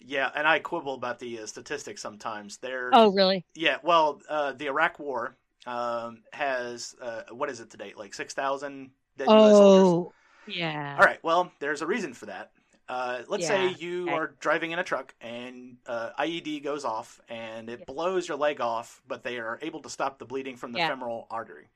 Yeah. 0.00 0.30
And 0.34 0.46
I 0.46 0.58
quibble 0.58 0.94
about 0.94 1.18
the 1.18 1.40
uh, 1.40 1.46
statistics 1.46 2.02
sometimes. 2.02 2.58
They're 2.58 2.90
Oh, 2.92 3.12
really? 3.12 3.44
yeah. 3.54 3.78
Well, 3.82 4.20
uh, 4.28 4.52
the 4.52 4.66
Iraq 4.66 4.98
War 4.98 5.36
um, 5.66 6.22
has 6.32 6.94
uh, 7.00 7.22
what 7.30 7.50
is 7.50 7.60
it 7.60 7.70
to 7.70 7.76
date? 7.76 7.96
Like 7.98 8.14
six 8.14 8.34
thousand 8.34 8.90
dead 9.16 9.28
U.S. 9.28 9.56
soldiers. 9.56 9.86
Oh, 9.88 10.12
yeah. 10.46 10.96
All 10.98 11.04
right. 11.04 11.22
Well, 11.22 11.52
there's 11.60 11.82
a 11.82 11.86
reason 11.86 12.14
for 12.14 12.26
that. 12.26 12.52
Uh, 12.88 13.20
let's 13.28 13.46
say 13.46 13.74
you 13.78 14.04
okay. 14.04 14.12
are 14.14 14.34
driving 14.40 14.70
in 14.70 14.78
a 14.78 14.84
truck 14.84 15.14
and 15.20 15.76
uh, 15.86 16.10
IED 16.18 16.64
goes 16.64 16.86
off 16.86 17.20
and 17.28 17.68
it 17.68 17.80
Yeah. 17.80 17.84
blows 17.86 18.26
your 18.26 18.38
leg 18.38 18.62
off, 18.62 19.02
but 19.06 19.22
they 19.22 19.38
are 19.38 19.58
able 19.60 19.82
to 19.82 19.90
stop 19.90 20.18
the 20.18 20.24
bleeding 20.24 20.56
from 20.56 20.72
the 20.72 20.78
Yeah. 20.78 20.88
femoral 20.88 21.26
artery. 21.30 21.68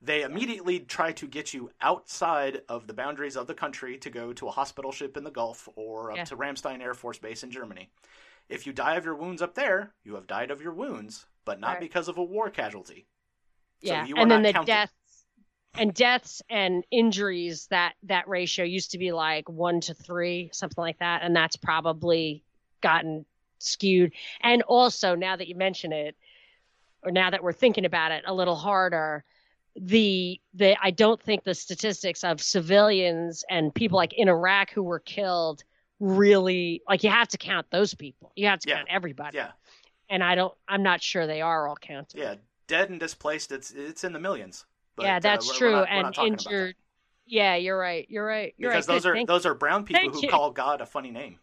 They 0.00 0.22
immediately 0.22 0.80
try 0.80 1.12
to 1.12 1.26
get 1.26 1.52
you 1.52 1.70
outside 1.80 2.62
of 2.68 2.86
the 2.86 2.94
boundaries 2.94 3.36
of 3.36 3.46
the 3.48 3.54
country 3.54 3.98
to 3.98 4.10
go 4.10 4.32
to 4.32 4.46
a 4.46 4.50
hospital 4.50 4.92
ship 4.92 5.16
in 5.16 5.24
the 5.24 5.30
Gulf 5.30 5.68
or 5.74 6.12
up 6.12 6.18
Yeah. 6.18 6.24
to 6.26 6.36
Ramstein 6.36 6.80
Air 6.80 6.94
Force 6.94 7.18
Base 7.18 7.42
in 7.42 7.50
Germany. 7.50 7.90
If 8.48 8.66
you 8.66 8.72
die 8.72 8.94
of 8.94 9.04
your 9.04 9.16
wounds 9.16 9.42
up 9.42 9.54
there, 9.54 9.94
you 10.04 10.14
have 10.14 10.26
died 10.26 10.50
of 10.50 10.62
your 10.62 10.72
wounds, 10.72 11.26
but 11.44 11.58
not 11.58 11.72
Right. 11.74 11.80
because 11.80 12.06
of 12.08 12.16
a 12.16 12.22
war 12.22 12.48
casualty. 12.50 13.06
So 13.80 13.88
yeah 13.92 14.04
you 14.06 14.16
and 14.16 14.30
then 14.30 14.42
the 14.42 14.52
counted. 14.52 14.66
deaths 14.66 15.24
and 15.74 15.94
deaths 15.94 16.42
and 16.48 16.84
injuries 16.90 17.66
that 17.68 17.94
that 18.04 18.26
ratio 18.26 18.64
used 18.64 18.90
to 18.92 18.98
be 18.98 19.12
like 19.12 19.48
one 19.48 19.80
to 19.82 19.94
three 19.94 20.50
something 20.52 20.82
like 20.82 20.98
that 20.98 21.22
and 21.22 21.34
that's 21.36 21.54
probably 21.56 22.42
gotten 22.80 23.24
skewed 23.60 24.12
and 24.40 24.62
also 24.62 25.14
now 25.14 25.36
that 25.36 25.46
you 25.46 25.54
mention 25.54 25.92
it 25.92 26.16
or 27.04 27.12
now 27.12 27.30
that 27.30 27.42
we're 27.42 27.52
thinking 27.52 27.84
about 27.84 28.10
it 28.10 28.24
a 28.26 28.34
little 28.34 28.56
harder 28.56 29.24
the 29.80 30.40
the 30.54 30.76
i 30.82 30.90
don't 30.90 31.22
think 31.22 31.44
the 31.44 31.54
statistics 31.54 32.24
of 32.24 32.40
civilians 32.42 33.44
and 33.50 33.74
people 33.74 33.96
like 33.96 34.12
in 34.14 34.28
iraq 34.28 34.70
who 34.70 34.82
were 34.82 34.98
killed 34.98 35.62
really 36.00 36.82
like 36.88 37.02
you 37.04 37.10
have 37.10 37.28
to 37.28 37.38
count 37.38 37.66
those 37.70 37.94
people 37.94 38.32
you 38.36 38.46
have 38.46 38.58
to 38.60 38.68
Yeah. 38.68 38.76
count 38.76 38.88
everybody 38.90 39.36
Yeah. 39.36 39.52
and 40.10 40.22
I 40.24 40.34
don't. 40.36 40.54
I'm 40.68 40.82
not 40.82 41.02
sure 41.02 41.26
they 41.26 41.42
are 41.42 41.68
all 41.68 41.76
counted. 41.76 42.18
Yeah, 42.18 42.36
dead 42.66 42.88
and 42.90 42.98
displaced. 42.98 43.52
It's 43.52 43.72
it's 43.72 44.04
in 44.04 44.12
the 44.14 44.18
millions. 44.18 44.64
But, 44.96 45.04
yeah, 45.06 45.16
uh, 45.16 45.20
that's 45.20 45.46
we're- 45.46 45.54
we're 45.54 45.58
true. 45.58 45.80
we're 45.80 45.84
and 45.86 46.02
not 46.16 46.26
injured. 46.26 46.76
Yeah, 47.26 47.56
you're 47.56 47.78
right. 47.78 48.06
You're 48.08 48.24
right. 48.24 48.54
You're 48.56 48.70
because 48.70 48.88
right. 48.88 48.94
those 48.94 49.02
Good, 49.02 49.10
are 49.10 49.14
thank 49.14 49.28
those 49.28 49.44
are 49.46 49.54
brown 49.54 49.84
people 49.84 50.00
Thank 50.00 50.14
who 50.14 50.20
you. 50.22 50.28
call 50.28 50.50
God 50.50 50.80
a 50.80 50.86
funny 50.86 51.10
name. 51.10 51.38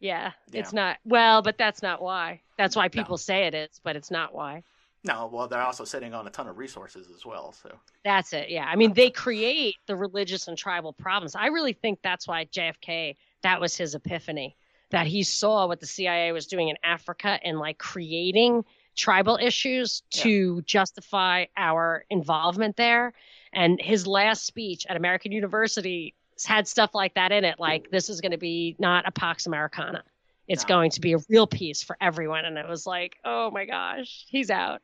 Yeah, 0.00 0.32
Yeah. 0.50 0.60
it's 0.60 0.72
not. 0.72 0.98
Well, 1.04 1.42
but 1.42 1.58
that's 1.58 1.80
not 1.82 2.02
why. 2.02 2.40
That's 2.58 2.74
why 2.76 2.86
No. 2.86 2.90
people 2.90 3.18
say 3.18 3.46
it 3.46 3.54
is, 3.54 3.80
but 3.84 3.94
it's 3.96 4.10
not 4.10 4.34
why. 4.34 4.64
No, 5.06 5.30
well, 5.32 5.46
they're 5.46 5.62
also 5.62 5.84
sitting 5.84 6.14
on 6.14 6.26
a 6.26 6.30
ton 6.30 6.48
of 6.48 6.58
resources 6.58 7.08
as 7.14 7.24
well. 7.24 7.52
So 7.52 7.70
That's 8.04 8.32
it. 8.32 8.50
Yeah. 8.50 8.66
I 8.66 8.76
mean, 8.76 8.92
they 8.92 9.10
create 9.10 9.76
the 9.86 9.96
religious 9.96 10.48
and 10.48 10.58
tribal 10.58 10.92
problems. 10.92 11.34
I 11.34 11.46
really 11.46 11.72
think 11.72 12.00
that's 12.02 12.26
why 12.26 12.46
JFK, 12.46 13.16
that 13.42 13.60
was 13.60 13.76
his 13.76 13.94
epiphany, 13.94 14.56
that 14.90 15.06
he 15.06 15.22
saw 15.22 15.66
what 15.66 15.80
the 15.80 15.86
CIA 15.86 16.32
was 16.32 16.46
doing 16.46 16.68
in 16.68 16.76
Africa 16.82 17.38
and 17.44 17.58
like 17.58 17.78
creating 17.78 18.64
tribal 18.96 19.38
issues 19.40 20.02
to 20.10 20.62
justify 20.62 21.44
our 21.56 22.04
involvement 22.10 22.76
there. 22.76 23.12
And 23.52 23.80
his 23.80 24.06
last 24.06 24.44
speech 24.44 24.86
at 24.88 24.96
American 24.96 25.32
University 25.32 26.14
had 26.44 26.66
stuff 26.66 26.94
like 26.94 27.14
that 27.14 27.32
in 27.32 27.44
it. 27.44 27.58
Like, 27.58 27.90
this 27.90 28.08
is 28.08 28.20
going 28.20 28.32
to 28.32 28.38
be 28.38 28.76
not 28.78 29.06
a 29.06 29.12
Pax 29.12 29.46
Americana. 29.46 30.02
It's 30.48 30.64
No. 30.64 30.68
going 30.68 30.90
to 30.92 31.00
be 31.00 31.12
a 31.14 31.18
real 31.28 31.46
piece 31.46 31.82
for 31.82 31.96
everyone. 32.00 32.44
And 32.44 32.56
it 32.58 32.68
was 32.68 32.86
like, 32.86 33.16
oh 33.24 33.50
my 33.50 33.64
gosh, 33.64 34.24
he's 34.28 34.50
out. 34.50 34.80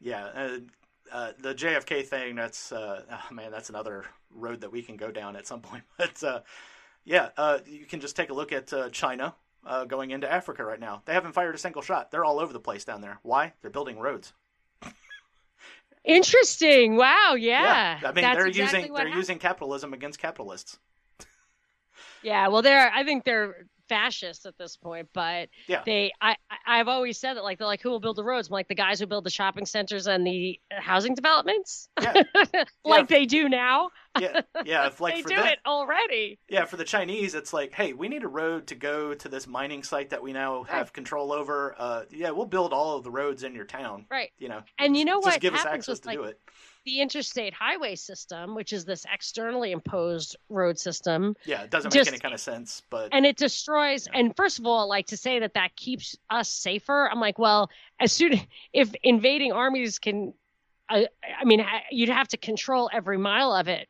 yeah, 0.00 0.24
uh, 0.26 0.58
uh, 1.12 1.32
the 1.40 1.54
JFK 1.54 2.04
thing. 2.06 2.36
That's 2.36 2.70
uh, 2.72 3.02
oh, 3.10 3.34
man, 3.34 3.50
that's 3.50 3.68
another 3.68 4.04
road 4.30 4.60
that 4.60 4.70
we 4.70 4.82
can 4.82 4.96
go 4.96 5.10
down 5.10 5.36
at 5.36 5.46
some 5.46 5.60
point. 5.62 5.84
But 5.96 6.22
uh, 6.22 6.40
yeah, 7.04 7.30
uh, 7.36 7.58
you 7.66 7.86
can 7.86 8.00
just 8.00 8.14
take 8.16 8.30
a 8.30 8.34
look 8.34 8.52
at 8.52 8.72
uh, 8.72 8.90
China 8.90 9.34
uh, 9.66 9.84
going 9.86 10.10
into 10.10 10.30
Africa 10.30 10.62
right 10.64 10.78
now. 10.80 11.02
They 11.04 11.14
haven't 11.14 11.32
fired 11.32 11.54
a 11.54 11.58
single 11.58 11.82
shot. 11.82 12.10
They're 12.10 12.24
all 12.24 12.38
over 12.38 12.52
the 12.52 12.60
place 12.60 12.84
down 12.84 13.00
there. 13.00 13.18
Why? 13.22 13.52
They're 13.62 13.70
building 13.70 13.98
roads. 13.98 14.32
Interesting. 16.04 16.96
Wow. 16.96 17.34
Yeah. 17.38 17.98
I 18.02 18.12
mean, 18.12 18.22
That's 18.22 18.36
they're 18.38 18.46
exactly 18.46 18.78
using 18.80 18.92
they're 18.94 18.98
happened. 19.04 19.16
using 19.16 19.38
capitalism 19.38 19.92
against 19.92 20.18
capitalists. 20.18 20.78
Yeah. 22.22 22.48
Well, 22.48 22.62
they're. 22.62 22.90
I 22.92 23.04
think 23.04 23.22
they're 23.24 23.66
fascist 23.88 24.46
at 24.46 24.56
this 24.58 24.76
point, 24.76 25.08
but 25.12 25.48
Yeah. 25.66 25.82
they. 25.84 26.12
I. 26.20 26.36
I've 26.66 26.88
always 26.88 27.18
said 27.18 27.34
that. 27.34 27.44
Like 27.44 27.58
they're 27.58 27.66
like, 27.66 27.80
who 27.82 27.90
will 27.90 28.00
build 28.00 28.16
the 28.16 28.24
roads? 28.24 28.48
I'm 28.48 28.52
like 28.52 28.68
the 28.68 28.74
guys 28.74 29.00
who 29.00 29.06
build 29.06 29.24
the 29.24 29.30
shopping 29.30 29.66
centers 29.66 30.06
and 30.06 30.26
the 30.26 30.58
housing 30.70 31.14
developments, 31.14 31.88
Yeah, 32.00 32.22
like 32.84 33.08
they 33.08 33.24
do 33.26 33.48
now. 33.48 33.90
yeah, 34.20 34.42
yeah. 34.64 34.86
If 34.88 35.00
like 35.00 35.14
they 35.16 35.22
for 35.22 35.28
do 35.28 35.36
it 35.36 35.58
already. 35.66 36.38
Yeah, 36.48 36.64
for 36.66 36.76
the 36.76 36.84
Chinese, 36.84 37.34
it's 37.34 37.52
like, 37.52 37.72
hey, 37.72 37.92
we 37.92 38.08
need 38.08 38.22
a 38.24 38.28
road 38.28 38.66
to 38.68 38.74
go 38.74 39.14
to 39.14 39.28
this 39.28 39.46
mining 39.46 39.82
site 39.82 40.10
that 40.10 40.22
we 40.22 40.32
now 40.32 40.62
have 40.64 40.86
Right. 40.88 40.92
control 40.92 41.32
over. 41.32 41.74
Uh, 41.78 42.02
yeah, 42.10 42.30
we'll 42.30 42.46
build 42.46 42.72
all 42.72 42.96
of 42.96 43.04
the 43.04 43.10
roads 43.10 43.42
in 43.42 43.54
your 43.54 43.64
town. 43.64 44.06
Right. 44.10 44.30
You 44.38 44.48
know, 44.48 44.62
And 44.78 44.96
you 44.96 45.04
know 45.04 45.16
just 45.22 45.26
what 45.36 45.40
give 45.40 45.54
us 45.54 45.60
happens 45.62 45.88
access 45.88 45.92
with 45.94 46.02
to 46.02 46.08
like 46.08 46.16
do 46.18 46.24
it. 46.24 46.40
The 46.84 47.00
interstate 47.00 47.52
highway 47.52 47.94
system, 47.94 48.54
which 48.54 48.72
is 48.72 48.84
this 48.84 49.04
externally 49.12 49.72
imposed 49.72 50.36
road 50.48 50.78
system, 50.78 51.36
Yeah, 51.44 51.62
it 51.62 51.70
doesn't 51.70 51.92
just- 51.92 52.06
make 52.10 52.14
any 52.14 52.20
kind 52.20 52.34
of 52.34 52.40
sense, 52.40 52.82
but 52.90 53.10
and 53.12 53.26
it 53.26 53.36
destroys 53.36 54.06
Yeah. 54.06 54.18
and 54.20 54.36
first 54.36 54.58
of 54.58 54.66
all 54.66 54.88
like 54.88 55.06
to 55.08 55.16
say 55.16 55.40
that 55.40 55.54
that 55.54 55.76
keeps 55.76 56.16
us 56.30 56.48
safer 56.48 57.08
i'm 57.10 57.20
like 57.20 57.38
well 57.38 57.70
as 58.00 58.12
soon 58.12 58.32
if 58.72 58.92
invading 59.02 59.52
armies 59.52 59.98
can 59.98 60.32
i, 60.88 61.06
I 61.40 61.44
mean 61.44 61.64
you'd 61.90 62.08
have 62.08 62.28
to 62.28 62.36
control 62.36 62.88
every 62.92 63.18
mile 63.18 63.52
of 63.52 63.68
it 63.68 63.88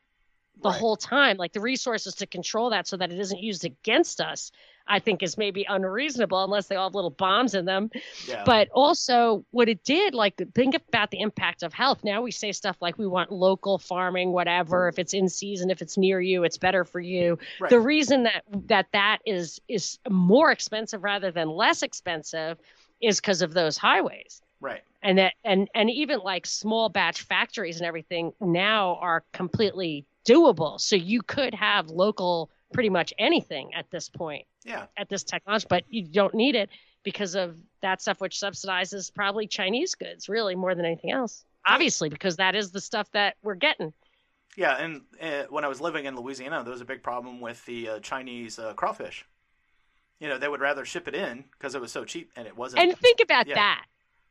the 0.61 0.69
Right. 0.69 0.77
whole 0.79 0.97
time 0.97 1.37
like 1.37 1.53
the 1.53 1.61
resources 1.61 2.15
to 2.15 2.27
control 2.27 2.71
that 2.71 2.85
so 2.87 2.97
that 2.97 3.11
it 3.11 3.19
isn't 3.19 3.39
used 3.41 3.63
against 3.63 4.19
us 4.19 4.51
i 4.89 4.99
think 4.99 5.23
is 5.23 5.37
maybe 5.37 5.65
unreasonable 5.69 6.43
unless 6.43 6.67
they 6.67 6.75
all 6.75 6.89
have 6.89 6.95
little 6.95 7.09
bombs 7.09 7.53
in 7.55 7.65
them. 7.65 7.89
Yeah, 8.27 8.43
but 8.45 8.67
also 8.73 9.45
what 9.51 9.69
it 9.69 9.83
did 9.83 10.13
like 10.13 10.41
think 10.53 10.75
about 10.75 11.11
the 11.11 11.19
impact 11.19 11.63
of 11.63 11.73
health. 11.73 12.03
Now 12.03 12.21
we 12.21 12.31
say 12.31 12.51
stuff 12.51 12.77
like 12.81 12.97
we 12.97 13.07
want 13.07 13.31
local 13.31 13.77
farming 13.77 14.31
whatever. 14.31 14.87
If 14.87 14.99
it's 14.99 15.13
in 15.13 15.29
season 15.29 15.69
if 15.69 15.81
it's 15.81 15.97
near 15.97 16.19
you 16.19 16.43
it's 16.43 16.57
better 16.57 16.83
for 16.83 16.99
you. 16.99 17.37
Right. 17.59 17.69
the 17.69 17.79
reason 17.79 18.23
that 18.23 18.43
that 18.67 18.87
that 18.93 19.19
is 19.25 19.61
is 19.67 19.99
more 20.09 20.51
expensive 20.51 21.03
rather 21.03 21.31
than 21.31 21.49
less 21.49 21.83
expensive 21.83 22.57
is 23.01 23.19
because 23.19 23.41
of 23.41 23.53
those 23.53 23.77
highways. 23.77 24.41
Right. 24.61 24.81
and 25.01 25.17
that 25.19 25.33
and 25.45 25.69
and 25.73 25.89
even 25.89 26.19
like 26.19 26.45
small 26.45 26.89
batch 26.89 27.21
factories 27.21 27.77
and 27.77 27.85
everything 27.87 28.33
now 28.41 28.97
are 29.01 29.23
completely 29.31 30.05
doable. 30.27 30.79
So 30.79 30.95
you 30.95 31.21
could 31.21 31.53
have 31.53 31.89
local 31.89 32.49
pretty 32.73 32.89
much 32.89 33.13
anything 33.17 33.73
at 33.73 33.89
this 33.91 34.09
point 34.09 34.45
Yeah, 34.63 34.85
at 34.97 35.09
this 35.09 35.23
technology 35.23 35.65
but 35.69 35.83
you 35.89 36.03
don't 36.03 36.33
need 36.33 36.55
it 36.55 36.69
because 37.03 37.35
of 37.35 37.57
that 37.81 38.01
stuff 38.01 38.21
which 38.21 38.35
subsidizes 38.39 39.13
probably 39.13 39.47
chinese 39.47 39.95
goods 39.95 40.29
really 40.29 40.55
more 40.55 40.75
than 40.75 40.85
anything 40.85 41.11
else 41.11 41.45
obviously 41.65 42.09
because 42.09 42.35
that 42.37 42.55
is 42.55 42.71
the 42.71 42.81
stuff 42.81 43.09
that 43.11 43.35
we're 43.41 43.55
getting 43.55 43.93
yeah. 44.57 44.77
And 44.77 45.01
uh, 45.21 45.43
when 45.49 45.63
I 45.63 45.67
was 45.67 45.79
living 45.79 46.05
in 46.05 46.15
Louisiana, 46.15 46.63
there 46.63 46.71
was 46.71 46.81
a 46.81 46.85
big 46.85 47.03
problem 47.03 47.39
with 47.39 47.63
the 47.65 47.89
uh, 47.89 47.99
Chinese 47.99 48.59
uh, 48.59 48.73
crawfish. 48.73 49.25
You 50.19 50.27
know, 50.27 50.37
they 50.37 50.49
would 50.49 50.59
rather 50.59 50.83
ship 50.83 51.07
it 51.07 51.15
in 51.15 51.45
because 51.51 51.75
it 51.75 51.81
was 51.81 51.91
so 51.91 52.03
cheap, 52.03 52.31
and 52.35 52.45
it 52.45 52.57
wasn't. 52.57 52.81
and 52.83 52.97
think 52.97 53.19
about 53.21 53.47
Yeah. 53.47 53.55
that 53.55 53.85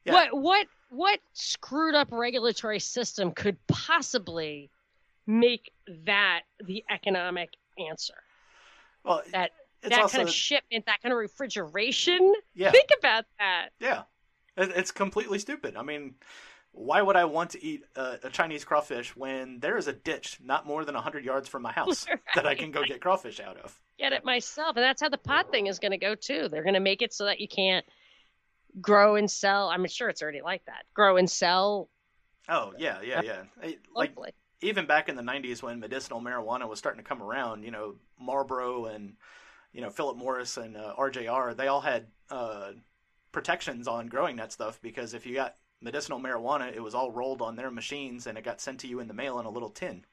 Yeah. 0.05 0.12
what 0.12 0.36
what 0.36 0.66
what 0.91 1.20
screwed 1.32 1.95
up 1.95 2.09
regulatory 2.11 2.78
system 2.80 3.32
could 3.32 3.57
possibly 3.68 4.70
make 5.26 5.70
that 6.05 6.43
the 6.61 6.84
economic 6.91 7.51
answer 7.78 8.14
well, 9.09 9.23
that 9.33 9.51
that 9.83 10.01
also 10.01 10.19
kind 10.19 10.29
of 10.29 10.35
shipment 10.35 10.87
that 10.87 11.01
kind 11.03 11.13
of 11.13 11.19
refrigeration 11.19 12.35
yeah, 12.55 12.71
think 12.71 12.89
about 12.99 13.25
that 13.39 13.71
yeah. 13.81 14.03
It's 14.61 14.91
completely 14.91 15.39
stupid. 15.39 15.77
I 15.77 15.85
mean, 15.85 16.17
why 16.73 17.01
would 17.01 17.15
I 17.15 17.27
want 17.27 17.51
to 17.51 17.65
eat 17.65 17.85
a, 17.95 18.19
a 18.25 18.29
Chinese 18.29 18.65
crawfish 18.65 19.15
when 19.15 19.61
there 19.61 19.77
is 19.77 19.87
a 19.87 19.93
ditch 19.93 20.41
not 20.43 20.67
more 20.67 20.85
than 20.85 20.97
hundred 20.97 21.25
yards 21.25 21.49
from 21.49 21.63
my 21.63 21.71
house 21.71 22.07
that 22.35 22.45
I 22.45 22.57
can 22.57 22.73
go 22.73 22.83
get 22.83 23.01
crawfish 23.01 23.39
out 23.39 23.57
of? 23.59 23.81
get 24.01 24.13
it 24.13 24.25
myself 24.25 24.77
and 24.77 24.85
that's 24.85 25.01
how 25.01 25.09
the 25.09 25.19
pot 25.19 25.53
thing 25.53 25.69
is 25.69 25.79
going 25.79 25.91
to 25.91 25.99
go 25.99 26.15
too 26.15 26.49
they're 26.49 26.63
going 26.63 26.75
to 26.75 26.81
make 26.81 27.03
it 27.03 27.13
so 27.13 27.25
that 27.25 27.41
you 27.41 27.49
can't 27.49 27.85
grow 28.81 29.17
and 29.17 29.29
sell 29.29 29.69
i'm 29.71 29.85
sure 29.89 30.09
it's 30.09 30.23
already 30.23 30.41
like 30.41 30.65
that 30.67 30.85
grow 30.95 31.17
and 31.17 31.29
sell 31.29 31.89
Oh 32.49 32.73
yeah, 32.79 32.99
yeah, 33.03 33.21
yeah. 33.23 33.73
Like 33.95 34.15
even 34.61 34.87
back 34.87 35.09
in 35.09 35.17
the 35.17 35.23
'90s 35.23 35.63
when 35.63 35.81
medicinal 35.81 36.21
marijuana 36.21 36.69
was 36.69 36.79
starting 36.79 37.03
to 37.03 37.09
come 37.09 37.23
around, 37.23 37.63
you 37.63 37.71
know, 37.71 37.97
Marlboro 38.21 38.87
and 38.87 39.15
you 39.73 39.81
know 39.81 39.91
Philip 39.91 40.17
Morris 40.17 40.57
and 40.57 40.77
uh, 40.77 40.95
RJR, 40.99 41.57
they 41.57 41.69
all 41.69 41.81
had 41.81 42.07
uh, 42.31 42.73
protections 43.33 43.87
on 43.87 44.07
growing 44.07 44.37
that 44.37 44.53
stuff 44.53 44.81
because 44.83 45.15
if 45.15 45.27
you 45.27 45.35
got 45.35 45.57
medicinal 45.81 46.21
marijuana, 46.21 46.75
it 46.75 46.83
was 46.83 46.95
all 46.95 47.13
rolled 47.13 47.43
on 47.43 47.57
their 47.57 47.71
machines 47.71 48.27
and 48.27 48.37
it 48.37 48.45
got 48.45 48.61
sent 48.61 48.81
to 48.81 48.89
you 48.89 49.01
in 49.01 49.09
the 49.09 49.15
mail 49.15 49.39
in 49.39 49.47
a 49.47 49.51
little 49.51 49.71
tin. 49.71 50.05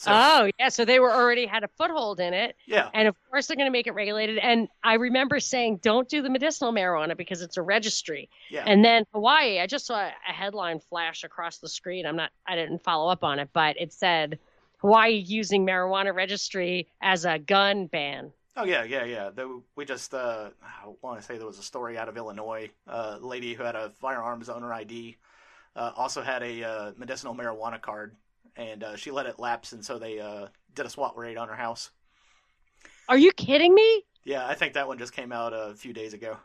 So 0.00 0.10
oh 0.14 0.50
yeah 0.58 0.70
so 0.70 0.84
they 0.84 0.98
were 0.98 1.12
already 1.12 1.46
had 1.46 1.62
a 1.62 1.68
foothold 1.76 2.20
in 2.20 2.32
it 2.32 2.56
yeah, 2.70 2.88
And 2.94 3.08
of 3.08 3.16
course, 3.28 3.46
they're 3.46 3.56
going 3.56 3.66
to 3.66 3.72
make 3.72 3.88
it 3.88 3.94
regulated. 3.94 4.38
And 4.38 4.68
I 4.82 4.94
remember 4.94 5.40
saying, 5.40 5.80
don't 5.82 6.08
do 6.08 6.22
the 6.22 6.30
medicinal 6.30 6.72
marijuana 6.72 7.16
because 7.16 7.42
it's 7.42 7.56
a 7.56 7.62
registry. 7.62 8.28
yeah, 8.48 8.62
And 8.64 8.84
then 8.84 9.04
Hawaii, 9.12 9.58
I 9.58 9.66
just 9.66 9.86
saw 9.86 9.98
a 9.98 10.12
headline 10.32 10.78
flash 10.78 11.24
across 11.24 11.58
the 11.58 11.68
screen. 11.68 12.06
I'm 12.06 12.16
not, 12.16 12.30
I 12.46 12.54
didn't 12.54 12.84
follow 12.84 13.10
up 13.10 13.24
on 13.24 13.40
it, 13.40 13.48
but 13.52 13.80
it 13.80 13.92
said 13.92 14.38
Hawaii 14.78 15.14
using 15.14 15.66
marijuana 15.66 16.14
registry 16.14 16.88
as 17.02 17.24
a 17.24 17.38
gun 17.38 17.86
ban. 17.86 18.32
Oh 18.56 18.64
yeah, 18.64 18.84
yeah, 18.84 19.04
yeah. 19.04 19.30
The, 19.30 19.62
we 19.76 19.84
just 19.84 20.12
uh, 20.14 20.50
I 20.62 20.88
want 21.02 21.20
to 21.20 21.26
say 21.26 21.38
there 21.38 21.46
was 21.46 21.58
a 21.58 21.62
story 21.62 21.96
out 21.96 22.08
of 22.08 22.16
Illinois. 22.16 22.70
A 22.86 23.18
lady 23.20 23.54
who 23.54 23.62
had 23.62 23.76
a 23.76 23.90
firearms 24.00 24.48
owner 24.48 24.72
ID 24.72 25.16
uh, 25.76 25.92
also 25.96 26.20
had 26.22 26.42
a 26.42 26.64
uh, 26.64 26.92
medicinal 26.96 27.34
marijuana 27.34 27.80
card, 27.80 28.16
and 28.56 28.82
uh, 28.84 28.96
she 28.96 29.10
let 29.10 29.26
it 29.26 29.38
lapse, 29.38 29.72
and 29.72 29.84
so 29.84 29.98
they 29.98 30.20
uh, 30.20 30.46
did 30.74 30.86
a 30.86 30.90
SWAT 30.90 31.16
raid 31.16 31.36
on 31.36 31.48
her 31.48 31.54
house. 31.54 31.90
Are 33.08 33.18
you 33.18 33.32
kidding 33.32 33.74
me? 33.74 34.04
Yeah, 34.24 34.46
I 34.46 34.54
think 34.54 34.74
that 34.74 34.86
one 34.86 34.98
just 34.98 35.12
came 35.12 35.32
out 35.32 35.52
a 35.52 35.74
few 35.74 35.92
days 35.92 36.14
ago. 36.14 36.36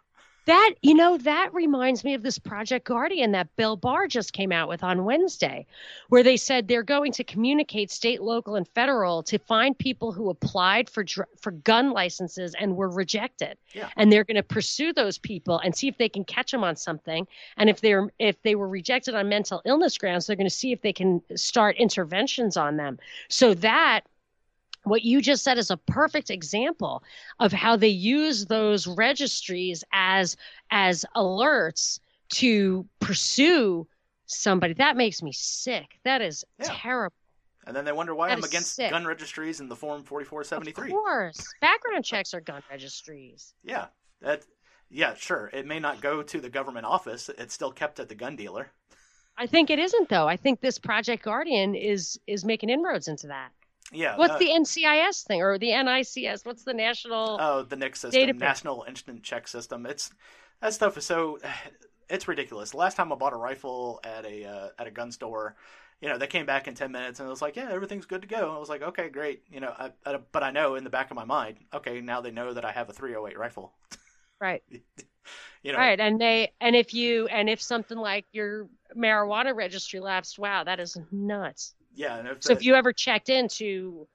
That, 0.45 0.75
you 0.81 0.93
know, 0.93 1.17
that 1.17 1.53
reminds 1.53 2.03
me 2.03 2.13
of 2.13 2.21
this 2.21 2.37
Project 2.37 2.85
Guardian 2.85 3.31
that 3.31 3.55
Bill 3.55 3.75
Barr 3.75 4.07
just 4.07 4.33
came 4.33 4.51
out 4.51 4.69
with 4.69 4.83
on 4.83 5.03
Wednesday, 5.03 5.65
where 6.09 6.21
they 6.21 6.37
said 6.37 6.67
they're 6.67 6.83
going 6.83 7.11
to 7.13 7.23
communicate 7.23 7.89
state, 7.89 8.21
local, 8.21 8.55
and 8.55 8.67
federal 8.67 9.23
to 9.23 9.39
find 9.39 9.77
people 9.77 10.11
who 10.11 10.29
applied 10.29 10.89
for 10.89 11.03
for 11.41 11.51
gun 11.51 11.91
licenses 11.91 12.55
and 12.59 12.75
were 12.75 12.89
rejected. 12.89 13.57
Yeah. 13.73 13.89
And 13.97 14.11
they're 14.11 14.23
going 14.23 14.35
to 14.35 14.43
pursue 14.43 14.93
those 14.93 15.17
people 15.17 15.59
and 15.59 15.75
see 15.75 15.87
if 15.87 15.97
they 15.97 16.09
can 16.09 16.23
catch 16.23 16.51
them 16.51 16.63
on 16.63 16.75
something. 16.75 17.27
And 17.57 17.69
if 17.69 17.81
they're 17.81 18.09
if 18.19 18.41
they 18.43 18.55
were 18.55 18.69
rejected 18.69 19.15
on 19.15 19.29
mental 19.29 19.61
illness 19.65 19.97
grounds, 19.97 20.27
they're 20.27 20.35
going 20.35 20.45
to 20.45 20.55
see 20.55 20.71
if 20.71 20.81
they 20.81 20.93
can 20.93 21.21
start 21.35 21.75
interventions 21.77 22.55
on 22.55 22.77
them. 22.77 22.99
So 23.29 23.55
that 23.55 24.01
what 24.85 25.03
you 25.03 25.21
just 25.21 25.43
said 25.43 25.57
is 25.57 25.69
a 25.71 25.77
perfect 25.77 26.29
example 26.29 27.03
of 27.39 27.51
how 27.51 27.75
they 27.75 27.87
use 27.89 28.45
those 28.45 28.87
registries 28.87 29.83
as 29.91 30.35
as 30.71 31.05
alerts 31.15 31.99
to 32.29 32.87
pursue 32.99 33.87
somebody 34.25 34.73
that 34.73 34.95
makes 34.97 35.21
me 35.21 35.31
sick 35.31 35.99
that 36.03 36.21
is 36.21 36.43
Yeah. 36.59 36.67
terrible 36.71 37.15
And 37.67 37.75
then 37.75 37.83
they 37.85 37.91
wonder 37.91 38.13
why 38.15 38.29
That 38.29 38.37
I'm 38.37 38.43
against 38.43 38.75
sick. 38.75 38.91
gun 38.91 39.05
registries 39.05 39.59
in 39.59 39.67
the 39.69 39.75
form 39.75 40.03
4473. 40.03 40.85
of 40.85 40.91
course 40.91 41.43
background 41.61 42.05
checks 42.05 42.33
are 42.33 42.41
gun 42.41 42.61
registries 42.69 43.53
Yeah, 43.63 43.87
that 44.21 44.43
Yeah, 44.89 45.15
sure. 45.15 45.49
It 45.51 45.65
may 45.65 45.79
not 45.79 45.99
go 45.99 46.21
to 46.21 46.39
the 46.39 46.49
government 46.49 46.85
office. 46.85 47.27
It's 47.39 47.55
still 47.55 47.71
kept 47.71 47.99
at 47.99 48.07
the 48.07 48.13
gun 48.15 48.35
dealer. 48.35 48.71
I 49.35 49.47
think 49.47 49.69
it 49.71 49.79
isn't 49.79 50.09
though. 50.09 50.27
I 50.27 50.37
think 50.37 50.61
this 50.61 50.77
Project 50.77 51.23
Guardian 51.23 51.73
is 51.75 52.19
is 52.27 52.45
making 52.45 52.69
inroads 52.69 53.07
into 53.07 53.27
that. 53.27 53.51
Yeah. 53.91 54.17
What's 54.17 54.33
uh, 54.33 54.37
the 54.39 54.49
NCIS 54.49 55.23
thing 55.23 55.41
or 55.41 55.57
the 55.57 55.71
NICS? 55.71 56.45
What's 56.45 56.63
the 56.63 56.73
national? 56.73 57.37
Oh, 57.39 57.63
the 57.63 57.75
NIC 57.75 57.95
system, 57.95 58.21
Database. 58.21 58.39
National 58.39 58.85
Instant 58.87 59.23
Check 59.23 59.47
System. 59.47 59.85
It's 59.85 60.11
that 60.61 60.73
stuff 60.73 60.97
is 60.97 61.05
so 61.05 61.39
it's 62.09 62.27
ridiculous. 62.27 62.71
The 62.71 62.77
last 62.77 62.97
time 62.97 63.11
I 63.11 63.15
bought 63.15 63.33
a 63.33 63.37
rifle 63.37 63.99
at 64.03 64.25
a 64.25 64.45
uh, 64.45 64.69
at 64.79 64.87
a 64.87 64.91
gun 64.91 65.11
store, 65.11 65.55
you 66.01 66.09
know, 66.09 66.17
they 66.17 66.27
came 66.27 66.45
back 66.45 66.67
in 66.67 66.73
ten 66.75 66.91
minutes 66.91 67.19
and 67.19 67.27
it 67.27 67.29
was 67.29 67.41
like, 67.41 67.55
yeah, 67.55 67.69
everything's 67.71 68.05
good 68.05 68.21
to 68.21 68.27
go. 68.27 68.55
I 68.55 68.59
was 68.59 68.69
like, 68.69 68.81
okay, 68.81 69.09
great. 69.09 69.43
You 69.49 69.59
know, 69.59 69.73
I, 69.77 69.91
I, 70.05 70.19
but 70.31 70.43
I 70.43 70.51
know 70.51 70.75
in 70.75 70.83
the 70.83 70.89
back 70.89 71.11
of 71.11 71.15
my 71.15 71.25
mind, 71.25 71.57
okay, 71.73 72.01
now 72.01 72.21
they 72.21 72.31
know 72.31 72.53
that 72.53 72.65
I 72.65 72.71
have 72.71 72.89
a 72.89 72.93
308 72.93 73.37
rifle. 73.37 73.73
right. 74.39 74.63
You 75.63 75.71
know, 75.71 75.79
Right. 75.79 75.99
And 75.99 76.21
they 76.21 76.53
and 76.61 76.75
if 76.75 76.93
you 76.93 77.25
and 77.25 77.49
if 77.49 77.59
something 77.59 77.97
like 77.97 78.25
your 78.31 78.67
marijuana 78.95 79.55
registry 79.55 79.99
lapsed, 79.99 80.37
wow, 80.37 80.63
that 80.63 80.79
is 80.79 80.95
nuts. 81.11 81.73
Yeah. 81.95 82.17
And 82.17 82.27
if, 82.27 82.43
So 82.43 82.49
the- 82.49 82.57
if 82.59 82.63
you 82.63 82.75
ever 82.75 82.93
checked 82.93 83.29
into, 83.29 83.65
you 83.65 84.07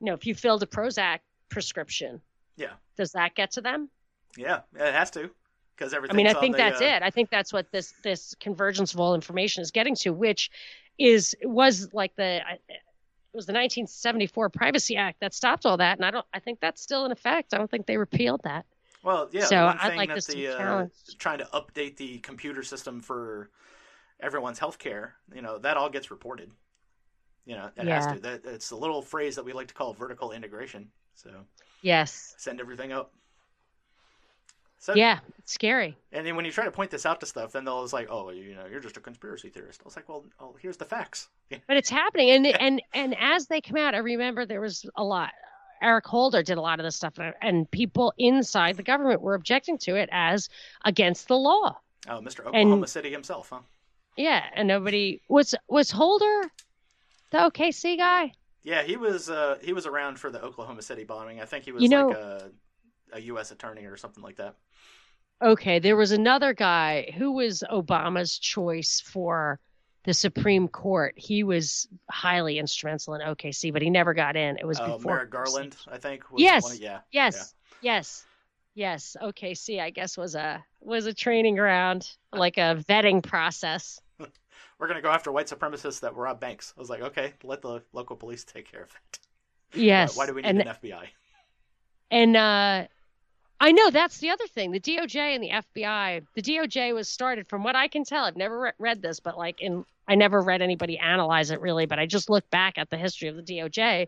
know, 0.00 0.14
if 0.14 0.26
you 0.26 0.34
filled 0.34 0.62
a 0.62 0.66
Prozac 0.66 1.20
prescription, 1.50 2.20
Yeah. 2.56 2.72
does 2.96 3.12
that 3.12 3.34
get 3.34 3.52
to 3.52 3.60
them? 3.60 3.90
yeah, 4.36 4.60
it 4.74 4.92
has 4.92 5.10
to 5.12 5.30
because 5.76 5.94
everything. 5.94 6.14
I 6.14 6.16
mean, 6.16 6.26
I 6.26 6.38
think 6.38 6.56
that's 6.56 6.80
it. 6.80 7.02
I 7.02 7.10
think 7.10 7.30
that's 7.30 7.52
what 7.52 7.70
this 7.70 7.92
this 8.02 8.34
convergence 8.40 8.94
of 8.94 9.00
all 9.00 9.14
information 9.14 9.62
is 9.62 9.70
getting 9.70 9.94
to, 9.96 10.12
which 10.12 10.50
is 10.98 11.36
was 11.42 11.92
like 11.92 12.14
the 12.16 12.40
it 12.48 13.36
was 13.36 13.46
the 13.46 13.52
1974 13.52 14.48
Privacy 14.50 14.96
Act 14.96 15.20
that 15.20 15.34
stopped 15.34 15.66
all 15.66 15.76
that, 15.76 15.98
and 15.98 16.04
I 16.04 16.10
don't. 16.10 16.26
I 16.32 16.38
think 16.38 16.60
that's 16.60 16.80
still 16.80 17.04
in 17.04 17.12
effect. 17.12 17.54
I 17.54 17.58
don't 17.58 17.70
think 17.70 17.86
they 17.86 17.96
repealed 17.96 18.42
that. 18.44 18.64
Well, 19.02 19.28
yeah. 19.32 19.44
So 19.44 19.74
I'd 19.78 19.96
like 19.96 20.14
this 20.14 20.26
to 20.26 20.32
the, 20.32 20.38
be 20.38 20.48
uh, 20.48 20.86
trying 21.18 21.38
to 21.38 21.44
update 21.46 21.96
the 21.96 22.18
computer 22.18 22.62
system 22.62 23.00
for 23.00 23.50
everyone's 24.20 24.58
healthcare. 24.58 25.12
You 25.34 25.42
know, 25.42 25.58
that 25.58 25.76
all 25.76 25.90
gets 25.90 26.10
reported. 26.10 26.50
You 27.46 27.56
know, 27.56 27.70
it 27.76 27.86
has 27.86 28.06
to. 28.06 28.18
That 28.20 28.44
it's 28.44 28.70
a 28.70 28.76
little 28.76 29.02
phrase 29.02 29.36
that 29.36 29.44
we 29.44 29.52
like 29.52 29.68
to 29.68 29.74
call 29.74 29.92
vertical 29.92 30.32
integration. 30.32 30.90
So 31.14 31.30
Yes. 31.82 32.34
send 32.38 32.60
everything 32.60 32.92
up. 32.92 33.12
So 34.78 34.94
Yeah. 34.94 35.20
It's 35.38 35.52
scary. 35.52 35.96
and 36.12 36.26
then 36.26 36.36
when 36.36 36.44
you 36.44 36.52
try 36.52 36.64
to 36.64 36.70
point 36.70 36.90
this 36.90 37.06
out 37.06 37.20
to 37.20 37.26
stuff, 37.26 37.52
then 37.52 37.64
they'll 37.64 37.82
just 37.82 37.92
like, 37.94 38.08
oh, 38.10 38.30
you 38.30 38.54
know, 38.54 38.66
you're 38.66 38.80
just 38.80 38.96
a 38.96 39.00
conspiracy 39.00 39.48
theorist. 39.48 39.80
I 39.82 39.84
was 39.84 39.96
like, 39.96 40.08
well, 40.08 40.24
oh, 40.40 40.56
here's 40.60 40.76
the 40.76 40.84
facts. 40.84 41.28
But 41.66 41.76
it's 41.76 41.88
happening, 41.90 42.30
and 42.30 42.46
and 42.46 42.82
and 42.92 43.14
as 43.18 43.46
they 43.46 43.60
come 43.60 43.76
out, 43.76 43.94
I 43.94 43.98
remember 43.98 44.44
there 44.46 44.60
was 44.60 44.84
a 44.96 45.04
lot. 45.04 45.32
Eric 45.82 46.06
Holder 46.06 46.42
did 46.42 46.56
a 46.56 46.60
lot 46.62 46.80
of 46.80 46.84
this 46.84 46.96
stuff, 46.96 47.18
and- 47.18 47.34
and 47.42 47.70
people 47.70 48.12
inside 48.16 48.76
the 48.76 48.82
government 48.82 49.20
were 49.20 49.34
objecting 49.34 49.76
to 49.78 49.96
it 49.96 50.08
as 50.12 50.48
against 50.84 51.28
the 51.28 51.36
law. 51.36 51.76
Oh, 52.08 52.20
Mr. 52.20 52.40
Oklahoma 52.46 52.76
And- 52.76 52.88
City 52.88 53.10
himself, 53.10 53.50
huh? 53.50 53.60
Yeah, 54.16 54.44
and 54.54 54.66
nobody 54.68 55.20
was 55.28 55.54
was 55.68 55.90
Holder 55.90 56.50
the 57.34 57.50
OKC 57.50 57.96
guy. 57.98 58.32
Yeah, 58.62 58.82
he 58.82 58.96
was. 58.96 59.28
Uh, 59.28 59.58
he 59.62 59.72
was 59.72 59.86
around 59.86 60.18
for 60.18 60.30
the 60.30 60.42
Oklahoma 60.42 60.82
City 60.82 61.04
bombing. 61.04 61.40
I 61.40 61.44
think 61.44 61.64
he 61.64 61.72
was 61.72 61.82
You 61.82 61.88
know- 61.90 62.08
like 62.08 62.16
a, 62.16 62.50
a 63.12 63.20
U.S. 63.20 63.50
attorney 63.50 63.84
or 63.84 63.96
something 63.96 64.22
like 64.22 64.36
that. 64.36 64.56
Okay, 65.42 65.78
there 65.80 65.96
was 65.96 66.12
another 66.12 66.54
guy 66.54 67.12
who 67.16 67.32
was 67.32 67.62
Obama's 67.70 68.38
choice 68.38 69.00
for 69.04 69.58
the 70.04 70.14
Supreme 70.14 70.68
Court. 70.68 71.14
He 71.16 71.42
was 71.44 71.88
highly 72.10 72.58
instrumental 72.58 73.14
in 73.14 73.20
OKC, 73.20 73.72
but 73.72 73.82
he 73.82 73.90
never 73.90 74.14
got 74.14 74.36
in. 74.36 74.56
It 74.58 74.66
was 74.66 74.78
Oh, 74.80 74.96
before 74.96 75.14
Merrick 75.16 75.30
Garland, 75.30 75.76
I 75.90 75.98
think. 75.98 76.30
Was 76.30 76.40
Yes. 76.40 76.62
One 76.62 76.72
of, 76.72 76.78
yeah. 76.78 77.00
Yes, 77.10 77.54
yes, 77.82 78.24
yes. 78.74 79.16
OKC, 79.20 79.80
I 79.80 79.90
guess 79.90 80.16
was 80.16 80.34
a 80.34 80.64
was 80.80 81.06
a 81.06 81.12
training 81.14 81.56
ground, 81.56 82.08
like 82.32 82.56
a 82.58 82.82
vetting 82.88 83.22
process. 83.22 84.00
We're 84.78 84.88
gonna 84.88 85.02
go 85.02 85.10
after 85.10 85.30
white 85.32 85.46
supremacists 85.46 86.00
that 86.00 86.14
rob 86.14 86.40
banks. 86.40 86.74
I 86.76 86.80
was 86.80 86.90
like, 86.90 87.02
okay, 87.02 87.34
let 87.42 87.62
the 87.62 87.82
local 87.92 88.16
police 88.16 88.44
take 88.44 88.70
care 88.70 88.82
of 88.82 88.90
it. 88.90 89.18
Yes. 89.76 90.16
Why, 90.16 90.26
do 90.26 90.34
we 90.34 90.42
need 90.42 90.50
and, 90.50 90.60
an 90.60 90.68
FBI? 90.68 91.08
And 92.08 92.36
uh, 92.36 92.86
I 93.60 93.72
know 93.72 93.90
that's 93.90 94.18
the 94.18 94.30
other 94.30 94.46
thing. 94.46 94.70
The 94.70 94.78
DOJ 94.78 95.16
and 95.16 95.42
the 95.42 95.50
FBI. 95.50 96.24
The 96.34 96.42
DOJ 96.42 96.94
was 96.94 97.08
started, 97.08 97.48
from 97.48 97.64
what 97.64 97.74
I 97.74 97.88
can 97.88 98.04
tell. 98.04 98.24
I've 98.24 98.36
never 98.36 98.60
re- 98.60 98.72
read 98.78 99.02
this, 99.02 99.20
but 99.20 99.36
like 99.36 99.60
in, 99.60 99.84
I 100.06 100.14
never 100.14 100.40
read 100.42 100.62
anybody 100.62 100.98
analyze 100.98 101.50
it 101.50 101.60
really. 101.60 101.86
But 101.86 101.98
I 101.98 102.06
just 102.06 102.30
looked 102.30 102.50
back 102.50 102.78
at 102.78 102.90
the 102.90 102.96
history 102.96 103.28
of 103.28 103.36
the 103.36 103.42
DOJ, 103.42 104.06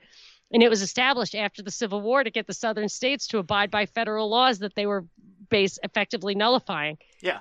and 0.52 0.62
it 0.62 0.68
was 0.68 0.82
established 0.82 1.34
after 1.34 1.62
the 1.62 1.70
Civil 1.70 2.00
War 2.00 2.22
to 2.22 2.30
get 2.30 2.46
the 2.46 2.54
southern 2.54 2.88
states 2.88 3.26
to 3.28 3.38
abide 3.38 3.70
by 3.70 3.86
federal 3.86 4.28
laws 4.28 4.58
that 4.60 4.74
they 4.74 4.86
were 4.86 5.04
base 5.48 5.78
effectively 5.82 6.34
nullifying. 6.34 6.98
Yeah. 7.20 7.40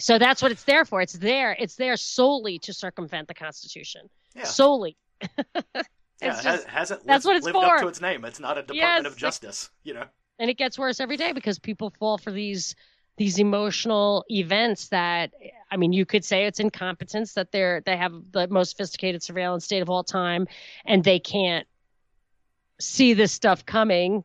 So 0.00 0.18
that's 0.18 0.42
what 0.42 0.50
it's 0.52 0.64
there 0.64 0.84
for. 0.84 1.00
It's 1.02 1.12
there. 1.14 1.54
It's 1.58 1.76
there 1.76 1.96
solely 1.96 2.58
to 2.60 2.72
circumvent 2.72 3.28
the 3.28 3.34
Constitution. 3.34 4.08
Yeah. 4.34 4.44
Solely. 4.44 4.96
Yeah, 6.22 6.28
it 6.28 6.34
has, 6.34 6.44
just- 6.44 6.66
hasn't 6.68 7.06
that's 7.06 7.24
lived, 7.24 7.30
what 7.32 7.36
it's 7.38 7.46
lived 7.46 7.56
up 7.56 7.78
for. 7.78 7.82
to 7.84 7.88
its 7.88 8.00
name. 8.02 8.26
It's 8.26 8.40
not 8.40 8.58
a 8.58 8.60
Department 8.60 9.04
Yes, 9.04 9.06
of 9.06 9.16
Justice, 9.16 9.70
you 9.84 9.94
know. 9.94 10.04
and 10.38 10.50
it 10.50 10.58
gets 10.58 10.78
worse 10.78 11.00
every 11.00 11.16
day 11.16 11.32
because 11.32 11.58
people 11.58 11.94
fall 11.98 12.18
for 12.18 12.30
these 12.30 12.74
these 13.16 13.38
emotional 13.38 14.22
events 14.30 14.88
that 14.88 15.32
I 15.70 15.78
mean 15.78 15.94
you 15.94 16.04
could 16.04 16.22
say 16.22 16.44
it's 16.44 16.60
incompetence 16.60 17.32
that 17.32 17.52
they're 17.52 17.80
they 17.86 17.96
have 17.96 18.12
the 18.32 18.46
most 18.48 18.72
sophisticated 18.72 19.22
surveillance 19.22 19.64
state 19.64 19.80
of 19.80 19.88
all 19.88 20.04
time 20.04 20.46
and 20.84 21.02
they 21.04 21.18
can't 21.20 21.66
see 22.78 23.14
this 23.14 23.32
stuff 23.32 23.64
coming 23.64 24.22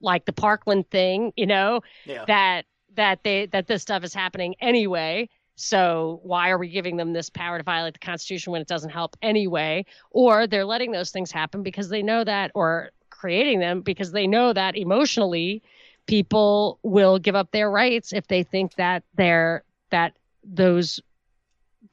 like 0.00 0.24
the 0.24 0.32
Parkland 0.32 0.88
thing, 0.88 1.34
you 1.36 1.46
know, 1.46 1.82
Yeah. 2.06 2.24
that 2.28 2.64
that 2.96 3.22
they 3.22 3.46
that 3.46 3.66
this 3.66 3.82
stuff 3.82 4.04
is 4.04 4.14
happening 4.14 4.54
anyway. 4.60 5.28
So 5.56 6.20
why 6.22 6.48
are 6.50 6.58
we 6.58 6.68
giving 6.68 6.96
them 6.96 7.12
this 7.12 7.28
power 7.28 7.58
to 7.58 7.64
violate 7.64 7.92
the 7.92 8.00
Constitution 8.00 8.52
when 8.52 8.62
it 8.62 8.68
doesn't 8.68 8.90
help 8.90 9.16
anyway? 9.20 9.84
Or 10.10 10.46
they're 10.46 10.64
letting 10.64 10.90
those 10.90 11.10
things 11.10 11.30
happen 11.30 11.62
because 11.62 11.90
they 11.90 12.02
know 12.02 12.24
that, 12.24 12.50
or 12.54 12.90
creating 13.10 13.60
them 13.60 13.82
because 13.82 14.12
they 14.12 14.26
know 14.26 14.52
that 14.52 14.76
emotionally, 14.76 15.62
people 16.06 16.78
will 16.82 17.18
give 17.18 17.34
up 17.34 17.50
their 17.50 17.70
rights 17.70 18.12
if 18.12 18.26
they 18.26 18.42
think 18.42 18.74
that 18.76 19.04
they're 19.14 19.62
that 19.90 20.16
those 20.42 21.00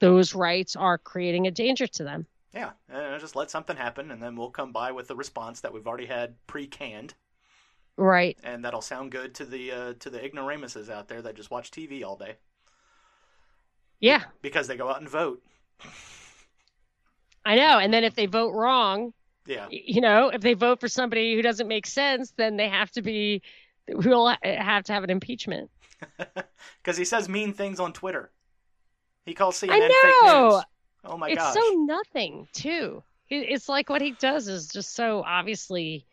those 0.00 0.34
rights 0.34 0.76
are 0.76 0.96
creating 0.96 1.46
a 1.46 1.50
danger 1.50 1.86
to 1.86 2.04
them. 2.04 2.26
Yeah. 2.54 2.70
And 2.88 3.20
just 3.20 3.36
let 3.36 3.50
something 3.50 3.76
happen, 3.76 4.10
and 4.10 4.22
then 4.22 4.34
we'll 4.34 4.50
come 4.50 4.72
by 4.72 4.92
with 4.92 5.08
the 5.08 5.16
response 5.16 5.60
that 5.60 5.72
we've 5.72 5.86
already 5.86 6.06
had 6.06 6.34
pre-canned, 6.46 7.14
Right. 8.00 8.38
and 8.44 8.64
that'll 8.64 8.80
sound 8.80 9.10
good 9.10 9.34
to 9.34 9.44
the 9.44 9.72
uh, 9.72 9.92
to 9.98 10.08
the 10.08 10.24
ignoramuses 10.24 10.88
out 10.88 11.08
there 11.08 11.20
that 11.22 11.34
just 11.34 11.50
watch 11.50 11.70
TV 11.72 12.04
all 12.04 12.16
day 12.16 12.36
Yeah, 14.00 14.22
because 14.40 14.68
they 14.68 14.76
go 14.76 14.88
out 14.88 15.00
and 15.00 15.08
vote. 15.10 15.42
I 17.44 17.56
know. 17.56 17.78
And 17.78 17.92
then 17.92 18.04
if 18.04 18.14
they 18.14 18.26
vote 18.26 18.52
wrong, 18.52 19.12
Yeah. 19.46 19.66
you 19.70 20.00
know, 20.00 20.28
if 20.28 20.42
they 20.42 20.54
vote 20.54 20.80
for 20.80 20.88
somebody 20.88 21.34
who 21.34 21.42
doesn't 21.42 21.66
make 21.68 21.86
sense, 21.86 22.32
then 22.36 22.56
they 22.56 22.68
have 22.68 22.90
to 22.92 23.02
be 23.02 23.42
we'll 23.88 24.34
have 24.42 24.84
to 24.84 24.92
have 24.92 25.04
an 25.04 25.10
impeachment. 25.10 25.70
Because 26.82 26.96
he 26.96 27.04
says 27.04 27.28
mean 27.28 27.52
things 27.52 27.80
on 27.80 27.92
Twitter. 27.92 28.30
He 29.26 29.34
calls 29.34 29.60
CNN 29.60 29.70
I 29.72 29.80
fake 30.02 30.22
news. 30.22 30.62
Oh 31.04 31.16
my 31.16 31.28
god! 31.28 31.32
it's 31.32 31.42
gosh. 31.42 31.54
so 31.54 31.74
nothing 31.84 32.48
too. 32.52 33.02
It's 33.28 33.68
like 33.68 33.90
what 33.90 34.00
he 34.00 34.12
does 34.12 34.46
is 34.48 34.68
just 34.68 34.94
so 34.94 35.22
obviously 35.26 36.06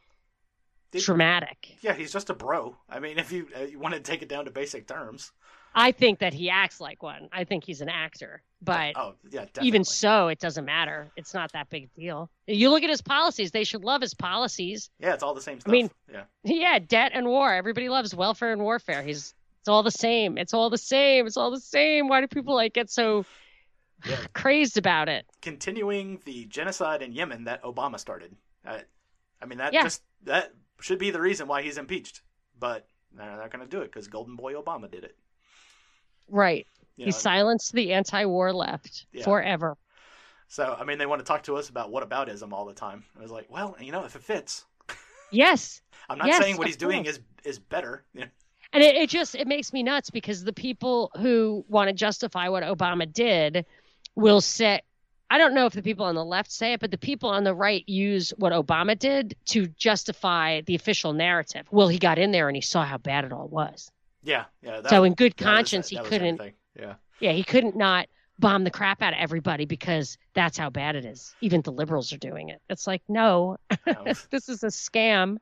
Did- 0.95 1.03
traumatic. 1.05 1.77
Yeah, 1.81 1.93
he's 1.93 2.11
just 2.11 2.29
a 2.29 2.33
bro. 2.33 2.75
I 2.89 2.99
mean, 2.99 3.17
if 3.19 3.31
you, 3.31 3.47
uh, 3.57 3.63
you 3.63 3.79
want 3.79 3.93
to 3.95 3.99
take 3.99 4.21
it 4.21 4.29
down 4.29 4.45
to 4.45 4.51
basic 4.51 4.87
terms. 4.87 5.31
I 5.77 5.91
think 5.91 6.19
that 6.19 6.33
he 6.33 6.49
acts 6.49 6.79
like 6.79 7.03
one. 7.03 7.27
I 7.33 7.43
think 7.43 7.65
he's 7.65 7.81
an 7.81 7.89
actor, 7.89 8.41
but 8.61 8.93
oh 8.95 9.15
yeah, 9.29 9.41
definitely. 9.41 9.67
even 9.67 9.83
so, 9.83 10.29
it 10.29 10.39
doesn't 10.39 10.63
matter. 10.63 11.11
It's 11.17 11.33
not 11.33 11.51
that 11.51 11.69
big 11.69 11.89
a 11.97 11.99
deal. 11.99 12.29
You 12.47 12.69
look 12.69 12.83
at 12.83 12.89
his 12.89 13.01
policies; 13.01 13.51
they 13.51 13.65
should 13.65 13.83
love 13.83 14.01
his 14.01 14.13
policies. 14.13 14.89
yeah, 14.99 15.13
it's 15.13 15.21
all 15.21 15.33
the 15.33 15.41
same 15.41 15.59
stuff. 15.59 15.69
I 15.69 15.73
mean- 15.73 15.91
yeah, 16.09 16.23
Yeah, 16.45 16.79
debt 16.79 17.11
and 17.13 17.27
war. 17.27 17.53
Everybody 17.53 17.89
loves 17.89 18.15
welfare 18.15 18.53
and 18.53 18.61
warfare. 18.61 19.03
He's 19.03 19.33
it's 19.59 19.67
all 19.67 19.83
the 19.83 19.91
same. 19.91 20.37
It's 20.37 20.53
all 20.53 20.69
the 20.69 20.77
same. 20.77 21.27
It's 21.27 21.35
all 21.35 21.51
the 21.51 21.59
same. 21.59 22.07
Why 22.07 22.21
do 22.21 22.27
people 22.27 22.55
like 22.55 22.73
get 22.73 22.89
so 22.89 23.25
Yeah. 24.05 24.15
crazed 24.33 24.77
about 24.77 25.09
it? 25.09 25.25
continuing 25.41 26.21
the 26.23 26.45
genocide 26.45 27.01
in 27.01 27.11
Yemen 27.11 27.43
that 27.45 27.61
Obama 27.63 27.99
started. 27.99 28.33
Uh, 28.65 28.79
I 29.41 29.45
mean, 29.45 29.57
that 29.57 29.73
Yeah. 29.73 29.83
just 29.83 30.01
that 30.23 30.53
should 30.85 30.99
be 30.99 31.09
the 31.09 31.19
reason 31.19 31.47
why 31.47 31.63
he's 31.63 31.77
impeached. 31.77 32.21
But 32.57 32.87
they're 33.11 33.25
not 33.37 33.51
going 33.51 33.65
to 33.65 33.69
do 33.69 33.81
it 33.81 33.91
because 33.91 34.07
Golden 34.07 34.35
Boy 34.35 34.53
Obama 34.53 34.89
did 34.89 35.03
it. 35.03 35.17
Right. 36.29 36.67
You 36.95 37.05
He 37.05 37.11
know? 37.11 37.17
silenced 37.17 37.73
the 37.73 37.93
anti-war 37.93 38.53
left 38.53 39.07
Yeah. 39.11 39.23
forever. 39.23 39.77
So 40.47 40.75
I 40.79 40.83
mean, 40.85 40.99
they 40.99 41.07
want 41.07 41.19
to 41.19 41.25
talk 41.25 41.43
to 41.43 41.57
us 41.57 41.69
about 41.69 41.91
what 41.91 42.07
whataboutism 42.07 42.53
all 42.53 42.65
the 42.65 42.73
time. 42.73 43.03
I 43.17 43.21
was 43.21 43.31
like, 43.31 43.49
well, 43.49 43.75
you 43.79 43.91
know, 43.91 44.05
if 44.05 44.15
it 44.15 44.23
fits, 44.23 44.65
Yes. 45.31 45.81
I'm 46.09 46.19
not 46.19 46.27
Yes, 46.27 46.43
saying 46.43 46.57
what 46.57 46.67
he's 46.67 46.77
doing 46.77 47.05
is 47.05 47.19
is 47.43 47.57
better. 47.57 48.05
You 48.13 48.21
know? 48.21 48.27
And 48.71 48.83
it, 48.83 48.95
it 48.95 49.09
just 49.09 49.33
it 49.35 49.47
makes 49.47 49.73
me 49.73 49.81
nuts 49.81 50.11
because 50.11 50.43
the 50.43 50.53
people 50.53 51.11
who 51.19 51.65
want 51.67 51.87
to 51.89 51.93
justify 51.93 52.47
what 52.49 52.63
Obama 52.63 53.11
did 53.11 53.65
will 54.15 54.39
say 54.41 54.81
I 55.29 55.37
don't 55.37 55.53
know 55.53 55.65
if 55.65 55.73
the 55.73 55.81
people 55.81 56.05
on 56.05 56.15
the 56.15 56.23
left 56.23 56.51
say 56.51 56.73
it, 56.73 56.79
but 56.79 56.91
the 56.91 56.97
people 56.97 57.29
on 57.29 57.43
the 57.43 57.53
right 57.53 57.87
use 57.87 58.31
what 58.37 58.53
Obama 58.53 58.97
did 58.97 59.35
to 59.45 59.67
justify 59.67 60.61
the 60.61 60.75
official 60.75 61.13
narrative. 61.13 61.67
Well, 61.71 61.87
he 61.87 61.97
got 61.97 62.19
in 62.19 62.31
there 62.31 62.47
and 62.47 62.55
he 62.55 62.61
saw 62.61 62.85
how 62.85 62.97
bad 62.97 63.25
it 63.25 63.33
all 63.33 63.47
was. 63.47 63.91
Yeah, 64.23 64.45
yeah. 64.61 64.81
That, 64.81 64.89
so 64.89 65.03
in 65.03 65.13
good 65.13 65.33
that 65.37 65.43
conscience, 65.43 65.89
he 65.89 65.95
that 65.95 66.03
was 66.03 66.09
couldn't. 66.09 66.41
Yeah. 66.77 66.95
Yeah, 67.19 67.31
he 67.31 67.43
couldn't 67.43 67.75
not 67.75 68.07
bomb 68.39 68.63
the 68.65 68.71
crap 68.71 69.01
out 69.01 69.13
of 69.13 69.19
everybody 69.19 69.65
because 69.65 70.17
that's 70.33 70.57
how 70.57 70.69
bad 70.69 70.95
it 70.95 71.05
is. 71.05 71.33
Even 71.41 71.61
the 71.61 71.71
liberals 71.71 72.11
are 72.11 72.17
doing 72.17 72.49
it. 72.49 72.61
It's 72.69 72.85
like, 72.85 73.01
no, 73.07 73.57
No. 73.87 74.03
this 74.29 74.49
is 74.49 74.63
a 74.63 74.67
scam. 74.67 75.37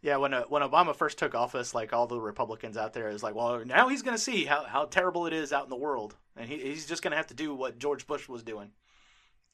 Yeah, 0.00 0.16
when 0.16 0.32
uh, 0.32 0.44
when 0.48 0.62
Obama 0.62 0.94
first 0.94 1.18
took 1.18 1.34
office, 1.34 1.74
like 1.74 1.92
all 1.92 2.06
the 2.06 2.20
Republicans 2.20 2.76
out 2.76 2.92
there 2.92 3.08
is 3.08 3.22
like, 3.22 3.34
well, 3.34 3.64
now 3.64 3.88
he's 3.88 4.02
going 4.02 4.16
to 4.16 4.22
see 4.22 4.44
how, 4.44 4.64
how 4.64 4.84
terrible 4.84 5.26
it 5.26 5.32
is 5.32 5.52
out 5.52 5.64
in 5.64 5.70
the 5.70 5.76
world, 5.76 6.14
and 6.36 6.48
he, 6.48 6.58
he's 6.58 6.86
just 6.86 7.02
going 7.02 7.10
to 7.10 7.16
have 7.16 7.26
to 7.28 7.34
do 7.34 7.54
what 7.54 7.78
George 7.78 8.06
Bush 8.06 8.28
was 8.28 8.42
doing. 8.42 8.70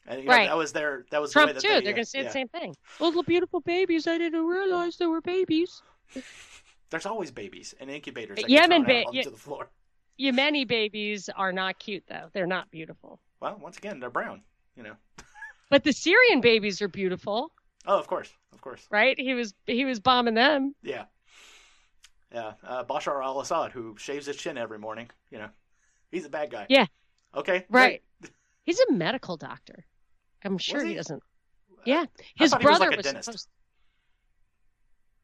And 0.07 0.21
you 0.23 0.27
know, 0.29 0.35
Right. 0.35 0.49
that 0.49 0.57
was 0.57 0.73
their 0.73 1.07
that 1.11 1.21
was 1.21 1.33
the 1.33 1.41
way 1.41 1.45
Trump 1.47 1.55
that 1.55 1.63
too. 1.63 1.69
they, 1.75 1.81
They're 1.81 1.93
going 1.95 2.05
to 2.05 2.11
say 2.11 2.19
yeah. 2.21 2.25
the 2.25 2.31
same 2.31 2.49
thing. 2.49 2.75
Oh, 3.01 3.11
the 3.11 3.23
beautiful 3.23 3.61
babies! 3.61 4.07
I 4.07 4.19
didn't 4.19 4.45
realize 4.45 4.97
they 4.99 5.07
were 5.07 5.21
babies. 5.21 5.83
There's 6.91 7.07
always 7.07 7.31
babies 7.31 7.75
and 7.81 7.91
incubators. 7.91 8.37
That 8.37 8.49
Yemen 8.51 8.83
get 8.83 8.87
thrown 8.87 8.97
out 8.97 9.03
ba- 9.03 9.07
onto 9.09 9.19
Ye- 9.19 9.25
the 9.25 9.37
floor. 9.37 9.69
Yemeni 10.21 10.69
babies 10.69 11.29
are 11.35 11.53
not 11.53 11.79
cute 11.79 12.05
though. 12.09 12.29
They're 12.33 12.47
not 12.47 12.71
beautiful. 12.71 13.19
Well, 13.41 13.59
once 13.61 13.79
again, 13.79 13.99
they're 14.01 14.11
brown. 14.11 14.43
You 14.77 14.83
know. 14.85 14.97
But 15.71 15.83
the 15.83 15.93
Syrian 15.93 16.41
babies 16.43 16.83
are 16.83 16.89
beautiful, 16.89 17.51
Oh, 17.87 17.99
of 17.99 18.07
course, 18.07 18.31
of 18.53 18.61
course. 18.61 18.87
right? 18.91 19.19
He 19.19 19.33
was 19.35 19.55
he 19.67 19.85
was 19.87 19.99
bombing 19.99 20.35
them. 20.35 20.75
Yeah. 20.83 21.05
Yeah. 22.33 22.53
Uh, 22.63 22.85
Bashar 22.85 23.25
al-Assad, 23.25 23.73
who 23.73 23.97
shaves 23.97 24.27
his 24.27 24.37
chin 24.37 24.59
every 24.59 24.79
morning. 24.79 25.11
You 25.31 25.39
know, 25.39 25.49
he's 26.13 26.27
a 26.27 26.29
bad 26.29 26.51
guy. 26.51 26.67
Yeah. 26.69 26.87
Okay. 27.35 27.65
Right. 27.71 28.03
He's 28.67 28.79
a 28.79 28.93
medical 28.93 29.37
doctor. 29.37 29.85
I'm 30.45 30.59
sure 30.59 30.83
he? 30.83 30.91
he? 30.91 30.95
doesn't. 30.95 31.23
Yeah, 31.85 32.05
his 32.37 32.51
he 32.53 32.57
was 32.57 32.63
brother 32.63 32.87
like 32.91 32.97
was 32.97 33.07
supposed. 33.25 33.49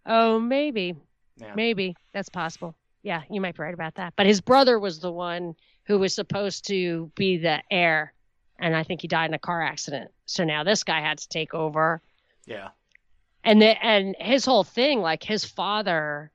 Oh, 0.06 0.38
maybe, 0.40 0.94
Yeah. 1.36 1.55
maybe 1.55 1.97
that's 2.12 2.28
possible. 2.28 2.74
Yeah, 3.02 3.22
you 3.30 3.40
might 3.40 3.56
be 3.56 3.62
right 3.62 3.74
about 3.74 3.94
that. 3.97 4.14
But 4.16 4.26
his 4.26 4.40
brother 4.40 4.78
was 4.78 5.01
the 5.01 5.12
one 5.12 5.55
who 5.84 5.98
was 5.98 6.14
supposed 6.14 6.66
to 6.66 7.10
be 7.14 7.38
the 7.38 7.62
heir, 7.70 8.12
and 8.59 8.76
I 8.76 8.82
think 8.82 9.01
he 9.01 9.09
died 9.09 9.30
in 9.30 9.34
a 9.34 9.38
car 9.38 9.62
accident. 9.62 10.10
So 10.26 10.44
now 10.44 10.64
this 10.64 10.84
guy 10.84 11.01
had 11.01 11.18
to 11.18 11.28
take 11.28 11.55
over, 11.55 12.02
Yeah. 12.47 12.70
and 13.44 13.60
the, 13.62 13.82
and 13.84 14.14
his 14.18 14.44
whole 14.44 14.64
thing, 14.64 15.01
like 15.01 15.22
his 15.22 15.44
father, 15.44 16.30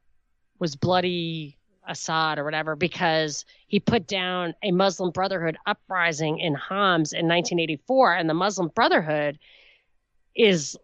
was 0.57 0.75
bloody 0.75 1.57
Assad 1.87 2.39
or 2.39 2.43
whatever 2.43 2.75
because 2.75 3.45
he 3.67 3.79
put 3.79 4.07
down 4.07 4.53
a 4.63 4.71
Muslim 4.71 5.11
Brotherhood 5.11 5.57
uprising 5.65 6.39
in 6.39 6.53
Homs 6.53 7.13
in 7.13 7.27
1984, 7.27 8.15
and 8.15 8.29
the 8.29 8.33
Muslim 8.33 8.69
Brotherhood 8.75 9.39
is 10.35 10.77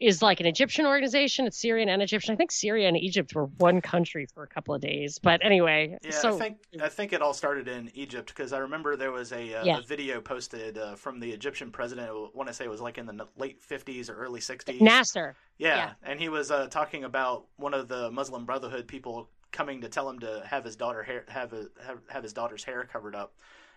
is 0.00 0.22
like 0.22 0.40
an 0.40 0.46
Egyptian 0.46 0.86
organization. 0.86 1.46
It's 1.46 1.58
Syrian 1.58 1.90
and 1.90 2.00
Egyptian. 2.00 2.32
I 2.32 2.36
think 2.36 2.50
Syria 2.50 2.88
and 2.88 2.96
Egypt 2.96 3.34
were 3.34 3.44
one 3.58 3.82
country 3.82 4.26
for 4.32 4.42
a 4.42 4.46
couple 4.46 4.74
of 4.74 4.80
days, 4.80 5.18
but 5.18 5.44
anyway. 5.44 5.98
Yeah, 6.02 6.10
so 6.12 6.34
I 6.34 6.38
think 6.38 6.56
I 6.82 6.88
think 6.88 7.12
it 7.12 7.20
all 7.20 7.34
started 7.34 7.68
in 7.68 7.90
Egypt 7.94 8.28
because 8.28 8.54
I 8.54 8.58
remember 8.58 8.96
there 8.96 9.12
was 9.12 9.30
a, 9.32 9.54
uh, 9.56 9.64
Yeah. 9.64 9.78
a 9.78 9.82
video 9.82 10.22
posted 10.22 10.78
uh, 10.78 10.94
from 10.94 11.20
the 11.20 11.30
Egyptian 11.30 11.70
president. 11.70 12.08
I 12.08 12.12
want 12.32 12.46
to 12.48 12.54
say 12.54 12.64
it 12.64 12.70
was 12.70 12.80
like 12.80 12.96
in 12.96 13.04
the 13.04 13.26
late 13.36 13.60
fifties 13.60 14.08
or 14.08 14.14
early 14.14 14.40
sixties. 14.40 14.80
Nasser. 14.80 15.36
yeah. 15.58 15.76
yeah. 15.76 15.92
and 16.02 16.18
he 16.18 16.30
was 16.30 16.50
uh, 16.50 16.66
talking 16.68 17.04
about 17.04 17.44
one 17.56 17.74
of 17.74 17.88
the 17.88 18.10
Muslim 18.10 18.46
Brotherhood 18.46 18.88
people 18.88 19.28
coming 19.52 19.80
to 19.80 19.88
tell 19.88 20.08
him 20.08 20.18
to 20.20 20.42
have 20.46 20.64
his 20.64 20.76
daughter 20.76 21.02
hair 21.02 21.24
have 21.28 21.52
a, 21.52 21.66
have, 21.84 21.98
have 22.08 22.22
his 22.22 22.32
daughter's 22.32 22.64
hair 22.64 22.88
covered 22.90 23.14
up, 23.14 23.34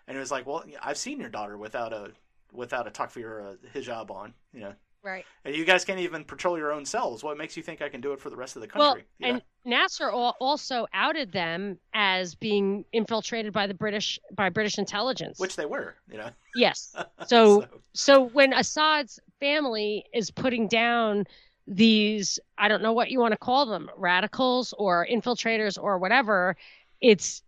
and 0.08 0.16
he 0.16 0.20
was 0.20 0.32
like, 0.32 0.46
"Well, 0.46 0.64
I've 0.82 0.98
seen 0.98 1.20
your 1.20 1.30
daughter 1.30 1.58
without 1.58 1.94
a 1.94 2.12
without 2.52 2.88
a 2.88 2.92
takfir 2.92 3.24
or 3.24 3.40
a 3.40 3.56
hijab 3.74 4.12
on, 4.12 4.34
you 4.54 4.62
know." 4.62 4.74
Right. 5.04 5.26
And 5.44 5.54
you 5.54 5.66
guys 5.66 5.84
can't 5.84 6.00
even 6.00 6.24
patrol 6.24 6.58
your 6.58 6.72
own 6.72 6.86
cells. 6.86 7.24
What 7.26 7.38
makes 7.38 7.58
you 7.58 7.64
think 7.64 7.82
I 7.82 7.90
can 7.90 8.00
do 8.00 8.14
it 8.14 8.22
for 8.22 8.30
the 8.30 8.38
rest 8.38 8.56
of 8.56 8.62
the 8.62 8.70
country? 8.70 9.04
You 9.20 9.28
know? 9.28 9.34
and 9.34 9.42
Nasser 9.66 10.10
also 10.10 10.88
outed 10.94 11.34
them 11.34 11.78
as 11.94 12.36
being 12.36 12.86
infiltrated 12.94 13.52
by 13.52 13.68
the 13.68 13.74
British 13.74 14.18
by 14.34 14.50
British 14.50 14.78
intelligence. 14.78 15.40
Which 15.40 15.58
they 15.58 15.66
were, 15.66 15.96
you 16.10 16.18
know. 16.18 16.30
yes. 16.56 16.96
So 17.28 17.68
so 17.94 18.24
when 18.24 18.54
Assad's 18.54 19.20
family 19.42 20.06
is 20.14 20.32
putting 20.32 20.68
down 20.70 21.28
these 21.68 22.40
I 22.58 22.68
don't 22.68 22.84
know 22.84 22.94
what 22.94 23.10
you 23.10 23.20
want 23.20 23.32
to 23.32 23.38
call 23.38 23.66
them, 23.66 23.90
radicals 23.96 24.74
or 24.78 25.08
infiltrators 25.10 25.82
or 25.82 25.98
whatever, 25.98 26.56
it's 27.02 27.42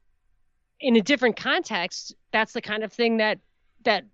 in 0.79 0.95
a 0.95 1.01
different 1.01 1.37
context, 1.37 2.15
that's 2.31 2.53
the 2.53 2.61
kind 2.61 2.83
of 2.83 2.91
thing 2.91 3.17
that 3.17 3.39
that 3.83 4.05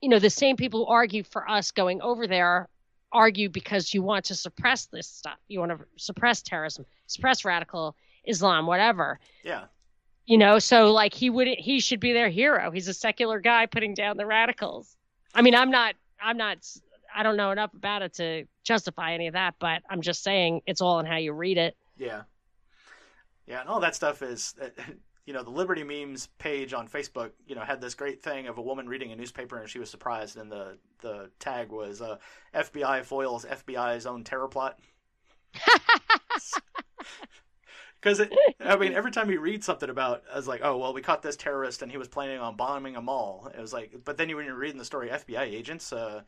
you 0.00 0.08
know, 0.08 0.18
the 0.18 0.30
same 0.30 0.56
people 0.56 0.84
who 0.84 0.92
argue 0.92 1.22
for 1.22 1.48
us 1.48 1.70
going 1.70 2.00
over 2.02 2.26
there 2.26 2.68
argue 3.12 3.48
because 3.48 3.94
you 3.94 4.02
want 4.02 4.24
to 4.26 4.34
suppress 4.34 4.86
this 4.86 5.06
stuff. 5.06 5.38
You 5.48 5.60
want 5.60 5.72
to 5.72 5.78
suppress 5.96 6.42
terrorism, 6.42 6.84
suppress 7.06 7.44
radical 7.44 7.96
Islam, 8.24 8.66
whatever. 8.66 9.18
yeah. 9.42 9.64
You 10.26 10.38
know, 10.38 10.58
so 10.58 10.92
like 10.92 11.14
he 11.14 11.30
would 11.30 11.46
he 11.46 11.78
should 11.78 12.00
be 12.00 12.12
their 12.12 12.28
hero. 12.28 12.72
He's 12.72 12.88
a 12.88 12.94
secular 12.94 13.38
guy 13.38 13.66
putting 13.66 13.94
down 13.94 14.16
the 14.16 14.26
radicals. 14.26 14.96
I 15.32 15.42
mean, 15.42 15.54
I'm 15.54 15.70
not 15.70 15.94
I'm 16.20 16.36
not 16.36 16.66
I 17.16 17.22
don't 17.22 17.38
know 17.38 17.50
enough 17.50 17.72
about 17.72 18.02
it 18.02 18.12
to 18.14 18.44
justify 18.62 19.14
any 19.14 19.26
of 19.26 19.32
that, 19.32 19.54
but 19.58 19.82
I'm 19.88 20.02
just 20.02 20.22
saying 20.22 20.60
it's 20.66 20.82
all 20.82 21.00
in 21.00 21.06
how 21.06 21.16
you 21.16 21.32
read 21.32 21.56
it. 21.56 21.74
Yeah. 21.96 22.22
Yeah, 23.46 23.60
and 23.60 23.68
all 23.70 23.80
that 23.80 23.94
stuff 23.94 24.20
is, 24.22 24.54
you 25.24 25.32
know, 25.32 25.42
the 25.42 25.50
Liberty 25.50 25.82
Memes 25.82 26.28
page 26.38 26.74
on 26.74 26.88
Facebook, 26.88 27.30
you 27.46 27.54
know, 27.54 27.62
had 27.62 27.80
this 27.80 27.94
great 27.94 28.22
thing 28.22 28.48
of 28.48 28.58
a 28.58 28.62
woman 28.62 28.86
reading 28.86 29.12
a 29.12 29.16
newspaper 29.16 29.58
and 29.58 29.68
she 29.68 29.78
was 29.78 29.88
surprised, 29.88 30.36
and 30.36 30.52
the 30.52 30.76
the 31.00 31.30
tag 31.38 31.70
was 31.70 32.02
uh, 32.02 32.18
FBI 32.54 33.04
foils 33.04 33.44
FBI's 33.44 34.06
own 34.06 34.22
terror 34.22 34.48
plot. 34.48 34.78
Because 37.98 38.20
I 38.60 38.76
mean, 38.76 38.92
every 38.92 39.10
time 39.10 39.30
you 39.32 39.40
read 39.40 39.64
something 39.64 39.90
about, 39.90 40.22
I 40.32 40.36
was 40.36 40.46
like, 40.46 40.60
oh 40.62 40.76
well, 40.76 40.92
we 40.92 41.02
caught 41.02 41.22
this 41.22 41.34
terrorist 41.34 41.82
and 41.82 41.90
he 41.90 41.98
was 41.98 42.06
planning 42.06 42.38
on 42.38 42.54
bombing 42.54 42.94
a 42.94 43.02
mall. 43.02 43.50
It 43.52 43.60
was 43.60 43.72
like, 43.72 43.96
but 44.04 44.16
then 44.16 44.28
you 44.28 44.36
when 44.36 44.44
you're 44.44 44.54
reading 44.54 44.78
the 44.78 44.84
story, 44.84 45.08
FBI 45.08 45.40
agents, 45.40 45.92
uh, 45.92 46.22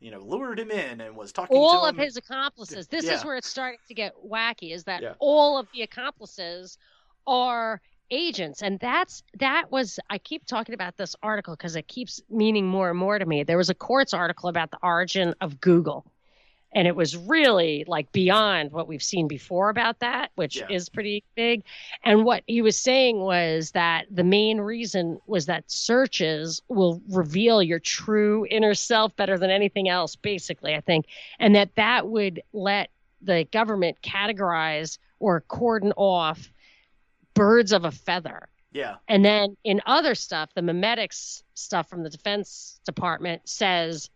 you 0.00 0.10
know, 0.10 0.18
lured 0.18 0.58
him 0.58 0.70
in 0.70 1.00
and 1.00 1.14
was 1.14 1.30
talking 1.32 1.56
to 1.56 1.60
all 1.60 1.84
of 1.86 1.96
him. 1.96 2.04
his 2.04 2.16
accomplices. 2.16 2.88
This 2.88 3.04
is 3.04 3.24
where 3.24 3.36
it's 3.36 3.48
starting 3.48 3.78
to 3.88 3.94
get 3.94 4.14
wacky. 4.26 4.72
Is 4.72 4.84
that 4.84 5.02
Yeah. 5.02 5.14
all 5.18 5.58
of 5.58 5.68
the 5.72 5.82
accomplices 5.82 6.78
are 7.26 7.80
agents, 8.10 8.62
and 8.62 8.80
that's 8.80 9.22
that 9.38 9.70
was. 9.70 10.00
I 10.08 10.18
keep 10.18 10.46
talking 10.46 10.74
about 10.74 10.96
this 10.96 11.14
article 11.22 11.54
because 11.54 11.76
it 11.76 11.86
keeps 11.86 12.20
meaning 12.30 12.66
more 12.66 12.90
and 12.90 12.98
more 12.98 13.18
to 13.18 13.26
me. 13.26 13.44
There 13.44 13.58
was 13.58 13.70
a 13.70 13.74
Quartz 13.74 14.14
article 14.14 14.48
about 14.48 14.70
the 14.70 14.78
origin 14.82 15.34
of 15.40 15.60
Google. 15.60 16.04
And 16.72 16.86
it 16.86 16.94
was 16.94 17.16
really 17.16 17.84
like 17.88 18.12
beyond 18.12 18.70
what 18.70 18.86
we've 18.86 19.02
seen 19.02 19.26
before 19.26 19.70
about 19.70 19.98
that, 20.00 20.30
which 20.36 20.56
Yeah. 20.56 20.68
is 20.70 20.88
pretty 20.88 21.24
big. 21.34 21.64
And 22.04 22.24
what 22.24 22.44
he 22.46 22.62
was 22.62 22.76
saying 22.76 23.18
was 23.20 23.72
that 23.72 24.06
the 24.10 24.22
main 24.24 24.60
reason 24.60 25.18
was 25.26 25.46
that 25.46 25.70
searches 25.70 26.62
will 26.68 27.02
reveal 27.08 27.62
your 27.62 27.80
true 27.80 28.46
inner 28.50 28.74
self 28.74 29.14
better 29.16 29.36
than 29.36 29.50
anything 29.50 29.88
else, 29.88 30.14
basically, 30.16 30.74
I 30.74 30.80
think 30.80 31.06
and 31.38 31.54
that 31.56 31.74
that 31.74 32.06
would 32.06 32.42
let 32.52 32.90
the 33.20 33.44
government 33.52 33.98
categorize 34.02 34.98
or 35.18 35.40
cordon 35.42 35.92
off 35.96 36.50
birds 37.34 37.72
of 37.72 37.84
a 37.84 37.90
feather. 37.90 38.48
yeah, 38.72 38.96
And 39.08 39.24
then 39.24 39.56
in 39.64 39.80
other 39.86 40.14
stuff, 40.14 40.50
the 40.54 40.60
memetics 40.62 41.42
stuff 41.54 41.88
from 41.88 42.02
the 42.02 42.10
Defense 42.10 42.80
Department 42.84 43.48
says 43.48 44.08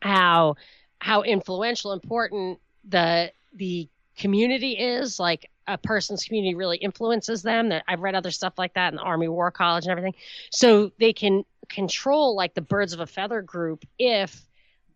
how 0.00 0.56
how 1.04 1.20
influential, 1.20 1.92
important 1.92 2.58
the 2.88 3.30
the 3.54 3.86
community 4.16 4.72
is. 4.72 5.20
Like 5.20 5.50
a 5.66 5.76
person's 5.76 6.24
community 6.24 6.54
really 6.54 6.78
influences 6.78 7.42
them. 7.42 7.68
That 7.68 7.84
I've 7.86 8.00
read 8.00 8.14
other 8.14 8.30
stuff 8.30 8.54
like 8.56 8.72
that 8.72 8.90
in 8.90 8.96
the 8.96 9.02
Army 9.02 9.28
War 9.28 9.50
College 9.50 9.84
and 9.84 9.90
everything. 9.90 10.14
So 10.50 10.92
they 10.98 11.12
can 11.12 11.44
control 11.68 12.34
like 12.34 12.54
the 12.54 12.62
birds 12.62 12.94
of 12.94 13.00
a 13.00 13.06
feather 13.06 13.42
group 13.42 13.84
if 13.98 14.48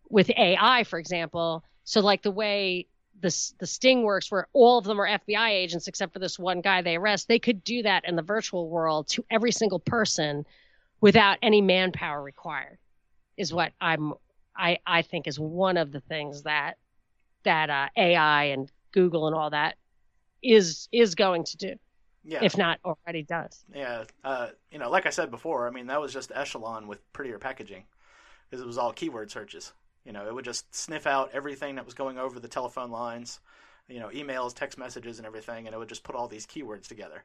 with 0.09 0.31
AI, 0.35 0.83
for 0.85 0.97
example. 0.97 1.63
So 1.83 2.01
like 2.01 2.23
the 2.23 2.31
way 2.31 2.87
the 3.21 3.51
the 3.59 3.67
sting 3.67 4.01
works, 4.01 4.31
where 4.31 4.47
all 4.51 4.79
of 4.79 4.85
them 4.85 4.99
are 4.99 5.07
FBI 5.07 5.49
agents 5.49 5.87
except 5.87 6.11
for 6.11 6.17
this 6.17 6.39
one 6.39 6.61
guy 6.61 6.81
they 6.81 6.95
arrest, 6.95 7.27
they 7.27 7.37
could 7.37 7.63
do 7.63 7.83
that 7.83 8.05
in 8.05 8.15
the 8.15 8.23
virtual 8.23 8.67
world 8.67 9.09
to 9.09 9.23
every 9.29 9.51
single 9.51 9.79
person 9.79 10.43
without 11.01 11.37
any 11.43 11.61
manpower 11.61 12.19
required. 12.19 12.79
Is 13.37 13.53
what 13.53 13.73
I'm 13.79 14.15
I 14.59 14.77
I 14.85 15.01
think 15.01 15.27
is 15.27 15.39
one 15.39 15.77
of 15.77 15.91
the 15.91 16.01
things 16.01 16.43
that 16.43 16.75
that 17.43 17.69
uh, 17.69 17.87
AI 17.95 18.45
and 18.45 18.69
Google 18.91 19.27
and 19.27 19.35
all 19.35 19.49
that 19.51 19.77
is 20.43 20.87
is 20.91 21.15
going 21.15 21.45
to 21.45 21.57
do, 21.57 21.75
yeah. 22.23 22.39
if 22.43 22.57
not 22.57 22.79
already 22.85 23.23
does. 23.23 23.63
Yeah, 23.73 24.03
uh, 24.23 24.49
you 24.71 24.77
know, 24.77 24.89
like 24.89 25.05
I 25.05 25.09
said 25.09 25.31
before, 25.31 25.67
I 25.67 25.71
mean 25.71 25.87
that 25.87 26.01
was 26.01 26.13
just 26.13 26.31
Echelon 26.35 26.87
with 26.87 27.11
prettier 27.13 27.39
packaging, 27.39 27.85
because 28.49 28.61
it 28.61 28.67
was 28.67 28.77
all 28.77 28.91
keyword 28.91 29.31
searches. 29.31 29.71
You 30.05 30.11
know, 30.11 30.27
it 30.27 30.33
would 30.33 30.45
just 30.45 30.73
sniff 30.75 31.07
out 31.07 31.31
everything 31.33 31.75
that 31.75 31.85
was 31.85 31.93
going 31.93 32.17
over 32.17 32.39
the 32.39 32.47
telephone 32.47 32.91
lines, 32.91 33.39
you 33.87 33.99
know, 33.99 34.09
emails, 34.09 34.53
text 34.53 34.77
messages, 34.77 35.19
and 35.19 35.25
everything, 35.25 35.65
and 35.65 35.73
it 35.73 35.77
would 35.77 35.89
just 35.89 36.03
put 36.03 36.15
all 36.15 36.27
these 36.27 36.45
keywords 36.45 36.87
together. 36.87 37.23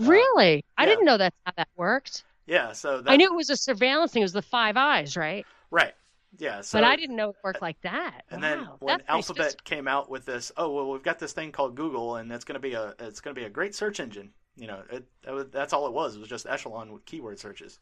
Uh, 0.00 0.04
Really, 0.04 0.64
I 0.76 0.82
yeah. 0.82 0.90
didn't 0.90 1.04
know 1.04 1.18
that's 1.18 1.36
how 1.44 1.52
that 1.56 1.68
worked. 1.76 2.24
Yeah, 2.46 2.72
so 2.72 3.02
that, 3.02 3.10
I 3.10 3.16
knew 3.16 3.30
it 3.30 3.36
was 3.36 3.50
a 3.50 3.56
surveillance 3.56 4.12
thing. 4.12 4.22
It 4.22 4.24
was 4.24 4.32
the 4.32 4.42
Five 4.42 4.76
Eyes, 4.76 5.16
right? 5.16 5.44
right. 5.70 5.92
Yeah, 6.36 6.60
so 6.60 6.78
but 6.78 6.84
I 6.84 6.96
didn't 6.96 7.16
know 7.16 7.30
it 7.30 7.36
worked 7.42 7.62
like 7.62 7.80
that. 7.82 8.22
And 8.30 8.42
wow, 8.42 8.48
then 8.48 8.58
when 8.80 9.02
Alphabet 9.08 9.46
specific. 9.52 9.64
came 9.64 9.88
out 9.88 10.10
with 10.10 10.26
this, 10.26 10.52
oh 10.56 10.72
well, 10.72 10.90
we've 10.90 11.02
got 11.02 11.18
this 11.18 11.32
thing 11.32 11.52
called 11.52 11.74
Google, 11.74 12.16
and 12.16 12.30
it's 12.30 12.44
going 12.44 12.54
to 12.54 12.60
be 12.60 12.74
a 12.74 12.94
it's 13.00 13.20
going 13.20 13.34
to 13.34 13.40
be 13.40 13.46
a 13.46 13.50
great 13.50 13.74
search 13.74 13.98
engine. 13.98 14.30
You 14.56 14.66
know, 14.66 14.82
it, 14.90 15.04
that 15.24 15.32
was, 15.32 15.46
that's 15.50 15.72
all 15.72 15.86
it 15.86 15.92
was. 15.92 16.16
It 16.16 16.20
was 16.20 16.28
just 16.28 16.46
echelon 16.46 16.92
with 16.92 17.04
keyword 17.06 17.38
searches. 17.38 17.78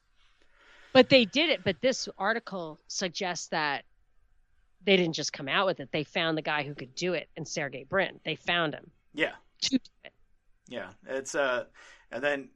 But 0.93 1.09
they 1.09 1.25
did 1.25 1.51
it. 1.51 1.63
But 1.65 1.81
this 1.81 2.09
article 2.19 2.79
suggests 2.87 3.49
that 3.49 3.85
they 4.85 4.97
didn't 4.97 5.15
just 5.15 5.33
come 5.33 5.49
out 5.49 5.67
with 5.67 5.81
it. 5.81 5.89
They 5.93 6.05
found 6.05 6.39
the 6.39 6.43
guy 6.43 6.63
who 6.63 6.75
could 6.75 6.95
do 6.95 7.15
it, 7.15 7.29
and 7.37 7.47
Sergey 7.49 7.85
Brin. 7.85 8.21
They 8.25 8.37
found 8.37 8.75
him 8.75 8.91
Yeah, 9.13 9.33
it. 9.73 9.83
yeah. 10.69 10.91
It's 11.09 11.35
uh, 11.35 11.65
and 12.13 12.23
then 12.23 12.49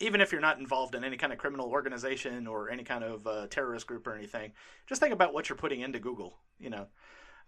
even 0.00 0.20
if 0.20 0.32
you're 0.32 0.40
not 0.40 0.58
involved 0.58 0.94
in 0.94 1.04
any 1.04 1.16
kind 1.16 1.32
of 1.32 1.38
criminal 1.38 1.66
organization 1.68 2.46
or 2.46 2.70
any 2.70 2.84
kind 2.84 3.02
of 3.04 3.26
uh, 3.26 3.46
terrorist 3.48 3.86
group 3.86 4.06
or 4.06 4.14
anything, 4.14 4.52
just 4.86 5.00
think 5.00 5.12
about 5.12 5.34
what 5.34 5.48
you're 5.48 5.56
putting 5.58 5.80
into 5.80 5.98
Google. 5.98 6.38
You 6.58 6.70
know. 6.70 6.86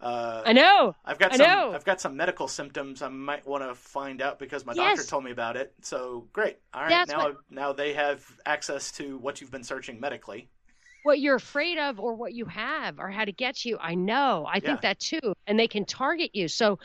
Uh, 0.01 0.43
I 0.47 0.55
know. 0.55 0.97
I've 1.05 1.19
got 1.19 1.35
I 1.35 1.37
some. 1.37 1.47
know. 1.47 1.73
I've 1.75 1.85
got 1.85 2.01
some 2.01 2.17
medical 2.17 2.49
symptoms 2.49 3.03
I 3.03 3.09
might 3.09 3.47
want 3.47 3.63
to 3.65 3.75
find 3.75 4.23
out 4.23 4.39
because 4.39 4.65
my 4.65 4.73
Yes. 4.73 4.97
doctor 4.97 5.11
told 5.11 5.25
me 5.25 5.31
about 5.31 5.59
it. 5.59 5.75
So 5.83 6.27
great. 6.33 6.57
All 6.73 6.81
right, 6.81 6.89
That's 6.89 7.11
now 7.11 7.19
what- 7.25 7.37
now 7.51 7.73
they 7.75 7.93
have 7.93 8.25
access 8.47 8.91
to 8.93 9.19
what 9.19 9.41
you've 9.41 9.51
been 9.51 9.63
searching 9.63 10.01
medically. 10.01 10.49
What 11.03 11.21
you're 11.21 11.37
afraid 11.37 11.79
of 11.79 12.01
or 12.01 12.15
what 12.15 12.33
you 12.33 12.47
have 12.47 12.99
or 12.99 13.11
how 13.11 13.27
to 13.27 13.33
get 13.33 13.65
you. 13.65 13.77
I 13.79 13.95
know. 13.95 14.47
I 14.49 14.61
think 14.61 14.81
that 14.83 15.01
too. 15.01 15.35
And 15.47 15.59
they 15.59 15.69
can 15.69 15.85
target 15.85 16.35
you. 16.35 16.49
So 16.49 16.79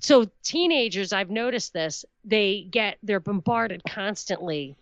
so 0.00 0.26
teenagers, 0.42 1.12
I've 1.12 1.30
noticed 1.30 1.72
this, 1.72 2.04
they 2.22 2.68
get 2.70 2.98
they're 3.02 3.18
bombarded 3.18 3.82
constantly 3.88 4.76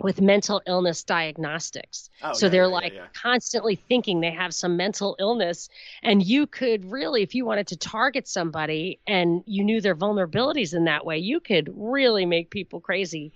with 0.00 0.20
mental 0.20 0.62
illness 0.66 1.02
diagnostics. 1.04 2.10
Oh, 2.22 2.32
so 2.32 2.46
yeah, 2.46 2.50
they're 2.50 2.62
yeah, 2.64 2.66
like 2.66 2.92
yeah. 2.94 3.06
constantly 3.14 3.76
thinking 3.76 4.20
they 4.20 4.30
have 4.30 4.54
some 4.54 4.76
mental 4.76 5.16
illness 5.18 5.68
and 6.02 6.22
you 6.22 6.46
could 6.46 6.84
really 6.90 7.22
if 7.22 7.34
you 7.34 7.44
wanted 7.44 7.66
to 7.68 7.76
target 7.76 8.28
somebody 8.28 9.00
and 9.06 9.42
you 9.46 9.64
knew 9.64 9.80
their 9.80 9.96
vulnerabilities 9.96 10.74
in 10.74 10.84
that 10.84 11.04
way, 11.04 11.18
you 11.18 11.40
could 11.40 11.70
really 11.74 12.26
make 12.26 12.50
people 12.50 12.80
crazy. 12.80 13.32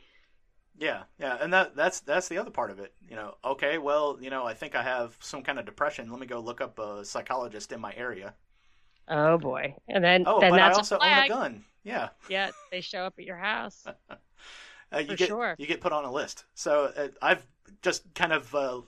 Yeah, 0.78 1.05
yeah, 1.18 1.36
and 1.40 1.52
that 1.52 1.76
that's 1.76 2.01
that's 2.01 2.28
the 2.28 2.39
other 2.39 2.51
part 2.51 2.70
of 2.70 2.78
it. 2.80 2.94
You 3.09 3.14
know, 3.16 3.36
okay, 3.44 3.78
well, 3.78 4.18
you 4.20 4.30
know, 4.30 4.44
I 4.47 4.55
think 4.55 4.74
I 4.74 4.82
have 4.82 5.16
some 5.20 5.43
kind 5.43 5.59
of 5.59 5.64
depression. 5.66 6.10
Let 6.10 6.18
me 6.20 6.26
go 6.26 6.40
look 6.40 6.60
up 6.60 6.78
a 6.78 7.05
psychologist 7.05 7.72
in 7.72 7.80
my 7.80 7.93
area. 7.94 8.34
Oh 9.09 9.39
boy. 9.39 9.76
And 9.89 10.02
then 10.02 10.26
Oh, 10.26 10.40
then 10.40 10.51
but 10.51 10.60
I 10.60 10.68
that's 10.68 10.78
also 10.78 10.98
a 10.98 11.05
own 11.06 11.18
a 11.18 11.22
gun. 11.22 11.64
Yeah, 11.84 12.10
Yeah, 12.28 12.51
they 12.70 12.80
show 12.80 13.05
up 13.05 13.14
at 13.18 13.24
your 13.24 13.36
house. 13.36 13.86
uh, 14.94 14.98
you 14.98 15.14
For 15.14 15.16
get 15.16 15.36
sure. 15.36 15.59
you 15.59 15.66
get 15.66 15.81
put 15.81 15.93
on 15.93 16.05
a 16.05 16.12
list. 16.12 16.44
So 16.55 16.93
uh, 16.97 17.09
I've 17.20 17.47
just 17.82 18.14
kind 18.14 18.32
of 18.32 18.55
uh, 18.55 18.81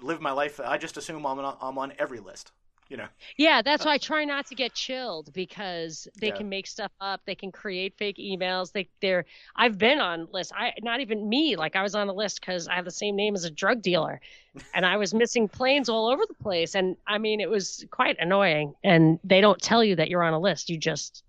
lived 0.00 0.20
my 0.22 0.32
life. 0.32 0.60
I 0.60 0.78
just 0.78 0.96
assume 0.96 1.24
I'm 1.26 1.38
on, 1.38 1.56
I'm 1.60 1.78
on 1.78 1.92
every 1.98 2.20
list. 2.20 2.52
You 2.88 2.96
know, 2.96 3.08
Yeah, 3.36 3.62
that's 3.62 3.84
why 3.84 3.94
I 3.94 3.98
try 3.98 4.24
not 4.24 4.46
to 4.46 4.54
get 4.54 4.74
chilled 4.74 5.32
because 5.32 6.08
they 6.16 6.30
Yeah. 6.30 6.32
can 6.32 6.48
make 6.48 6.66
stuff 6.66 6.92
up. 7.00 7.20
They 7.26 7.34
can 7.34 7.52
create 7.52 7.96
fake 7.98 8.16
emails. 8.18 8.72
They 8.72 8.88
they're 9.00 9.24
I've 9.56 9.78
been 9.78 10.00
on 10.00 10.28
lists. 10.32 10.52
I 10.56 10.72
not 10.82 11.00
even 11.00 11.28
me. 11.28 11.56
Like 11.56 11.76
I 11.76 11.82
was 11.82 11.94
on 11.94 12.08
a 12.08 12.12
list 12.12 12.40
because 12.40 12.68
I 12.68 12.74
have 12.74 12.84
the 12.84 12.90
same 12.90 13.16
name 13.16 13.34
as 13.34 13.44
a 13.44 13.50
drug 13.50 13.82
dealer, 13.82 14.20
and 14.74 14.86
I 14.86 14.96
was 14.98 15.14
missing 15.14 15.48
planes 15.48 15.88
all 15.88 16.08
over 16.10 16.24
the 16.26 16.34
place. 16.34 16.74
And 16.74 16.96
I 17.06 17.18
mean, 17.18 17.40
it 17.40 17.50
was 17.50 17.84
quite 17.90 18.16
annoying. 18.20 18.74
And 18.84 19.18
they 19.24 19.40
don't 19.40 19.60
tell 19.60 19.84
you 19.84 19.96
that 19.96 20.08
you're 20.10 20.22
on 20.24 20.34
a 20.34 20.40
list. 20.40 20.70
You 20.70 20.78
just 20.78 21.24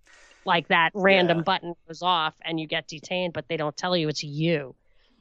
like 0.45 0.67
that 0.69 0.91
random 0.93 1.37
Yeah. 1.39 1.43
button 1.43 1.75
goes 1.87 2.01
off 2.01 2.33
and 2.41 2.59
you 2.59 2.67
get 2.67 2.87
detained, 2.87 3.33
but 3.33 3.47
they 3.47 3.57
don't 3.57 3.75
tell 3.75 3.95
you 3.95 4.07
it's 4.09 4.23
you. 4.23 4.75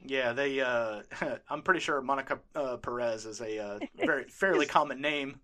yeah, 0.05 0.33
they. 0.33 0.59
Uh, 0.61 1.01
I'm 1.49 1.61
pretty 1.61 1.79
sure 1.79 2.01
Monica 2.01 2.39
uh, 2.55 2.77
Perez 2.77 3.25
is 3.25 3.41
a 3.41 3.59
uh, 3.59 3.79
very 4.05 4.23
fairly 4.25 4.65
common 4.65 4.99
name. 5.01 5.39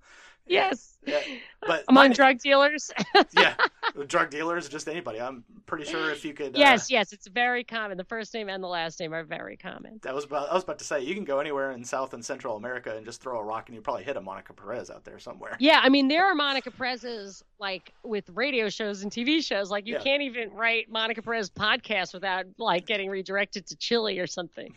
Yes. 0.48 0.98
Yeah, 1.06 1.20
but 1.62 1.84
Among 1.90 2.10
my- 2.10 2.16
drug 2.16 2.40
dealers. 2.40 2.90
yeah, 3.38 3.56
drug 4.08 4.30
dealers, 4.30 4.68
just 4.70 4.88
anybody. 4.88 5.20
I'm 5.22 5.44
pretty 5.66 5.86
sure 5.86 6.12
if 6.12 6.24
you 6.26 6.34
could. 6.34 6.56
uh, 6.56 6.60
yes, 6.60 6.90
yes, 6.90 7.14
it's 7.14 7.28
very 7.28 7.64
common. 7.64 7.98
The 7.98 8.04
first 8.04 8.34
name 8.34 8.50
and 8.50 8.64
the 8.64 8.68
last 8.68 9.00
name 9.00 9.14
are 9.14 9.24
very 9.24 9.58
common. 9.58 10.00
That 10.04 10.14
was 10.16 10.24
about 10.26 10.50
I 10.50 10.54
was 10.54 10.64
about 10.64 10.80
to 10.80 10.86
say 10.86 11.02
you 11.04 11.14
can 11.16 11.24
go 11.24 11.40
anywhere 11.40 11.72
in 11.72 11.84
South 11.84 12.14
and 12.14 12.24
Central 12.24 12.56
America 12.58 12.96
and 12.96 13.06
just 13.06 13.22
throw 13.22 13.40
a 13.40 13.44
rock 13.44 13.68
and 13.70 13.76
you 13.76 13.82
probably 13.82 14.04
hit 14.04 14.18
a 14.18 14.22
Monica 14.22 14.54
Perez 14.54 14.90
out 14.90 15.04
there 15.06 15.20
somewhere. 15.20 15.56
Yeah, 15.60 15.80
I 15.84 15.90
mean 15.90 16.08
there 16.08 16.26
are 16.26 16.36
Monica 16.36 16.72
Perez's 16.72 17.44
like 17.60 17.94
with 18.04 18.30
radio 18.34 18.70
shows 18.70 19.04
and 19.04 19.12
TV 19.12 19.44
shows. 19.44 19.72
Like 19.72 19.88
you 19.88 19.94
Yeah. 19.94 20.00
can't 20.04 20.22
even 20.22 20.52
write 20.52 20.90
Monica 20.90 21.22
Perez 21.22 21.50
podcast 21.50 22.14
without 22.14 22.46
like 22.58 22.86
getting 22.86 23.10
redirected 23.10 23.68
to 23.68 23.76
Chile 23.78 24.20
or 24.20 24.28
something. 24.28 24.74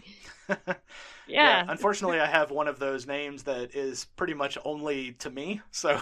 Yeah. 1.26 1.64
Unfortunately, 1.68 2.18
I 2.18 2.26
have 2.26 2.50
one 2.50 2.66
of 2.66 2.80
those 2.80 3.06
names 3.06 3.44
that 3.44 3.74
is 3.76 4.06
pretty 4.16 4.34
much 4.34 4.58
only 4.64 5.12
to 5.20 5.30
me. 5.30 5.60
So 5.70 6.00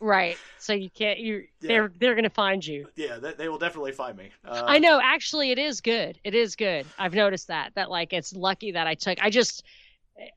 Right. 0.00 0.38
So 0.58 0.72
you 0.72 0.90
can't 0.90 1.18
you 1.18 1.44
Yeah. 1.60 1.68
they're 1.68 1.92
they're 1.98 2.14
going 2.14 2.24
to 2.24 2.30
find 2.30 2.64
you. 2.66 2.86
yeah, 2.96 3.18
they, 3.18 3.32
they 3.34 3.48
will 3.48 3.58
definitely 3.58 3.92
find 3.92 4.16
me. 4.16 4.30
Uh, 4.46 4.64
I 4.66 4.78
know 4.78 5.00
actually 5.02 5.50
it 5.50 5.58
is 5.58 5.80
good. 5.80 6.18
It 6.24 6.34
is 6.34 6.56
good. 6.56 6.86
I've 6.98 7.14
noticed 7.14 7.48
that 7.48 7.72
that 7.74 7.90
like 7.90 8.12
it's 8.12 8.32
lucky 8.32 8.72
that 8.72 8.86
I 8.86 8.94
took 8.94 9.22
I 9.22 9.30
just 9.30 9.64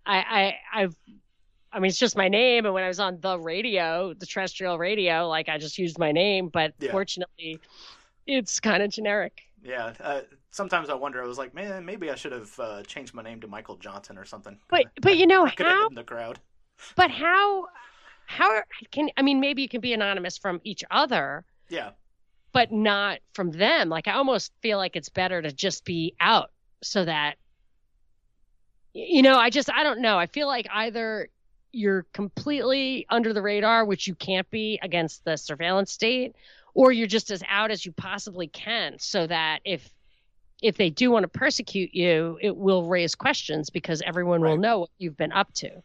I 0.05 0.17
I 0.73 0.81
I've 0.81 0.95
I 1.73 1.79
mean, 1.79 1.89
it's 1.89 1.97
just 1.97 2.17
my 2.17 2.27
name, 2.27 2.65
and 2.65 2.73
when 2.73 2.83
I 2.83 2.89
was 2.89 2.99
on 2.99 3.19
the 3.21 3.39
radio, 3.39 4.13
the 4.13 4.25
terrestrial 4.25 4.77
radio, 4.77 5.27
like 5.29 5.47
I 5.47 5.57
just 5.57 5.77
used 5.77 5.97
my 5.97 6.11
name. 6.11 6.49
But 6.49 6.73
Yeah. 6.79 6.91
fortunately, 6.91 7.61
it's 8.27 8.59
kind 8.59 8.83
of 8.83 8.91
generic. 8.91 9.41
Yeah. 9.63 9.93
Uh, 9.99 10.21
sometimes 10.51 10.89
I 10.89 10.95
wonder. 10.95 11.23
I 11.23 11.27
was 11.27 11.37
like, 11.37 11.53
man, 11.53 11.85
maybe 11.85 12.09
I 12.09 12.15
should 12.15 12.33
have 12.33 12.59
uh, 12.59 12.83
changed 12.83 13.13
my 13.13 13.21
name 13.21 13.39
to 13.41 13.47
Michael 13.47 13.77
Johnson 13.77 14.17
or 14.17 14.25
something. 14.25 14.57
But 14.69 14.87
but 15.01 15.17
you 15.17 15.27
know 15.27 15.45
I 15.45 15.51
could 15.51 15.67
have 15.67 15.77
how 15.77 15.89
the 15.89 16.03
crowd. 16.03 16.39
But 16.95 17.11
how 17.11 17.67
how 18.31 18.61
can 18.91 19.09
I 19.17 19.21
mean 19.21 19.39
maybe 19.39 19.61
you 19.61 19.69
can 19.69 19.81
be 19.81 19.93
anonymous 19.93 20.37
from 20.37 20.61
each 20.63 20.83
other, 20.89 21.43
Yeah. 21.69 21.91
but 22.53 22.71
not 22.71 23.19
from 23.33 23.51
them. 23.51 23.89
Like 23.89 24.07
I 24.07 24.13
almost 24.13 24.51
feel 24.61 24.77
like 24.77 24.95
it's 24.95 25.09
better 25.09 25.41
to 25.41 25.51
just 25.51 25.83
be 25.85 26.15
out 26.19 26.51
so 26.81 27.05
that 27.05 27.35
you 28.93 29.21
know, 29.21 29.37
I 29.37 29.49
just 29.49 29.69
I 29.71 29.83
don't 29.83 30.01
know. 30.01 30.17
I 30.17 30.25
feel 30.27 30.47
like 30.47 30.67
either 30.71 31.29
you're 31.71 32.05
completely 32.13 33.05
under 33.09 33.31
the 33.33 33.41
radar, 33.41 33.85
which 33.85 34.05
you 34.07 34.15
can't 34.15 34.49
be 34.51 34.79
against 34.83 35.23
the 35.23 35.37
surveillance 35.37 35.91
state, 35.91 36.35
or 36.73 36.91
you're 36.91 37.07
just 37.07 37.31
as 37.31 37.41
out 37.47 37.71
as 37.71 37.85
you 37.85 37.93
possibly 37.93 38.47
can 38.47 38.99
so 38.99 39.27
that 39.27 39.59
if 39.65 39.89
if 40.61 40.77
they 40.77 40.89
do 40.89 41.09
want 41.09 41.23
to 41.23 41.27
persecute 41.29 41.93
you, 41.93 42.37
it 42.41 42.55
will 42.55 42.87
raise 42.87 43.15
questions 43.15 43.69
because 43.69 44.01
everyone 44.05 44.41
will 44.41 44.57
know 44.57 44.79
what 44.79 44.89
you've 44.99 45.17
been 45.17 45.31
up 45.31 45.51
to. 45.55 45.81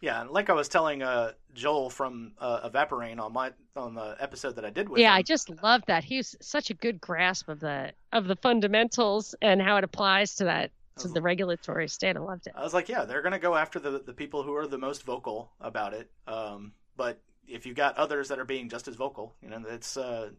Yeah, 0.00 0.22
and 0.22 0.30
like 0.30 0.48
I 0.48 0.54
was 0.54 0.68
telling 0.68 1.02
uh, 1.02 1.32
Joel 1.54 1.90
from 1.90 2.32
uh, 2.38 2.68
Evaporane 2.68 3.20
on 3.20 3.32
my 3.32 3.52
on 3.76 3.94
the 3.94 4.16
episode 4.18 4.56
that 4.56 4.64
I 4.64 4.70
did 4.70 4.88
with 4.88 4.98
him. 4.98 5.02
yeah 5.02 5.12
him, 5.12 5.18
i 5.18 5.22
just 5.22 5.62
love 5.62 5.82
that 5.86 6.04
he's 6.04 6.34
such 6.40 6.70
a 6.70 6.74
good 6.74 7.00
grasp 7.00 7.48
of 7.48 7.60
the 7.60 7.92
of 8.12 8.26
the 8.26 8.36
fundamentals 8.36 9.34
and 9.40 9.60
how 9.62 9.76
it 9.76 9.84
applies 9.84 10.36
to 10.36 10.44
that 10.44 10.70
to 10.98 11.08
the 11.08 11.22
regulatory 11.22 11.88
state 11.88 12.16
i 12.16 12.20
loved 12.20 12.46
it 12.46 12.52
I 12.54 12.62
was 12.62 12.74
like, 12.74 12.90
yeah, 12.90 13.06
they're 13.06 13.22
going 13.22 13.32
to 13.32 13.38
go 13.38 13.54
after 13.54 13.78
the 13.78 14.02
the 14.04 14.12
people 14.12 14.42
who 14.42 14.54
are 14.54 14.66
the 14.66 14.78
most 14.78 15.04
vocal 15.04 15.50
about 15.60 15.94
it. 15.94 16.10
Um, 16.26 16.72
but 16.96 17.20
if 17.48 17.64
you 17.64 17.74
got 17.74 17.96
others 17.96 18.28
that 18.28 18.38
are 18.38 18.44
being 18.44 18.68
just 18.68 18.86
as 18.86 18.96
vocal, 18.96 19.34
you 19.42 19.48
know, 19.48 19.62
it's 19.68 19.96
uh, 19.96 20.30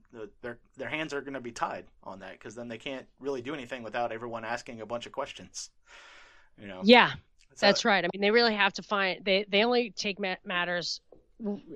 their 0.42 0.60
their 0.78 0.90
hands 0.90 1.14
are 1.14 1.22
going 1.22 1.34
to 1.34 1.42
be 1.42 1.52
tied 1.52 1.86
on 2.04 2.20
that 2.20 2.34
because 2.34 2.54
then 2.54 2.68
they 2.68 2.78
can't 2.78 3.08
really 3.20 3.42
do 3.42 3.54
anything 3.54 3.82
without 3.82 4.12
everyone 4.12 4.46
asking 4.46 4.82
a 4.82 4.86
bunch 4.86 5.06
of 5.08 5.12
questions. 5.12 5.72
You 6.60 6.68
know, 6.68 6.82
yeah 6.84 7.14
that's 7.60 7.86
right. 7.86 8.04
I 8.04 8.08
mean 8.14 8.22
they 8.22 8.32
really 8.32 8.56
have 8.56 8.74
to 8.74 8.84
find 8.84 9.24
they 9.26 9.46
they 9.50 9.64
only 9.64 9.92
take 9.92 10.18
matters 10.46 11.02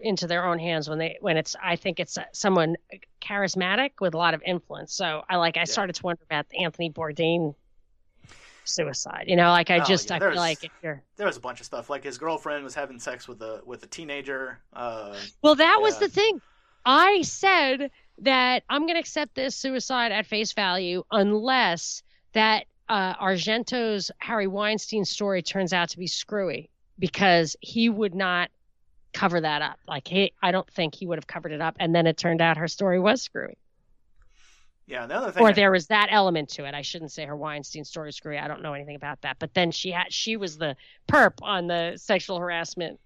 into 0.01 0.27
their 0.27 0.45
own 0.45 0.59
hands 0.59 0.87
when 0.87 0.99
they 0.99 1.17
when 1.21 1.37
it's 1.37 1.55
i 1.61 1.75
think 1.75 1.99
it's 1.99 2.19
uh, 2.19 2.23
someone 2.33 2.75
charismatic 3.19 3.89
with 3.99 4.13
a 4.13 4.17
lot 4.17 4.35
of 4.35 4.41
influence. 4.45 4.93
So 4.93 5.23
i 5.27 5.37
like 5.37 5.57
i 5.57 5.63
started 5.63 5.95
to 5.95 6.03
wonder 6.03 6.21
about 6.23 6.47
the 6.49 6.63
anthony 6.63 6.91
bourdain 6.91 7.55
suicide 8.63 9.25
you 9.27 9.35
know 9.35 9.49
like 9.49 9.69
i 9.69 9.79
Oh, 9.79 9.83
just 9.83 10.09
yeah, 10.09 10.15
i 10.15 10.19
feel 10.19 10.35
like 10.35 10.63
if 10.63 10.71
you're 10.81 11.03
There 11.17 11.27
was 11.27 11.37
a 11.37 11.39
bunch 11.39 11.59
of 11.59 11.65
stuff. 11.65 11.89
Like 11.89 12.03
his 12.03 12.17
girlfriend 12.17 12.63
was 12.63 12.73
having 12.75 12.99
sex 12.99 13.27
with 13.27 13.41
a 13.41 13.61
with 13.65 13.83
a 13.83 13.87
teenager. 13.87 14.59
Uh, 14.73 15.15
Well, 15.41 15.55
that 15.55 15.79
was 15.81 15.99
the 15.99 16.09
thing. 16.09 16.41
I 16.85 17.21
said 17.23 17.89
that 18.19 18.63
I'm 18.69 18.81
going 18.83 18.95
to 18.95 18.99
accept 18.99 19.35
this 19.35 19.55
suicide 19.55 20.11
at 20.11 20.25
face 20.27 20.53
value 20.53 21.03
unless 21.11 22.03
that 22.33 22.65
uh, 22.89 23.15
Argento's 23.15 24.11
Harvey 24.21 24.47
Weinstein 24.47 25.05
story 25.05 25.41
turns 25.41 25.73
out 25.73 25.89
to 25.89 25.97
be 25.97 26.07
screwy 26.07 26.69
because 26.99 27.55
he 27.61 27.89
would 27.89 28.13
not 28.15 28.49
cover 29.13 29.41
that 29.41 29.61
up. 29.61 29.79
Like, 29.87 30.07
he, 30.07 30.33
I 30.41 30.51
don't 30.51 30.69
think 30.71 30.95
he 30.95 31.05
would 31.07 31.17
have 31.17 31.27
covered 31.27 31.51
it 31.51 31.61
up. 31.61 31.75
And 31.79 31.95
then 31.95 32.05
it 32.07 32.17
turned 32.17 32.41
out 32.41 32.57
her 32.57 32.67
story 32.67 32.99
was 32.99 33.21
screwy. 33.21 33.57
yeah, 34.87 35.05
the 35.07 35.15
other 35.15 35.31
thing. 35.31 35.41
Or 35.43 35.49
I- 35.49 35.53
there 35.53 35.71
was 35.71 35.87
that 35.87 36.09
element 36.11 36.49
to 36.49 36.65
it. 36.65 36.73
I 36.75 36.81
shouldn't 36.81 37.11
say 37.11 37.25
her 37.25 37.35
Weinstein 37.35 37.85
story 37.85 38.09
is 38.09 38.15
screwy. 38.17 38.37
I 38.37 38.47
don't 38.47 38.61
know 38.61 38.73
anything 38.73 38.95
about 38.95 39.21
that. 39.21 39.37
But 39.39 39.53
then 39.53 39.71
she 39.71 39.91
had 39.91 40.11
she 40.13 40.37
was 40.37 40.57
the 40.57 40.75
perp 41.07 41.33
on 41.41 41.67
the 41.67 41.93
sexual 41.97 42.39
harassment. 42.39 42.99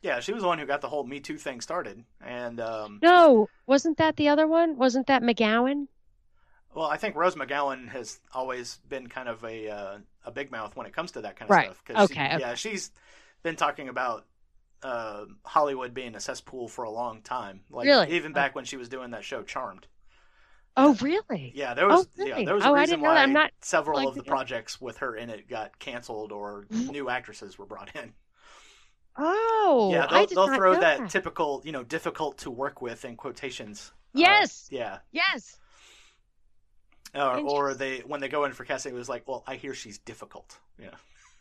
yeah, 0.00 0.20
she 0.20 0.32
was 0.32 0.42
the 0.42 0.48
one 0.48 0.58
who 0.58 0.64
got 0.66 0.80
the 0.80 0.88
whole 0.88 1.04
Me 1.04 1.20
Too 1.20 1.36
thing 1.36 1.60
started, 1.60 2.02
and 2.24 2.60
um, 2.60 2.98
No, 3.02 3.48
wasn't 3.66 3.98
that 3.98 4.16
the 4.16 4.28
other 4.28 4.46
one? 4.46 4.76
Wasn't 4.76 5.08
that 5.08 5.22
McGowan? 5.22 5.88
Well, 6.78 6.86
I 6.86 6.96
think 6.96 7.16
Rose 7.16 7.34
McGowan 7.34 7.88
has 7.88 8.20
always 8.32 8.76
been 8.88 9.08
kind 9.08 9.28
of 9.28 9.42
a 9.42 9.68
uh, 9.68 9.98
a 10.24 10.30
big 10.30 10.52
mouth 10.52 10.76
when 10.76 10.86
it 10.86 10.92
comes 10.92 11.10
to 11.10 11.22
that 11.22 11.34
kind 11.34 11.48
of 11.48 11.52
Right. 11.52 11.66
stuff. 11.66 11.82
'cause 11.84 11.96
Okay, 11.96 12.14
She, 12.14 12.14
okay. 12.14 12.40
Yeah, 12.40 12.54
she's 12.54 12.92
been 13.42 13.56
talking 13.56 13.88
about 13.88 14.26
uh, 14.84 15.24
Hollywood 15.44 15.92
being 15.92 16.14
a 16.14 16.20
cesspool 16.20 16.68
for 16.68 16.84
a 16.84 16.90
long 16.90 17.20
time. 17.22 17.62
Like 17.68 17.86
Really? 17.86 18.06
even 18.06 18.32
back 18.32 18.54
when 18.54 18.64
she 18.64 18.76
was 18.76 18.88
doing 18.88 19.10
that 19.10 19.24
show 19.24 19.42
Charmed. 19.42 19.88
Oh, 20.76 20.94
really? 21.00 21.52
Yeah, 21.56 21.74
there 21.74 21.88
was 21.88 22.06
Oh, 22.16 22.24
yeah, 22.24 22.34
really? 22.36 22.44
there 22.44 22.54
was 22.54 22.64
Oh, 22.64 22.70
a 22.70 22.76
I 22.76 22.80
reason 22.80 22.92
didn't 22.92 23.02
know 23.02 23.08
why 23.08 23.14
that. 23.14 23.22
I'm 23.24 23.32
not 23.32 23.50
several 23.60 23.98
like 23.98 24.08
of 24.08 24.14
the 24.14 24.22
that. 24.24 24.28
projects 24.34 24.80
with 24.80 24.98
her 24.98 25.16
in 25.16 25.30
it 25.30 25.48
got 25.48 25.78
canceled 25.80 26.30
or 26.30 26.66
new 26.70 27.08
actresses 27.10 27.58
were 27.58 27.66
brought 27.66 27.94
in. 27.96 28.14
Oh, 29.18 29.90
yeah, 29.90 30.06
they'll, 30.06 30.26
they'll 30.26 30.48
throw 30.48 30.72
know 30.72 30.80
that, 30.80 31.08
typical, 31.08 31.62
you 31.64 31.72
know, 31.72 31.82
difficult 31.82 32.38
to 32.38 32.50
work 32.50 32.82
with 32.82 33.04
in 33.04 33.16
quotations. 33.16 33.92
Uh, 34.14 34.20
Yes. 34.20 34.70
yeah. 34.70 34.98
Yes. 35.12 35.58
Or, 37.14 37.38
or 37.38 37.74
they 37.74 38.00
when 38.00 38.20
they 38.20 38.28
go 38.28 38.44
in 38.44 38.52
for 38.52 38.64
casting, 38.64 38.94
it 38.94 38.98
was 38.98 39.08
like, 39.08 39.26
well, 39.26 39.42
I 39.46 39.56
hear 39.56 39.74
she's 39.74 39.98
difficult. 39.98 40.58
Yeah, 40.78 40.90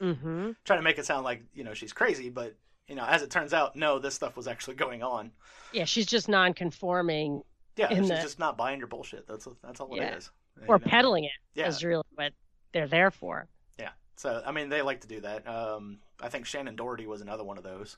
Mm-hmm. 0.01 0.51
trying 0.65 0.79
to 0.79 0.83
make 0.83 0.97
it 0.97 1.05
sound 1.05 1.23
like 1.25 1.43
you 1.53 1.63
know 1.63 1.73
she's 1.73 1.93
crazy, 1.93 2.29
but 2.29 2.55
you 2.87 2.95
know, 2.95 3.05
as 3.05 3.21
it 3.21 3.29
turns 3.29 3.53
out, 3.53 3.75
no, 3.75 3.99
this 3.99 4.15
stuff 4.15 4.37
was 4.37 4.47
actually 4.47 4.75
going 4.75 5.03
on. 5.03 5.31
Yeah, 5.73 5.83
she's 5.85 6.05
just 6.05 6.29
non-conforming 6.29 7.41
Yeah, 7.75 7.89
she's 7.89 8.07
the- 8.07 8.15
just 8.15 8.39
not 8.39 8.57
buying 8.57 8.79
your 8.79 8.87
bullshit. 8.87 9.27
That's 9.27 9.47
that's 9.63 9.79
all 9.81 9.89
Yeah. 9.95 10.03
it 10.13 10.17
is. 10.19 10.31
or 10.67 10.77
You 10.77 10.85
know? 10.85 10.89
peddling 10.89 11.23
it. 11.25 11.31
Yeah. 11.53 11.67
Is 11.67 11.83
really 11.83 12.03
what 12.15 12.31
they're 12.71 12.87
there 12.87 13.11
for. 13.11 13.47
Yeah. 13.77 13.89
So 14.15 14.41
I 14.45 14.51
mean, 14.53 14.69
they 14.69 14.81
like 14.81 15.01
to 15.01 15.07
do 15.07 15.19
that. 15.21 15.47
Um, 15.47 15.99
I 16.21 16.29
think 16.29 16.45
Shannen 16.45 16.75
Doherty 16.77 17.07
was 17.07 17.21
another 17.21 17.43
one 17.43 17.57
of 17.57 17.63
those. 17.63 17.97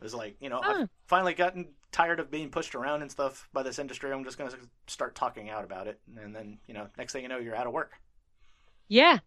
It 0.00 0.04
was 0.04 0.14
like, 0.14 0.36
you 0.40 0.48
know, 0.48 0.60
Huh. 0.62 0.80
I've 0.82 0.88
finally 1.06 1.34
gotten 1.34 1.68
tired 1.92 2.20
of 2.20 2.30
being 2.30 2.48
pushed 2.50 2.74
around 2.74 3.02
and 3.02 3.10
stuff 3.10 3.48
by 3.52 3.62
this 3.62 3.78
industry. 3.78 4.10
I'm 4.10 4.24
just 4.24 4.38
going 4.38 4.50
to 4.50 4.56
start 4.86 5.14
talking 5.14 5.50
out 5.50 5.62
about 5.62 5.86
it, 5.86 6.00
and 6.16 6.34
then 6.34 6.58
you 6.66 6.72
know, 6.74 6.86
next 6.96 7.12
thing 7.12 7.22
you 7.22 7.28
know, 7.28 7.38
you're 7.38 7.54
out 7.54 7.66
of 7.66 7.72
work. 7.74 7.92
Yeah, 8.88 9.18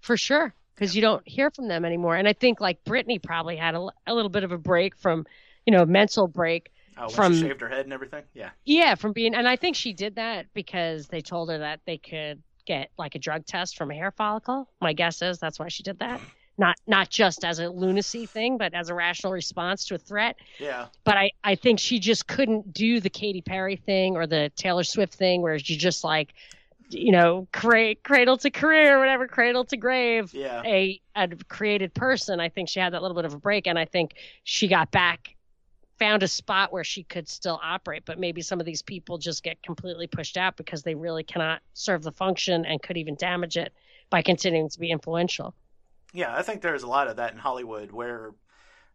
for 0.00 0.16
sure. 0.16 0.54
Because 0.74 0.96
you 0.96 1.02
don't 1.02 1.22
hear 1.28 1.50
from 1.50 1.68
them 1.68 1.84
anymore. 1.84 2.16
And 2.16 2.26
I 2.26 2.32
think 2.32 2.60
like 2.60 2.82
Britney 2.84 3.22
probably 3.22 3.56
had 3.56 3.76
a, 3.76 3.86
a 4.08 4.14
little 4.14 4.28
bit 4.30 4.42
of 4.42 4.50
a 4.50 4.58
break 4.58 4.96
from, 4.96 5.24
you 5.66 5.72
know, 5.72 5.84
mental 5.86 6.26
break. 6.26 6.72
Oh, 6.98 7.08
From- 7.08 7.32
she 7.34 7.42
shaved 7.42 7.60
her 7.60 7.68
head 7.68 7.84
and 7.86 7.92
everything. 7.92 8.24
Yeah. 8.34 8.50
Yeah, 8.64 8.94
from 8.96 9.12
being, 9.12 9.34
and 9.34 9.46
I 9.46 9.54
think 9.56 9.76
she 9.76 9.92
did 9.92 10.16
that 10.16 10.46
because 10.54 11.06
they 11.08 11.20
told 11.20 11.48
her 11.50 11.58
that 11.58 11.80
they 11.86 11.98
could 11.98 12.42
get 12.66 12.90
like 12.98 13.14
a 13.14 13.18
drug 13.20 13.44
test 13.46 13.76
from 13.76 13.90
a 13.90 13.94
hair 13.94 14.10
follicle. 14.10 14.68
My 14.80 14.94
guess 14.94 15.20
is 15.22 15.38
that's 15.38 15.58
why 15.60 15.68
she 15.68 15.82
did 15.82 15.98
that. 16.00 16.20
Not 16.56 16.76
not 16.86 17.10
just 17.10 17.44
as 17.44 17.58
a 17.58 17.68
lunacy 17.68 18.26
thing, 18.26 18.58
but 18.58 18.74
as 18.74 18.88
a 18.88 18.94
rational 18.94 19.32
response 19.32 19.86
to 19.86 19.96
a 19.96 19.98
threat. 19.98 20.36
Yeah. 20.60 20.86
But 21.02 21.16
I, 21.16 21.30
I 21.42 21.56
think 21.56 21.80
she 21.80 21.98
just 21.98 22.28
couldn't 22.28 22.72
do 22.72 23.00
the 23.00 23.10
Katy 23.10 23.42
Perry 23.42 23.74
thing 23.76 24.16
or 24.16 24.26
the 24.28 24.52
Taylor 24.54 24.84
Swift 24.84 25.14
thing 25.14 25.42
where 25.42 25.56
you 25.56 25.76
just 25.76 26.04
like, 26.04 26.32
you 26.90 27.10
know, 27.10 27.48
cra- 27.52 27.96
cradle 27.96 28.36
to 28.36 28.50
career, 28.50 29.00
whatever, 29.00 29.26
cradle 29.26 29.64
to 29.64 29.76
grave 29.76 30.32
Yeah. 30.32 30.62
a, 30.64 31.00
a 31.16 31.28
created 31.48 31.92
person. 31.92 32.38
I 32.38 32.50
think 32.50 32.68
she 32.68 32.78
had 32.78 32.92
that 32.92 33.02
little 33.02 33.16
bit 33.16 33.24
of 33.24 33.34
a 33.34 33.38
break, 33.38 33.66
and 33.66 33.76
I 33.76 33.84
think 33.86 34.14
she 34.44 34.68
got 34.68 34.92
back, 34.92 35.34
found 35.98 36.22
a 36.22 36.28
spot 36.28 36.72
where 36.72 36.84
she 36.84 37.02
could 37.02 37.28
still 37.28 37.58
operate. 37.64 38.04
But 38.04 38.20
maybe 38.20 38.42
some 38.42 38.60
of 38.60 38.66
these 38.66 38.82
people 38.82 39.18
just 39.18 39.42
get 39.42 39.60
completely 39.64 40.06
pushed 40.06 40.36
out 40.36 40.56
because 40.56 40.84
they 40.84 40.94
really 40.94 41.24
cannot 41.24 41.62
serve 41.72 42.04
the 42.04 42.12
function 42.12 42.64
and 42.64 42.80
could 42.80 42.96
even 42.96 43.16
damage 43.16 43.56
it 43.56 43.72
by 44.08 44.22
continuing 44.22 44.68
to 44.68 44.78
be 44.78 44.90
influential. 44.90 45.52
Yeah, 46.14 46.34
I 46.34 46.42
think 46.42 46.62
there's 46.62 46.84
a 46.84 46.88
lot 46.88 47.08
of 47.08 47.16
that 47.16 47.32
in 47.32 47.38
Hollywood 47.38 47.90
where, 47.90 48.30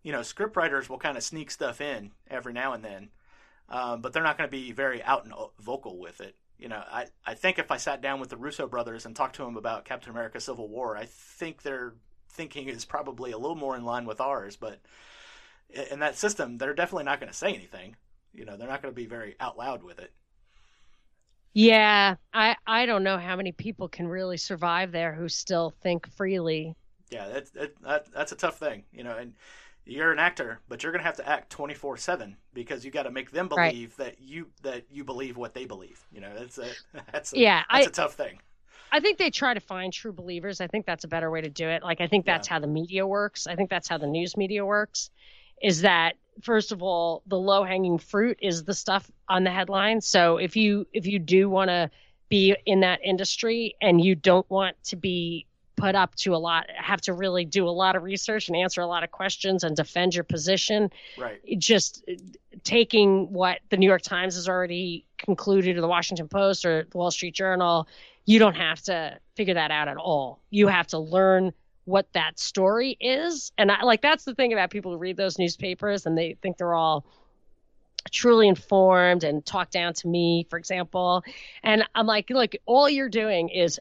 you 0.03 0.13
know, 0.13 0.21
scriptwriters 0.21 0.87
will 0.87 0.97
kind 0.97 1.17
of 1.17 1.23
sneak 1.23 1.51
stuff 1.51 1.81
in 1.81 2.11
every 2.29 2.53
now 2.53 2.71
and 2.71 2.83
then, 2.83 3.09
um, 3.67 4.01
but 4.01 4.13
they're 4.13 4.23
not 4.23 4.37
going 4.37 4.47
to 4.47 4.57
be 4.57 4.71
very 4.71 5.03
out 5.03 5.25
and 5.25 5.33
vocal 5.59 5.99
with 5.99 6.21
it. 6.21 6.35
You 6.57 6.69
know, 6.69 6.81
I, 6.89 7.07
I 7.25 7.33
think 7.35 7.59
if 7.59 7.71
I 7.71 7.77
sat 7.77 8.01
down 8.01 8.21
with 8.21 8.29
the 8.29 8.37
Russo 8.37 8.67
brothers 8.67 9.05
and 9.05 9.15
talked 9.15 9.35
to 9.35 9.43
them 9.43 9.57
about 9.57 9.83
Captain 9.83 10.11
America 10.11 10.39
Civil 10.39 10.69
War, 10.69 10.95
I 10.95 11.05
think 11.05 11.61
their 11.61 11.93
thinking 12.29 12.69
is 12.69 12.85
probably 12.85 13.31
a 13.31 13.37
little 13.37 13.55
more 13.55 13.75
in 13.75 13.83
line 13.83 14.05
with 14.05 14.21
ours, 14.21 14.55
but 14.55 14.79
in 15.91 15.99
that 15.99 16.17
system, 16.17 16.57
they're 16.57 16.73
definitely 16.73 17.03
not 17.03 17.19
going 17.19 17.31
to 17.31 17.37
say 17.37 17.53
anything. 17.53 17.97
You 18.33 18.45
know, 18.45 18.55
they're 18.55 18.67
not 18.67 18.81
going 18.81 18.93
to 18.93 19.01
be 19.01 19.07
very 19.07 19.35
out 19.41 19.57
loud 19.57 19.83
with 19.83 19.99
it. 19.99 20.13
Yeah, 21.53 22.15
I 22.33 22.55
I 22.65 22.85
don't 22.85 23.03
know 23.03 23.17
how 23.17 23.35
many 23.35 23.51
people 23.51 23.89
can 23.89 24.07
really 24.07 24.37
survive 24.37 24.91
there 24.91 25.13
who 25.13 25.27
still 25.27 25.73
think 25.81 26.07
freely. 26.07 26.75
Yeah, 27.09 27.27
that's 27.29 27.49
that, 27.51 27.81
that, 27.83 28.05
that's 28.13 28.31
a 28.31 28.35
tough 28.35 28.57
thing, 28.57 28.83
you 28.91 29.03
know. 29.03 29.17
And 29.17 29.33
you're 29.85 30.11
an 30.11 30.19
actor, 30.19 30.59
but 30.69 30.83
you're 30.83 30.91
gonna 30.91 31.03
have 31.03 31.17
to 31.17 31.27
act 31.27 31.49
twenty 31.49 31.73
four 31.73 31.97
seven 31.97 32.37
because 32.53 32.85
you 32.85 32.91
got 32.91 33.03
to 33.03 33.11
make 33.11 33.31
them 33.31 33.49
Right. 33.49 33.71
believe 33.71 33.95
that 33.97 34.21
you 34.21 34.47
that 34.61 34.83
you 34.91 35.03
believe 35.03 35.35
what 35.37 35.53
they 35.53 35.65
believe. 35.65 36.05
You 36.11 36.21
know, 36.21 36.31
that's 36.37 36.57
a 36.57 36.67
that's 37.11 37.33
a, 37.33 37.37
Yeah, 37.39 37.63
that's 37.71 37.87
I- 37.87 37.89
a 37.89 37.91
tough 37.91 38.13
thing. 38.13 38.39
I 38.91 38.99
think 38.99 39.19
they 39.19 39.29
try 39.29 39.53
to 39.53 39.59
find 39.59 39.93
true 39.93 40.11
believers. 40.11 40.61
I 40.61 40.67
think 40.67 40.87
that's 40.87 41.03
a 41.03 41.07
better 41.07 41.29
way 41.29 41.41
to 41.41 41.49
do 41.49 41.67
it. 41.69 41.83
Like 41.83 42.01
I 42.01 42.07
think 42.07 42.25
that's 42.25 42.47
how 42.47 42.57
the 42.57 42.65
media 42.67 43.05
works. 43.05 43.45
I 43.45 43.55
think 43.55 43.69
that's 43.69 43.87
how 43.87 43.99
the 43.99 44.07
news 44.07 44.35
media 44.35 44.65
works. 44.65 45.11
Is 45.61 45.81
that 45.81 46.13
first 46.41 46.71
of 46.71 46.81
all, 46.81 47.21
the 47.27 47.37
low 47.37 47.63
hanging 47.63 47.99
fruit 47.99 48.39
is 48.41 48.63
the 48.63 48.73
stuff 48.73 49.09
on 49.27 49.43
the 49.43 49.51
headlines. 49.51 50.07
So 50.07 50.37
if 50.37 50.55
you 50.55 50.87
if 50.91 51.05
you 51.05 51.19
do 51.19 51.49
want 51.49 51.69
to 51.69 51.91
be 52.29 52.55
in 52.65 52.79
that 52.79 52.99
industry 53.03 53.75
and 53.81 54.03
you 54.03 54.15
don't 54.15 54.49
want 54.49 54.75
to 54.85 54.95
be 54.95 55.45
put 55.79 55.95
up 55.95 56.13
to 56.15 56.35
a 56.35 56.37
lot 56.37 56.65
have 56.75 57.01
to 57.01 57.13
really 57.13 57.45
do 57.45 57.67
a 57.67 57.71
lot 57.71 57.95
of 57.95 58.03
research 58.03 58.47
and 58.47 58.57
answer 58.57 58.81
a 58.81 58.87
lot 58.87 59.03
of 59.03 59.11
questions 59.11 59.63
and 59.63 59.75
defend 59.75 60.13
your 60.13 60.23
position 60.23 60.91
Right. 61.17 61.39
just 61.57 62.03
uh, 62.09 62.13
taking 62.63 63.31
what 63.31 63.59
the 63.69 63.77
New 63.77 63.87
York 63.87 64.01
Times 64.01 64.35
has 64.35 64.49
already 64.49 65.05
concluded, 65.17 65.77
or 65.77 65.81
the 65.81 65.87
Washington 65.87 66.27
Post, 66.27 66.65
or 66.65 66.85
the 66.89 66.97
Wall 66.97 67.11
Street 67.11 67.33
Journal, 67.33 67.87
you 68.25 68.39
don't 68.39 68.55
have 68.55 68.81
to 68.83 69.17
figure 69.35 69.53
that 69.55 69.71
out 69.71 69.87
at 69.87 69.97
all. 69.97 70.39
You 70.49 70.67
have 70.67 70.87
to 70.87 70.99
learn 70.99 71.53
what 71.85 72.11
that 72.13 72.39
story 72.39 72.97
is, 72.99 73.51
and 73.57 73.71
I, 73.71 73.83
like 73.83 74.01
that's 74.01 74.25
the 74.25 74.35
thing 74.35 74.53
about 74.53 74.69
people 74.69 74.91
who 74.91 74.97
read 74.97 75.17
those 75.17 75.39
newspapers 75.39 76.05
and 76.05 76.17
they 76.17 76.37
think 76.41 76.57
they're 76.57 76.75
all 76.75 77.05
truly 78.11 78.47
informed 78.47 79.23
and 79.23 79.45
talk 79.45 79.71
down 79.71 79.93
to 79.93 80.07
me, 80.07 80.45
for 80.49 80.57
example. 80.57 81.23
And 81.63 81.83
I'm 81.95 82.07
like, 82.07 82.29
look, 82.29 82.53
all 82.65 82.89
you're 82.89 83.09
doing 83.09 83.49
is 83.49 83.79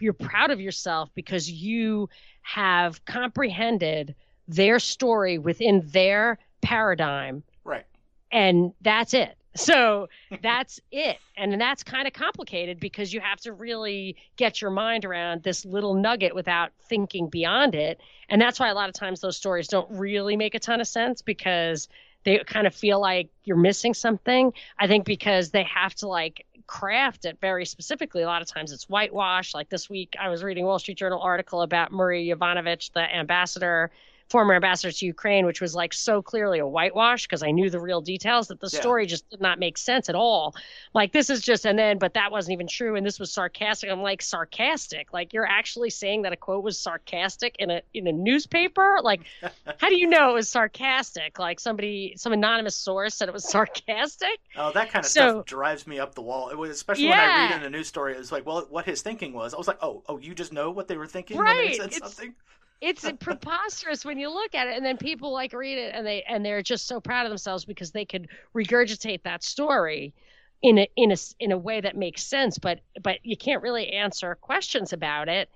you're 0.00 0.12
proud 0.12 0.50
of 0.50 0.60
yourself 0.60 1.10
because 1.14 1.50
you 1.50 2.08
have 2.42 3.04
comprehended 3.04 4.14
their 4.46 4.78
story 4.78 5.38
within 5.38 5.82
their 5.88 6.38
paradigm 6.62 7.42
Right. 7.64 7.84
and 8.32 8.72
that's 8.80 9.14
it. 9.14 9.34
So 9.56 10.08
that's 10.40 10.78
it. 10.92 11.16
And 11.36 11.60
that's 11.60 11.82
kind 11.82 12.06
of 12.06 12.12
complicated 12.12 12.78
because 12.78 13.12
you 13.12 13.18
have 13.20 13.40
to 13.40 13.52
really 13.52 14.14
get 14.36 14.62
your 14.62 14.70
mind 14.70 15.04
around 15.04 15.42
this 15.42 15.64
little 15.64 15.94
nugget 15.94 16.32
without 16.32 16.70
thinking 16.88 17.28
beyond 17.28 17.74
it. 17.74 18.00
And 18.28 18.40
that's 18.40 18.60
why 18.60 18.68
a 18.68 18.74
lot 18.74 18.88
of 18.88 18.94
times 18.94 19.20
those 19.20 19.36
stories 19.36 19.66
don't 19.66 19.90
really 19.90 20.36
make 20.36 20.54
a 20.54 20.60
ton 20.60 20.80
of 20.80 20.86
sense 20.86 21.22
because 21.22 21.88
they 22.24 22.38
kind 22.46 22.68
of 22.68 22.74
feel 22.74 23.00
like 23.00 23.30
you're 23.42 23.56
missing 23.56 23.94
something. 23.94 24.52
I 24.78 24.86
think 24.86 25.04
because 25.04 25.50
they 25.50 25.64
have 25.64 25.94
to 25.96 26.08
like 26.08 26.46
craft 26.68 27.24
it 27.24 27.38
very 27.40 27.64
specifically. 27.64 28.22
A 28.22 28.26
lot 28.26 28.42
of 28.42 28.46
times 28.46 28.70
it's 28.70 28.88
whitewash. 28.88 29.54
Like 29.54 29.68
this 29.68 29.90
week, 29.90 30.14
I 30.20 30.28
was 30.28 30.44
reading 30.44 30.64
Wall 30.64 30.78
Street 30.78 30.98
Journal 30.98 31.20
article 31.20 31.62
about 31.62 31.90
Marie 31.90 32.28
Yovanovitch, 32.28 32.92
the 32.92 33.00
ambassador, 33.00 33.90
former 34.28 34.54
ambassador 34.54 34.92
to 34.92 35.06
Ukraine, 35.06 35.46
which 35.46 35.60
was 35.60 35.74
like 35.74 35.92
so 35.94 36.20
clearly 36.20 36.58
a 36.58 36.66
whitewash 36.66 37.22
because 37.26 37.42
I 37.42 37.50
knew 37.50 37.70
the 37.70 37.80
real 37.80 38.00
details 38.00 38.48
that 38.48 38.60
the 38.60 38.68
Yeah. 38.72 38.80
story 38.80 39.06
just 39.06 39.28
did 39.30 39.40
not 39.40 39.58
make 39.58 39.78
sense 39.78 40.08
at 40.08 40.14
all. 40.14 40.54
Like 40.94 41.12
this 41.12 41.30
is 41.30 41.40
just, 41.40 41.64
and 41.64 41.78
then, 41.78 41.98
but 41.98 42.14
that 42.14 42.30
wasn't 42.30 42.52
even 42.52 42.66
true, 42.66 42.94
and 42.96 43.06
this 43.06 43.18
was 43.18 43.32
sarcastic. 43.32 43.90
I'm 43.90 44.02
like 44.02 44.20
sarcastic. 44.20 45.12
Like 45.12 45.32
you're 45.32 45.46
actually 45.46 45.90
saying 45.90 46.22
that 46.22 46.32
a 46.32 46.36
quote 46.36 46.62
was 46.62 46.78
sarcastic 46.78 47.56
in 47.58 47.70
a 47.70 47.80
in 47.94 48.06
a 48.06 48.12
newspaper. 48.12 48.98
Like 49.02 49.22
how 49.78 49.88
do 49.88 49.98
you 49.98 50.06
know 50.08 50.30
it 50.30 50.34
was 50.34 50.48
sarcastic? 50.48 51.38
Like 51.38 51.58
somebody, 51.60 52.14
some 52.16 52.32
anonymous 52.32 52.76
source 52.76 53.14
said 53.14 53.28
it 53.28 53.32
was 53.34 53.48
sarcastic. 53.50 54.40
Oh, 54.56 54.72
that 54.72 54.90
kind 54.90 55.04
of 55.04 55.10
So- 55.10 55.30
stuff 55.30 55.46
drives 55.46 55.86
me 55.86 55.98
up 55.98 56.14
the 56.14 56.22
wall. 56.22 56.50
It 56.50 56.58
was, 56.58 56.70
especially 56.70 57.08
when 57.08 57.18
I 57.18 57.50
read 57.50 57.60
in 57.60 57.62
a 57.66 57.70
news 57.70 57.88
story. 57.88 58.12
it 58.14 58.18
was 58.18 58.30
like, 58.32 58.44
well, 58.46 58.66
what 58.68 58.84
his 58.84 59.02
thinking 59.02 59.32
was. 59.32 59.54
I 59.54 59.56
was 59.56 59.68
like, 59.68 59.78
oh, 59.82 60.02
oh, 60.08 60.18
you 60.18 60.34
just 60.34 60.52
know 60.52 60.70
what 60.70 60.86
they 60.88 60.96
were 60.96 61.06
thinking 61.06 61.36
when 61.38 61.46
they 61.56 61.72
said 61.74 61.86
it's- 61.86 62.00
something. 62.00 62.34
It's 62.80 63.10
preposterous 63.20 64.04
when 64.04 64.18
you 64.18 64.32
look 64.32 64.54
at 64.54 64.66
it 64.66 64.76
and 64.76 64.84
then 64.84 64.96
people 64.96 65.32
like 65.32 65.52
read 65.52 65.78
it 65.78 65.94
and 65.94 66.06
they 66.06 66.22
and 66.22 66.44
they're 66.44 66.62
just 66.62 66.86
so 66.86 67.00
proud 67.00 67.26
of 67.26 67.30
themselves 67.30 67.64
because 67.64 67.90
they 67.90 68.04
could 68.04 68.28
regurgitate 68.54 69.22
that 69.22 69.42
story 69.42 70.14
in 70.62 70.78
a 70.78 70.88
in 70.96 71.12
a 71.12 71.16
in 71.38 71.52
a 71.52 71.58
way 71.58 71.80
that 71.80 71.96
makes 71.96 72.24
sense 72.24 72.58
but 72.58 72.80
but 73.02 73.18
you 73.24 73.36
can't 73.36 73.62
really 73.62 73.88
answer 73.90 74.34
questions 74.34 74.92
about 74.92 75.28
it. 75.28 75.48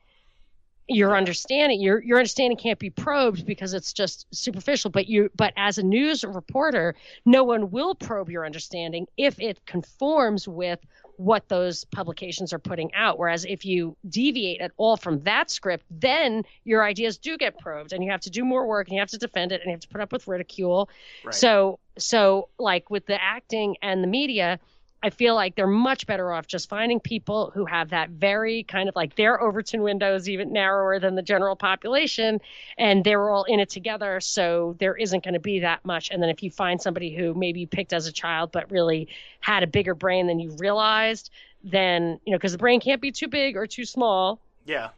Your 0.89 1.17
understanding 1.17 1.81
your 1.81 2.03
your 2.03 2.19
understanding 2.19 2.59
can't 2.59 2.79
be 2.79 2.91
probed 2.91 3.47
because 3.47 3.73
it's 3.73 3.93
just 3.93 4.27
superficial 4.35 4.91
but 4.91 5.07
you 5.07 5.31
but 5.37 5.53
as 5.57 5.79
a 5.79 5.83
news 5.83 6.25
reporter 6.25 6.95
no 7.25 7.45
one 7.45 7.71
will 7.71 7.95
probe 7.95 8.29
your 8.29 8.45
understanding 8.45 9.07
if 9.17 9.41
it 9.41 9.65
conforms 9.65 10.47
with 10.47 10.81
what 11.23 11.49
those 11.49 11.85
publications 11.85 12.53
are 12.53 12.59
putting 12.59 12.93
out 12.95 13.17
whereas 13.19 13.45
if 13.45 13.65
you 13.65 13.97
deviate 14.09 14.61
at 14.61 14.73
all 14.77 14.97
from 14.97 15.21
that 15.23 15.51
script 15.51 15.85
then 15.91 16.43
your 16.65 16.83
ideas 16.85 17.17
do 17.17 17.39
get 17.39 17.57
probed 17.59 17.93
and 17.93 18.03
you 18.03 18.11
have 18.11 18.21
to 18.21 18.31
do 18.31 18.45
more 18.45 18.67
work 18.67 18.89
and 18.89 18.95
you 18.95 19.01
have 19.01 19.11
to 19.11 19.19
defend 19.19 19.53
it 19.53 19.61
and 19.61 19.67
you 19.67 19.73
have 19.73 19.81
to 19.81 19.89
put 19.89 20.01
up 20.01 20.11
with 20.13 20.27
ridicule 20.27 20.89
Right. 21.25 21.33
so 21.33 21.79
so 21.97 22.49
like 22.59 22.91
with 22.91 23.07
the 23.07 23.23
acting 23.23 23.77
and 23.83 24.03
the 24.03 24.09
media 24.09 24.59
I 25.03 25.11
feel 25.11 25.35
like 25.35 25.57
they're 25.57 25.67
much 25.67 26.07
better 26.07 26.33
off 26.33 26.47
just 26.47 26.69
finding 26.69 27.01
people 27.01 27.51
who 27.53 27.65
have 27.65 27.91
that 27.91 28.11
very 28.11 28.63
kind 28.63 28.89
of 28.89 28.95
like 28.95 29.17
their 29.17 29.41
Overton 29.41 29.83
window 29.83 30.15
is 30.15 30.29
even 30.29 30.53
narrower 30.53 31.01
than 31.01 31.17
the 31.17 31.23
general 31.23 31.57
population, 31.57 32.41
and 32.79 33.03
they're 33.03 33.29
all 33.29 33.43
in 33.45 33.59
it 33.59 33.69
together. 33.69 34.21
So 34.21 34.77
there 34.79 34.97
isn't 34.97 35.25
going 35.25 35.35
to 35.35 35.41
be 35.41 35.61
that 35.61 35.85
much. 35.85 36.11
And 36.11 36.23
then 36.23 36.31
if 36.31 36.43
you 36.43 36.51
find 36.51 36.81
somebody 36.81 37.13
who 37.15 37.35
maybe 37.35 37.61
you 37.61 37.67
picked 37.67 37.93
as 37.93 38.07
a 38.07 38.13
child 38.13 38.53
but 38.53 38.71
really 38.71 39.09
had 39.41 39.65
a 39.65 39.67
bigger 39.67 39.97
brain 39.97 40.29
than 40.29 40.39
you 40.39 40.55
realized, 40.59 41.31
then 41.65 42.21
you 42.25 42.31
know 42.31 42.39
because 42.39 42.53
the 42.53 42.59
brain 42.59 42.81
can't 42.81 43.01
be 43.01 43.11
too 43.11 43.29
big 43.29 43.57
or 43.57 43.67
too 43.67 43.85
small. 43.85 44.39
Yeah. 44.67 44.91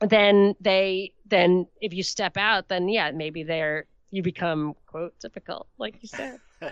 Then 0.00 0.54
they 0.60 1.12
then 1.26 1.66
if 1.80 1.92
you 1.92 2.04
step 2.04 2.36
out, 2.36 2.68
then 2.68 2.88
yeah 2.88 3.10
maybe 3.10 3.42
they're 3.42 3.86
you 4.12 4.22
become 4.22 4.76
quote 4.86 5.18
difficult 5.18 5.66
like 5.78 5.96
you 6.00 6.08
said. 6.08 6.38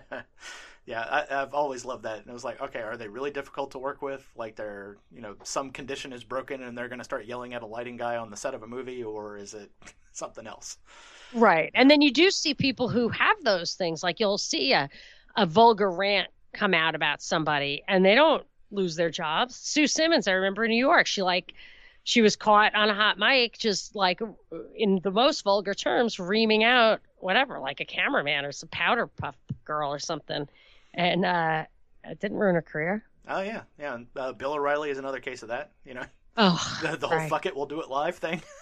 yeah, 0.91 1.25
I, 1.31 1.35
have 1.35 1.55
always 1.55 1.85
loved 1.85 2.03
that. 2.03 2.19
And 2.19 2.27
it 2.27 2.33
was 2.33 2.43
like, 2.43 2.61
okay, 2.61 2.81
are 2.81 2.97
they 2.97 3.07
really 3.07 3.31
difficult 3.31 3.71
to 3.71 3.79
work 3.79 4.03
with? 4.03 4.29
Like, 4.35 4.57
they're, 4.57 4.97
you 5.13 5.21
know, 5.21 5.37
some 5.45 5.71
condition 5.71 6.13
is 6.13 6.25
broken 6.25 6.65
and 6.65 6.77
they're 6.77 6.89
going 6.89 6.99
to 6.99 7.05
start 7.05 7.27
yelling 7.27 7.55
at 7.55 7.63
a 7.63 7.67
lighting 7.67 7.97
guy 7.97 8.17
on 8.17 8.29
the 8.29 8.37
set 8.37 8.55
of 8.55 8.65
a 8.65 8.67
movie, 8.67 9.05
or 9.05 9.37
is 9.37 9.55
it 9.55 9.71
something 10.13 10.49
else? 10.49 10.79
Right. 11.33 11.71
And 11.75 11.89
then 11.89 12.03
you 12.03 12.13
do 12.13 12.33
see 12.33 12.55
people 12.55 12.89
who 12.89 13.09
have 13.11 13.37
those 13.45 13.75
things. 13.75 14.03
Like, 14.03 14.19
you'll 14.19 14.37
see 14.37 14.73
a, 14.73 14.91
a 15.37 15.47
vulgar 15.47 15.93
rant 15.93 16.29
come 16.53 16.75
out 16.75 16.97
about 16.97 17.23
somebody 17.23 17.85
and 17.87 18.05
they 18.05 18.17
don't 18.17 18.45
lose 18.73 18.97
their 18.97 19.11
jobs. 19.11 19.55
Sue 19.55 19.87
Simmons, 19.87 20.27
I 20.27 20.33
remember 20.33 20.65
in 20.65 20.73
New 20.73 20.77
York, 20.77 21.07
she 21.07 21.23
like, 21.23 21.55
she 22.03 22.21
was 22.21 22.35
caught 22.35 22.75
on 22.75 22.91
a 22.91 22.95
hot 22.95 23.17
mic, 23.17 23.59
just 23.59 23.95
like 23.95 24.21
in 24.75 24.99
the 25.05 25.13
most 25.13 25.45
vulgar 25.45 25.75
terms, 25.75 26.19
reaming 26.19 26.65
out 26.65 27.01
whatever, 27.19 27.61
like 27.61 27.79
a 27.79 27.85
cameraman 27.85 28.45
or 28.45 28.51
some 28.51 28.71
powder 28.71 29.07
puff 29.07 29.37
girl 29.65 29.93
or 29.93 30.01
something 30.01 30.49
and 30.95 31.25
uh, 31.25 31.65
it 32.05 32.21
didn't 32.21 32.39
ruin 32.39 32.55
her 32.55 32.63
career. 32.63 33.05
Oh 33.29 33.41
yeah, 33.41 33.63
yeah. 33.79 33.99
Uh, 34.17 34.33
Bill 34.33 34.55
O'Reilly 34.55 34.91
is 34.91 34.99
another 34.99 35.21
case 35.21 35.43
of 35.43 35.49
that. 35.49 35.73
You 35.85 35.95
know, 35.95 36.05
oh, 36.37 36.79
the, 36.83 36.97
the 36.97 37.09
whole 37.09 37.19
right. 37.19 37.31
"fuck 37.31 37.47
it, 37.47 37.55
we'll 37.55 37.67
do 37.67 37.81
it 37.81 37.89
live" 37.89 38.17
thing. 38.17 38.43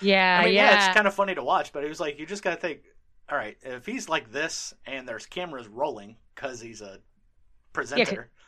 Yeah, 0.00 0.40
I 0.40 0.44
mean, 0.46 0.54
yeah. 0.54 0.70
yeah, 0.70 0.86
it's 0.86 0.94
kind 0.94 1.06
of 1.06 1.14
funny 1.14 1.34
to 1.34 1.42
watch, 1.42 1.72
but 1.72 1.84
it 1.84 1.88
was 1.88 2.00
like 2.00 2.18
you 2.18 2.24
just 2.24 2.42
got 2.42 2.50
to 2.50 2.56
think, 2.56 2.84
all 3.28 3.36
right, 3.36 3.58
if 3.62 3.84
he's 3.84 4.08
like 4.08 4.32
this 4.32 4.72
and 4.86 5.06
there's 5.06 5.26
cameras 5.26 5.68
rolling 5.68 6.16
because 6.34 6.60
he's 6.60 6.80
a 6.80 6.98
presenter. 7.72 8.30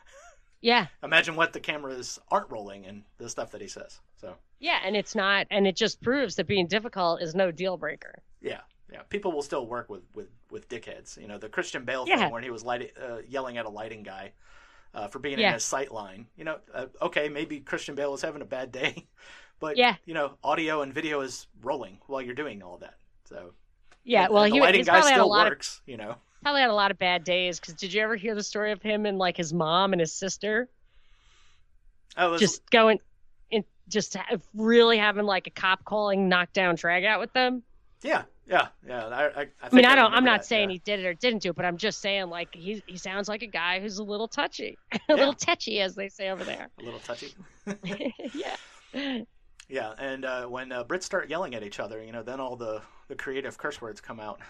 Yeah. 0.64 0.86
Imagine 1.02 1.34
what 1.34 1.52
the 1.52 1.58
cameras 1.58 2.20
aren't 2.30 2.48
rolling 2.48 2.86
and 2.86 3.02
the 3.18 3.28
stuff 3.28 3.50
that 3.50 3.60
he 3.60 3.66
says. 3.66 3.98
So. 4.20 4.36
Yeah, 4.60 4.78
and 4.84 4.94
it's 4.96 5.16
not, 5.16 5.48
and 5.50 5.66
it 5.66 5.74
just 5.74 6.00
proves 6.00 6.36
that 6.36 6.46
being 6.46 6.68
difficult 6.68 7.20
is 7.20 7.34
no 7.34 7.50
deal 7.50 7.76
breaker. 7.76 8.22
Yeah, 8.40 8.60
yeah, 8.92 9.02
people 9.08 9.32
will 9.32 9.42
still 9.42 9.66
work 9.66 9.90
with 9.90 10.02
with 10.14 10.28
with 10.52 10.68
dickheads. 10.68 11.20
You 11.20 11.26
know, 11.26 11.38
the 11.38 11.48
Christian 11.48 11.84
Bale 11.84 12.04
yeah. 12.06 12.18
thing 12.18 12.30
where 12.30 12.42
he 12.42 12.50
was 12.50 12.62
light, 12.62 12.92
uh, 13.00 13.18
yelling 13.26 13.56
at 13.56 13.66
a 13.66 13.70
lighting 13.70 14.02
guy 14.02 14.32
uh, 14.94 15.08
for 15.08 15.18
being 15.18 15.38
yeah. 15.38 15.48
in 15.48 15.54
his 15.54 15.64
sight 15.64 15.92
line. 15.92 16.26
You 16.36 16.44
know, 16.44 16.58
uh, 16.74 16.86
okay, 17.00 17.28
maybe 17.28 17.60
Christian 17.60 17.94
Bale 17.94 18.12
was 18.12 18.22
having 18.22 18.42
a 18.42 18.46
bad 18.46 18.70
day, 18.72 19.06
but 19.60 19.76
yeah, 19.76 19.96
you 20.04 20.14
know, 20.14 20.34
audio 20.44 20.82
and 20.82 20.92
video 20.92 21.20
is 21.20 21.46
rolling 21.62 21.98
while 22.06 22.20
you're 22.20 22.34
doing 22.34 22.62
all 22.62 22.78
that. 22.78 22.96
So 23.24 23.52
yeah, 24.04 24.28
well, 24.28 24.44
and 24.44 24.52
the 24.52 24.56
he 24.56 24.60
lighting 24.60 24.84
guy 24.84 25.00
still 25.00 25.30
works. 25.30 25.78
Of, 25.78 25.90
you 25.90 25.96
know, 25.96 26.16
probably 26.42 26.60
had 26.60 26.70
a 26.70 26.74
lot 26.74 26.90
of 26.90 26.98
bad 26.98 27.24
days. 27.24 27.58
Because 27.58 27.74
did 27.74 27.92
you 27.92 28.02
ever 28.02 28.16
hear 28.16 28.34
the 28.34 28.42
story 28.42 28.72
of 28.72 28.82
him 28.82 29.06
and 29.06 29.18
like 29.18 29.36
his 29.36 29.52
mom 29.52 29.92
and 29.92 30.00
his 30.00 30.12
sister? 30.12 30.68
Oh, 32.16 32.36
just 32.36 32.68
going, 32.68 32.98
in, 33.50 33.64
just 33.88 34.16
really 34.54 34.98
having 34.98 35.24
like 35.24 35.46
a 35.46 35.50
cop 35.50 35.84
calling 35.84 36.28
knockdown 36.28 36.74
drag 36.74 37.04
out 37.04 37.20
with 37.20 37.32
them. 37.32 37.62
Yeah, 38.02 38.24
yeah, 38.46 38.68
yeah. 38.86 39.06
I, 39.06 39.24
I, 39.24 39.40
I, 39.42 39.46
I 39.62 39.74
mean, 39.74 39.84
I 39.84 39.94
don't. 39.94 40.12
I'm 40.12 40.24
not 40.24 40.40
that, 40.40 40.46
saying 40.46 40.70
yeah. 40.70 40.74
he 40.74 40.78
did 40.80 41.00
it 41.00 41.06
or 41.06 41.14
didn't 41.14 41.42
do 41.42 41.50
it, 41.50 41.56
but 41.56 41.64
I'm 41.64 41.76
just 41.76 42.00
saying 42.00 42.28
like 42.28 42.54
he 42.54 42.82
he 42.86 42.96
sounds 42.96 43.28
like 43.28 43.42
a 43.42 43.46
guy 43.46 43.80
who's 43.80 43.98
a 43.98 44.04
little 44.04 44.28
touchy, 44.28 44.78
a 45.08 45.14
little 45.14 45.34
touchy, 45.34 45.80
as 45.80 45.94
they 45.94 46.08
say 46.08 46.30
over 46.30 46.44
there. 46.44 46.68
A 46.80 46.82
little 46.82 47.00
touchy. 47.00 47.34
yeah. 48.34 49.24
Yeah, 49.68 49.94
and 49.98 50.24
uh, 50.24 50.46
when 50.46 50.70
uh, 50.70 50.84
Brits 50.84 51.04
start 51.04 51.30
yelling 51.30 51.54
at 51.54 51.62
each 51.62 51.80
other, 51.80 52.02
you 52.02 52.12
know, 52.12 52.22
then 52.22 52.40
all 52.40 52.56
the 52.56 52.82
the 53.08 53.14
creative 53.14 53.56
curse 53.56 53.80
words 53.80 54.00
come 54.00 54.20
out, 54.20 54.40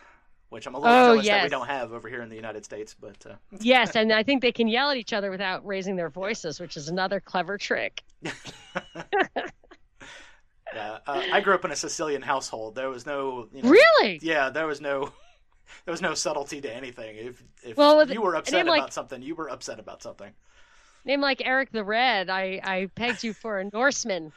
which 0.49 0.67
I'm 0.67 0.75
a 0.75 0.79
little 0.79 0.95
oh, 0.95 1.07
jealous 1.15 1.27
yes. 1.27 1.35
that 1.37 1.45
we 1.45 1.51
don't 1.51 1.69
have 1.69 1.93
over 1.93 2.09
here 2.09 2.23
in 2.23 2.29
the 2.29 2.37
United 2.37 2.65
States. 2.65 2.97
But 2.99 3.25
uh... 3.29 3.35
yes, 3.61 3.95
and 3.95 4.13
I 4.13 4.23
think 4.23 4.43
they 4.43 4.53
can 4.53 4.69
yell 4.69 4.91
at 4.91 4.97
each 4.97 5.13
other 5.13 5.31
without 5.31 5.65
raising 5.67 5.97
their 5.97 6.11
voices, 6.11 6.59
which 6.59 6.77
is 6.77 6.89
another 6.89 7.21
clever 7.21 7.59
trick. 7.59 8.03
Yeah, 10.75 10.99
uh, 11.07 11.23
I 11.33 11.41
grew 11.41 11.55
up 11.55 11.65
in 11.65 11.71
a 11.71 11.77
Sicilian 11.77 12.23
household. 12.23 12.75
There 12.75 12.89
was 12.89 13.07
no 13.07 13.49
you 13.53 13.63
know, 13.63 13.71
really. 13.71 14.19
Yeah, 14.23 14.51
there 14.51 14.67
was 14.67 14.81
no 14.81 15.13
there 15.85 15.93
was 15.93 16.03
no 16.03 16.15
subtlety 16.15 16.61
to 16.61 16.75
anything. 16.75 17.17
If 17.17 17.43
if 17.63 17.77
well, 17.77 18.11
you 18.11 18.23
were 18.23 18.37
upset 18.37 18.63
about 18.63 18.79
like, 18.79 18.93
something, 18.93 19.23
you 19.23 19.35
were 19.35 19.49
upset 19.49 19.79
about 19.79 20.03
something. 20.03 20.33
Name 21.05 21.21
like 21.21 21.43
Eric 21.45 21.73
the 21.73 21.85
Red, 21.85 22.31
I 22.31 22.61
I 22.63 22.91
pegged 22.95 23.25
you 23.25 23.33
for 23.33 23.59
a 23.59 23.65
Norseman. 23.73 24.33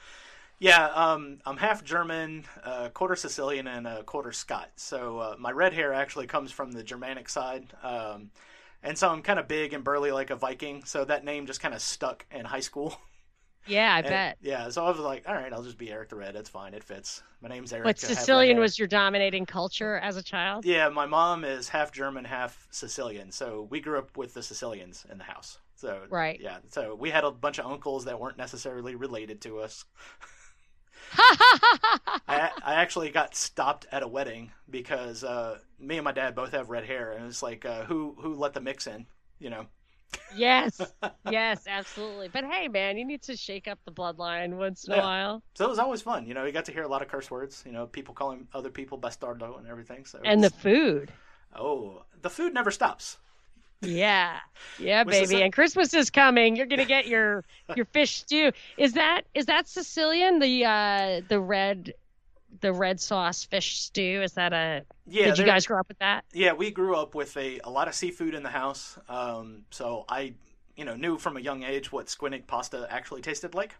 Yeah, 0.58 0.86
um, 0.88 1.40
I'm 1.46 1.58
half 1.58 1.84
German, 1.84 2.46
uh, 2.64 2.88
quarter 2.90 3.18
Sicilian, 3.18 3.68
and 3.68 3.86
a 3.86 4.04
quarter 4.04 4.32
Scot. 4.32 4.70
So 4.78 5.20
uh, 5.20 5.36
my 5.38 5.52
red 5.52 5.74
hair 5.74 5.94
actually 5.94 6.28
comes 6.28 6.52
from 6.52 6.72
the 6.72 6.82
Germanic 6.82 7.28
side. 7.28 7.66
Um, 7.84 8.32
and 8.82 8.98
so 8.98 9.10
I'm 9.10 9.22
kind 9.22 9.40
of 9.40 9.48
big 9.48 9.74
and 9.74 9.84
burly 9.84 10.12
like 10.12 10.30
a 10.30 10.36
Viking. 10.36 10.86
So 10.86 11.04
that 11.06 11.26
name 11.26 11.46
just 11.46 11.60
kind 11.60 11.74
of 11.74 11.82
stuck 11.82 12.26
in 12.32 12.46
high 12.46 12.62
school. 12.62 12.98
Yeah, 13.68 13.94
I 13.94 14.00
And- 14.00 14.08
bet. 14.08 14.38
Yeah, 14.42 14.70
so 14.70 14.86
I 14.86 14.90
was 14.90 15.00
like, 15.00 15.24
all 15.28 15.34
right, 15.36 15.52
I'll 15.52 15.64
just 15.64 15.78
be 15.78 15.92
Eric 15.92 16.10
the 16.10 16.16
Red. 16.16 16.36
It's 16.36 16.50
fine. 16.50 16.74
It 16.74 16.84
fits. 16.84 17.24
My 17.42 17.50
name's 17.50 17.74
Eric. 17.74 17.86
But 17.86 18.04
I 18.04 18.08
have 18.08 18.10
red 18.10 18.18
Sicilian 18.20 18.60
was 18.60 18.78
your 18.80 18.88
dominating 18.88 19.46
culture 19.46 19.98
as 19.98 20.18
a 20.18 20.24
child. 20.24 20.66
Yeah, 20.66 20.90
my 20.90 21.06
mom 21.06 21.44
is 21.44 21.70
half 21.70 21.92
German, 21.92 22.26
half 22.26 22.68
Sicilian. 22.72 23.32
So 23.32 23.68
we 23.70 23.80
grew 23.80 23.98
up 23.98 24.16
with 24.18 24.34
the 24.34 24.44
Sicilians 24.44 25.06
in 25.12 25.18
the 25.18 25.24
house. 25.24 25.58
So 25.76 26.04
Right. 26.10 26.40
yeah, 26.40 26.58
so 26.70 26.96
we 26.96 27.10
had 27.10 27.24
a 27.24 27.32
bunch 27.32 27.58
of 27.60 27.66
uncles 27.66 28.06
that 28.06 28.20
weren't 28.20 28.38
necessarily 28.38 28.96
related 28.96 29.42
to 29.42 29.60
us. 29.60 29.84
I, 31.18 32.50
I 32.64 32.76
actually 32.76 33.10
got 33.12 33.36
stopped 33.36 33.86
at 33.92 34.04
a 34.04 34.08
wedding 34.08 34.52
because 34.70 35.24
uh, 35.24 35.60
me 35.80 35.98
and 35.98 36.04
my 36.04 36.12
dad 36.12 36.36
both 36.36 36.52
have 36.52 36.70
red 36.70 36.86
hair, 36.86 37.12
and 37.12 37.26
it's 37.28 37.44
like, 37.44 37.66
uh, 37.66 37.84
who 37.86 38.16
who 38.20 38.34
let 38.36 38.54
the 38.54 38.62
mix 38.62 38.88
in? 38.88 39.06
You 39.40 39.50
know? 39.50 39.66
Yes, 40.36 40.94
yes, 41.32 41.66
absolutely. 41.68 42.28
But 42.30 42.46
hey, 42.46 42.68
man, 42.68 42.98
you 42.98 43.06
need 43.06 43.22
to 43.24 43.36
shake 43.38 43.68
up 43.68 43.80
the 43.86 43.92
bloodline 43.92 44.58
once 44.58 44.86
in 44.86 44.94
a 44.94 44.98
while. 44.98 45.42
So 45.56 45.66
it 45.66 45.70
was 45.70 45.80
always 45.80 46.02
fun. 46.02 46.26
You 46.26 46.34
know, 46.34 46.46
you 46.46 46.52
got 46.52 46.66
to 46.66 46.72
hear 46.72 46.84
a 46.84 46.88
lot 46.88 47.02
of 47.02 47.08
curse 47.08 47.30
words. 47.32 47.64
You 47.66 47.72
know, 47.72 47.86
people 47.88 48.14
calling 48.14 48.48
other 48.54 48.70
people 48.70 48.98
bastardo 48.98 49.58
and 49.58 49.68
everything. 49.68 50.06
So 50.06 50.20
And 50.24 50.44
the 50.44 50.50
food. 50.50 51.12
oh, 51.56 52.04
the 52.22 52.30
food 52.30 52.54
never 52.54 52.72
stops. 52.72 53.18
Yeah, 53.82 54.40
yeah, 54.80 55.04
baby. 55.04 55.42
a- 55.42 55.46
And 55.46 55.54
Christmas 55.54 55.94
is 55.94 56.10
coming. 56.10 56.56
You're 56.56 56.66
gonna 56.66 56.86
get 56.86 57.08
your 57.08 57.44
your 57.76 57.86
fish 57.86 58.18
stew. 58.18 58.52
Is 58.78 58.94
that 58.94 59.22
is 59.34 59.46
that 59.46 59.68
Sicilian? 59.68 60.40
The 60.40 60.66
uh 60.66 61.22
the 61.28 61.40
red 61.40 61.94
the 62.66 62.74
red 62.74 63.00
sauce 63.00 63.44
fish 63.44 63.78
stew. 63.80 64.22
Is 64.24 64.34
that 64.34 64.52
a? 64.52 64.84
Yeah, 65.06 65.26
did 65.26 65.38
you 65.38 65.46
guys 65.46 65.68
grow 65.68 65.80
up 65.80 65.88
with 65.88 66.00
that? 66.00 66.26
Yeah, 66.34 66.54
we 66.54 66.72
grew 66.72 66.96
up 66.96 67.14
with 67.14 67.38
a, 67.38 67.60
a 67.64 67.70
lot 67.70 67.88
of 67.88 67.94
seafood 67.94 68.34
in 68.34 68.42
the 68.42 68.50
house. 68.50 68.98
Um, 69.08 69.66
so 69.70 70.04
I, 70.10 70.34
you 70.76 70.84
know, 70.84 70.96
knew 70.96 71.20
from 71.20 71.38
a 71.38 71.40
young 71.40 71.62
age 71.62 71.92
what 71.92 72.10
squid 72.10 72.34
ink 72.34 72.48
pasta 72.48 72.88
actually 72.90 73.22
tasted 73.22 73.54
like. 73.54 73.76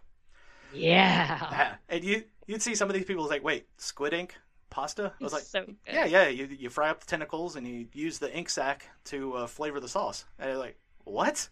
Yeah. 0.72 1.48
Yeah. 1.50 1.74
And 1.88 2.04
you 2.04 2.24
you'd 2.46 2.62
see 2.62 2.76
some 2.76 2.88
of 2.88 2.94
these 2.94 3.04
people 3.04 3.26
like, 3.28 3.42
wait, 3.42 3.66
squid 3.76 4.12
ink 4.14 4.36
pasta? 4.70 5.12
I 5.20 5.24
was 5.24 5.32
like, 5.32 5.42
so 5.42 5.64
good. 5.64 5.76
yeah, 5.86 6.04
yeah. 6.04 6.28
You 6.28 6.46
you 6.46 6.70
fry 6.70 6.90
up 6.90 7.00
the 7.00 7.06
tentacles 7.06 7.56
and 7.56 7.66
you 7.66 7.88
use 7.92 8.18
the 8.20 8.32
ink 8.32 8.48
sac 8.48 8.88
to 9.06 9.32
uh, 9.34 9.46
flavor 9.48 9.80
the 9.80 9.88
sauce. 9.88 10.24
And 10.38 10.48
they're 10.48 10.58
like, 10.58 10.78
what? 11.04 11.48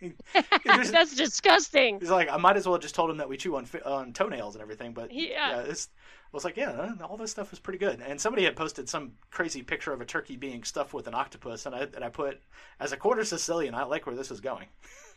That's 0.64 1.14
disgusting. 1.16 1.98
He's 2.00 2.08
like, 2.10 2.30
I 2.30 2.36
might 2.36 2.56
as 2.56 2.66
well 2.68 2.78
just 2.78 2.94
told 2.94 3.10
him 3.10 3.16
that 3.18 3.28
we 3.28 3.36
chew 3.36 3.56
on 3.56 3.66
on 3.84 4.12
toenails 4.14 4.54
and 4.54 4.62
everything. 4.62 4.94
But 4.94 5.12
Yeah. 5.12 5.60
it's. 5.60 5.88
I 6.32 6.36
was 6.36 6.44
like, 6.44 6.56
yeah, 6.58 6.70
uh, 6.70 7.04
all 7.06 7.16
this 7.16 7.30
stuff 7.30 7.52
is 7.54 7.58
pretty 7.58 7.78
good. 7.78 8.00
And 8.06 8.20
somebody 8.20 8.44
had 8.44 8.54
posted 8.54 8.88
some 8.88 9.12
crazy 9.30 9.62
picture 9.62 9.92
of 9.92 10.00
a 10.00 10.04
turkey 10.04 10.36
being 10.36 10.62
stuffed 10.62 10.92
with 10.92 11.06
an 11.08 11.14
octopus, 11.14 11.64
and 11.66 11.74
I 11.74 11.80
and 11.94 12.04
I 12.04 12.10
put, 12.10 12.40
as 12.80 12.92
a 12.92 12.96
quarter 12.98 13.24
Sicilian, 13.24 13.74
I 13.74 13.84
like 13.84 14.06
where 14.06 14.14
this 14.16 14.30
is 14.30 14.40
going. 14.40 14.66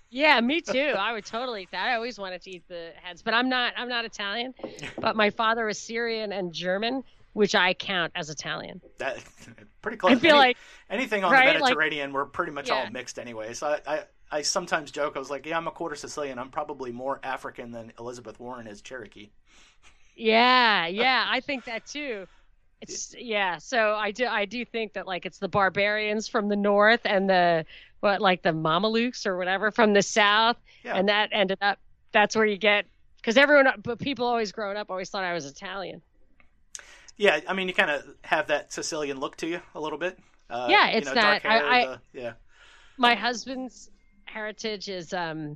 Yeah, 0.10 0.40
me 0.42 0.62
too. 0.62 0.94
I 0.98 1.14
would 1.14 1.26
totally 1.26 1.64
eat 1.64 1.72
that. 1.72 1.88
I 1.88 1.96
always 1.96 2.18
wanted 2.20 2.42
to 2.44 2.52
eat 2.52 2.68
the 2.68 2.92
heads, 3.02 3.22
but 3.22 3.34
I'm 3.34 3.50
not. 3.50 3.74
I'm 3.78 3.88
not 3.90 4.06
Italian. 4.06 4.54
But 5.00 5.16
my 5.16 5.30
father 5.30 5.68
is 5.70 5.78
Syrian 5.80 6.32
and 6.34 6.54
German, 6.54 7.04
which 7.34 7.56
I 7.56 7.74
count 7.74 8.12
as 8.16 8.30
Italian. 8.30 8.82
That 8.98 9.18
pretty 9.82 9.98
close. 9.98 10.14
I 10.14 10.16
feel 10.16 10.32
Any- 10.32 10.40
like 10.40 10.58
anything 10.90 11.24
on 11.24 11.32
right, 11.32 11.48
the 11.54 11.60
like- 11.60 11.62
Mediterranean, 11.72 12.14
we're 12.14 12.26
pretty 12.26 12.52
much 12.52 12.68
Yeah. 12.70 12.76
all 12.76 12.90
mixed 12.90 13.20
anyway. 13.20 13.54
So 13.54 13.68
I, 13.68 13.94
I 13.96 14.04
I 14.34 14.42
sometimes 14.44 14.92
joke, 14.92 15.18
I 15.18 15.20
was 15.20 15.30
like, 15.30 15.46
yeah, 15.46 15.58
I'm 15.58 15.68
a 15.68 15.72
quarter 15.72 15.96
Sicilian. 15.96 16.40
I'm 16.40 16.50
probably 16.52 16.92
more 16.94 17.20
African 17.24 17.72
than 17.72 17.92
Elizabeth 18.00 18.40
Warren 18.40 18.66
is 18.68 18.82
Cherokee. 18.82 19.30
Yeah, 20.22 20.88
yeah, 20.88 21.26
I 21.28 21.40
think 21.40 21.66
that 21.66 21.86
too. 21.86 22.28
It's 22.82 23.14
yeah, 23.16 23.60
so 23.60 23.94
I 23.94 24.10
do 24.10 24.26
I 24.26 24.46
do 24.46 24.66
think 24.66 24.94
that 24.94 25.06
like 25.06 25.28
it's 25.28 25.38
the 25.38 25.48
barbarians 25.48 26.28
from 26.28 26.50
the 26.50 26.56
north 26.56 27.02
and 27.06 27.30
the 27.30 27.64
what 28.00 28.22
like 28.22 28.42
the 28.42 28.50
Mamelukes 28.54 29.28
or 29.28 29.38
whatever 29.38 29.70
from 29.70 29.94
the 29.94 30.02
south, 30.02 30.58
Yeah. 30.84 30.96
and 30.96 31.08
that 31.08 31.30
ended 31.32 31.60
up 31.62 31.78
that's 32.12 32.36
where 32.36 32.46
you 32.48 32.58
get 32.58 32.88
because 33.18 33.38
everyone 33.38 33.68
but 33.84 34.00
people 34.00 34.26
always 34.26 34.52
growing 34.52 34.78
up 34.78 34.90
always 34.90 35.12
thought 35.12 35.24
I 35.24 35.34
was 35.34 35.46
Italian. 35.46 36.02
Yeah, 37.18 37.40
I 37.48 37.54
mean, 37.54 37.68
you 37.68 37.74
kind 37.76 37.92
of 37.92 38.04
have 38.24 38.48
that 38.48 38.74
Sicilian 38.74 39.20
look 39.20 39.36
to 39.38 39.48
you 39.48 39.62
a 39.76 39.80
little 39.80 40.00
bit. 40.00 40.18
Uh, 40.50 40.66
Yeah, 40.68 40.90
you 40.90 40.98
it's 40.98 41.06
know, 41.08 41.14
not- 41.14 41.44
hair, 41.44 41.52
I- 41.64 41.82
I- 41.82 41.86
the- 41.86 42.00
yeah. 42.20 42.34
My 42.98 43.14
husband's 43.14 43.92
heritage 44.26 44.90
is 44.90 45.14
um 45.14 45.56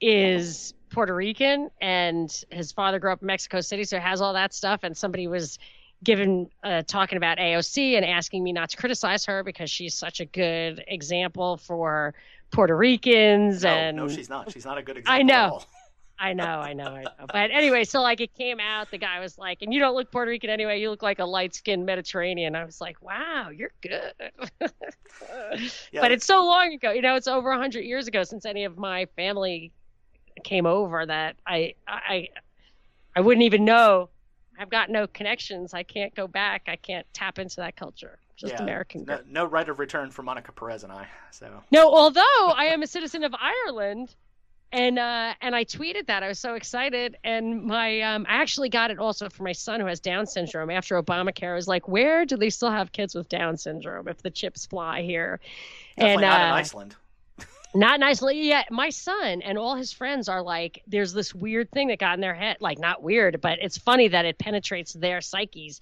is 0.00 0.74
Puerto 0.90 1.14
Rican, 1.14 1.70
and 1.80 2.44
his 2.50 2.72
father 2.72 2.98
grew 2.98 3.12
up 3.12 3.22
in 3.22 3.26
Mexico 3.26 3.60
City, 3.60 3.84
so 3.84 3.98
has 3.98 4.20
all 4.20 4.32
that 4.32 4.54
stuff. 4.54 4.80
And 4.82 4.96
somebody 4.96 5.26
was 5.26 5.58
given 6.04 6.48
uh, 6.62 6.82
talking 6.86 7.16
about 7.16 7.38
AOC 7.38 7.96
and 7.96 8.04
asking 8.04 8.44
me 8.44 8.52
not 8.52 8.70
to 8.70 8.76
criticize 8.76 9.24
her 9.26 9.42
because 9.42 9.70
she's 9.70 9.94
such 9.94 10.20
a 10.20 10.24
good 10.24 10.84
example 10.86 11.56
for 11.56 12.14
Puerto 12.50 12.76
Ricans. 12.76 13.64
No, 13.64 13.70
and 13.70 13.96
no, 13.96 14.08
she's 14.08 14.28
not. 14.28 14.52
She's 14.52 14.64
not 14.64 14.78
a 14.78 14.82
good 14.82 14.96
example. 14.98 15.14
I 15.20 15.22
know. 15.22 15.60
I 16.20 16.32
know, 16.32 16.44
I 16.44 16.72
know, 16.72 16.86
I 16.86 17.02
know. 17.04 17.26
But 17.32 17.52
anyway, 17.52 17.84
so 17.84 18.02
like 18.02 18.20
it 18.20 18.34
came 18.34 18.58
out, 18.58 18.90
the 18.90 18.98
guy 18.98 19.20
was 19.20 19.38
like, 19.38 19.62
and 19.62 19.72
you 19.72 19.78
don't 19.78 19.94
look 19.94 20.10
Puerto 20.10 20.28
Rican 20.30 20.50
anyway, 20.50 20.80
you 20.80 20.90
look 20.90 21.02
like 21.02 21.20
a 21.20 21.24
light 21.24 21.54
skinned 21.54 21.86
Mediterranean. 21.86 22.56
I 22.56 22.64
was 22.64 22.80
like, 22.80 23.00
wow, 23.00 23.50
you're 23.54 23.70
good. 23.80 24.12
Yeah, 25.92 26.00
but 26.00 26.10
it's 26.10 26.26
so 26.26 26.44
long 26.44 26.72
ago, 26.72 26.90
you 26.90 27.02
know, 27.02 27.14
it's 27.14 27.28
over 27.28 27.50
100 27.50 27.82
years 27.82 28.08
ago 28.08 28.24
since 28.24 28.44
any 28.44 28.64
of 28.64 28.76
my 28.76 29.06
family 29.16 29.72
came 30.44 30.66
over 30.66 31.04
that 31.04 31.36
I, 31.46 31.74
I, 31.86 32.28
I 33.14 33.20
wouldn't 33.20 33.44
even 33.44 33.64
know. 33.64 34.08
I've 34.58 34.70
got 34.70 34.90
no 34.90 35.06
connections. 35.06 35.72
I 35.74 35.82
can't 35.82 36.14
go 36.14 36.26
back. 36.26 36.62
I 36.66 36.76
can't 36.76 37.06
tap 37.12 37.38
into 37.38 37.56
that 37.56 37.76
culture. 37.76 38.18
Just 38.36 38.54
yeah, 38.54 38.62
American. 38.62 39.04
No, 39.04 39.20
no 39.26 39.44
right 39.44 39.68
of 39.68 39.78
return 39.78 40.10
for 40.10 40.22
Monica 40.22 40.52
Perez 40.52 40.84
and 40.84 40.92
I. 40.92 41.08
So 41.30 41.62
No, 41.72 41.90
although 41.90 42.22
I 42.22 42.66
am 42.70 42.82
a 42.82 42.86
citizen 42.86 43.24
of 43.24 43.34
Ireland, 43.34 44.14
and 44.70 44.98
uh, 44.98 45.34
and 45.40 45.56
I 45.56 45.64
tweeted 45.64 46.06
that 46.06 46.22
I 46.22 46.28
was 46.28 46.38
so 46.38 46.54
excited, 46.54 47.16
and 47.24 47.64
my 47.64 48.00
um, 48.02 48.26
I 48.28 48.34
actually 48.34 48.68
got 48.68 48.90
it 48.90 48.98
also 48.98 49.28
for 49.28 49.42
my 49.42 49.52
son 49.52 49.80
who 49.80 49.86
has 49.86 49.98
Down 49.98 50.26
syndrome. 50.26 50.70
After 50.70 51.00
Obamacare, 51.02 51.52
I 51.52 51.54
was 51.54 51.66
like, 51.66 51.88
where 51.88 52.24
do 52.24 52.36
they 52.36 52.50
still 52.50 52.70
have 52.70 52.92
kids 52.92 53.14
with 53.14 53.28
Down 53.28 53.56
syndrome 53.56 54.06
if 54.06 54.22
the 54.22 54.30
chips 54.30 54.66
fly 54.66 55.02
here? 55.02 55.40
definitely 55.96 56.12
and 56.12 56.30
not 56.30 56.40
in 56.40 56.52
uh, 56.52 56.54
Iceland. 56.54 56.96
Not 57.74 58.00
nicely 58.00 58.48
yeah 58.48 58.64
my 58.70 58.90
son 58.90 59.42
and 59.42 59.58
all 59.58 59.74
his 59.74 59.92
friends 59.92 60.28
are 60.28 60.42
like 60.42 60.82
there's 60.86 61.12
this 61.12 61.34
weird 61.34 61.70
thing 61.70 61.88
that 61.88 61.98
got 61.98 62.14
in 62.14 62.20
their 62.20 62.34
head 62.34 62.56
like 62.60 62.78
not 62.78 63.02
weird 63.02 63.40
but 63.40 63.58
it's 63.60 63.76
funny 63.78 64.08
that 64.08 64.24
it 64.24 64.38
penetrates 64.38 64.92
their 64.92 65.20
psyches. 65.20 65.80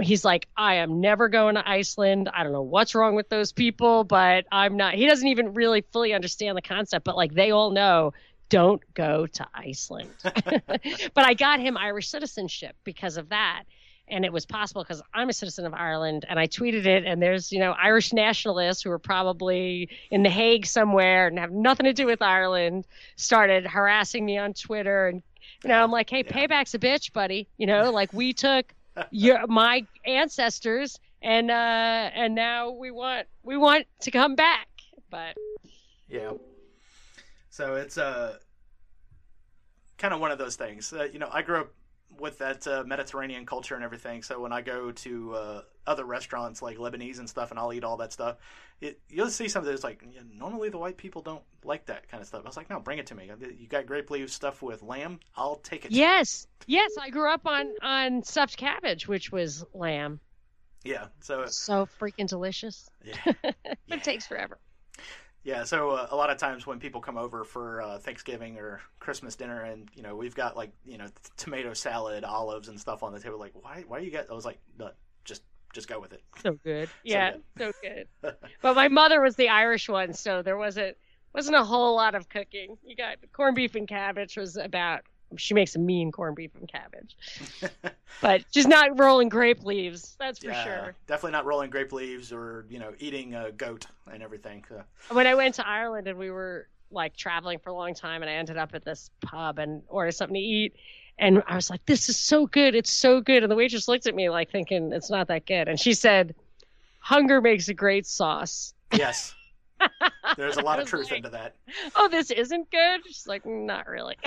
He's 0.00 0.24
like 0.24 0.48
i 0.56 0.76
am 0.76 1.00
never 1.00 1.28
going 1.28 1.54
to 1.54 1.68
iceland. 1.68 2.28
I 2.32 2.42
don't 2.42 2.52
know 2.52 2.62
what's 2.62 2.94
wrong 2.94 3.14
with 3.14 3.28
those 3.28 3.52
people 3.52 4.04
but 4.04 4.44
i'm 4.52 4.76
not 4.76 4.94
he 4.94 5.06
doesn't 5.06 5.28
even 5.28 5.54
really 5.54 5.82
fully 5.92 6.12
understand 6.12 6.56
the 6.56 6.62
concept 6.62 7.04
but 7.04 7.16
like 7.16 7.32
they 7.34 7.50
all 7.50 7.70
know 7.70 8.12
don't 8.50 8.82
go 8.94 9.26
to 9.26 9.46
iceland. 9.54 10.10
But 10.22 11.24
i 11.24 11.34
got 11.34 11.60
him 11.60 11.76
irish 11.76 12.08
citizenship 12.08 12.76
because 12.84 13.16
of 13.16 13.30
that 13.30 13.64
and 14.08 14.24
it 14.24 14.32
was 14.32 14.44
possible 14.46 14.82
because 14.82 15.02
I'm 15.14 15.28
a 15.28 15.32
citizen 15.32 15.64
of 15.66 15.74
Ireland, 15.74 16.24
and 16.28 16.38
I 16.38 16.46
tweeted 16.46 16.86
it. 16.86 17.04
And 17.04 17.22
there's, 17.22 17.50
you 17.52 17.58
know, 17.58 17.72
Irish 17.72 18.12
nationalists 18.12 18.82
who 18.82 18.90
are 18.90 18.98
probably 18.98 19.88
in 20.10 20.22
the 20.22 20.30
Hague 20.30 20.66
somewhere 20.66 21.26
and 21.26 21.38
have 21.38 21.52
nothing 21.52 21.84
to 21.84 21.92
do 21.92 22.06
with 22.06 22.20
Ireland, 22.22 22.86
started 23.16 23.66
harassing 23.66 24.24
me 24.24 24.36
on 24.38 24.52
Twitter, 24.54 25.08
and 25.08 25.22
you 25.62 25.68
know, 25.68 25.82
I'm 25.82 25.90
like, 25.90 26.10
hey, 26.10 26.24
Yeah. 26.26 26.32
payback's 26.46 26.74
a 26.74 26.78
bitch, 26.78 27.12
buddy. 27.12 27.48
You 27.56 27.66
know, 27.66 27.90
like 27.90 28.12
we 28.12 28.32
took 28.46 28.72
your 29.10 29.46
my 29.46 29.86
ancestors, 30.06 30.98
and 31.22 31.50
uh, 31.50 31.54
and 32.14 32.34
now 32.34 32.70
we 32.70 32.90
want 32.90 33.26
we 33.42 33.56
want 33.56 33.86
to 34.00 34.10
come 34.10 34.34
back, 34.34 34.68
but 35.10 35.36
Yeah. 36.08 36.32
So 37.50 37.76
it's 37.76 37.96
uh, 37.98 38.36
kind 39.96 40.12
of 40.12 40.20
one 40.20 40.30
of 40.30 40.38
those 40.38 40.56
things. 40.56 40.92
Uh, 40.92 41.04
you 41.04 41.18
know, 41.18 41.28
I 41.32 41.42
grew 41.42 41.60
up 41.60 41.72
with 42.18 42.38
that 42.38 42.66
uh, 42.66 42.84
Mediterranean 42.86 43.46
culture 43.46 43.74
and 43.74 43.84
everything. 43.84 44.22
So 44.22 44.40
when 44.40 44.52
I 44.52 44.60
go 44.62 44.92
to 44.92 45.34
uh, 45.34 45.62
other 45.86 46.04
restaurants 46.04 46.62
like 46.62 46.76
Lebanese 46.78 47.18
and 47.18 47.28
stuff, 47.28 47.50
and 47.50 47.58
I'll 47.58 47.72
eat 47.72 47.84
all 47.84 47.96
that 47.98 48.12
stuff, 48.12 48.36
it, 48.80 49.00
you'll 49.08 49.30
see 49.30 49.48
something 49.48 49.70
that's 49.70 49.84
like 49.84 50.02
yeah, 50.12 50.20
normally 50.32 50.68
the 50.68 50.78
white 50.78 50.96
people 50.96 51.22
don't 51.22 51.42
like 51.64 51.86
that 51.86 52.08
kind 52.08 52.20
of 52.20 52.26
stuff. 52.26 52.42
I 52.44 52.48
was 52.48 52.56
like, 52.56 52.70
no, 52.70 52.80
bring 52.80 52.98
it 52.98 53.06
to 53.08 53.14
me. 53.14 53.30
You 53.58 53.66
got 53.68 53.86
grape 53.86 54.10
leaf 54.10 54.30
stuff 54.32 54.62
with 54.62 54.82
lamb? 54.82 55.20
I'll 55.36 55.56
take 55.56 55.84
it. 55.84 55.92
yes, 55.92 56.46
yes, 56.66 56.92
I 57.00 57.10
grew 57.10 57.30
up 57.30 57.46
on 57.46 57.72
on 57.82 58.22
stuffed 58.22 58.56
cabbage, 58.56 59.08
which 59.08 59.30
was 59.32 59.64
lamb. 59.74 60.20
Yeah. 60.84 61.06
So 61.20 61.46
So 61.46 61.86
freaking 62.00 62.26
delicious. 62.28 62.88
yeah. 63.02 63.16
but 63.42 63.56
it 63.88 64.04
takes 64.04 64.26
forever. 64.26 64.58
Yeah, 65.44 65.64
so 65.64 65.90
uh, 65.90 66.08
a 66.10 66.16
lot 66.16 66.30
of 66.30 66.38
times 66.38 66.66
when 66.66 66.80
people 66.80 67.02
come 67.02 67.18
over 67.18 67.44
for 67.44 67.82
uh, 67.82 67.98
Thanksgiving 67.98 68.56
or 68.58 68.80
Christmas 68.98 69.36
dinner, 69.36 69.60
and 69.60 69.90
you 69.94 70.02
know 70.02 70.16
we've 70.16 70.34
got 70.34 70.56
like 70.56 70.72
you 70.86 70.96
know 70.96 71.06
tomato 71.36 71.74
salad, 71.74 72.24
olives, 72.24 72.68
and 72.68 72.80
stuff 72.80 73.02
on 73.02 73.12
the 73.12 73.20
table, 73.20 73.38
like 73.38 73.52
why 73.52 73.84
why 73.86 73.98
you 73.98 74.10
got? 74.10 74.30
I 74.30 74.34
was 74.34 74.46
like, 74.46 74.58
no, 74.78 74.90
just 75.24 75.42
just 75.74 75.86
go 75.86 76.00
with 76.00 76.14
it. 76.14 76.22
So 76.42 76.52
good. 76.64 76.88
Yeah, 77.04 77.32
good. 77.32 77.42
so 77.58 77.72
good. 77.82 78.08
but 78.62 78.74
my 78.74 78.88
mother 78.88 79.20
was 79.20 79.36
the 79.36 79.50
Irish 79.50 79.86
one, 79.86 80.14
so 80.14 80.40
there 80.40 80.56
wasn't 80.56 80.96
wasn't 81.34 81.56
a 81.56 81.64
whole 81.64 81.94
lot 81.94 82.14
of 82.14 82.30
cooking. 82.30 82.78
You 82.82 82.96
got 82.96 83.18
corned 83.34 83.56
beef 83.56 83.74
and 83.74 83.86
cabbage 83.86 84.38
was 84.38 84.56
about 84.56 85.02
she 85.36 85.54
makes 85.54 85.74
a 85.74 85.78
mean 85.78 86.12
corned 86.12 86.36
beef 86.36 86.50
and 86.58 86.68
cabbage. 86.68 87.16
but 88.20 88.44
she's 88.52 88.66
not 88.66 88.98
rolling 88.98 89.28
grape 89.28 89.64
leaves, 89.64 90.16
that's 90.18 90.38
for 90.38 90.46
yeah, 90.50 90.64
sure. 90.64 90.94
definitely 91.06 91.32
not 91.32 91.44
rolling 91.46 91.70
grape 91.70 91.92
leaves 91.92 92.32
or 92.32 92.66
you 92.68 92.78
know 92.78 92.92
eating 92.98 93.34
a 93.34 93.52
goat 93.52 93.86
and 94.12 94.22
everything. 94.22 94.64
Uh, 94.70 94.82
when 95.14 95.26
I 95.26 95.34
went 95.34 95.54
to 95.56 95.66
Ireland 95.66 96.08
and 96.08 96.18
we 96.18 96.30
were 96.30 96.68
like 96.90 97.16
traveling 97.16 97.58
for 97.58 97.70
a 97.70 97.74
long 97.74 97.94
time 97.94 98.22
and 98.22 98.30
I 98.30 98.34
ended 98.34 98.56
up 98.56 98.74
at 98.74 98.84
this 98.84 99.10
pub 99.20 99.58
and 99.58 99.82
ordered 99.88 100.12
something 100.12 100.34
to 100.34 100.40
eat 100.40 100.74
and 101.18 101.42
I 101.46 101.56
was 101.56 101.70
like, 101.70 101.84
This 101.86 102.08
is 102.08 102.16
so 102.16 102.46
good, 102.46 102.74
it's 102.74 102.92
so 102.92 103.20
good 103.20 103.42
and 103.42 103.50
the 103.50 103.56
waitress 103.56 103.88
looked 103.88 104.06
at 104.06 104.14
me 104.14 104.30
like 104.30 104.50
thinking 104.50 104.92
it's 104.92 105.10
not 105.10 105.28
that 105.28 105.46
good 105.46 105.68
and 105.68 105.78
she 105.78 105.92
said, 105.94 106.34
Hunger 107.00 107.40
makes 107.40 107.68
a 107.68 107.74
great 107.74 108.06
sauce. 108.06 108.74
yes, 108.92 109.34
there's 110.36 110.56
a 110.56 110.62
lot 110.62 110.80
of 110.80 110.86
truth 110.88 111.10
like, 111.10 111.18
into 111.18 111.30
that. 111.30 111.54
oh, 111.96 112.08
this 112.08 112.30
isn't 112.30 112.70
good? 112.70 113.00
She's 113.06 113.26
like, 113.26 113.44
not 113.46 113.86
really. 113.88 114.16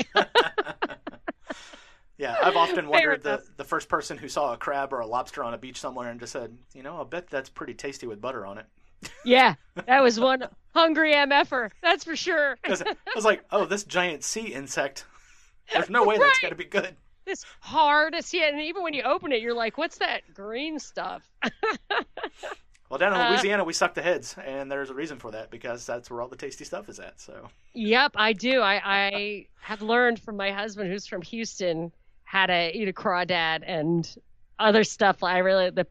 Yeah, 2.18 2.36
I've 2.42 2.56
often 2.56 2.88
wondered 2.90 3.22
the, 3.22 3.44
the 3.58 3.64
first 3.64 3.90
person 3.90 4.18
who 4.18 4.28
saw 4.28 4.54
a 4.54 4.58
crab 4.58 4.92
or 4.92 5.02
a 5.02 5.06
lobster 5.06 5.44
on 5.44 5.54
a 5.54 5.58
beach 5.58 5.80
somewhere 5.80 6.10
and 6.10 6.20
just 6.20 6.34
said, 6.34 6.58
you 6.74 6.82
know, 6.82 7.00
I 7.00 7.04
bet 7.04 7.28
that's 7.30 7.48
pretty 7.50 7.76
tasty 7.76 8.08
with 8.08 8.20
butter 8.20 8.44
on 8.46 8.58
it. 8.58 8.66
yeah, 9.24 9.54
that 9.86 10.02
was 10.02 10.20
one 10.20 10.44
hungry 10.74 11.14
MFer. 11.14 11.70
That's 11.84 12.04
for 12.04 12.16
sure. 12.16 12.58
Because 12.64 12.82
I 12.82 12.96
was 13.16 13.24
like, 13.24 13.44
oh, 13.52 13.66
this 13.66 13.84
giant 13.84 14.24
sea 14.24 14.48
insect. 14.48 15.06
There's 15.72 15.92
no 15.92 16.04
way 16.06 16.18
that's 16.18 16.30
Right. 16.30 16.42
going 16.42 16.52
to 16.54 16.58
be 16.58 16.66
good. 16.66 16.96
This 17.26 17.46
hard 17.60 18.14
to 18.14 18.24
see 18.24 18.40
it, 18.42 18.52
and 18.52 18.64
even 18.64 18.82
when 18.82 18.96
you 18.96 19.04
open 19.04 19.32
it, 19.32 19.42
you're 19.42 19.54
like, 19.54 19.78
what's 19.78 20.00
that 20.00 20.22
green 20.34 20.80
stuff? 20.80 21.30
Well, 22.90 22.98
down 22.98 23.14
in 23.14 23.20
Uh, 23.20 23.30
Louisiana, 23.32 23.64
we 23.66 23.74
suck 23.74 23.94
the 23.96 24.02
heads, 24.02 24.36
and 24.46 24.72
there's 24.72 24.90
a 24.90 24.94
reason 24.94 25.20
for 25.20 25.32
that 25.32 25.52
because 25.52 25.86
that's 25.86 26.10
where 26.10 26.22
all 26.22 26.30
the 26.30 26.38
tasty 26.38 26.64
stuff 26.64 26.88
is 26.88 27.00
at. 27.00 27.20
So, 27.20 27.50
Yep, 27.74 28.14
I 28.16 28.32
do. 28.34 28.62
I, 28.62 28.82
I 28.86 29.48
have 29.60 29.82
learned 29.82 30.20
from 30.22 30.38
my 30.38 30.52
husband, 30.52 30.90
who's 30.90 31.06
from 31.06 31.22
Houston, 31.24 31.92
how 32.24 32.46
to 32.46 32.76
eat 32.78 32.88
a 32.88 32.94
crawdad 32.94 33.64
and 33.66 34.10
other 34.58 34.84
stuff. 34.86 35.22
I 35.24 35.40
really 35.40 35.70
the 35.70 35.86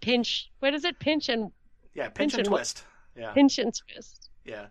pinch. 0.00 0.50
What 0.60 0.74
is 0.74 0.84
it? 0.84 0.98
Pinch 0.98 1.28
and 1.28 1.52
yeah, 1.94 2.08
pinch 2.08 2.32
and 2.34 2.40
and- 2.40 2.48
twist. 2.48 2.84
Yeah, 3.16 3.32
pinch 3.32 3.58
and 3.58 3.74
twist. 3.74 4.30
yeah. 4.44 4.66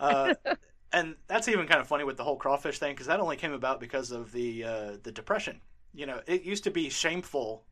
Uh, 0.00 0.34
and 0.92 1.16
that's 1.26 1.48
even 1.48 1.66
kind 1.66 1.80
of 1.80 1.86
funny 1.88 2.04
with 2.04 2.16
the 2.16 2.24
whole 2.24 2.36
crawfish 2.36 2.78
thing 2.78 2.92
because 2.94 3.06
that 3.06 3.20
only 3.20 3.36
came 3.36 3.52
about 3.52 3.80
because 3.80 4.10
of 4.12 4.32
the 4.32 4.64
uh, 4.64 4.96
the 5.02 5.12
depression. 5.12 5.60
You 5.94 6.06
know, 6.06 6.20
it 6.26 6.42
used 6.42 6.64
to 6.64 6.70
be 6.70 6.88
shameful 6.88 7.64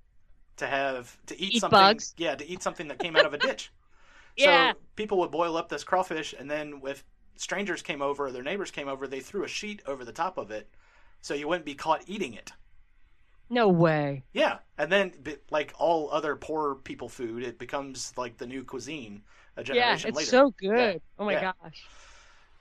to 0.61 0.67
have 0.67 1.19
to 1.27 1.39
eat, 1.41 1.55
Eat 1.55 1.61
something. 1.61 1.79
bugs. 1.79 2.15
Yeah, 2.17 2.35
to 2.37 2.47
eat 2.47 2.63
something 2.63 2.89
that 2.89 2.99
came 2.99 3.17
out 3.17 3.27
of 3.27 3.35
a 3.35 3.39
ditch. 3.39 3.73
Yeah. 4.37 4.73
So 4.73 4.79
people 4.97 5.19
would 5.19 5.33
boil 5.33 5.57
up 5.57 5.69
this 5.69 5.83
crawfish, 5.85 6.35
and 6.39 6.49
then 6.51 6.81
if 6.87 7.05
strangers 7.37 7.83
came 7.83 8.01
over 8.01 8.27
or 8.27 8.33
their 8.33 8.45
neighbors 8.45 8.71
came 8.71 8.89
over, 8.89 9.07
they 9.09 9.21
threw 9.21 9.43
a 9.45 9.49
sheet 9.49 9.83
over 9.87 10.05
the 10.05 10.13
top 10.13 10.39
of 10.39 10.51
it, 10.53 10.69
so 11.21 11.35
you 11.35 11.49
wouldn't 11.49 11.67
be 11.67 11.75
caught 11.75 12.05
eating 12.07 12.33
it. 12.35 12.53
No 13.51 13.69
way. 13.69 14.23
Yeah, 14.33 14.59
and 14.79 14.91
then 14.91 15.13
like 15.51 15.75
all 15.79 16.09
other 16.13 16.37
poor 16.37 16.77
people 16.77 17.09
food, 17.09 17.43
it 17.43 17.59
becomes 17.59 18.13
like 18.17 18.39
the 18.39 18.47
new 18.47 18.63
cuisine 18.63 19.23
a 19.57 19.65
generation 19.65 20.03
Yeah, 20.03 20.09
it's 20.09 20.17
later. 20.17 20.31
so 20.31 20.51
good. 20.57 21.03
Oh 21.19 21.25
my 21.25 21.33
Yeah. 21.33 21.53
gosh. 21.61 21.85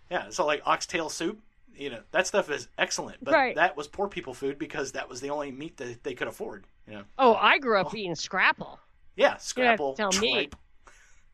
Yeah, 0.10 0.30
so 0.32 0.46
like 0.48 0.64
oxtail 0.66 1.10
soup, 1.10 1.40
you 1.76 1.92
know, 1.92 2.02
that 2.12 2.26
stuff 2.28 2.50
is 2.50 2.68
excellent, 2.80 3.24
but 3.24 3.34
Right. 3.36 3.56
that 3.56 3.78
was 3.78 3.88
poor 3.88 4.08
people 4.08 4.34
food 4.34 4.58
because 4.58 4.92
that 4.94 5.08
was 5.08 5.22
the 5.22 5.30
only 5.30 5.52
meat 5.52 5.78
that 5.78 6.04
they 6.04 6.16
could 6.16 6.28
afford. 6.28 6.66
You 6.90 6.96
know, 6.96 7.04
Oh, 7.20 7.36
I 7.36 7.60
grew 7.60 7.80
up 7.80 7.94
eating 7.94 8.16
scrapple. 8.16 8.80
yeah, 9.16 9.38
You 9.56 9.64
don't 9.64 9.72
have 9.72 9.82
to 9.82 9.86
scrapple, 9.86 9.96
tell 9.96 10.14
me. 10.14 10.50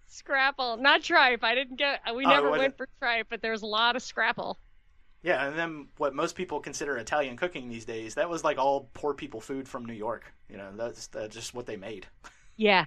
Scrapple, 0.07 0.77
not 0.77 1.03
tripe. 1.03 1.44
I 1.44 1.53
didn't 1.53 1.76
get. 1.77 2.02
We 2.15 2.26
Oh, 2.26 2.30
never 2.30 2.49
was 2.49 2.60
went 2.60 2.76
for 2.77 2.88
tripe, 2.99 3.27
but 3.30 3.41
there's 3.41 3.61
a 3.61 3.68
lot 3.68 3.95
of 3.95 4.02
scrapple. 4.02 4.60
Yeah, 5.23 5.48
and 5.48 5.57
then 5.57 5.88
what 5.98 6.14
most 6.14 6.36
people 6.36 6.60
consider 6.60 6.98
Italian 6.98 7.36
cooking 7.36 7.68
these 7.68 7.86
days, 7.86 8.14
that 8.15 8.30
was 8.30 8.44
like 8.44 8.57
all 8.60 8.90
poor 8.94 9.14
people 9.14 9.41
food 9.41 9.68
from 9.68 9.86
New 9.86 9.94
York. 9.94 10.34
You 10.49 10.57
know, 10.57 10.72
that's, 10.76 11.07
that's 11.07 11.34
just 11.36 11.53
what 11.53 11.65
they 11.65 11.77
made. 11.77 12.07
Yeah, 12.57 12.86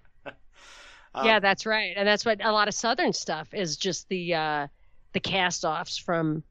Um, 1.14 1.24
yeah, 1.24 1.40
that's 1.40 1.66
right, 1.66 1.94
and 1.96 2.06
that's 2.06 2.24
what 2.24 2.44
a 2.44 2.52
lot 2.52 2.68
of 2.68 2.74
Southern 2.74 3.12
stuff 3.12 3.52
is. 3.54 3.76
Just 3.76 4.08
the 4.08 4.34
uh, 4.34 4.66
the 5.12 5.20
cast-offs 5.20 5.98
from 5.98 6.44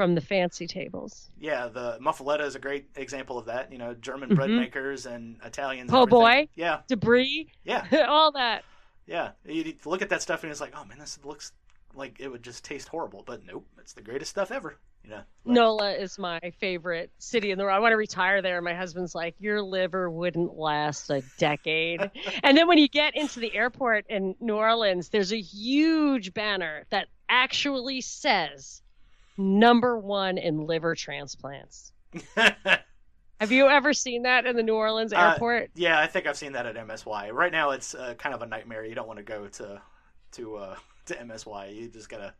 from 0.00 0.14
the 0.14 0.20
fancy 0.22 0.66
tables. 0.66 1.28
Yeah, 1.38 1.66
the 1.68 1.98
muffaletta 2.00 2.40
is 2.40 2.54
a 2.54 2.58
great 2.58 2.86
example 2.96 3.36
of 3.36 3.44
that. 3.44 3.70
You 3.70 3.76
know, 3.76 3.92
German 3.92 4.34
bread 4.34 4.48
Mhm. 4.48 4.56
makers 4.60 5.04
and 5.04 5.36
Italians. 5.44 5.90
Oh 5.92 6.06
boy. 6.06 6.48
Yeah, 6.54 6.80
Debris, 6.88 7.52
yeah, 7.64 7.84
all 8.08 8.32
that. 8.32 8.64
yeah. 9.06 9.32
You 9.44 9.62
you 9.62 9.74
look 9.84 10.00
at 10.00 10.08
that 10.08 10.22
stuff 10.22 10.42
and 10.42 10.50
it's 10.50 10.58
like, 10.62 10.72
oh 10.74 10.86
man, 10.86 10.98
this 10.98 11.18
looks 11.22 11.52
like 11.94 12.18
it 12.18 12.28
would 12.28 12.42
just 12.42 12.64
taste 12.64 12.88
horrible. 12.88 13.22
But 13.26 13.44
nope, 13.44 13.66
it's 13.78 13.92
the 13.92 14.00
greatest 14.00 14.30
stuff 14.30 14.50
ever. 14.50 14.78
You 15.04 15.10
know. 15.10 15.16
Like, 15.44 15.54
NOLA 15.54 15.90
is 15.92 16.18
my 16.18 16.40
favorite 16.60 17.10
city 17.18 17.50
in 17.50 17.58
the 17.58 17.64
world. 17.64 17.76
I 17.76 17.80
want 17.80 17.92
to 17.92 17.96
retire 17.98 18.40
there. 18.40 18.62
My 18.62 18.72
husband's 18.74 19.14
like, 19.14 19.34
your 19.38 19.60
liver 19.62 20.10
wouldn't 20.10 20.56
last 20.56 21.10
a 21.10 21.22
decade. 21.36 22.10
and 22.42 22.56
then 22.56 22.68
when 22.68 22.78
you 22.78 22.88
get 22.88 23.14
into 23.16 23.38
the 23.40 23.54
airport 23.54 24.06
in 24.08 24.34
New 24.40 24.56
Orleans, 24.56 25.10
there's 25.10 25.32
a 25.32 25.40
huge 25.40 26.32
banner 26.32 26.84
that 26.90 27.08
actually 27.28 28.00
says 28.00 28.80
number 29.40 29.98
one 29.98 30.38
in 30.38 30.66
liver 30.66 30.94
transplants. 30.94 31.92
Have 33.40 33.50
you 33.52 33.68
ever 33.68 33.94
seen 33.94 34.22
that 34.24 34.44
in 34.44 34.54
the 34.54 34.62
New 34.62 34.74
Orleans 34.74 35.12
Uh, 35.14 35.16
airport? 35.32 35.70
yeah, 35.74 35.98
I 35.98 36.06
think 36.06 36.26
I've 36.26 36.36
seen 36.36 36.52
that 36.52 36.66
at 36.66 36.76
MSY. 36.76 37.32
Right 37.32 37.50
now, 37.52 37.70
it's 37.70 37.94
uh, 37.94 38.14
kind 38.18 38.34
of 38.34 38.42
a 38.42 38.46
nightmare. 38.46 38.84
You 38.84 38.94
don't 38.94 39.08
want 39.08 39.16
to 39.18 39.22
go 39.22 39.46
to 39.46 39.80
to 40.32 40.56
uh, 40.56 40.76
to 41.06 41.14
MSY. 41.14 41.74
You 41.74 41.88
just 41.88 42.08
gotta. 42.08 42.34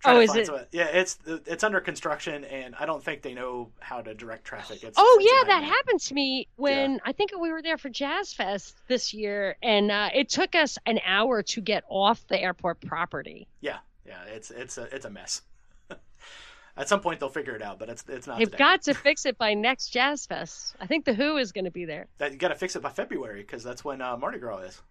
Try 0.00 0.12
Oh, 0.12 0.16
to 0.16 0.22
is 0.22 0.28
find 0.30 0.40
it- 0.40 0.46
some- 0.46 0.60
yeah, 0.72 0.86
it's 0.86 1.18
it's 1.26 1.64
under 1.64 1.80
construction, 1.80 2.44
and 2.44 2.74
I 2.78 2.86
don't 2.86 3.02
think 3.02 3.22
they 3.22 3.34
know 3.34 3.70
how 3.80 4.00
to 4.00 4.14
direct 4.14 4.44
traffic. 4.44 4.82
It's, 4.84 4.96
Oh 5.00 5.18
it's 5.20 5.30
yeah, 5.32 5.54
that 5.54 5.64
happened 5.64 6.00
to 6.00 6.14
me 6.14 6.48
when 6.56 7.00
I 7.04 7.12
think 7.12 7.30
we 7.40 7.50
were 7.52 7.62
there 7.62 7.78
for 7.78 7.88
Jazz 7.88 8.32
Fest 8.32 8.76
this 8.88 9.12
year, 9.14 9.56
and 9.62 9.90
uh, 9.92 10.10
it 10.14 10.28
took 10.28 10.54
us 10.56 10.76
an 10.86 11.00
hour 11.04 11.42
to 11.44 11.60
get 11.60 11.82
off 11.88 12.24
the 12.28 12.40
airport 12.40 12.80
property. 12.80 13.46
Yeah, 13.60 13.78
yeah, 14.06 14.22
it's 14.24 14.50
it's 14.52 14.76
a 14.78 14.84
it's 14.94 15.04
a 15.04 15.10
mess. 15.10 15.42
At 16.76 16.88
some 16.88 17.00
point, 17.00 17.20
they'll 17.20 17.28
figure 17.28 17.54
it 17.54 17.60
out, 17.62 17.78
but 17.78 17.90
it's 17.90 18.02
it's 18.08 18.26
not. 18.26 18.38
They've 18.38 18.46
today. 18.46 18.58
got 18.58 18.82
to 18.84 18.94
fix 18.94 19.26
it 19.26 19.36
by 19.36 19.52
next 19.54 19.88
Jazz 19.90 20.24
Fest. 20.24 20.74
I 20.80 20.86
think 20.86 21.04
the 21.04 21.12
Who 21.12 21.36
is 21.36 21.52
going 21.52 21.66
to 21.66 21.70
be 21.70 21.84
there. 21.84 22.06
that 22.18 22.32
you 22.32 22.38
got 22.38 22.48
to 22.48 22.54
fix 22.54 22.76
it 22.76 22.82
by 22.82 22.88
February 22.90 23.42
because 23.42 23.62
that's 23.62 23.84
when 23.84 24.00
uh, 24.00 24.16
Mardi 24.16 24.38
Gras 24.38 24.58
is. 24.60 24.82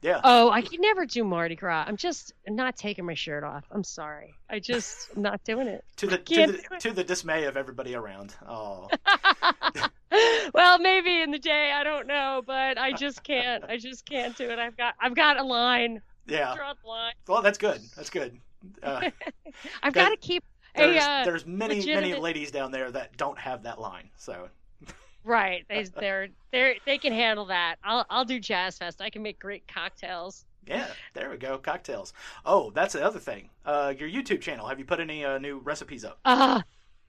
Yeah. 0.00 0.20
Oh, 0.22 0.50
I 0.50 0.60
can 0.60 0.80
never 0.82 1.06
do 1.06 1.24
Mardi 1.24 1.56
Gras. 1.56 1.84
I'm 1.88 1.96
just 1.96 2.34
not 2.46 2.76
taking 2.76 3.06
my 3.06 3.14
shirt 3.14 3.42
off. 3.42 3.64
I'm 3.70 3.82
sorry. 3.82 4.34
I 4.50 4.58
just 4.60 5.08
I'm 5.16 5.22
not 5.22 5.42
doing 5.44 5.66
it. 5.66 5.82
to 5.96 6.06
the 6.06 6.18
to 6.18 6.46
the, 6.46 6.78
to 6.80 6.92
the 6.92 7.02
dismay 7.02 7.44
of 7.44 7.56
everybody 7.56 7.94
around. 7.94 8.34
Oh, 8.46 8.88
well, 10.54 10.78
maybe 10.78 11.20
in 11.22 11.30
the 11.30 11.38
day, 11.38 11.72
I 11.74 11.82
don't 11.84 12.06
know, 12.06 12.42
but 12.46 12.78
I 12.78 12.92
just 12.92 13.24
can't. 13.24 13.64
I 13.64 13.78
just 13.78 14.04
can't 14.06 14.36
do 14.36 14.50
it. 14.50 14.58
I've 14.58 14.76
got 14.76 14.94
I've 15.00 15.14
got 15.16 15.38
a 15.38 15.42
line. 15.42 16.02
yeah. 16.26 16.54
Draw 16.54 16.74
the 16.82 16.88
line. 16.88 17.14
Well, 17.26 17.42
that's 17.42 17.58
good. 17.58 17.80
That's 17.96 18.10
good. 18.10 18.38
Uh, 18.82 19.10
I've 19.82 19.92
got 19.92 20.10
to 20.10 20.16
keep 20.16 20.44
a 20.74 20.80
there's, 20.80 21.02
uh, 21.02 21.22
there's 21.24 21.46
many 21.46 21.84
many 21.86 22.14
ladies 22.14 22.50
down 22.50 22.72
there 22.72 22.90
that 22.90 23.16
don't 23.16 23.38
have 23.38 23.62
that 23.62 23.80
line. 23.80 24.10
So 24.16 24.48
right. 25.24 25.64
They 25.68 25.84
they're 26.00 26.28
they 26.52 26.80
they 26.84 26.98
can 26.98 27.12
handle 27.12 27.46
that. 27.46 27.76
I'll 27.84 28.06
I'll 28.10 28.24
do 28.24 28.38
Jazz 28.40 28.78
Fest. 28.78 29.00
I 29.00 29.10
can 29.10 29.22
make 29.22 29.38
great 29.38 29.66
cocktails. 29.68 30.44
yeah, 30.66 30.86
there 31.14 31.30
we 31.30 31.36
go. 31.36 31.58
Cocktails. 31.58 32.12
Oh, 32.44 32.70
that's 32.70 32.94
the 32.94 33.04
other 33.04 33.20
thing. 33.20 33.50
Uh, 33.64 33.94
your 33.96 34.08
YouTube 34.08 34.40
channel. 34.40 34.66
Have 34.66 34.78
you 34.78 34.84
put 34.84 35.00
any 35.00 35.24
uh, 35.24 35.38
new 35.38 35.58
recipes 35.58 36.04
up? 36.04 36.18
Uh 36.24 36.62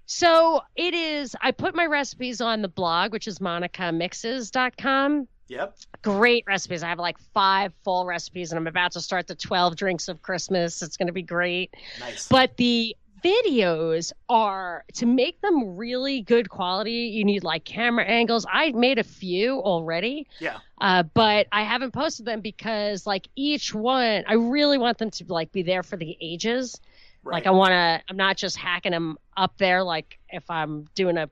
so 0.06 0.61
it 0.76 0.94
is 0.94 1.36
I 1.41 1.52
put 1.52 1.76
my 1.76 1.86
recipes 1.86 2.41
on 2.41 2.61
the 2.61 2.68
blog, 2.68 3.11
which 3.11 3.27
is 3.27 3.40
monicamixes.com. 3.40 5.27
Yep. 5.47 5.77
Great 6.01 6.43
recipes. 6.47 6.84
I 6.84 6.89
have 6.89 6.99
like 6.99 7.17
five 7.34 7.73
full 7.84 8.05
recipes 8.05 8.51
and 8.51 8.57
I'm 8.59 8.67
about 8.67 8.91
to 8.93 9.01
start 9.01 9.27
the 9.27 9.35
12 9.35 9.76
drinks 9.76 10.07
of 10.07 10.22
Christmas. 10.22 10.81
It's 10.81 10.97
going 10.97 11.07
to 11.07 11.13
be 11.13 11.22
great. 11.22 11.73
Nice. 11.99 12.27
But 12.27 12.57
the 12.57 12.95
videos 13.23 14.11
are 14.30 14.85
to 14.93 15.05
make 15.05 15.41
them 15.41 15.76
really 15.76 16.22
good 16.22 16.49
quality, 16.49 16.91
you 16.91 17.23
need 17.23 17.43
like 17.43 17.65
camera 17.65 18.05
angles. 18.05 18.45
I 18.51 18.72
made 18.72 18.99
a 18.99 19.03
few 19.03 19.59
already. 19.59 20.27
yeah. 20.39 20.57
Uh, 20.80 21.03
but 21.03 21.47
I 21.51 21.63
haven't 21.63 21.91
posted 21.91 22.26
them 22.26 22.41
because 22.41 23.07
like 23.07 23.27
each 23.35 23.73
one, 23.73 24.23
I 24.27 24.34
really 24.34 24.77
want 24.77 24.97
them 24.97 25.09
to 25.11 25.26
like 25.27 25.51
be 25.51 25.63
there 25.63 25.84
for 25.84 25.97
the 25.97 26.17
ages. 26.22 26.80
Right. 27.23 27.35
Like 27.35 27.47
I 27.47 27.51
want 27.51 27.72
to, 27.72 28.01
I'm 28.09 28.17
not 28.17 28.38
just 28.38 28.57
hacking 28.57 28.91
them 28.91 29.17
up 29.38 29.57
there. 29.57 29.84
Like 29.84 30.19
if 30.30 30.49
I'm 30.49 30.85
doing 30.93 31.17
a 31.17 31.30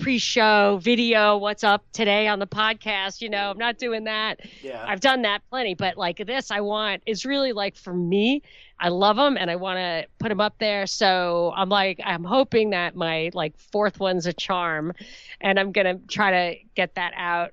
pre-show 0.00 0.78
video, 0.82 1.36
what's 1.36 1.62
up 1.64 1.84
today 1.92 2.26
on 2.26 2.38
the 2.38 2.46
podcast, 2.46 3.20
you 3.20 3.28
know, 3.28 3.50
I'm 3.50 3.58
not 3.58 3.78
doing 3.78 4.04
that. 4.04 4.40
yeah. 4.62 4.84
I've 4.86 5.00
done 5.00 5.22
that 5.22 5.42
plenty, 5.50 5.74
but 5.74 5.96
like 5.96 6.24
this, 6.26 6.50
I 6.50 6.60
want 6.60 7.02
it's 7.06 7.24
really 7.24 7.52
like 7.52 7.76
for 7.76 7.94
me. 7.94 8.42
I 8.78 8.88
love 8.88 9.16
them 9.16 9.36
and 9.36 9.50
I 9.50 9.56
want 9.56 9.78
to 9.78 10.06
put 10.18 10.30
them 10.30 10.40
up 10.40 10.56
there. 10.58 10.86
So 10.86 11.52
I'm 11.54 11.68
like, 11.68 12.00
I'm 12.04 12.24
hoping 12.24 12.70
that 12.70 12.96
my 12.96 13.30
like 13.34 13.56
fourth 13.58 14.00
one's 14.00 14.26
a 14.26 14.32
charm, 14.32 14.92
and 15.40 15.58
I'm 15.58 15.72
gonna 15.72 15.98
try 16.08 16.30
to 16.30 16.58
get 16.74 16.94
that 16.96 17.12
out 17.16 17.52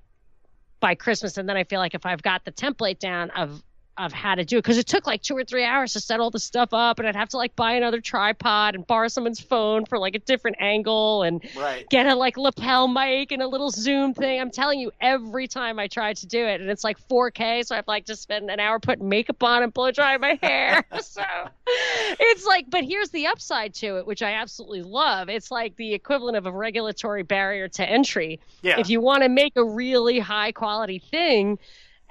by 0.80 0.96
Christmas. 0.96 1.38
And 1.38 1.48
then 1.48 1.58
I 1.58 1.66
feel 1.66 1.80
like 1.80 1.94
if 1.94 2.06
I've 2.06 2.22
got 2.22 2.46
the 2.46 2.52
template 2.52 3.00
down 3.00 3.30
of 3.32 3.62
of 4.00 4.14
how 4.14 4.34
to 4.34 4.46
do 4.46 4.58
it, 4.58 4.64
because 4.64 4.78
it 4.78 4.88
took 4.88 5.06
like 5.06 5.22
two 5.22 5.36
or 5.36 5.44
three 5.44 5.64
hours 5.64 5.94
to 5.94 6.00
set 6.00 6.20
all 6.20 6.32
the 6.32 6.40
stuff 6.40 6.74
up, 6.74 7.00
and 7.00 7.08
I'd 7.08 7.16
have 7.16 7.30
to 7.30 7.38
like 7.38 7.56
buy 7.56 7.74
another 7.74 8.00
tripod 8.00 8.76
and 8.76 8.88
borrow 8.88 9.10
someone's 9.10 9.40
phone 9.40 9.86
for 9.86 10.00
like 10.00 10.16
a 10.16 10.20
different 10.20 10.58
angle 10.60 11.24
and 11.24 11.44
right. 11.58 11.88
get 11.90 12.08
a 12.08 12.16
like 12.16 12.38
lapel 12.38 12.88
mic 12.88 13.32
and 13.32 13.42
a 13.42 13.48
little 13.48 13.70
zoom 13.70 14.14
thing. 14.14 14.40
I'm 14.40 14.52
telling 14.52 14.80
you, 14.80 14.92
every 15.02 15.48
time 15.48 15.80
I 15.80 15.88
try 15.88 16.14
to 16.14 16.26
do 16.26 16.46
it, 16.46 16.62
and 16.62 16.70
it's 16.70 16.84
like 16.84 16.98
4K, 17.10 17.66
so 17.66 17.76
I 17.76 17.78
have 17.78 17.88
like 17.88 18.06
to 18.06 18.16
spend 18.16 18.50
an 18.50 18.60
hour 18.60 18.80
putting 18.80 19.10
makeup 19.10 19.44
on 19.44 19.64
and 19.64 19.74
blow 19.74 19.92
drying 19.92 20.22
my 20.22 20.40
hair. 20.42 20.84
so 21.02 21.24
it's 21.68 22.46
like, 22.46 22.70
but 22.70 22.84
here's 22.84 23.10
the 23.10 23.28
upside 23.28 23.74
to 23.76 23.98
it, 23.98 24.08
which 24.08 24.22
I 24.22 24.34
absolutely 24.34 24.84
love. 24.84 25.30
It's 25.30 25.52
like 25.52 25.76
the 25.76 25.94
equivalent 25.94 26.38
of 26.38 26.46
a 26.46 26.52
regulatory 26.52 27.24
barrier 27.24 27.68
to 27.68 27.88
entry. 27.88 28.40
Yeah. 28.62 28.80
If 28.80 28.90
you 28.90 29.02
want 29.02 29.24
to 29.24 29.30
make 29.30 29.54
a 29.58 29.64
really 29.64 30.20
high 30.20 30.52
quality 30.52 31.00
thing. 31.00 31.60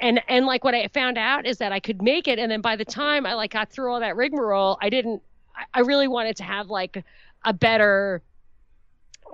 And 0.00 0.20
and 0.28 0.46
like 0.46 0.64
what 0.64 0.74
I 0.74 0.86
found 0.88 1.18
out 1.18 1.46
is 1.46 1.58
that 1.58 1.72
I 1.72 1.80
could 1.80 2.02
make 2.02 2.28
it, 2.28 2.38
and 2.38 2.50
then 2.50 2.60
by 2.60 2.76
the 2.76 2.84
time 2.84 3.26
I 3.26 3.34
like 3.34 3.52
got 3.52 3.70
through 3.70 3.92
all 3.92 4.00
that 4.00 4.16
rigmarole, 4.16 4.78
I 4.80 4.90
didn't. 4.90 5.22
I- 5.56 5.64
I 5.74 5.80
really 5.80 6.06
wanted 6.08 6.36
to 6.36 6.44
have 6.44 6.68
like 6.70 7.04
a 7.44 7.52
better 7.52 8.22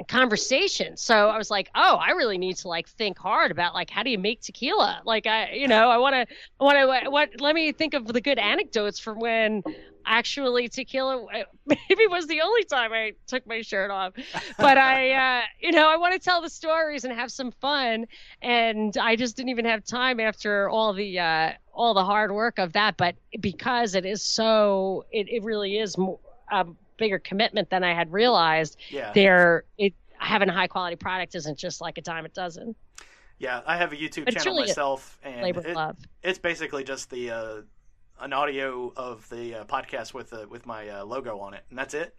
conversation. 0.08 0.96
So 0.96 1.28
I 1.28 1.38
was 1.38 1.50
like, 1.50 1.70
oh, 1.74 1.96
I 1.96 2.10
really 2.10 2.38
need 2.38 2.56
to 2.58 2.68
like 2.68 2.88
think 2.88 3.18
hard 3.18 3.50
about 3.50 3.74
like 3.74 3.90
how 3.90 4.02
do 4.02 4.10
you 4.10 4.18
make 4.18 4.40
tequila? 4.40 5.02
Like 5.04 5.26
I, 5.26 5.52
you 5.52 5.68
know, 5.68 5.88
I 5.88 5.98
want 5.98 6.14
to, 6.14 6.34
I 6.60 6.64
want 6.64 7.04
to, 7.04 7.10
what? 7.10 7.40
Let 7.40 7.54
me 7.54 7.72
think 7.72 7.94
of 7.94 8.06
the 8.06 8.20
good 8.20 8.38
anecdotes 8.38 8.98
from 8.98 9.18
when 9.20 9.62
actually 10.06 10.68
tequila 10.68 11.26
maybe 11.66 12.06
was 12.08 12.26
the 12.26 12.40
only 12.42 12.64
time 12.64 12.92
I 12.92 13.12
took 13.26 13.46
my 13.46 13.62
shirt 13.62 13.90
off. 13.90 14.14
But 14.58 14.78
I, 14.78 15.10
uh, 15.40 15.42
you 15.60 15.72
know, 15.72 15.88
I 15.88 15.96
want 15.96 16.14
to 16.14 16.18
tell 16.18 16.42
the 16.42 16.50
stories 16.50 17.04
and 17.04 17.14
have 17.14 17.30
some 17.30 17.52
fun. 17.52 18.06
And 18.42 18.96
I 18.96 19.16
just 19.16 19.36
didn't 19.36 19.50
even 19.50 19.64
have 19.64 19.84
time 19.84 20.20
after 20.20 20.68
all 20.68 20.92
the. 20.92 21.18
Uh, 21.18 21.52
all 21.76 21.92
the 21.92 22.04
hard 22.04 22.30
work 22.30 22.60
of 22.60 22.72
that, 22.74 22.96
but 22.96 23.16
because 23.40 23.96
it 23.96 24.06
is 24.06 24.22
so, 24.22 25.04
it, 25.10 25.28
it 25.28 25.42
really 25.42 25.76
is 25.76 25.98
more, 25.98 26.20
a 26.52 26.64
bigger 26.96 27.18
commitment 27.18 27.70
than 27.70 27.84
I 27.84 27.94
had 27.94 28.12
realized 28.12 28.76
yeah. 28.90 29.12
they're 29.12 29.64
it 29.78 29.94
having 30.18 30.48
a 30.48 30.52
high 30.52 30.68
quality 30.68 30.96
product 30.96 31.34
isn't 31.34 31.58
just 31.58 31.80
like 31.80 31.98
a 31.98 32.00
dime 32.02 32.24
a 32.24 32.28
dozen. 32.28 32.74
Yeah. 33.38 33.60
I 33.66 33.76
have 33.76 33.92
a 33.92 33.96
YouTube 33.96 34.24
But 34.26 34.34
channel 34.34 34.54
really 34.54 34.68
myself, 34.68 35.18
and 35.22 35.44
it- 35.46 35.74
love. 35.74 35.96
it's 36.22 36.38
basically 36.38 36.84
just 36.84 37.10
the 37.10 37.30
uh, 37.30 37.56
an 38.20 38.32
audio 38.32 38.92
of 38.96 39.28
the 39.28 39.56
uh, 39.56 39.64
podcast 39.64 40.14
with 40.14 40.32
uh, 40.32 40.46
with 40.48 40.66
my 40.66 40.88
uh, 40.88 41.04
logo 41.04 41.38
on 41.40 41.54
it, 41.54 41.64
and 41.70 41.78
that's 41.78 41.94
it. 41.94 42.16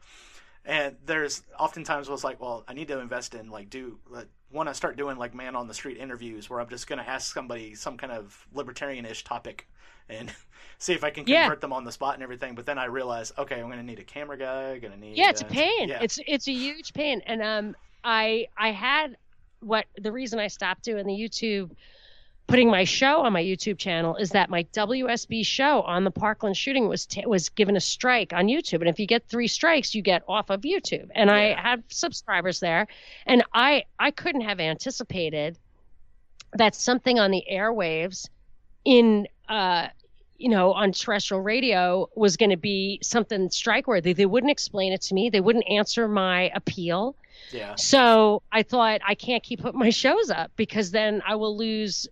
And 0.66 0.96
there's 1.06 1.44
oftentimes 1.60 2.10
was 2.10 2.24
like, 2.24 2.42
well, 2.42 2.64
I 2.68 2.74
need 2.74 2.88
to 2.88 3.00
invest 3.00 3.36
in 3.36 3.50
like 3.50 3.70
do 3.70 4.00
like, 4.10 4.28
want 4.52 4.70
to 4.70 4.74
start 4.76 4.98
doing 4.98 5.18
like 5.18 5.36
man 5.36 5.56
on 5.56 5.68
the 5.68 5.74
street 5.74 5.98
interviews 5.98 6.50
where 6.50 6.60
I'm 6.60 6.70
just 6.70 6.88
going 6.88 7.00
to 7.00 7.08
ask 7.10 7.34
somebody 7.34 7.76
some 7.76 7.98
kind 7.98 8.12
of 8.12 8.48
libertarian-ish 8.54 9.24
topic 9.24 9.68
and 10.10 10.34
see 10.80 10.94
if 10.94 11.04
I 11.04 11.10
can 11.12 11.26
Yeah. 11.26 11.50
convert 11.50 11.62
them 11.62 11.74
on 11.74 11.84
the 11.84 11.92
spot 11.92 12.16
and 12.16 12.24
everything. 12.24 12.56
But 12.56 12.66
then 12.66 12.80
I 12.80 12.86
realize, 12.86 13.32
okay, 13.38 13.56
I'm 13.60 13.68
going 13.68 13.78
to 13.78 13.84
need 13.84 14.00
a 14.00 14.04
camera 14.04 14.38
guy. 14.38 14.80
Going 14.80 14.94
to 14.94 15.00
need 15.00 15.18
Yeah, 15.18 15.30
it's 15.30 15.42
a 15.42 15.46
uh, 15.46 15.54
pain. 15.54 15.92
Yeah, 15.92 16.00
It's 16.00 16.20
it's 16.28 16.48
a 16.48 16.52
huge 16.52 16.94
pain. 16.94 17.22
And 17.26 17.42
um 17.42 17.76
I 18.04 18.48
I 18.58 18.72
had 18.72 19.18
what 19.62 19.86
the 19.98 20.12
reason 20.12 20.40
I 20.40 20.48
stopped 20.48 20.84
doing 20.84 21.06
the 21.06 21.14
YouTube 21.14 21.72
putting 22.47 22.69
my 22.69 22.84
show 22.84 23.22
on 23.22 23.34
my 23.34 23.43
YouTube 23.43 23.77
channel 23.77 24.15
is 24.15 24.31
that 24.31 24.49
my 24.49 24.63
WSB 24.73 25.45
show 25.45 25.81
on 25.81 26.03
the 26.03 26.11
Parkland 26.11 26.55
shooting 26.55 26.88
was 26.88 27.05
t- 27.05 27.26
was 27.26 27.49
given 27.49 27.76
a 27.76 27.81
strike 27.81 28.34
on 28.34 28.47
YouTube, 28.47 28.81
and 28.81 28.89
if 28.89 28.99
you 28.99 29.07
get 29.07 29.27
three 29.27 29.47
strikes, 29.47 29.95
you 29.95 30.01
get 30.01 30.23
off 30.27 30.49
of 30.49 30.61
YouTube. 30.61 31.09
And 31.15 31.31
I 31.31 31.59
have 31.59 31.81
subscribers 31.88 32.59
there, 32.59 32.88
and 33.26 33.43
I 33.53 33.85
I 33.99 34.11
couldn't 34.11 34.41
have 34.41 34.59
anticipated 34.59 35.57
that 36.53 36.76
something 36.76 37.19
on 37.19 37.31
the 37.31 37.43
airwaves 37.51 38.30
in 38.85 39.27
uh 39.49 39.88
you 40.38 40.49
know 40.49 40.73
on 40.73 40.91
terrestrial 40.91 41.41
radio 41.41 42.07
was 42.15 42.38
going 42.38 42.51
to 42.51 42.57
be 42.57 42.99
something 43.01 43.49
strike 43.49 43.88
worthy 43.88 44.13
they 44.13 44.26
wouldn't 44.26 44.51
explain 44.51 44.93
it 44.93 45.01
to 45.01 45.13
me. 45.15 45.30
They 45.30 45.41
wouldn't 45.41 45.65
answer 45.67 46.07
my 46.07 46.51
appeal. 46.53 47.15
Yeah, 47.51 47.76
so 47.76 48.43
I 48.51 48.63
thought 48.63 49.01
I 49.05 49.15
can't 49.15 49.43
keep 49.43 49.61
putting 49.61 49.80
my 49.80 49.89
shows 49.89 50.30
up 50.30 50.51
because 50.55 50.91
then 50.91 51.22
I 51.27 51.35
will 51.35 51.57
lose 51.57 52.07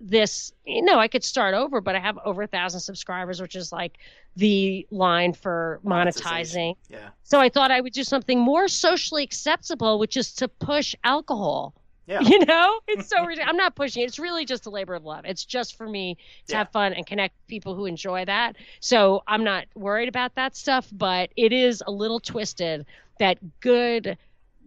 this. 0.00 0.52
You 0.64 0.82
know, 0.82 0.98
I 0.98 1.08
could 1.08 1.24
start 1.24 1.54
over, 1.54 1.80
but 1.80 1.94
I 1.96 2.00
have 2.00 2.18
over 2.24 2.42
a 2.42 2.46
thousand 2.46 2.80
subscribers, 2.80 3.40
which 3.40 3.54
is 3.56 3.72
like 3.72 3.98
the 4.36 4.86
line 4.90 5.32
for 5.32 5.80
monetizing. 5.84 6.74
Yeah, 6.88 7.08
So 7.22 7.40
I 7.40 7.48
thought 7.48 7.70
I 7.70 7.80
would 7.80 7.92
do 7.92 8.04
something 8.04 8.38
more 8.38 8.68
socially 8.68 9.22
acceptable, 9.22 9.98
which 9.98 10.16
is 10.16 10.32
to 10.34 10.48
push 10.48 10.94
alcohol 11.04 11.74
Yeah. 12.06 12.20
You 12.22 12.44
know, 12.44 12.80
it's 12.86 13.08
so. 13.08 13.16
I'm 13.44 13.56
not 13.56 13.74
pushing 13.74 14.02
it. 14.02 14.06
It's 14.06 14.18
really 14.18 14.44
just 14.44 14.66
a 14.66 14.70
labor 14.70 14.94
of 14.94 15.04
love. 15.04 15.24
It's 15.24 15.44
just 15.44 15.76
for 15.76 15.88
me 15.88 16.16
to 16.46 16.52
Yeah. 16.52 16.58
have 16.58 16.70
fun 16.70 16.92
and 16.92 17.04
connect 17.06 17.34
people 17.48 17.74
who 17.74 17.86
enjoy 17.86 18.24
that. 18.26 18.56
So 18.80 19.22
I'm 19.26 19.42
not 19.42 19.64
worried 19.74 20.08
about 20.08 20.34
that 20.36 20.54
stuff, 20.56 20.88
but 20.92 21.30
it 21.36 21.52
is 21.52 21.82
a 21.86 21.90
little 21.90 22.20
twisted 22.20 22.86
that 23.18 23.38
good, 23.60 24.16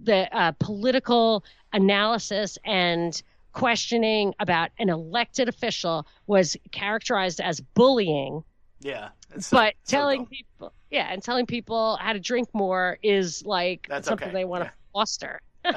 the 0.03 0.27
uh, 0.35 0.51
political 0.59 1.43
analysis 1.71 2.57
and 2.65 3.21
questioning 3.59 4.33
about 4.39 4.69
an 4.79 4.89
elected 4.89 5.49
official 5.49 6.07
was 6.27 6.55
characterized 6.71 7.41
as 7.41 7.59
bullying 7.75 8.43
Yeah. 8.79 9.09
But 9.51 9.75
so 9.83 9.91
telling 9.97 10.19
dumb. 10.19 10.27
people 10.27 10.73
yeah 10.91 11.11
and 11.11 11.21
telling 11.21 11.45
people 11.45 11.97
how 11.97 12.13
to 12.13 12.19
drink 12.19 12.47
more 12.53 12.97
is 13.03 13.43
like 13.45 13.85
That's 13.89 14.07
something 14.07 14.29
okay, 14.29 14.33
they 14.37 14.45
want 14.45 14.63
to 14.63 14.71
yeah. 14.71 14.91
foster 14.93 15.39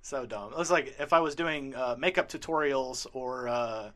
So 0.00 0.26
dumb. 0.26 0.52
It 0.52 0.58
was 0.58 0.70
like 0.70 0.96
if 0.98 1.12
I 1.12 1.20
was 1.20 1.34
doing 1.36 1.74
uh, 1.76 1.94
makeup 1.98 2.28
tutorials 2.28 3.06
or, 3.12 3.48
uh, 3.48 3.90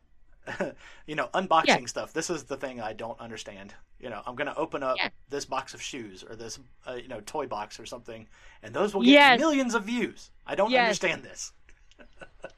you 1.05 1.15
know, 1.15 1.27
unboxing 1.33 1.89
stuff. 1.89 2.13
This 2.13 2.29
is 2.29 2.43
the 2.43 2.55
thing 2.55 2.79
I 2.79 2.93
don't 2.93 3.19
understand. 3.19 3.73
You 3.99 4.09
know, 4.09 4.21
I'm 4.25 4.35
going 4.35 4.47
to 4.47 4.55
open 4.55 4.83
up 4.83 4.95
Yeah. 4.97 5.09
this 5.27 5.43
box 5.45 5.73
of 5.73 5.81
shoes 5.81 6.23
or 6.23 6.35
this, 6.37 6.59
uh, 6.87 6.93
you 6.93 7.09
know, 7.09 7.19
toy 7.25 7.47
box 7.47 7.77
or 7.79 7.85
something, 7.85 8.27
and 8.63 8.73
those 8.73 8.93
will 8.93 9.01
get 9.01 9.11
Yes. 9.11 9.39
millions 9.39 9.75
of 9.75 9.83
views. 9.83 10.31
I 10.45 10.55
don't 10.55 10.71
Yes. 10.71 10.79
understand 10.83 11.23
this. 11.23 11.51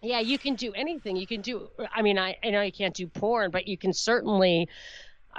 Yeah 0.02 0.20
you 0.20 0.38
can 0.38 0.56
do 0.56 0.72
anything. 0.74 1.16
You 1.16 1.28
can 1.28 1.42
do 1.42 1.70
i 1.94 2.02
mean 2.02 2.18
i, 2.18 2.38
I 2.44 2.50
know 2.50 2.62
you 2.62 2.72
can't 2.72 2.94
do 2.94 3.08
porn 3.08 3.52
but 3.52 3.68
you 3.68 3.78
can 3.78 3.94
certainly 3.94 4.70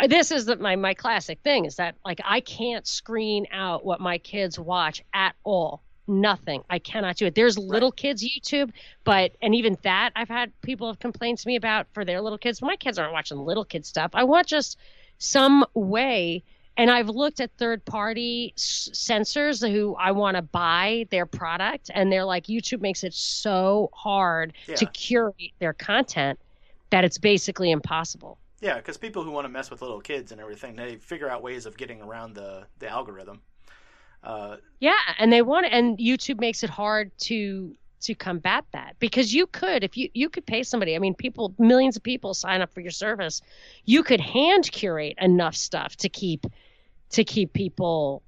this 0.09 0.31
is 0.31 0.47
the, 0.47 0.57
my 0.57 0.77
my 0.77 0.95
classic 0.95 1.41
thing 1.43 1.65
is 1.65 1.77
that 1.77 1.95
like 2.05 2.21
i 2.25 2.41
can't 2.41 2.87
screen 2.87 3.47
out 3.53 3.85
what 3.85 4.01
my 4.01 4.19
kids 4.19 4.59
watch 4.59 5.03
at 5.13 5.35
all. 5.45 5.83
Nothing. 6.07 6.65
I 6.69 6.81
cannot 6.81 7.17
do 7.17 7.27
it. 7.27 7.35
There's 7.35 7.59
little 7.59 7.93
kids 7.93 8.25
youtube 8.25 8.71
but 9.05 9.33
and 9.43 9.55
even 9.55 9.77
that 9.83 10.11
i've 10.17 10.29
had 10.29 10.53
people 10.63 10.87
have 10.89 10.99
complained 10.99 11.39
to 11.39 11.47
me 11.47 11.57
about 11.57 11.87
for 11.93 12.05
their 12.05 12.21
little 12.21 12.39
kids. 12.39 12.63
My 12.63 12.77
kids 12.77 12.99
aren't 12.99 13.13
watching 13.13 13.39
little 13.39 13.65
kid 13.65 13.85
stuff. 13.87 14.11
I 14.15 14.25
want 14.25 14.47
just 14.47 14.79
some 15.19 15.65
way 15.75 16.43
and 16.81 16.90
I've 16.90 17.09
looked 17.09 17.40
at 17.40 17.52
third 17.59 17.85
party 17.85 18.55
s- 18.57 18.90
censors 18.94 19.61
who 19.62 19.94
I 19.97 20.12
want 20.12 20.36
to 20.36 20.43
buy 20.43 21.07
their 21.11 21.27
product, 21.27 21.90
and 21.94 22.12
they're 22.12 22.24
like, 22.24 22.47
YouTube 22.47 22.81
makes 22.81 23.05
it 23.05 23.15
so 23.15 23.90
hard 23.94 24.55
to 24.77 24.86
curate 24.86 25.52
their 25.61 25.74
content 25.74 26.40
that 26.90 27.05
it's 27.05 27.19
basically 27.19 27.70
impossible. 27.70 28.40
Yeah, 28.61 28.77
because 28.77 28.98
people 28.98 29.23
who 29.24 29.31
want 29.31 29.47
to 29.47 29.48
mess 29.48 29.70
with 29.70 29.82
little 29.82 30.01
kids 30.01 30.32
and 30.32 30.40
everything, 30.40 30.77
they 30.77 30.97
figure 30.97 31.31
out 31.31 31.43
ways 31.43 31.66
of 31.66 31.77
getting 31.77 32.02
around 32.02 32.35
the 32.35 32.66
the 32.78 32.89
algorithm. 32.89 33.43
Uh, 34.23 34.57
Yeah, 34.81 34.98
and 35.19 35.32
they 35.32 35.43
want 35.43 35.66
and 35.70 35.98
YouTube 35.98 36.40
makes 36.40 36.62
it 36.62 36.70
hard 36.70 37.12
to 37.20 37.77
to 38.02 38.15
combat 38.15 38.65
that 38.73 38.97
because 38.98 39.35
you 39.35 39.47
could 39.47 39.85
if 39.85 39.97
you 39.97 40.09
you 40.15 40.28
could 40.31 40.47
pay 40.47 40.62
somebody. 40.62 40.97
I 40.97 40.98
mean, 40.98 41.15
people 41.15 41.55
millions 41.59 41.97
of 41.97 42.02
people 42.02 42.35
sign 42.35 42.62
up 42.62 42.73
for 42.73 42.81
your 42.81 42.90
service. 42.90 43.43
You 43.85 44.02
could 44.02 44.20
hand 44.20 44.70
curate 44.73 45.16
enough 45.20 45.55
stuff 45.55 45.97
to 45.97 46.09
keep 46.09 46.47
to 47.11 47.24
keep 47.24 47.53
people 47.53 48.23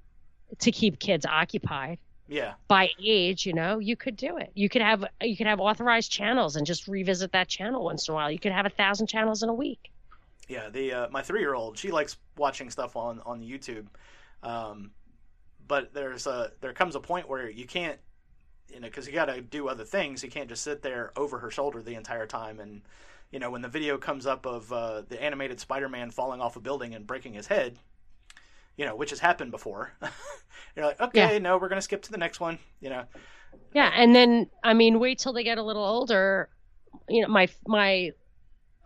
to 0.59 0.71
keep 0.71 0.99
kids 0.99 1.25
occupied. 1.25 1.97
yeah, 2.27 2.53
by 2.67 2.89
age, 3.03 3.45
you 3.45 3.53
know, 3.53 3.79
you 3.79 3.95
could 3.95 4.15
do 4.15 4.37
it. 4.37 4.51
You 4.53 4.69
could 4.69 4.81
have 4.81 5.05
you 5.21 5.35
could 5.35 5.47
have 5.47 5.59
authorized 5.59 6.11
channels 6.11 6.55
and 6.55 6.65
just 6.65 6.87
revisit 6.87 7.31
that 7.33 7.47
channel 7.47 7.83
once 7.83 8.07
in 8.07 8.13
a 8.13 8.15
while. 8.15 8.31
You 8.31 8.39
could 8.39 8.51
have 8.51 8.65
a 8.65 8.69
thousand 8.69 9.07
channels 9.07 9.43
in 9.43 9.49
a 9.49 9.53
week. 9.53 9.91
yeah. 10.47 10.69
The 10.69 10.93
uh, 10.93 11.07
my 11.09 11.21
three 11.21 11.41
year 11.41 11.53
old, 11.53 11.77
she 11.77 11.91
likes 11.91 12.17
watching 12.37 12.69
stuff 12.69 12.95
on 12.95 13.19
on 13.25 13.41
YouTube, 13.41 13.87
um, 14.43 14.91
but 15.67 15.93
there's 15.93 16.27
a 16.27 16.51
there 16.61 16.73
comes 16.73 16.95
a 16.95 16.99
point 16.99 17.27
where 17.29 17.49
you 17.49 17.65
can't, 17.65 17.99
you 18.69 18.79
know, 18.79 18.87
because 18.87 19.07
you 19.07 19.13
got 19.13 19.25
to 19.25 19.41
do 19.41 19.67
other 19.69 19.85
things. 19.85 20.23
You 20.23 20.29
can't 20.29 20.49
just 20.49 20.63
sit 20.63 20.81
there 20.81 21.11
over 21.15 21.39
her 21.39 21.51
shoulder 21.51 21.81
the 21.81 21.95
entire 21.95 22.27
time. 22.27 22.59
And 22.59 22.81
you 23.31 23.39
know, 23.39 23.49
when 23.49 23.61
the 23.61 23.67
video 23.67 23.97
comes 23.97 24.27
up 24.27 24.45
of 24.45 24.71
uh, 24.71 25.01
the 25.07 25.21
animated 25.21 25.59
Spider 25.59 25.89
Man 25.89 26.11
falling 26.11 26.41
off 26.41 26.55
a 26.55 26.59
building 26.59 26.93
and 26.93 27.07
breaking 27.07 27.33
his 27.33 27.47
head, 27.47 27.79
you 28.77 28.85
know, 28.85 28.95
which 28.95 29.09
has 29.11 29.19
happened 29.19 29.51
before, 29.51 29.93
you're 30.75 30.85
like, 30.85 30.99
okay, 30.99 31.39
no, 31.39 31.57
we're 31.57 31.69
gonna 31.69 31.81
skip 31.81 32.01
to 32.03 32.11
the 32.11 32.17
next 32.17 32.39
one. 32.39 32.57
You 32.81 32.89
know, 32.89 33.03
Yeah, 33.73 33.91
and 33.95 34.15
then 34.15 34.49
I 34.63 34.73
mean, 34.73 34.99
wait 34.99 35.19
till 35.19 35.33
they 35.33 35.43
get 35.43 35.57
a 35.57 35.63
little 35.63 35.83
older. 35.85 36.49
You 37.09 37.21
know, 37.23 37.27
my 37.27 37.47
my 37.67 38.11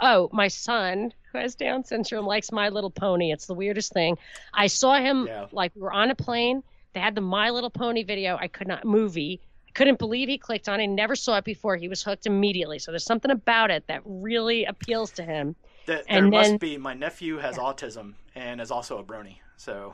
oh, 0.02 0.30
my 0.32 0.48
son 0.48 1.14
who 1.32 1.40
has 1.40 1.56
Down 1.56 1.84
syndrome 1.84 2.26
likes 2.26 2.52
My 2.52 2.70
Little 2.70 2.92
Pony. 2.92 3.32
It's 3.32 3.48
the 3.48 3.54
weirdest 3.54 3.92
thing. 3.94 4.18
I 4.54 4.68
saw 4.68 4.96
him 5.00 5.28
Yeah. 5.28 5.48
like 5.52 5.74
we 5.76 5.82
were 5.82 5.92
on 5.94 6.10
a 6.12 6.16
plane. 6.16 6.64
They 6.94 7.00
had 7.02 7.16
the 7.16 7.22
My 7.22 7.50
Little 7.50 7.70
Pony 7.70 8.04
video. 8.04 8.38
I 8.40 8.48
could 8.48 8.68
not 8.68 8.86
movie. 8.86 9.42
I 9.68 9.72
couldn't 9.72 10.00
believe 10.00 10.30
he 10.30 10.38
clicked 10.38 10.70
on 10.70 10.80
it. 10.80 10.88
Never 10.88 11.16
saw 11.16 11.38
it 11.38 11.44
before. 11.44 11.76
He 11.76 11.88
was 11.90 12.02
hooked 12.02 12.26
immediately. 12.26 12.80
So 12.80 12.92
there's 12.92 13.04
something 13.06 13.32
about 13.32 13.72
it 13.72 13.86
that 13.88 14.02
really 14.06 14.66
appeals 14.66 15.12
to 15.14 15.24
him. 15.24 15.56
Th- 15.86 16.00
there 16.06 16.18
And 16.18 16.30
must 16.32 16.50
then- 16.52 16.58
be. 16.58 16.78
My 16.78 16.94
nephew 16.94 17.38
has 17.38 17.58
autism 17.58 18.14
and 18.36 18.62
is 18.62 18.72
also 18.72 18.98
a 19.00 19.04
brony. 19.04 19.38
So 19.58 19.94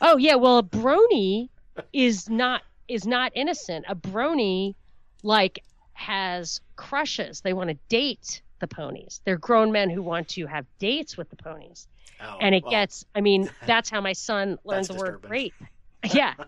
Oh 0.00 0.16
yeah, 0.16 0.34
well 0.34 0.58
a 0.58 0.62
brony 0.62 1.48
is 1.92 2.28
not 2.28 2.62
is 2.88 3.06
not 3.06 3.32
innocent. 3.34 3.86
A 3.88 3.94
brony 3.94 4.74
like 5.22 5.62
has 5.94 6.60
crushes. 6.76 7.40
They 7.40 7.52
want 7.52 7.70
to 7.70 7.78
date 7.88 8.42
the 8.58 8.66
ponies. 8.66 9.20
They're 9.24 9.38
grown 9.38 9.72
men 9.72 9.90
who 9.90 10.02
want 10.02 10.28
to 10.30 10.46
have 10.46 10.66
dates 10.78 11.16
with 11.16 11.30
the 11.30 11.36
ponies. 11.36 11.86
oh, 12.20 12.38
and 12.40 12.54
it 12.54 12.64
well, 12.64 12.72
gets 12.72 13.04
I 13.14 13.20
mean, 13.20 13.48
that's 13.66 13.88
how 13.90 14.00
my 14.00 14.12
son 14.12 14.58
learned 14.64 14.88
the 14.88 14.94
word 14.94 15.24
rape. 15.28 15.54
Yeah. 16.12 16.34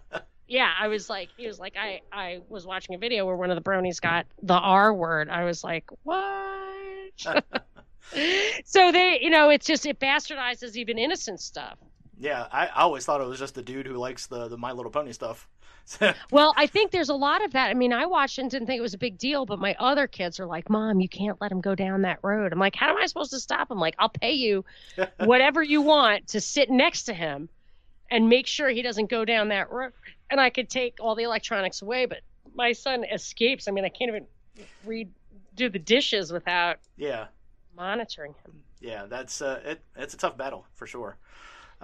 Yeah, 0.47 0.70
I 0.78 0.89
was 0.89 1.09
like 1.09 1.31
he 1.39 1.47
was 1.47 1.59
like 1.59 1.74
I 1.74 2.02
I 2.12 2.40
was 2.51 2.66
watching 2.66 2.94
a 2.94 2.98
video 2.98 3.24
where 3.24 3.35
one 3.35 3.51
of 3.51 3.56
the 3.56 3.62
bronies 3.62 3.98
got 3.98 4.27
the 4.43 4.52
R 4.52 4.93
word. 4.93 5.31
I 5.31 5.44
was 5.44 5.65
like, 5.65 5.86
"What?" 6.02 6.23
so 8.66 8.93
they, 8.93 9.20
you 9.23 9.31
know, 9.31 9.48
it's 9.48 9.66
just 9.66 9.86
it 9.86 9.98
bastardizes 9.98 10.77
even 10.77 10.98
innocent 10.98 11.40
stuff. 11.40 11.78
Yeah, 12.19 12.47
I, 12.53 12.66
I 12.66 12.82
always 12.82 13.05
thought 13.05 13.20
it 13.20 13.27
was 13.27 13.39
just 13.39 13.55
the 13.55 13.62
dude 13.62 13.86
who 13.86 13.95
likes 13.95 14.27
the 14.27 14.49
the 14.49 14.57
My 14.57 14.73
Little 14.73 14.91
Pony 14.91 15.12
stuff. 15.12 15.49
Well, 16.31 16.55
I 16.57 16.66
think 16.66 16.93
there's 16.93 17.11
a 17.11 17.15
lot 17.15 17.45
of 17.45 17.53
that. 17.53 17.69
I 17.69 17.74
mean, 17.74 17.93
I 17.93 18.07
watched 18.07 18.39
and 18.39 18.51
didn't 18.51 18.66
think 18.66 18.78
it 18.78 18.82
was 18.82 18.95
a 18.95 18.99
big 18.99 19.19
deal, 19.19 19.45
but 19.45 19.59
my 19.59 19.77
other 19.78 20.07
kids 20.07 20.41
are 20.41 20.47
like, 20.47 20.70
"Mom, 20.70 20.99
you 20.99 21.11
can't 21.11 21.39
let 21.43 21.53
him 21.53 21.61
go 21.61 21.74
down 21.74 22.03
that 22.03 22.20
road." 22.23 22.53
I'm 22.53 22.59
like, 22.59 22.74
"How 22.74 22.89
am 22.89 22.97
I 22.97 23.05
supposed 23.05 23.32
to 23.32 23.39
stop 23.39 23.70
him?" 23.70 23.78
Like, 23.78 23.95
I'll 23.99 24.09
pay 24.09 24.32
you 24.32 24.65
whatever 25.19 25.62
you 25.62 25.82
want 25.82 26.28
to 26.28 26.41
sit 26.41 26.70
next 26.70 27.03
to 27.05 27.15
him 27.15 27.51
and 28.11 28.28
make 28.28 28.47
sure 28.47 28.70
he 28.70 28.81
doesn't 28.81 29.11
go 29.11 29.24
down 29.27 29.49
that 29.49 29.70
road. 29.70 29.93
And 30.31 30.41
I 30.41 30.49
could 30.49 30.70
take 30.70 30.97
all 31.01 31.15
the 31.15 31.24
electronics 31.24 31.82
away, 31.82 32.07
but 32.07 32.20
my 32.55 32.73
son 32.73 33.05
escapes. 33.05 33.69
I 33.69 33.70
mean, 33.70 33.85
I 33.85 33.91
can't 33.91 34.09
even 34.09 34.27
read 34.86 35.11
do 35.55 35.69
the 35.69 35.78
dishes 35.78 36.32
without 36.32 36.78
yeah, 36.97 37.27
monitoring 37.77 38.35
him. 38.45 38.62
yeah, 38.81 39.07
that's 39.07 39.41
uh, 39.41 39.61
it. 39.65 39.82
It's 39.97 40.15
a 40.15 40.16
tough 40.16 40.36
battle 40.36 40.66
for 40.74 40.86
sure. 40.86 41.16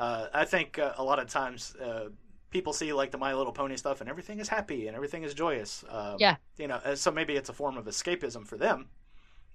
Uh, 0.01 0.28
I 0.32 0.47
think 0.47 0.78
uh, 0.78 0.94
a 0.97 1.05
lot 1.05 1.18
of 1.18 1.28
times 1.28 1.77
uh, 1.77 2.09
people 2.51 2.72
see 2.72 2.90
like 2.94 3.10
the 3.10 3.18
My 3.18 3.35
Little 3.35 3.52
Pony 3.52 3.77
stuff, 3.77 4.01
and 4.01 4.09
everything 4.09 4.40
is 4.40 4.48
happy 4.48 4.86
and 4.86 4.97
everything 4.97 5.24
is 5.24 5.35
joyous. 5.35 5.85
Um, 5.90 6.16
Yeah. 6.18 6.36
you 6.56 6.68
know, 6.68 6.77
uh, 6.77 6.94
so 6.97 7.10
maybe 7.10 7.36
it's 7.36 7.51
a 7.51 7.52
form 7.52 7.77
of 7.77 7.85
escapism 7.85 8.47
for 8.47 8.56
them. 8.56 8.89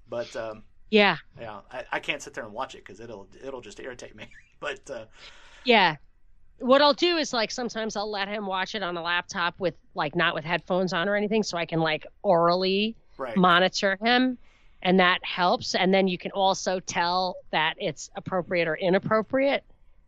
But 0.07 0.35
um, 0.35 0.63
Yeah. 0.91 1.17
yeah, 1.41 1.61
I, 1.71 1.83
I 1.93 1.99
can't 1.99 2.21
sit 2.21 2.35
there 2.35 2.43
and 2.43 2.53
watch 2.53 2.75
it 2.75 2.85
because 2.85 2.99
it'll 2.99 3.27
it'll 3.43 3.61
just 3.61 3.79
irritate 3.79 4.15
me. 4.15 4.27
but 4.59 4.87
uh, 4.91 5.05
Yeah. 5.63 5.95
What 6.59 6.81
I'll 6.83 6.93
do 6.93 7.17
is 7.17 7.33
like 7.33 7.49
sometimes 7.49 7.95
I'll 7.95 8.09
let 8.09 8.27
him 8.27 8.45
watch 8.45 8.75
it 8.75 8.83
on 8.83 8.95
a 8.97 9.01
laptop 9.01 9.59
with 9.59 9.73
like 9.95 10.15
not 10.15 10.35
with 10.35 10.45
headphones 10.45 10.93
on 10.93 11.09
or 11.09 11.15
anything 11.15 11.41
so 11.41 11.57
I 11.57 11.65
can 11.65 11.79
like 11.81 12.05
orally 12.21 12.95
right, 13.17 13.35
monitor 13.35 13.97
him 13.99 14.37
and 14.83 14.99
that 14.99 15.19
helps 15.25 15.73
and 15.75 15.91
then 15.93 16.07
you 16.07 16.17
can 16.19 16.31
also 16.31 16.79
tell 16.79 17.35
that 17.51 17.73
it's 17.79 18.11
appropriate 18.15 18.67
or 18.67 18.75
inappropriate. 18.75 19.65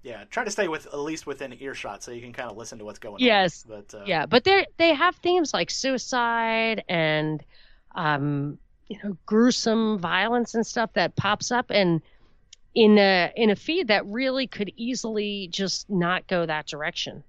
Yeah, 0.08 0.24
try 0.30 0.44
to 0.44 0.52
stay 0.52 0.68
with 0.68 0.88
at 0.88 1.00
least 1.00 1.28
within 1.28 1.54
earshot 1.60 2.02
so 2.04 2.12
you 2.12 2.22
can 2.22 2.34
kind 2.34 2.50
of 2.50 2.58
listen 2.58 2.80
to 2.80 2.86
what's 2.86 3.00
going 3.00 3.16
on. 3.16 3.20
Yes. 3.20 3.64
But 3.68 3.94
uh, 3.94 4.04
Yeah, 4.06 4.26
but 4.26 4.44
they 4.44 4.66
they 4.78 4.94
have 4.94 5.16
themes 5.18 5.54
like 5.54 5.70
suicide 5.70 6.84
and 6.88 7.44
um 7.96 8.58
you 8.88 8.98
know 9.04 9.18
gruesome 9.26 10.00
violence 10.00 10.56
and 10.56 10.66
stuff 10.66 10.94
that 10.94 11.16
pops 11.16 11.52
up 11.52 11.72
and 11.72 12.02
in 12.74 12.98
a 12.98 13.32
in 13.36 13.50
a 13.50 13.56
feed 13.56 13.88
that 13.88 14.06
really 14.06 14.48
could 14.48 14.72
easily 14.78 15.50
just 15.52 15.90
not 15.90 16.28
go 16.28 16.46
that 16.46 16.68
direction. 16.68 17.24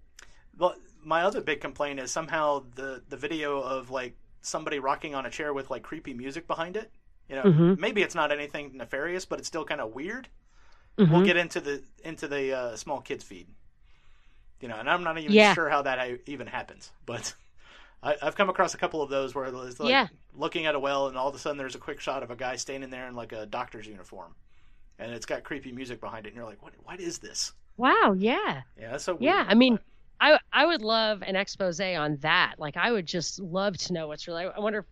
Well, 0.57 0.77
my 1.03 1.23
other 1.23 1.41
big 1.41 1.61
complaint 1.61 2.01
is 2.01 2.11
somehow 2.11 2.65
the 2.75 3.03
the 3.09 3.17
video 3.17 3.61
of 3.61 3.91
like 3.91 4.15
somebody 4.41 4.79
rocking 4.79 5.15
on 5.15 5.27
a 5.27 5.31
chair 5.31 5.53
with 5.53 5.71
like 5.71 5.83
creepy 5.83 6.15
music 6.15 6.47
behind 6.47 6.77
it. 6.77 6.91
You 7.29 7.37
know, 7.37 7.45
Mhm. 7.45 7.79
maybe 7.79 8.03
it's 8.03 8.15
not 8.15 8.33
anything 8.33 8.77
nefarious, 8.77 9.25
but 9.27 9.39
it's 9.39 9.49
still 9.49 9.65
kind 9.65 9.81
of 9.81 9.95
weird. 9.95 10.29
Mhm. 10.99 11.09
We'll 11.11 11.23
get 11.23 11.37
into 11.37 11.61
the 11.61 11.83
into 12.05 12.29
the 12.29 12.53
uh, 12.57 12.77
small 12.77 13.01
kids 13.01 13.25
feed. 13.25 13.49
You 14.61 14.69
know, 14.69 14.77
and 14.77 14.91
I'm 14.91 15.05
not 15.05 15.19
even 15.19 15.37
Yeah. 15.37 15.41
sure 15.41 15.69
how 15.69 15.83
that 15.83 16.21
even 16.27 16.47
happens, 16.49 16.91
but 17.07 17.35
I, 18.03 18.17
I've 18.23 18.37
come 18.37 18.51
across 18.51 18.75
a 18.75 18.79
couple 18.79 19.03
of 19.03 19.11
those 19.11 19.35
where 19.35 19.47
it's 19.47 19.81
like 19.81 19.91
Yeah. 19.91 20.09
looking 20.35 20.67
at 20.67 20.75
a 20.75 20.81
well, 20.81 21.09
and 21.09 21.17
all 21.17 21.29
of 21.29 21.35
a 21.35 21.39
sudden 21.39 21.59
there's 21.59 21.77
a 21.77 21.79
quick 21.81 22.01
shot 22.01 22.23
of 22.23 22.31
a 22.31 22.37
guy 22.37 22.57
standing 22.57 22.91
there 22.91 23.09
in 23.09 23.15
like 23.15 23.33
a 23.33 23.47
doctor's 23.47 23.87
uniform, 23.87 24.35
and 24.99 25.13
it's 25.13 25.27
got 25.27 25.45
creepy 25.45 25.73
music 25.73 26.01
behind 26.01 26.27
it, 26.27 26.31
and 26.31 26.37
you're 26.37 26.47
like, 26.47 26.63
what? 26.63 26.75
What 26.85 27.01
is 27.01 27.19
this? 27.19 27.53
Wow, 27.77 28.15
yeah. 28.19 28.63
Yeah, 28.77 28.97
so 28.97 29.15
weird. 29.15 29.37
Yeah, 29.37 29.45
I 29.47 29.55
mean, 29.55 29.79
I 30.21 30.39
I 30.53 30.67
would 30.67 30.83
love 30.83 31.23
an 31.23 31.37
expose 31.37 31.81
on 31.81 32.19
that. 32.19 32.57
Like 32.59 32.77
I 32.77 32.93
would 32.93 33.07
just 33.07 33.41
love 33.41 33.77
to 33.79 33.93
know 33.95 34.09
what's 34.09 34.29
really. 34.29 34.47
I 34.47 34.61
wonder 34.61 34.81
if 34.81 34.87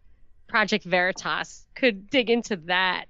Project 0.48 0.84
Veritas 0.84 1.66
could 1.76 2.10
dig 2.10 2.30
into 2.30 2.56
that, 2.66 3.06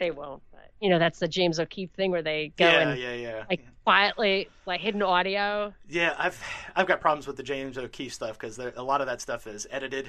they 0.00 0.10
won't. 0.10 0.42
But 0.50 0.72
you 0.80 0.90
know, 0.90 0.98
that's 0.98 1.20
the 1.20 1.28
James 1.28 1.60
O'Keefe 1.60 1.92
thing 1.92 2.10
where 2.10 2.22
they 2.22 2.52
go 2.56 2.66
yeah, 2.66 2.88
and 2.90 3.00
yeah, 3.00 3.14
yeah. 3.14 3.44
like 3.48 3.64
quietly 3.84 4.48
like 4.66 4.80
hidden 4.80 5.02
audio. 5.02 5.72
Yeah, 5.88 6.14
I've 6.18 6.42
I've 6.74 6.88
got 6.88 7.00
problems 7.00 7.28
with 7.28 7.36
the 7.36 7.44
James 7.44 7.78
O'Keefe 7.78 8.12
stuff 8.12 8.36
because 8.38 8.58
a 8.58 8.82
lot 8.82 9.00
of 9.00 9.06
that 9.06 9.20
stuff 9.20 9.46
is 9.46 9.68
edited. 9.70 10.08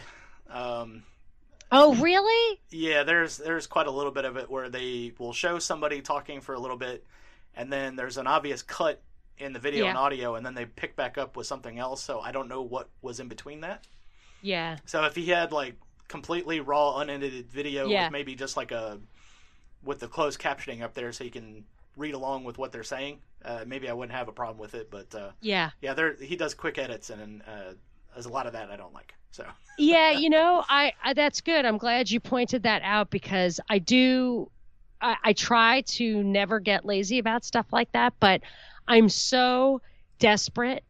Um, 0.49 1.03
Oh, 1.73 1.95
really? 1.95 2.59
yeah, 2.69 3.03
there's 3.03 3.37
there's 3.37 3.65
quite 3.65 3.87
a 3.87 3.91
little 3.91 4.11
bit 4.11 4.25
of 4.25 4.35
it 4.35 4.49
where 4.49 4.69
they 4.69 5.13
will 5.17 5.31
show 5.31 5.57
somebody 5.57 6.01
talking 6.01 6.41
for 6.41 6.53
a 6.53 6.59
little 6.59 6.75
bit, 6.75 7.05
and 7.55 7.71
then 7.71 7.95
there's 7.95 8.17
an 8.17 8.27
obvious 8.27 8.61
cut 8.61 9.01
in 9.37 9.53
the 9.53 9.59
video 9.59 9.85
and 9.85 9.97
audio, 9.97 10.35
and 10.35 10.45
then 10.45 10.53
they 10.53 10.65
pick 10.65 10.95
back 10.97 11.17
up 11.17 11.37
with 11.37 11.47
something 11.47 11.79
else. 11.79 12.03
So 12.03 12.19
I 12.19 12.33
don't 12.33 12.49
know 12.49 12.61
what 12.61 12.89
was 13.01 13.21
in 13.21 13.29
between 13.29 13.61
that. 13.61 13.87
Yeah. 14.41 14.77
So 14.85 15.05
if 15.05 15.15
he 15.15 15.27
had 15.27 15.53
like 15.53 15.75
completely 16.09 16.59
raw, 16.59 16.97
unedited 16.97 17.49
video 17.49 17.87
Yeah. 17.87 18.03
with 18.05 18.11
maybe 18.11 18.35
just 18.35 18.57
like 18.57 18.71
a 18.71 18.99
with 19.83 19.99
the 19.99 20.07
closed 20.07 20.39
captioning 20.39 20.81
up 20.81 20.93
there, 20.93 21.11
so 21.11 21.23
you 21.23 21.31
can 21.31 21.63
read 21.97 22.13
along 22.13 22.43
with 22.43 22.57
what 22.57 22.71
they're 22.71 22.83
saying, 22.83 23.19
uh, 23.43 23.63
maybe 23.65 23.89
I 23.89 23.93
wouldn't 23.93 24.15
have 24.17 24.27
a 24.27 24.31
problem 24.31 24.57
with 24.57 24.73
it. 24.75 24.89
But 24.89 25.13
uh, 25.13 25.31
Yeah. 25.41 25.71
yeah, 25.81 25.93
there 25.93 26.15
he 26.15 26.35
does 26.35 26.53
quick 26.53 26.77
edits, 26.77 27.09
and 27.09 27.41
uh, 27.43 27.73
there's 28.13 28.25
a 28.25 28.29
lot 28.29 28.47
of 28.47 28.53
that 28.53 28.69
I 28.71 28.75
don't 28.77 28.93
like. 28.93 29.13
So 29.31 29.45
yeah, 29.77 30.11
you 30.11 30.29
know, 30.29 30.63
I, 30.67 30.93
I 31.03 31.13
that's 31.13 31.41
good. 31.41 31.65
I'm 31.65 31.77
glad 31.77 32.09
you 32.09 32.19
pointed 32.19 32.63
that 32.63 32.81
out 32.83 33.09
because 33.09 33.59
I 33.69 33.79
do 33.79 34.49
I, 35.01 35.15
I 35.23 35.33
try 35.33 35.81
to 35.81 36.23
never 36.23 36.59
get 36.59 36.85
lazy 36.85 37.19
about 37.19 37.43
stuff 37.45 37.67
like 37.71 37.91
that, 37.93 38.13
but 38.19 38.41
I'm 38.87 39.09
so 39.09 39.81
desperate 40.19 40.83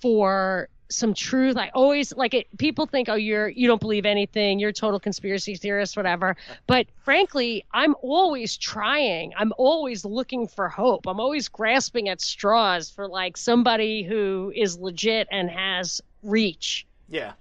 for 0.00 0.68
some 0.94 1.14
truth. 1.14 1.56
I 1.56 1.70
always 1.74 2.14
like 2.14 2.34
it. 2.34 2.46
People 2.58 2.86
think, 2.86 3.08
oh, 3.08 3.14
you're 3.14 3.48
you 3.48 3.66
don't 3.66 3.80
believe 3.80 4.06
anything. 4.06 4.58
You're 4.58 4.70
a 4.70 4.72
total 4.72 5.00
conspiracy 5.00 5.56
theorist, 5.56 5.96
whatever. 5.96 6.36
But 6.66 6.86
frankly, 7.04 7.64
I'm 7.72 7.94
always 8.02 8.56
trying. 8.56 9.32
I'm 9.36 9.52
always 9.58 10.04
looking 10.04 10.46
for 10.46 10.68
hope. 10.68 11.06
I'm 11.06 11.20
always 11.20 11.48
grasping 11.48 12.08
at 12.08 12.20
straws 12.20 12.90
for 12.90 13.08
like 13.08 13.36
somebody 13.36 14.02
who 14.02 14.52
is 14.54 14.78
legit 14.78 15.28
and 15.30 15.50
has 15.50 16.00
reach 16.22 16.86
yeah, 17.08 17.32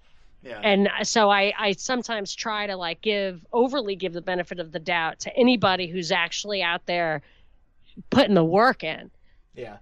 yeah, 0.43 0.59
and 0.61 0.89
uh, 0.89 1.03
so 1.05 1.29
I, 1.29 1.53
I 1.57 1.71
sometimes 1.71 2.35
try 2.35 2.67
to 2.67 2.75
like 2.75 3.01
give 3.01 3.45
overly 3.53 3.95
give 3.95 4.11
the 4.11 4.21
benefit 4.21 4.59
of 4.59 4.73
the 4.73 4.79
doubt 4.79 5.19
to 5.21 5.35
anybody 5.37 5.87
who's 5.87 6.11
actually 6.11 6.61
out 6.61 6.85
there 6.85 7.21
putting 8.09 8.33
the 8.33 8.43
work 8.43 8.83
in 8.83 9.09
yeah. 9.55 9.77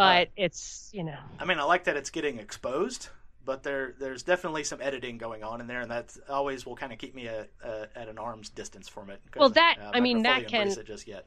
But 0.00 0.28
it's 0.36 0.90
you 0.92 1.04
know 1.04 1.18
I 1.38 1.44
mean, 1.44 1.58
I 1.58 1.64
like 1.64 1.84
that 1.84 1.96
it's 1.96 2.10
getting 2.10 2.38
exposed, 2.38 3.08
but 3.44 3.62
there 3.62 3.94
there's 3.98 4.22
definitely 4.22 4.64
some 4.64 4.80
editing 4.82 5.18
going 5.18 5.42
on 5.44 5.60
in 5.60 5.66
there, 5.66 5.80
and 5.80 5.90
that 5.90 6.16
always 6.28 6.64
will 6.66 6.76
kind 6.76 6.92
of 6.92 6.98
keep 6.98 7.14
me 7.14 7.26
a, 7.26 7.46
a, 7.64 7.86
at 7.96 8.08
an 8.08 8.18
arm's 8.18 8.48
distance 8.48 8.88
from 8.88 9.10
it. 9.10 9.20
Well, 9.36 9.50
that- 9.50 9.76
uh, 9.78 9.82
I'm 9.84 9.88
I 9.88 9.98
not 9.98 10.02
mean, 10.02 10.22
that 10.22 10.48
can- 10.48 10.68
it 10.68 10.86
just 10.86 11.06
yet. 11.06 11.26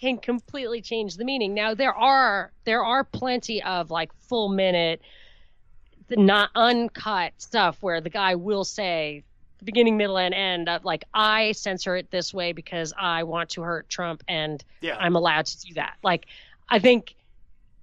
can 0.00 0.16
completely 0.18 0.80
change 0.80 1.16
the 1.16 1.24
meaning 1.24 1.54
now 1.54 1.74
there 1.74 1.94
are 1.94 2.52
there 2.64 2.84
are 2.84 3.02
plenty 3.04 3.60
of 3.62 3.90
like 3.90 4.12
full 4.28 4.48
minute 4.48 5.00
the 6.06 6.16
not 6.16 6.50
uncut 6.54 7.32
stuff 7.38 7.76
where 7.80 8.00
the 8.00 8.08
guy 8.10 8.34
will 8.36 8.64
say 8.64 9.24
the 9.58 9.64
beginning 9.64 9.96
middle 9.96 10.16
and 10.16 10.32
end 10.34 10.68
of 10.68 10.84
like 10.84 11.02
i 11.12 11.50
censor 11.50 11.96
it 11.96 12.10
this 12.12 12.32
way 12.32 12.52
because 12.52 12.94
i 12.96 13.24
want 13.24 13.50
to 13.50 13.60
hurt 13.62 13.88
trump 13.88 14.22
and 14.28 14.62
Yeah, 14.80 14.96
I'm 14.96 15.16
allowed 15.16 15.46
to 15.46 15.60
do 15.66 15.74
that. 15.74 15.96
Like, 16.04 16.26
I 16.68 16.78
think 16.78 17.02
y- 17.10 17.17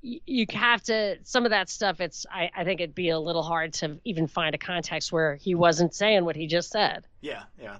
you 0.05 0.45
have 0.53 0.83
to 0.83 1.17
some 1.23 1.45
of 1.45 1.51
that 1.51 1.69
stuff. 1.69 1.99
It's 1.99 2.25
I, 2.31 2.49
I 2.55 2.63
think 2.63 2.79
it'd 2.79 2.95
be 2.95 3.09
a 3.09 3.19
little 3.19 3.43
hard 3.43 3.73
to 3.75 3.99
even 4.05 4.27
find 4.27 4.53
a 4.53 4.57
context 4.57 5.11
where 5.11 5.35
he 5.35 5.55
wasn't 5.55 5.93
saying 5.93 6.25
what 6.25 6.35
he 6.35 6.47
just 6.47 6.71
said. 6.71 7.07
yeah, 7.21 7.43
yeah. 7.61 7.77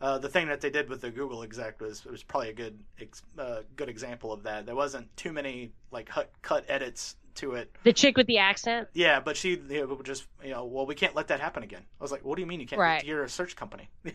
Uh, 0.00 0.18
the 0.18 0.28
thing 0.28 0.48
that 0.48 0.60
they 0.60 0.70
did 0.70 0.88
with 0.90 1.00
the 1.00 1.10
Google 1.10 1.42
exec 1.42 1.80
was 1.80 2.04
was 2.04 2.22
probably 2.22 2.50
a 2.50 2.52
good 2.52 2.78
ex, 3.00 3.22
uh, 3.38 3.60
good 3.76 3.88
example 3.88 4.32
of 4.32 4.42
that. 4.42 4.66
There 4.66 4.74
wasn't 4.74 5.14
too 5.16 5.32
many 5.32 5.72
like 5.90 6.06
cut, 6.06 6.30
cut 6.42 6.64
edits 6.68 7.16
to 7.36 7.52
it. 7.52 7.74
The 7.84 7.92
chick 7.92 8.16
with 8.16 8.26
the 8.26 8.38
accent. 8.38 8.88
Yeah, 8.92 9.20
but 9.20 9.36
she 9.36 9.50
you 9.50 9.86
know, 9.86 10.00
just 10.02 10.26
you 10.42 10.50
know, 10.50 10.64
well, 10.64 10.86
we 10.86 10.94
can't 10.94 11.14
let 11.14 11.28
that 11.28 11.40
happen 11.40 11.62
again. 11.62 11.82
I 12.00 12.04
was 12.04 12.12
like, 12.12 12.24
what 12.24 12.36
do 12.36 12.42
you 12.42 12.46
mean 12.46 12.60
you 12.60 12.66
can't? 12.66 12.80
Right. 12.80 13.04
You're 13.04 13.24
a 13.24 13.28
search 13.28 13.56
company. 13.56 13.88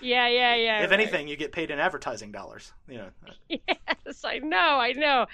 Yeah, 0.00 0.28
yeah, 0.28 0.54
yeah. 0.54 0.82
if 0.82 0.90
right. 0.90 1.00
anything, 1.00 1.28
you 1.28 1.36
get 1.36 1.52
paid 1.52 1.70
in 1.70 1.78
advertising 1.78 2.32
dollars. 2.32 2.72
You 2.88 2.98
know, 2.98 3.08
Yes, 3.48 4.24
I 4.24 4.38
know, 4.38 4.56
I 4.56 4.92
know, 4.92 5.26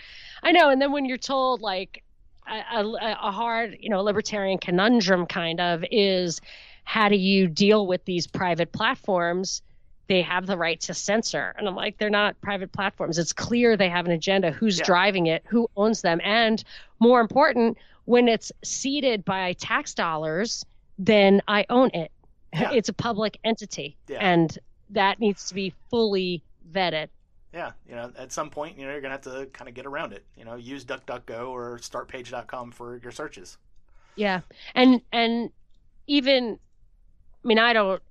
I 0.44 0.52
know. 0.52 0.68
And 0.70 0.80
then 0.80 0.92
when 0.92 1.04
you're 1.06 1.16
told 1.18 1.60
like 1.60 2.02
a, 2.46 2.80
a, 2.80 3.16
a 3.22 3.30
hard, 3.32 3.76
you 3.80 3.88
know, 3.88 4.02
libertarian 4.02 4.58
conundrum 4.58 5.26
kind 5.26 5.60
of 5.60 5.84
is 5.90 6.40
how 6.84 7.08
do 7.08 7.16
you 7.16 7.48
deal 7.48 7.86
with 7.86 8.04
these 8.04 8.26
private 8.26 8.72
platforms? 8.72 9.62
They 10.06 10.20
have 10.20 10.46
the 10.46 10.58
right 10.58 10.78
to 10.82 10.92
censor. 10.92 11.54
And 11.56 11.66
I'm 11.66 11.74
like, 11.74 11.96
they're 11.96 12.10
not 12.10 12.38
private 12.42 12.72
platforms. 12.72 13.18
It's 13.18 13.32
clear 13.32 13.76
they 13.76 13.88
have 13.88 14.04
an 14.04 14.12
agenda. 14.12 14.50
Who's 14.50 14.78
Yeah. 14.78 14.84
driving 14.84 15.26
it? 15.26 15.42
Who 15.46 15.68
owns 15.76 16.02
them? 16.02 16.20
And 16.22 16.62
more 17.00 17.20
important, 17.20 17.78
when 18.04 18.28
it's 18.28 18.52
seeded 18.62 19.24
by 19.24 19.54
tax 19.54 19.94
dollars, 19.94 20.64
then 20.98 21.40
I 21.48 21.64
own 21.70 21.90
it. 21.94 22.10
Yeah. 22.52 22.72
It's 22.72 22.90
a 22.90 22.92
public 22.92 23.38
entity. 23.44 23.96
Yeah. 24.06 24.18
And 24.20 24.56
that 24.90 25.20
needs 25.20 25.48
to 25.48 25.54
be 25.54 25.72
fully 25.90 26.42
vetted. 26.70 27.08
Yeah, 27.55 27.70
you 27.89 27.94
know, 27.94 28.10
at 28.18 28.32
some 28.32 28.51
point, 28.51 28.76
you 28.76 28.85
know, 28.85 28.90
you're 28.90 29.01
gonna 29.01 29.14
have 29.14 29.20
to 29.22 29.47
kind 29.52 29.68
of 29.68 29.74
get 29.74 29.86
around 29.86 30.12
it. 30.12 30.24
You 30.36 30.44
know, 30.44 30.56
use 30.56 30.85
DuckDuckGo 30.85 31.48
or 31.48 31.78
StartPage.com 31.78 32.72
for 32.72 32.97
your 32.97 33.12
searches. 33.12 33.59
Yeah. 34.16 34.40
And 34.74 35.01
and 35.12 35.51
even 36.09 36.59
I 37.44 37.48
mean 37.48 37.60
I 37.60 37.72
don't 37.72 38.02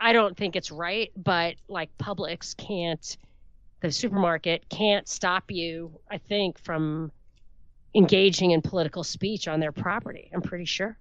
I 0.00 0.12
don't 0.14 0.34
think 0.34 0.56
it's 0.56 0.70
right, 0.70 1.12
but 1.16 1.56
like 1.68 1.90
Publix 1.98 2.56
can't 2.56 3.16
the 3.80 3.92
supermarket 3.92 4.66
can't 4.70 5.06
stop 5.06 5.50
you, 5.50 5.92
I 6.10 6.16
think, 6.16 6.58
from 6.58 7.12
engaging 7.94 8.52
in 8.52 8.62
political 8.62 9.04
speech 9.04 9.46
on 9.46 9.60
their 9.60 9.72
property. 9.72 10.30
I'm 10.34 10.40
pretty 10.40 10.64
sure. 10.64 10.96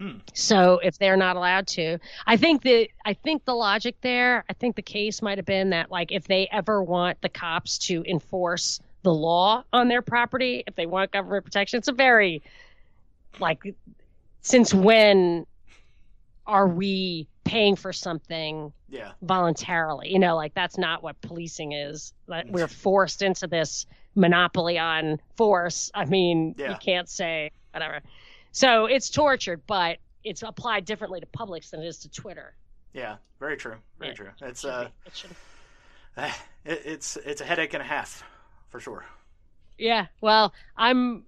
Hmm. 0.00 0.18
So 0.32 0.78
if 0.82 0.98
they're 0.98 1.16
not 1.16 1.36
allowed 1.36 1.66
to, 1.68 1.98
I 2.26 2.36
think 2.36 2.62
that 2.62 2.88
I 3.04 3.14
think 3.14 3.44
the 3.44 3.54
logic 3.54 3.96
there, 4.00 4.44
I 4.48 4.52
think 4.52 4.76
the 4.76 4.82
case 4.82 5.20
might 5.22 5.38
have 5.38 5.46
been 5.46 5.70
that 5.70 5.90
like 5.90 6.12
if 6.12 6.28
they 6.28 6.48
ever 6.52 6.82
want 6.82 7.20
the 7.20 7.28
cops 7.28 7.78
to 7.78 8.04
enforce 8.06 8.80
the 9.02 9.12
law 9.12 9.64
on 9.72 9.88
their 9.88 10.02
property, 10.02 10.62
if 10.66 10.76
they 10.76 10.86
want 10.86 11.10
government 11.10 11.44
protection, 11.44 11.78
it's 11.78 11.88
a 11.88 11.92
very 11.92 12.42
like 13.40 13.74
since 14.42 14.72
when 14.72 15.46
are 16.46 16.68
we 16.68 17.26
paying 17.44 17.76
for 17.76 17.92
something 17.92 18.72
Yeah, 18.88 19.12
voluntarily? 19.22 20.12
You 20.12 20.18
know, 20.18 20.36
like 20.36 20.54
that's 20.54 20.78
not 20.78 21.02
what 21.02 21.20
policing 21.22 21.72
is. 21.72 22.14
That 22.28 22.48
we're 22.48 22.68
forced 22.68 23.22
into 23.22 23.46
this 23.48 23.84
monopoly 24.14 24.78
on 24.78 25.20
force. 25.36 25.90
I 25.94 26.04
mean, 26.04 26.54
you 26.56 26.76
can't 26.80 27.08
say 27.08 27.50
whatever. 27.72 28.00
So 28.52 28.86
it's 28.86 29.10
tortured, 29.10 29.62
but 29.66 29.98
it's 30.24 30.42
applied 30.42 30.84
differently 30.84 31.20
to 31.20 31.26
Publix 31.26 31.70
than 31.70 31.82
it 31.82 31.86
is 31.86 31.98
to 31.98 32.08
Twitter. 32.10 32.54
yeah, 32.92 33.16
very 33.38 33.56
true, 33.56 33.76
very 33.98 34.10
Yeah, 34.10 34.14
true. 34.14 34.30
It's 34.42 34.62
Should 34.62 34.70
uh. 34.70 34.88
It 35.06 35.14
it, 36.64 36.82
it's 36.84 37.16
it's 37.18 37.40
a 37.40 37.44
headache 37.44 37.74
and 37.74 37.82
a 37.82 37.86
half 37.86 38.24
for 38.70 38.80
sure. 38.80 39.04
Yeah. 39.78 40.06
Well, 40.20 40.52
I'm. 40.76 41.24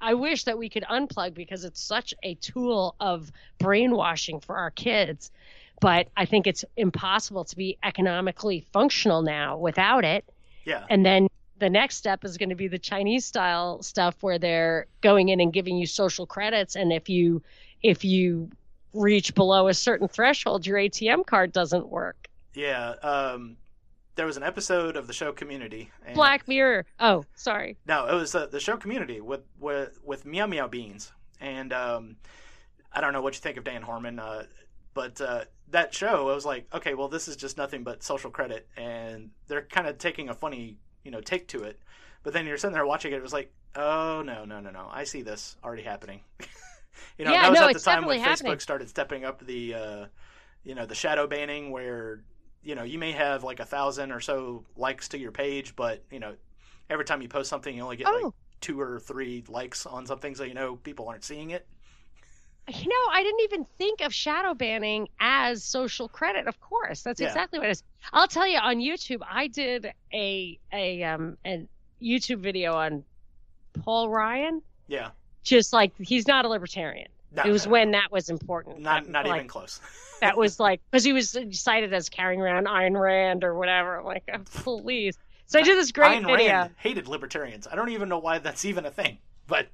I 0.00 0.14
wish 0.14 0.44
that 0.44 0.56
we 0.56 0.70
could 0.70 0.84
unplug 0.84 1.34
because 1.34 1.64
it's 1.64 1.82
such 1.82 2.14
a 2.22 2.34
tool 2.36 2.94
of 3.00 3.30
brainwashing 3.58 4.40
for 4.40 4.56
our 4.56 4.70
kids. 4.70 5.30
But 5.82 6.08
I 6.16 6.24
think 6.24 6.46
it's 6.46 6.64
impossible 6.76 7.44
to 7.44 7.56
be 7.56 7.76
economically 7.82 8.66
functional 8.72 9.20
now 9.20 9.58
without 9.58 10.04
it. 10.06 10.24
Yeah, 10.64 10.84
And 10.88 11.04
then 11.04 11.28
the 11.60 11.70
next 11.70 11.96
step 11.96 12.24
is 12.24 12.36
going 12.36 12.48
to 12.48 12.56
be 12.56 12.66
the 12.68 12.78
Chinese 12.78 13.24
style 13.24 13.82
stuff 13.82 14.16
where 14.22 14.38
they're 14.38 14.86
going 15.00 15.28
in 15.28 15.40
and 15.40 15.52
giving 15.52 15.76
you 15.76 15.86
social 15.86 16.26
credits. 16.26 16.74
And 16.74 16.92
if 16.92 17.08
you 17.08 17.42
if 17.82 18.04
you 18.04 18.50
reach 18.92 19.34
below 19.34 19.68
a 19.68 19.74
certain 19.74 20.08
threshold, 20.08 20.66
your 20.66 20.76
ATM 20.78 21.24
card 21.26 21.52
doesn't 21.52 21.88
work. 21.88 22.28
yeah. 22.54 22.94
Um, 23.02 23.56
there 24.16 24.26
was 24.26 24.36
an 24.36 24.42
episode 24.42 24.96
of 24.96 25.06
the 25.06 25.12
show 25.14 25.32
Community. 25.32 25.90
And, 26.04 26.14
Black 26.14 26.46
Mirror. 26.48 26.84
Oh, 26.98 27.24
sorry. 27.36 27.78
No, 27.86 28.06
it 28.06 28.14
was 28.14 28.34
uh, 28.34 28.46
the 28.46 28.60
show 28.60 28.76
Community 28.76 29.20
with 29.20 29.42
with 29.58 29.98
with 30.04 30.24
MeowMeowBeenz, 30.26 31.10
and 31.40 31.72
um, 31.72 32.16
I 32.92 33.00
don't 33.00 33.12
know 33.14 33.22
what 33.22 33.34
you 33.34 33.40
think 33.40 33.56
of 33.56 33.64
Dan 33.64 33.80
Harmon, 33.82 34.18
uh, 34.18 34.42
but 34.92 35.20
uh, 35.20 35.44
that 35.70 35.94
show, 35.94 36.28
I 36.28 36.34
was 36.34 36.44
like, 36.44 36.66
okay, 36.74 36.92
well, 36.94 37.08
this 37.08 37.28
is 37.28 37.36
just 37.36 37.56
nothing 37.56 37.82
but 37.82 38.02
social 38.02 38.30
credit, 38.30 38.68
and 38.76 39.30
they're 39.46 39.62
kind 39.62 39.86
of 39.86 39.96
taking 39.96 40.28
a 40.28 40.34
funny, 40.34 40.76
you 41.04 41.10
know, 41.10 41.20
take 41.20 41.48
to 41.48 41.62
it. 41.62 41.78
But 42.22 42.32
then 42.32 42.46
you're 42.46 42.58
sitting 42.58 42.74
there 42.74 42.86
watching 42.86 43.12
it, 43.12 43.16
it 43.16 43.22
was 43.22 43.32
like, 43.32 43.52
oh 43.76 44.22
no, 44.24 44.44
no, 44.44 44.60
no, 44.60 44.70
no, 44.70 44.88
I 44.90 45.04
see 45.04 45.22
this 45.22 45.56
already 45.64 45.82
happening. 45.82 46.20
you 47.18 47.24
know, 47.24 47.36
Yeah, 47.36 47.38
that 47.38 47.50
was 47.50 47.60
no, 47.60 47.62
at 47.62 47.72
the 47.72 47.80
time 47.80 48.06
when 48.06 48.18
definitely 48.18 48.20
Facebook 48.20 48.60
started 48.60 48.88
stepping 48.88 49.24
up 49.24 49.44
the, 49.44 49.74
uh, 49.74 50.06
you 50.64 50.74
know, 50.74 50.86
the 50.86 50.94
shadow 50.94 51.26
banning 51.26 51.70
where. 51.70 52.22
You 52.62 52.74
know, 52.74 52.82
you 52.84 52.98
may 52.98 53.12
have 53.12 53.44
like 53.44 53.60
a 53.60 53.64
thousand 53.64 54.12
or 54.12 54.20
so 54.20 54.64
likes 54.76 55.08
to 55.08 55.18
your 55.18 55.32
page, 55.32 55.76
but 55.76 56.02
you 56.10 56.20
know, 56.20 56.34
every 56.90 57.06
time 57.06 57.22
you 57.22 57.28
post 57.28 57.50
something, 57.50 57.74
you 57.74 57.82
only 57.82 57.96
get 57.96 58.12
like 58.12 58.26
Oh, 58.26 58.34
two 58.60 58.80
or 58.80 59.00
three 59.00 59.44
likes 59.48 59.86
on 59.86 60.06
something, 60.06 60.34
so 60.34 60.44
you 60.44 60.54
know 60.54 60.76
people 60.76 61.08
aren't 61.08 61.24
seeing 61.24 61.50
it. 61.50 61.66
You 62.68 62.88
know, 62.88 63.12
I 63.12 63.22
didn't 63.22 63.40
even 63.40 63.64
think 63.78 64.00
of 64.00 64.14
shadow 64.14 64.54
banning 64.54 65.08
as 65.18 65.64
social 65.64 66.08
credit. 66.08 66.46
Of 66.46 66.60
course, 66.60 67.02
that's 67.02 67.20
Yeah. 67.20 67.20
exactly 67.20 67.58
what 67.58 67.68
it 67.68 67.72
is. 67.72 67.82
I'll 68.12 68.28
tell 68.28 68.46
you 68.46 68.58
on 68.58 68.76
YouTube, 68.76 69.20
I 69.28 69.46
did 69.46 69.92
a 70.12 70.58
a 70.72 71.02
um 71.04 71.36
a 71.44 71.66
YouTube 72.02 72.38
video 72.38 72.74
on 72.74 73.04
Paul 73.84 74.08
Ryan. 74.08 74.62
Yeah. 74.88 75.10
Just 75.42 75.72
like 75.72 75.92
he's 75.98 76.26
not 76.26 76.44
a 76.44 76.48
libertarian. 76.48 77.08
No, 77.32 77.44
it 77.44 77.50
was 77.50 77.66
no, 77.66 77.72
when 77.72 77.92
that 77.92 78.10
was 78.10 78.28
important. 78.28 78.80
not 78.80 79.04
That- 79.04 79.10
not 79.10 79.26
like, 79.26 79.36
even 79.36 79.48
close. 79.48 79.80
that 80.20 80.36
was 80.36 80.58
like 80.58 80.80
because 80.90 81.04
he 81.04 81.12
was 81.12 81.36
cited 81.52 81.92
as 81.92 82.08
carrying 82.08 82.40
around 82.40 82.66
Ayn 82.66 83.00
Rand 83.00 83.44
or 83.44 83.54
whatever. 83.54 84.02
Like, 84.04 84.28
oh, 84.32 84.38
please. 84.80 85.16
So 85.46 85.58
I 85.58 85.62
did 85.62 85.76
this 85.78 85.92
great 85.92 86.22
Ayn 86.22 86.26
video. 86.26 86.52
Rand 86.52 86.74
hated 86.76 87.08
libertarians. 87.08 87.66
I 87.70 87.74
don't 87.74 87.90
even 87.90 88.08
know 88.08 88.18
why 88.18 88.38
that's 88.38 88.64
even 88.64 88.86
a 88.86 88.90
thing. 88.90 89.18
But, 89.46 89.66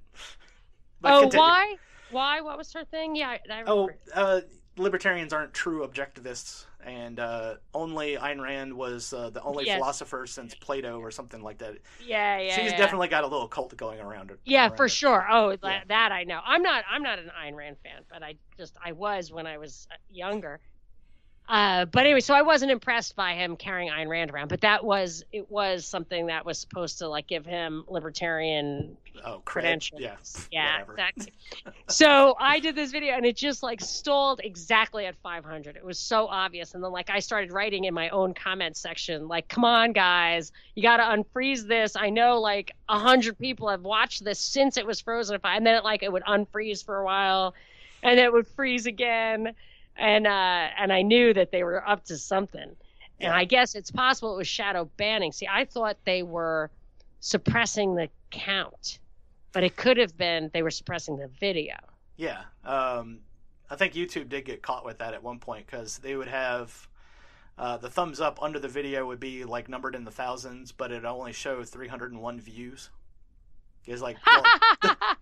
but 1.03 1.13
oh, 1.13 1.21
continue. 1.23 1.43
why? 1.43 1.77
Why? 2.11 2.41
What 2.41 2.57
was 2.57 2.73
her 2.73 2.85
thing? 2.85 3.15
Yeah, 3.15 3.29
I, 3.29 3.41
I 3.53 3.63
Oh, 3.67 3.91
uh, 4.15 4.41
libertarians 4.77 5.33
aren't 5.33 5.55
true 5.55 5.87
objectivists, 5.87 6.67
and 6.85 7.19
uh, 7.19 7.55
only 7.75 8.17
Ayn 8.17 8.41
Rand 8.41 8.73
was 8.75 9.13
uh, 9.13 9.31
the 9.31 9.43
only 9.43 9.67
Yes. 9.67 9.79
philosopher 9.79 10.27
since 10.27 10.55
Plato 10.55 11.01
or 11.01 11.11
something 11.11 11.43
like 11.43 11.59
that. 11.59 11.79
yeah, 12.05 12.39
yeah. 12.39 12.55
She's 12.55 12.73
yeah. 12.73 12.79
definitely 12.79 13.09
got 13.09 13.25
a 13.25 13.27
little 13.27 13.49
cult 13.49 13.77
going 13.77 14.01
around 14.01 14.31
her. 14.31 14.39
Yeah, 14.45 14.69
around 14.69 14.77
for 14.77 14.89
sure. 14.89 15.27
Oh, 15.31 15.51
that, 15.51 15.63
Yeah. 15.63 15.81
that 15.89 16.13
I 16.13 16.25
know. 16.25 16.41
I'm 16.45 16.63
not. 16.63 16.85
I'm 16.91 17.03
not 17.03 17.19
an 17.19 17.31
Ayn 17.43 17.55
Rand 17.55 17.77
fan, 17.83 18.03
but 18.11 18.23
I 18.23 18.37
just 18.57 18.77
I 18.85 18.93
was 18.93 19.33
when 19.33 19.47
I 19.47 19.59
was 19.59 19.89
uh, 19.91 19.97
younger. 20.11 20.61
Uh, 21.49 21.85
but 21.85 22.05
anyway, 22.05 22.19
so 22.21 22.35
I 22.35 22.43
wasn't 22.43 22.73
impressed 22.73 23.15
by 23.15 23.35
him 23.35 23.57
carrying 23.57 23.91
Ayn 23.93 24.09
Rand 24.09 24.33
around, 24.33 24.49
but 24.49 24.61
that 24.63 24.85
was 24.85 25.25
it 25.33 25.49
was 25.51 25.87
something 25.87 26.27
that 26.27 26.45
was 26.45 26.59
supposed 26.59 26.99
to 26.99 27.09
like 27.09 27.27
give 27.29 27.47
him 27.47 27.85
libertarian 27.89 28.97
Oh, 29.25 29.41
credentials. 29.45 30.01
Yeah. 30.01 30.17
yeah, 30.51 30.73
whatever. 30.73 30.93
exactly. 30.93 31.33
so 31.89 32.35
I 32.39 32.61
did 32.61 32.75
this 32.75 32.91
video 32.91 33.15
and 33.15 33.25
it 33.25 33.37
just 33.37 33.63
like 33.63 33.81
stalled 33.81 34.41
exactly 34.45 35.07
at 35.07 35.17
500. 35.17 35.77
It 35.77 35.85
was 35.85 35.99
so 35.99 36.27
obvious, 36.27 36.75
and 36.75 36.83
then 36.85 36.91
like 36.93 37.09
I 37.11 37.21
started 37.21 37.53
writing 37.53 37.85
in 37.85 37.95
my 37.95 38.09
own 38.11 38.35
comment 38.35 38.77
section, 38.77 39.29
like, 39.29 39.49
"Come 39.49 39.65
on, 39.65 39.93
guys, 39.93 40.53
you 40.75 40.83
got 40.83 40.97
to 40.99 41.05
unfreeze 41.05 41.67
this." 41.67 41.97
I 41.97 42.11
know 42.11 42.41
like 42.41 42.73
a 42.89 42.99
hundred 42.99 43.39
people 43.39 43.69
have 43.69 43.83
watched 43.83 44.25
this 44.25 44.39
since 44.41 44.77
it 44.77 44.87
was 44.87 45.01
frozen, 45.01 45.39
and 45.45 45.67
then 45.67 45.77
it 45.77 45.85
like 45.85 46.03
it 46.03 46.13
would 46.13 46.25
unfreeze 46.25 46.85
for 46.85 46.99
a 46.99 47.05
while, 47.05 47.55
and 48.03 48.19
it 48.21 48.33
would 48.33 48.47
freeze 48.49 48.87
again, 48.87 49.55
and 49.99 50.27
uh, 50.27 50.69
and 50.79 50.93
I 50.93 51.03
knew 51.03 51.33
that 51.35 51.51
they 51.51 51.63
were 51.65 51.87
up 51.87 52.05
to 52.07 52.19
something. 52.19 52.77
And 53.19 53.33
I 53.33 53.45
guess 53.45 53.75
it's 53.75 53.91
possible 53.91 54.35
it 54.35 54.37
was 54.37 54.49
shadow 54.49 54.91
banning. 54.99 55.33
See, 55.33 55.49
I 55.51 55.65
thought 55.65 55.97
they 56.05 56.23
were 56.23 56.71
suppressing 57.21 57.95
the 57.95 58.11
count, 58.31 58.99
but 59.53 59.65
it 59.65 59.75
could 59.75 59.97
have 59.97 60.17
been 60.19 60.51
they 60.53 60.63
were 60.63 60.71
suppressing 60.71 61.17
the 61.17 61.29
video. 61.41 61.77
Yeah. 62.17 62.43
Um, 62.63 63.21
I 63.71 63.77
think 63.77 63.95
YouTube 63.95 64.29
did 64.29 64.45
get 64.45 64.63
caught 64.63 64.85
with 64.85 64.99
that 64.99 65.15
at 65.15 65.23
one 65.23 65.39
point 65.39 65.67
because 65.67 65.99
they 65.99 66.15
would 66.15 66.29
have 66.29 66.89
uh, 67.59 67.79
the 67.79 67.89
thumbs 67.89 68.21
up 68.21 68.43
under 68.43 68.59
the 68.59 68.69
video 68.69 69.07
would 69.07 69.21
be 69.21 69.45
like 69.45 69.69
numbered 69.69 69.95
in 69.95 70.05
the 70.05 70.11
thousands, 70.11 70.73
but 70.73 70.93
it 70.93 71.05
only 71.05 71.33
showed 71.33 71.69
301 71.69 72.41
views. 72.41 72.91
It's 73.87 74.03
like 74.03 74.17
well, 74.27 74.43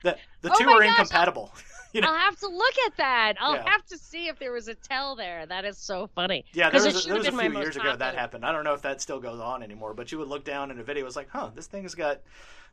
the 0.02 0.16
the 0.40 0.50
Oh 0.50 0.58
two 0.58 0.68
are 0.68 0.80
gosh, 0.80 0.88
incompatible. 0.88 1.52
you 1.92 2.00
know? 2.00 2.08
I'll 2.08 2.18
have 2.18 2.36
to 2.40 2.48
look 2.48 2.74
at 2.86 2.96
that. 2.96 3.34
I'll 3.40 3.54
Yeah. 3.54 3.68
have 3.68 3.84
to 3.86 3.98
see 3.98 4.28
if 4.28 4.38
there 4.38 4.52
was 4.52 4.68
a 4.68 4.74
tell 4.74 5.14
there. 5.16 5.46
That 5.46 5.64
is 5.64 5.78
so 5.78 6.08
funny. 6.14 6.44
Yeah, 6.52 6.70
there 6.70 6.82
was, 6.82 7.04
a, 7.04 7.08
there 7.08 7.16
was 7.18 7.26
a 7.28 7.32
few 7.32 7.52
years 7.52 7.76
ago 7.76 7.94
that 7.96 8.14
happened. 8.14 8.44
I 8.44 8.52
don't 8.52 8.64
know 8.64 8.74
if 8.74 8.82
that 8.82 9.00
still 9.00 9.20
goes 9.20 9.40
on 9.40 9.62
anymore, 9.62 9.94
but 9.94 10.10
you 10.12 10.18
would 10.18 10.28
look 10.28 10.44
down 10.44 10.70
in 10.70 10.78
a 10.78 10.82
video, 10.82 11.06
it's 11.06 11.16
like, 11.16 11.28
huh, 11.30 11.50
this 11.54 11.66
thing's 11.66 11.94
got, 11.94 12.20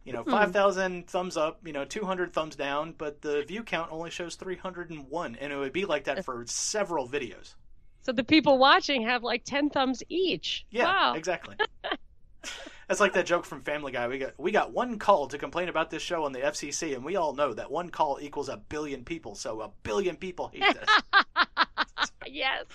you 0.04 0.14
know, 0.14 0.24
Hmm. 0.24 0.32
5,000 0.32 1.08
thumbs 1.08 1.38
up, 1.38 1.60
you 1.66 1.74
know, 1.74 1.86
200 1.86 2.34
thumbs 2.34 2.56
down, 2.56 2.94
but 2.98 3.22
the 3.22 3.44
view 3.44 3.64
count 3.64 3.92
only 3.92 4.10
shows 4.10 4.36
301. 4.36 5.36
And 5.36 5.54
it 5.54 5.58
would 5.58 5.74
be 5.74 5.86
like 5.86 6.06
that 6.06 6.24
for 6.26 6.44
several 6.48 7.08
videos. 7.08 7.56
So 8.04 8.12
the 8.12 8.24
people 8.24 8.58
watching 8.58 9.04
have 9.04 9.24
like 9.24 9.44
ten 9.46 9.70
thumbs 9.70 10.02
each. 10.10 10.66
Yeah, 10.72 10.86
wow. 10.86 11.14
exactly. 11.16 11.56
That's 12.92 13.00
like 13.00 13.14
that 13.14 13.26
joke 13.26 13.46
from 13.46 13.62
Family 13.62 13.94
Guy. 13.94 14.06
We 14.10 14.18
got 14.18 14.38
we 14.38 14.52
got 14.52 14.74
one 14.74 15.00
call 15.00 15.26
to 15.28 15.38
complain 15.38 15.70
about 15.70 15.90
this 15.90 16.04
show 16.04 16.26
on 16.26 16.34
the 16.34 16.40
FCC, 16.40 16.94
and 16.94 17.06
we 17.06 17.16
all 17.16 17.34
know 17.34 17.54
that 17.54 17.72
one 17.72 17.88
call 17.90 18.20
equals 18.22 18.50
a 18.50 18.58
billion 18.58 19.06
people. 19.06 19.34
So 19.34 19.62
a 19.62 19.70
billion 19.84 20.18
people 20.18 20.52
hate 20.54 20.76
this. 20.78 22.10
yes, 22.28 22.66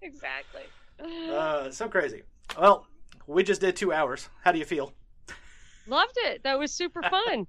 exactly. 0.00 0.62
uh, 1.30 1.70
so 1.70 1.86
crazy. 1.86 2.22
Well, 2.58 2.86
we 3.26 3.42
just 3.42 3.60
did 3.60 3.76
two 3.76 3.92
hours. 3.92 4.30
How 4.42 4.52
do 4.52 4.58
you 4.58 4.64
feel? 4.64 4.94
Loved 5.86 6.16
it. 6.16 6.44
That 6.44 6.58
was 6.58 6.72
super 6.72 7.02
fun. 7.10 7.46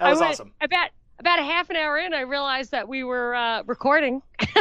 That 0.00 0.10
was 0.10 0.18
I 0.18 0.22
went- 0.22 0.34
awesome. 0.34 0.52
About 0.60 0.90
about 1.20 1.38
a 1.38 1.44
half 1.44 1.70
an 1.70 1.76
hour 1.76 1.98
in, 1.98 2.12
I 2.12 2.22
realized 2.22 2.72
that 2.72 2.88
we 2.88 3.04
were 3.04 3.32
uh, 3.36 3.62
recording. 3.62 4.22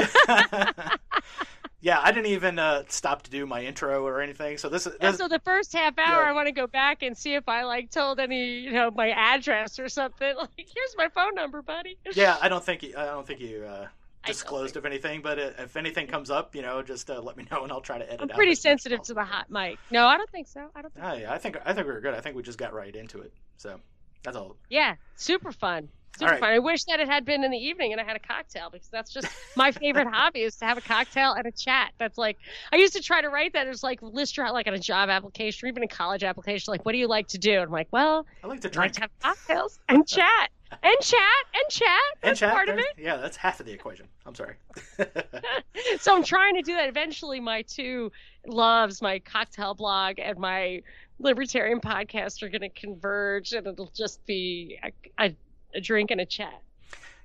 yeah, 1.81 1.99
I 2.01 2.11
didn't 2.11 2.27
even 2.27 2.59
uh, 2.59 2.83
stop 2.87 3.23
to 3.23 3.31
do 3.31 3.45
my 3.45 3.63
intro 3.63 4.05
or 4.05 4.21
anything. 4.21 4.57
So 4.57 4.67
this 4.69 4.85
is 4.85 5.17
so 5.17 5.27
the 5.27 5.39
first 5.39 5.73
half 5.73 5.97
hour, 5.97 6.23
Yeah. 6.23 6.29
I 6.29 6.33
want 6.33 6.47
to 6.47 6.51
go 6.51 6.67
back 6.67 7.03
and 7.03 7.17
see 7.17 7.35
if 7.35 7.47
I 7.47 7.63
like 7.63 7.89
told 7.89 8.19
any, 8.19 8.59
you 8.59 8.71
know, 8.71 8.91
my 8.91 9.09
address 9.11 9.79
or 9.79 9.89
something. 9.89 10.33
Like, 10.39 10.49
here's 10.55 10.95
my 10.97 11.09
phone 11.09 11.35
number, 11.35 11.61
buddy. 11.61 11.97
yeah. 12.13 12.37
I 12.41 12.49
don't 12.49 12.63
think 12.63 12.83
you, 12.83 12.93
I 12.97 13.05
don't 13.05 13.25
think 13.25 13.39
you 13.39 13.65
uh, 13.65 13.87
disclosed 14.25 14.77
of 14.77 14.85
anything. 14.85 15.21
But 15.21 15.39
if 15.39 15.75
anything 15.75 16.07
comes 16.07 16.29
up, 16.29 16.55
you 16.55 16.61
know, 16.61 16.81
just 16.81 17.09
uh, 17.09 17.21
let 17.21 17.37
me 17.37 17.45
know 17.51 17.63
and 17.63 17.71
I'll 17.71 17.81
try 17.81 17.97
to 17.97 18.05
edit. 18.05 18.21
I'm 18.21 18.29
pretty 18.29 18.55
sensitive 18.55 19.01
to 19.03 19.13
the 19.13 19.23
hot 19.23 19.49
mic. 19.49 19.77
No, 19.91 20.05
I 20.05 20.17
don't 20.17 20.29
think 20.29 20.47
so. 20.47 20.69
I 20.75 20.81
don't 20.81 20.93
think. 20.93 21.05
Oh, 21.05 21.13
yeah, 21.13 21.33
I 21.33 21.37
think 21.37 21.57
I 21.65 21.73
think 21.73 21.87
we 21.87 21.93
were 21.93 22.01
good. 22.01 22.13
I 22.13 22.21
think 22.21 22.35
we 22.35 22.43
just 22.43 22.57
got 22.57 22.73
right 22.73 22.95
into 22.95 23.19
it. 23.21 23.33
So 23.57 23.79
that's 24.23 24.37
all. 24.37 24.55
Yeah, 24.69 24.95
super 25.15 25.51
fun. 25.51 25.89
Super 26.19 26.31
right. 26.31 26.39
fun. 26.41 26.49
I 26.49 26.59
wish 26.59 26.83
that 26.85 26.99
it 26.99 27.07
had 27.07 27.23
been 27.23 27.45
in 27.45 27.51
the 27.51 27.57
evening 27.57 27.93
and 27.93 28.01
I 28.01 28.03
had 28.03 28.17
a 28.17 28.19
cocktail 28.19 28.69
because 28.69 28.89
that's 28.89 29.13
just 29.13 29.27
my 29.55 29.71
favorite 29.71 30.07
hobby 30.11 30.41
is 30.41 30.57
to 30.57 30.65
have 30.65 30.77
a 30.77 30.81
cocktail 30.81 31.31
and 31.31 31.45
a 31.45 31.51
chat. 31.51 31.93
That's 31.97 32.17
like 32.17 32.37
I 32.73 32.75
used 32.75 32.93
to 32.93 33.01
try 33.01 33.21
to 33.21 33.29
write 33.29 33.53
that 33.53 33.67
as 33.67 33.83
like 33.83 34.01
list 34.01 34.35
your 34.35 34.51
like 34.51 34.67
on 34.67 34.73
a 34.73 34.79
job 34.79 35.09
application 35.09 35.65
or 35.65 35.69
even 35.69 35.83
a 35.83 35.87
college 35.87 36.23
application. 36.23 36.71
Like, 36.71 36.85
what 36.85 36.91
do 36.91 36.97
you 36.97 37.07
like 37.07 37.27
to 37.29 37.37
do? 37.37 37.53
And 37.53 37.63
I'm 37.63 37.71
like, 37.71 37.87
well, 37.91 38.25
I 38.43 38.47
like 38.47 38.59
to 38.61 38.67
I 38.67 38.69
like 38.69 38.73
drink 38.73 38.93
to 38.93 39.01
have 39.01 39.11
cocktails 39.21 39.79
and 39.87 40.05
chat 40.05 40.49
and 40.83 40.97
chat 41.01 41.19
and 41.53 41.69
chat. 41.69 41.99
and 42.21 42.37
chat. 42.37 42.51
part 42.51 42.69
of 42.69 42.77
it. 42.77 42.87
Yeah, 42.97 43.17
that's 43.17 43.37
half 43.37 43.59
of 43.59 43.65
the 43.65 43.71
equation. 43.71 44.07
I'm 44.25 44.35
sorry. 44.35 44.55
so 45.99 46.15
I'm 46.15 46.23
trying 46.23 46.55
to 46.55 46.61
do 46.61 46.73
that. 46.75 46.89
Eventually, 46.89 47.39
my 47.39 47.61
two 47.63 48.11
loves, 48.45 49.01
my 49.01 49.19
cocktail 49.19 49.73
blog 49.73 50.19
and 50.19 50.37
my 50.37 50.81
libertarian 51.19 51.79
podcast, 51.79 52.43
are 52.43 52.49
going 52.49 52.61
to 52.61 52.69
converge, 52.69 53.53
and 53.53 53.67
it'll 53.67 53.91
just 53.95 54.25
be 54.25 54.79
a, 54.83 54.91
a, 55.23 55.35
a 55.73 55.81
drink 55.81 56.11
and 56.11 56.21
a 56.21 56.25
chat. 56.25 56.61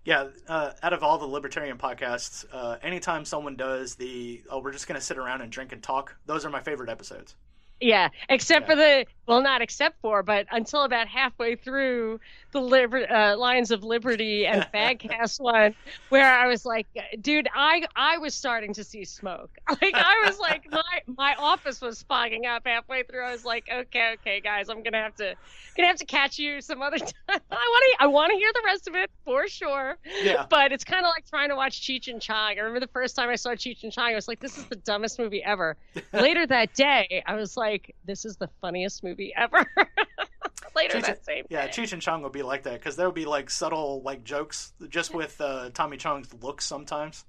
Yeah, 0.04 0.28
uh, 0.48 0.72
out 0.82 0.92
of 0.92 1.02
all 1.02 1.16
the 1.16 1.26
libertarian 1.26 1.78
podcasts, 1.78 2.44
uh, 2.52 2.76
anytime 2.82 3.24
someone 3.24 3.56
does 3.56 3.94
the 3.94 4.42
"oh, 4.50 4.58
we're 4.60 4.72
just 4.72 4.86
going 4.86 5.00
to 5.00 5.04
sit 5.04 5.16
around 5.16 5.40
and 5.40 5.50
drink 5.50 5.72
and 5.72 5.82
talk," 5.82 6.16
those 6.26 6.44
are 6.44 6.50
my 6.50 6.60
favorite 6.60 6.90
episodes. 6.90 7.36
Yeah, 7.80 8.08
except 8.28 8.62
Yeah. 8.62 8.66
for 8.66 8.76
the 8.76 9.06
well, 9.26 9.42
not 9.42 9.62
except 9.62 10.00
for, 10.00 10.22
but 10.22 10.46
until 10.50 10.82
about 10.82 11.08
halfway 11.08 11.56
through 11.56 12.20
the 12.52 12.60
liber- 12.60 13.10
uh, 13.10 13.36
Lions 13.36 13.70
of 13.70 13.82
Liberty 13.84 14.46
and 14.46 14.66
Fagcast 14.74 15.40
one, 15.40 15.74
where 16.08 16.32
I 16.32 16.46
was 16.46 16.64
like, 16.66 16.86
dude, 17.20 17.48
I 17.54 17.84
I 17.96 18.18
was 18.18 18.34
starting 18.34 18.72
to 18.74 18.84
see 18.84 19.04
smoke. 19.04 19.50
Like 19.82 19.94
I 19.94 20.24
was 20.26 20.38
like, 20.38 20.70
my 20.70 20.82
my 21.06 21.34
office 21.38 21.80
was 21.80 22.02
fogging 22.02 22.46
up 22.46 22.62
halfway 22.66 23.02
through. 23.02 23.24
I 23.24 23.32
was 23.32 23.44
like, 23.44 23.68
okay, 23.72 24.14
okay, 24.20 24.40
guys, 24.40 24.68
I'm 24.68 24.82
gonna 24.82 25.02
have 25.02 25.16
to 25.16 25.34
gonna 25.76 25.88
have 25.88 25.96
to 25.96 26.04
catch 26.06 26.38
you 26.38 26.60
some 26.60 26.80
other 26.80 26.98
time. 26.98 27.10
I 27.28 27.34
want 27.50 27.84
to 27.98 28.04
I 28.04 28.06
want 28.06 28.30
to 28.32 28.36
hear 28.38 28.50
the 28.54 28.62
rest 28.64 28.88
of 28.88 28.94
it 28.94 29.10
for 29.24 29.48
sure. 29.48 29.96
Yeah, 30.22 30.46
But 30.48 30.72
it's 30.72 30.84
kind 30.84 31.04
of 31.04 31.10
like 31.10 31.28
trying 31.28 31.48
to 31.48 31.56
watch 31.56 31.80
Cheech 31.80 32.08
and 32.08 32.20
Chong. 32.20 32.52
I 32.56 32.60
remember 32.60 32.80
the 32.80 32.92
first 32.92 33.16
time 33.16 33.28
I 33.28 33.36
saw 33.36 33.50
Cheech 33.50 33.82
and 33.82 33.92
Chong, 33.92 34.12
I 34.12 34.14
was 34.14 34.28
like, 34.28 34.40
this 34.40 34.56
is 34.56 34.64
the 34.66 34.76
dumbest 34.76 35.18
movie 35.18 35.42
ever. 35.42 35.76
Later 36.12 36.46
that 36.46 36.74
day, 36.74 37.22
I 37.26 37.34
was 37.34 37.56
like, 37.56 37.94
this 38.04 38.24
is 38.24 38.36
the 38.36 38.48
funniest 38.60 39.02
movie 39.02 39.13
ever. 39.36 39.66
Later 40.76 40.98
Cheech- 40.98 41.06
that 41.06 41.24
same 41.24 41.44
yeah. 41.50 41.66
day. 41.66 41.72
Cheech 41.72 41.92
and 41.92 42.02
Chong 42.02 42.22
will 42.22 42.30
be 42.30 42.42
like 42.42 42.64
that 42.64 42.74
because 42.74 42.96
there 42.96 43.06
will 43.06 43.12
be 43.12 43.26
like 43.26 43.48
subtle 43.50 44.02
like 44.02 44.24
jokes 44.24 44.72
just 44.88 45.14
with 45.14 45.40
uh, 45.40 45.70
Tommy 45.72 45.96
Chong's 45.96 46.34
looks 46.42 46.64
sometimes. 46.64 47.24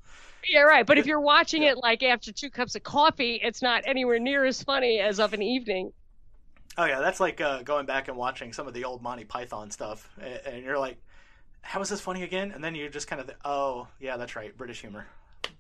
Yeah, 0.48 0.62
right. 0.62 0.86
But 0.86 0.98
if 0.98 1.06
you're 1.06 1.22
watching 1.22 1.64
it 1.64 1.78
like 1.78 2.03
after 2.03 2.32
two 2.32 2.49
cups 2.49 2.76
of 2.76 2.84
coffee, 2.84 3.40
it's 3.41 3.62
not 3.62 3.84
anywhere 3.86 4.20
near 4.20 4.45
as 4.45 4.62
funny 4.64 4.99
as 4.99 5.20
of 5.20 5.34
an 5.34 5.41
evening. 5.41 5.91
Oh 6.78 6.86
yeah, 6.86 6.99
that's 6.99 7.20
like 7.20 7.40
uh, 7.40 7.62
going 7.64 7.86
back 7.86 8.07
and 8.07 8.18
watching 8.18 8.52
some 8.53 8.68
of 8.68 8.74
the 8.74 8.84
old 8.84 9.02
Monty 9.02 9.24
Python 9.24 9.72
stuff, 9.72 10.10
a- 10.22 10.48
and 10.48 10.64
you're 10.64 10.78
like, 10.78 10.98
"How 11.62 11.82
is 11.82 11.90
this 11.90 12.02
funny 12.02 12.24
again?" 12.24 12.52
And 12.52 12.64
then 12.64 12.76
you're 12.76 12.90
just 12.90 13.07
kind 13.07 13.22
of, 13.22 13.30
"Oh 13.45 13.88
yeah, 13.99 14.18
that's 14.18 14.36
right, 14.36 14.56
British 14.57 14.82
humor, 14.82 15.07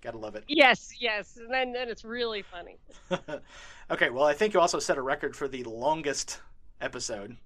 gotta 0.01 0.17
love 0.17 0.35
it." 0.35 0.43
Yes, 0.47 0.93
yes. 0.99 1.37
And 1.37 1.51
then, 1.53 1.71
then 1.73 1.89
it's 1.89 2.03
really 2.05 2.41
funny. 2.43 2.77
okay, 3.91 4.09
well, 4.09 4.23
I 4.25 4.33
think 4.33 4.53
you 4.53 4.59
also 4.59 4.79
set 4.79 4.97
a 4.97 5.01
record 5.01 5.35
for 5.35 5.47
the 5.47 5.63
longest 5.63 6.41
episode. 6.81 7.37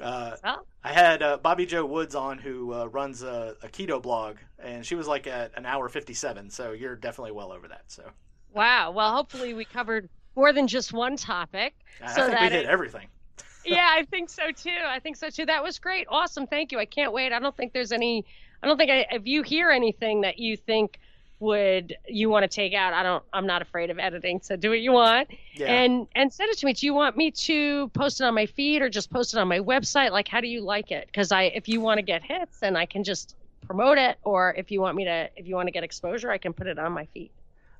Uh, 0.00 0.36
Well, 0.42 0.66
I 0.84 0.92
had 0.92 1.22
uh, 1.22 1.36
Bobby 1.38 1.66
Joe 1.66 1.84
Woods 1.84 2.14
on, 2.14 2.38
who 2.38 2.72
uh, 2.72 2.86
runs 2.86 3.22
a, 3.22 3.56
a 3.62 3.68
keto 3.68 4.00
blog, 4.00 4.36
and 4.58 4.84
she 4.86 4.94
was 4.94 5.06
like 5.06 5.26
at 5.26 5.52
an 5.56 5.66
hour 5.66 5.88
fifty-seven. 5.88 6.50
So 6.50 6.72
you're 6.72 6.96
definitely 6.96 7.32
well 7.32 7.52
over 7.52 7.68
that. 7.68 7.82
So 7.88 8.10
wow. 8.54 8.90
Well, 8.92 9.12
hopefully 9.14 9.52
we 9.54 9.64
covered 9.64 10.08
more 10.36 10.52
than 10.52 10.66
just 10.68 10.92
one 10.92 11.16
topic. 11.16 11.74
I 12.02 12.06
So 12.08 12.14
think 12.22 12.28
we 12.28 12.34
that 12.34 12.48
did 12.50 12.64
it- 12.64 12.66
everything. 12.70 13.08
yeah, 13.66 13.88
I 13.90 14.04
think 14.04 14.30
so 14.30 14.50
too. 14.52 14.70
I 14.86 15.00
think 15.00 15.16
so 15.16 15.28
too. 15.28 15.44
That 15.44 15.62
was 15.62 15.78
great. 15.78 16.06
Awesome. 16.08 16.46
Thank 16.46 16.72
you. 16.72 16.78
I 16.78 16.86
can't 16.86 17.12
wait. 17.12 17.32
I 17.32 17.38
don't 17.38 17.54
think 17.56 17.72
there's 17.74 17.92
any. 17.92 18.24
I 18.62 18.66
don't 18.66 18.78
think 18.78 18.90
I, 18.90 19.06
if 19.10 19.26
you 19.26 19.42
hear 19.42 19.70
anything 19.70 20.22
that 20.22 20.38
you 20.38 20.56
think 20.56 20.98
would 21.40 21.96
you 22.06 22.28
want 22.30 22.44
to 22.44 22.48
take 22.48 22.74
out, 22.74 22.92
I 22.92 23.02
don't. 23.02 23.24
I'm 23.32 23.46
not 23.46 23.62
afraid 23.62 23.90
of 23.90 23.98
editing. 23.98 24.40
So 24.42 24.56
do 24.56 24.68
what 24.70 24.80
you 24.80 24.92
want, 24.92 25.28
Yeah. 25.54 25.66
and 25.72 26.06
and 26.14 26.32
send 26.32 26.50
it 26.50 26.58
to 26.58 26.66
me. 26.66 26.72
Do 26.74 26.86
you 26.86 26.94
want 26.94 27.16
me 27.16 27.30
to 27.32 27.88
post 27.88 28.20
it 28.20 28.24
on 28.24 28.34
my 28.34 28.46
feed 28.46 28.82
or 28.82 28.88
just 28.88 29.10
post 29.10 29.34
it 29.34 29.38
on 29.38 29.48
my 29.48 29.58
website? 29.58 30.10
Like, 30.12 30.28
how 30.28 30.40
do 30.40 30.46
you 30.46 30.60
like 30.60 30.90
it? 30.92 31.06
Because 31.06 31.32
I, 31.32 31.44
if 31.44 31.68
you 31.68 31.80
want 31.80 31.98
to 31.98 32.02
get 32.02 32.22
hits, 32.22 32.60
then 32.60 32.76
I 32.76 32.86
can 32.86 33.02
just 33.04 33.34
promote 33.66 33.98
it. 33.98 34.18
Or 34.22 34.54
if 34.56 34.70
you 34.70 34.80
want 34.80 34.96
me 34.96 35.04
to, 35.06 35.28
if 35.36 35.46
you 35.48 35.54
want 35.56 35.66
to 35.68 35.72
get 35.72 35.82
exposure, 35.82 36.30
I 36.30 36.38
can 36.38 36.52
put 36.52 36.66
it 36.66 36.78
on 36.78 36.92
my 36.92 37.06
feed. 37.06 37.30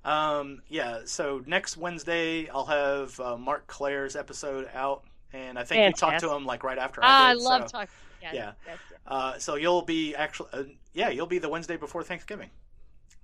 Um, 0.04 0.62
yeah. 0.68 1.00
So 1.04 1.42
next 1.46 1.76
Wednesday, 1.76 2.48
I'll 2.48 2.64
have 2.66 3.20
uh, 3.20 3.36
Mark 3.36 3.66
Claire's 3.66 4.16
episode 4.16 4.68
out, 4.74 5.04
and 5.34 5.58
I 5.58 5.64
think 5.64 5.86
you 5.86 5.92
talked 5.92 6.20
to 6.20 6.32
him 6.34 6.46
like 6.46 6.64
right 6.64 6.78
after 6.78 7.00
Ah, 7.04 7.26
I 7.26 7.30
I 7.30 7.32
love 7.34 7.62
so, 7.68 7.78
talking. 7.78 7.88
Yeah. 8.22 8.30
yeah. 8.32 8.52
That's, 8.66 8.80
Uh, 9.06 9.38
so 9.38 9.54
you'll 9.56 9.82
be 9.82 10.14
actually, 10.14 10.48
uh, 10.52 10.62
yeah, 10.94 11.08
you'll 11.10 11.26
be 11.26 11.38
the 11.38 11.48
Wednesday 11.48 11.76
before 11.76 12.02
Thanksgiving. 12.02 12.48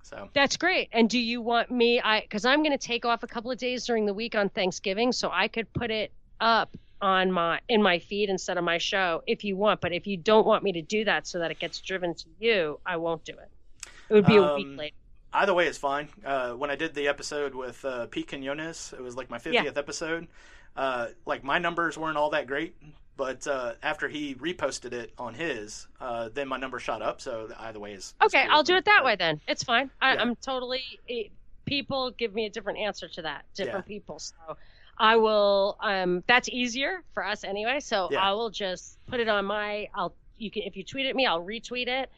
So 0.07 0.29
That's 0.33 0.55
great. 0.55 0.89
And 0.93 1.09
do 1.09 1.19
you 1.19 1.41
want 1.41 1.69
me? 1.69 1.99
I 2.01 2.21
because 2.21 2.45
I'm 2.45 2.63
going 2.63 2.77
to 2.77 2.87
take 2.87 3.03
off 3.05 3.23
a 3.23 3.27
couple 3.27 3.51
of 3.51 3.57
days 3.57 3.85
during 3.85 4.05
the 4.05 4.13
week 4.13 4.35
on 4.35 4.47
Thanksgiving, 4.49 5.11
so 5.11 5.29
I 5.31 5.47
could 5.49 5.71
put 5.73 5.91
it 5.91 6.11
up 6.39 6.77
on 7.01 7.31
my 7.31 7.59
in 7.67 7.81
my 7.81 7.99
feed 7.99 8.29
instead 8.29 8.57
of 8.57 8.63
my 8.63 8.77
show 8.77 9.21
if 9.27 9.43
you 9.43 9.57
want. 9.57 9.81
But 9.81 9.91
if 9.91 10.07
you 10.07 10.15
don't 10.17 10.47
want 10.47 10.63
me 10.63 10.71
to 10.73 10.81
do 10.81 11.03
that 11.05 11.27
so 11.27 11.39
that 11.39 11.51
it 11.51 11.59
gets 11.59 11.79
driven 11.81 12.15
to 12.15 12.25
you, 12.39 12.79
I 12.85 12.97
won't 12.97 13.25
do 13.25 13.33
it. 13.33 13.51
It 14.09 14.13
would 14.13 14.25
be 14.25 14.37
a 14.37 14.55
week 14.55 14.65
Um, 14.67 14.77
later. 14.77 14.95
either 15.33 15.53
way 15.53 15.67
is 15.67 15.77
fine. 15.77 16.07
Uh, 16.25 16.53
when 16.53 16.69
I 16.71 16.75
did 16.77 16.93
the 16.95 17.09
episode 17.09 17.53
with 17.53 17.83
uh, 17.83 18.05
Pete 18.07 18.27
Quinones, 18.29 18.93
it 18.97 19.01
was 19.01 19.17
like 19.17 19.29
my 19.29 19.37
50th 19.37 19.75
episode. 19.77 20.27
Uh, 20.77 21.07
like 21.25 21.43
my 21.43 21.57
numbers 21.59 21.97
weren't 21.97 22.17
all 22.17 22.29
that 22.29 22.47
great, 22.47 22.75
but 23.17 23.45
uh, 23.47 23.73
after 23.83 24.07
he 24.07 24.35
reposted 24.35 24.93
it 24.93 25.11
on 25.17 25.33
his, 25.33 25.87
uh, 25.99 26.29
then 26.33 26.47
my 26.47 26.57
number 26.57 26.79
shot 26.79 27.01
up. 27.01 27.19
So 27.19 27.49
either 27.59 27.79
way 27.79 27.93
is, 27.93 28.03
is 28.03 28.13
Okay, 28.23 28.43
cool 28.45 28.55
I'll 28.55 28.63
do 28.63 28.75
it 28.75 28.85
that 28.85 28.99
But- 28.99 29.05
way 29.05 29.15
then. 29.15 29.41
It's 29.47 29.63
fine. 29.63 29.89
I, 30.01 30.13
Yeah. 30.13 30.21
I'm 30.21 30.35
totally. 30.37 30.83
People 31.65 32.11
give 32.11 32.33
me 32.33 32.45
a 32.45 32.49
different 32.49 32.79
answer 32.79 33.07
to 33.09 33.21
that. 33.23 33.43
Different 33.55 33.85
Yeah. 33.87 33.93
people. 33.95 34.19
So 34.19 34.35
I 34.97 35.17
will. 35.17 35.77
Um, 35.81 36.23
that's 36.27 36.47
easier 36.49 37.03
for 37.13 37.25
us 37.25 37.43
anyway. 37.43 37.79
So 37.81 38.07
Yeah. 38.11 38.21
I 38.21 38.31
will 38.31 38.49
just 38.49 38.97
put 39.07 39.19
it 39.19 39.27
on 39.27 39.45
my. 39.45 39.89
I'll. 39.93 40.13
You 40.37 40.51
can 40.51 40.63
if 40.63 40.77
you 40.77 40.83
tweet 40.83 41.07
at 41.07 41.15
me, 41.15 41.25
I'll 41.25 41.43
retweet 41.43 41.87
it. 41.87 42.09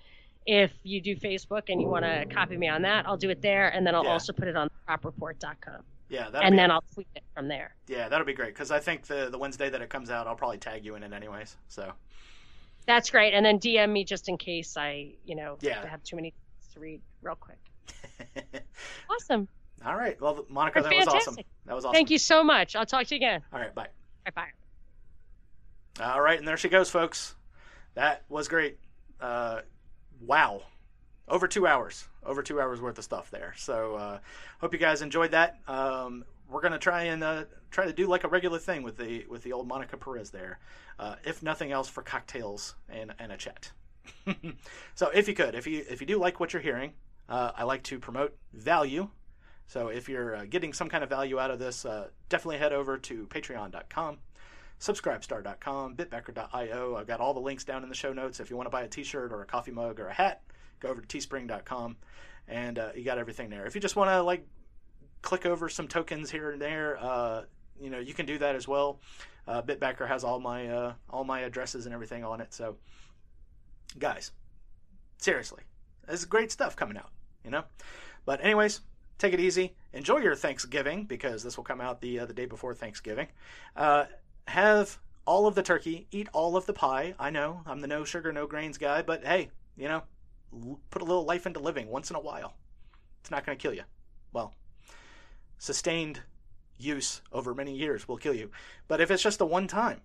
If 0.45 0.71
you 0.83 0.99
do 1.01 1.15
Facebook 1.15 1.63
and 1.69 1.81
you 1.81 1.87
want 1.87 2.05
to 2.05 2.25
copy 2.25 2.57
me 2.57 2.67
on 2.67 2.81
that, 2.83 3.05
I'll 3.07 3.17
do 3.17 3.29
it 3.29 3.41
there, 3.41 3.69
and 3.69 3.85
then 3.85 3.93
I'll 3.95 4.07
also 4.07 4.33
put 4.33 4.47
it 4.47 4.55
on 4.55 4.69
cropreport.com, 4.87 5.83
Yeah, 6.09 6.29
that'll 6.31 6.41
and 6.47 6.53
be, 6.53 6.57
then 6.57 6.71
I'll 6.71 6.83
tweet 6.93 7.07
it 7.15 7.23
from 7.35 7.47
there. 7.47 7.75
yeah, 7.87 8.09
that'll 8.09 8.25
be 8.25 8.33
great 8.33 8.53
because 8.53 8.71
I 8.71 8.79
think 8.79 9.03
the 9.03 9.29
the 9.29 9.37
Wednesday 9.37 9.69
that 9.69 9.81
it 9.81 9.89
comes 9.89 10.09
out, 10.09 10.25
I'll 10.27 10.35
probably 10.35 10.57
tag 10.57 10.83
you 10.83 10.95
in 10.95 11.03
it 11.03 11.13
anyways. 11.13 11.55
So 11.67 11.91
That's 12.87 13.09
great. 13.11 13.33
And 13.33 13.45
then 13.45 13.59
DM 13.59 13.91
me 13.91 14.03
just 14.03 14.27
in 14.27 14.37
case 14.37 14.75
I, 14.77 15.13
you 15.25 15.35
know, 15.35 15.57
Yeah. 15.61 15.85
have 15.87 16.03
too 16.03 16.15
many 16.15 16.33
to 16.73 16.79
read 16.79 17.01
real 17.21 17.35
quick. 17.35 17.59
Awesome. 19.09 19.47
all 19.85 19.95
right, 19.95 20.19
well, 20.21 20.45
Monica, 20.49 20.81
that 20.81 20.89
Fantastic. 20.89 21.13
was 21.13 21.27
awesome. 21.27 21.35
That 21.65 21.75
was 21.75 21.85
awesome. 21.85 21.93
Thank 21.93 22.09
you 22.09 22.17
so 22.17 22.43
much. 22.43 22.75
I'll 22.75 22.85
talk 22.85 23.05
to 23.07 23.15
you 23.15 23.17
again. 23.17 23.41
All 23.53 23.59
right, 23.59 23.73
bye. 23.75 23.87
Bye 24.25 24.31
bye. 24.35 26.03
All 26.05 26.21
right, 26.21 26.37
and 26.39 26.47
there 26.47 26.57
she 26.57 26.69
goes, 26.69 26.89
folks. 26.89 27.35
That 27.95 28.23
was 28.29 28.47
great. 28.47 28.77
Uh, 29.19 29.61
wow, 30.21 30.61
over 31.29 31.47
two 31.47 31.67
hours, 31.67 32.07
over 32.25 32.41
two 32.41 32.59
hours 32.59 32.81
worth 32.81 32.97
of 32.97 33.03
stuff 33.03 33.29
there. 33.31 33.53
So, 33.57 33.95
uh, 33.95 34.19
hope 34.59 34.73
you 34.73 34.79
guys 34.79 35.01
enjoyed 35.01 35.31
that. 35.31 35.59
Um, 35.67 36.25
we're 36.49 36.61
gonna 36.61 36.79
try 36.79 37.03
and 37.03 37.23
uh, 37.23 37.45
try 37.71 37.85
to 37.85 37.93
do 37.93 38.07
like 38.07 38.23
a 38.23 38.27
regular 38.27 38.59
thing 38.59 38.83
with 38.83 38.97
the 38.97 39.25
with 39.29 39.43
the 39.43 39.53
old 39.53 39.67
Monica 39.67 39.97
Perez 39.97 40.31
there, 40.31 40.59
uh, 40.97 41.15
if 41.23 41.43
nothing 41.43 41.71
else 41.71 41.87
for 41.87 42.01
cocktails 42.01 42.75
and 42.89 43.13
and 43.19 43.31
a 43.31 43.37
chat. 43.37 43.71
so, 44.95 45.09
if 45.09 45.27
you 45.27 45.33
could, 45.33 45.55
if 45.55 45.67
you 45.67 45.85
if 45.89 46.01
you 46.01 46.07
do 46.07 46.17
like 46.17 46.39
what 46.39 46.53
you're 46.53 46.61
hearing, 46.61 46.93
uh, 47.27 47.51
I 47.55 47.63
like 47.63 47.83
to 47.83 47.99
promote 47.99 48.35
value. 48.53 49.09
So, 49.67 49.89
if 49.89 50.09
you're 50.09 50.35
uh, 50.35 50.45
getting 50.45 50.73
some 50.73 50.89
kind 50.89 51.03
of 51.03 51.09
value 51.09 51.39
out 51.39 51.51
of 51.51 51.59
this, 51.59 51.85
uh, 51.85 52.07
definitely 52.27 52.57
head 52.57 52.73
over 52.73 52.97
to 52.97 53.27
Patreon.com 53.27 54.17
subscribestar.com, 54.79 55.95
bitbacker.io. 55.95 56.95
I've 56.95 57.07
got 57.07 57.19
all 57.19 57.33
the 57.33 57.39
links 57.39 57.65
down 57.65 57.83
in 57.83 57.89
the 57.89 57.95
show 57.95 58.13
notes. 58.13 58.39
If 58.39 58.49
you 58.49 58.55
want 58.55 58.67
to 58.67 58.71
buy 58.71 58.83
a 58.83 58.87
t-shirt 58.87 59.33
or 59.33 59.41
a 59.41 59.45
coffee 59.45 59.71
mug 59.71 59.99
or 59.99 60.07
a 60.07 60.13
hat, 60.13 60.41
go 60.79 60.89
over 60.89 61.01
to 61.01 61.17
teespring.com 61.17 61.97
and 62.47 62.79
uh, 62.79 62.89
you 62.95 63.03
got 63.03 63.17
everything 63.17 63.49
there. 63.49 63.65
If 63.65 63.75
you 63.75 63.81
just 63.81 63.95
want 63.95 64.09
to 64.09 64.21
like 64.21 64.45
click 65.21 65.45
over 65.45 65.69
some 65.69 65.87
tokens 65.87 66.31
here 66.31 66.51
and 66.51 66.61
there, 66.61 66.97
uh, 66.99 67.43
you 67.79 67.89
know, 67.89 67.99
you 67.99 68.13
can 68.13 68.25
do 68.25 68.37
that 68.39 68.55
as 68.55 68.67
well. 68.67 68.99
Uh, 69.47 69.61
Bitbacker 69.61 70.07
has 70.07 70.23
all 70.23 70.39
my 70.39 70.67
uh, 70.67 70.93
all 71.09 71.23
my 71.23 71.41
addresses 71.41 71.85
and 71.85 71.93
everything 71.93 72.23
on 72.23 72.41
it. 72.41 72.53
So, 72.53 72.75
guys, 73.97 74.31
seriously, 75.17 75.63
this 76.07 76.19
is 76.19 76.25
great 76.25 76.51
stuff 76.51 76.75
coming 76.75 76.97
out. 76.97 77.09
You 77.43 77.51
know, 77.51 77.63
but 78.25 78.43
anyways, 78.43 78.81
take 79.17 79.33
it 79.33 79.39
easy. 79.39 79.75
Enjoy 79.93 80.17
your 80.17 80.35
Thanksgiving 80.35 81.05
because 81.05 81.41
this 81.41 81.57
will 81.57 81.63
come 81.63 81.81
out 81.81 82.01
the 82.01 82.19
uh, 82.19 82.25
the 82.25 82.33
day 82.33 82.45
before 82.45 82.75
Thanksgiving. 82.75 83.27
Uh, 83.75 84.05
have 84.47 84.99
all 85.25 85.47
of 85.47 85.55
the 85.55 85.63
turkey, 85.63 86.07
eat 86.11 86.27
all 86.33 86.57
of 86.57 86.65
the 86.65 86.73
pie. 86.73 87.13
I 87.19 87.29
know 87.29 87.61
I'm 87.65 87.81
the 87.81 87.87
no 87.87 88.03
sugar, 88.03 88.33
no 88.33 88.45
grains 88.45 88.77
guy, 88.77 89.01
but 89.01 89.23
hey, 89.23 89.49
you 89.77 89.87
know, 89.87 90.03
put 90.89 91.01
a 91.01 91.05
little 91.05 91.25
life 91.25 91.45
into 91.45 91.59
living 91.59 91.87
once 91.87 92.09
in 92.09 92.15
a 92.15 92.21
while. 92.21 92.55
It's 93.21 93.31
not 93.31 93.45
going 93.45 93.57
to 93.57 93.61
kill 93.61 93.73
you. 93.73 93.83
Well, 94.33 94.53
sustained 95.57 96.21
use 96.77 97.21
over 97.31 97.53
many 97.53 97.75
years 97.75 98.07
will 98.07 98.17
kill 98.17 98.33
you. 98.33 98.49
But 98.87 99.01
if 99.01 99.11
it's 99.11 99.23
just 99.23 99.39
the 99.39 99.45
one 99.45 99.67
time, 99.67 100.01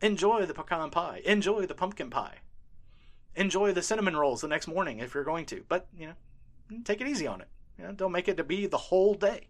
enjoy 0.00 0.46
the 0.46 0.54
pecan 0.54 0.90
pie, 0.90 1.22
enjoy 1.24 1.66
the 1.66 1.74
pumpkin 1.74 2.10
pie, 2.10 2.38
enjoy 3.34 3.72
the 3.72 3.82
cinnamon 3.82 4.16
rolls 4.16 4.40
the 4.40 4.48
next 4.48 4.68
morning 4.68 5.00
if 5.00 5.14
you're 5.14 5.24
going 5.24 5.46
to. 5.46 5.64
But, 5.68 5.88
you 5.96 6.06
know, 6.06 6.78
take 6.84 7.00
it 7.00 7.08
easy 7.08 7.26
on 7.26 7.40
it. 7.40 7.48
You 7.78 7.84
know, 7.84 7.92
don't 7.92 8.12
make 8.12 8.28
it 8.28 8.36
to 8.38 8.44
be 8.44 8.66
the 8.66 8.78
whole 8.78 9.14
day. 9.14 9.48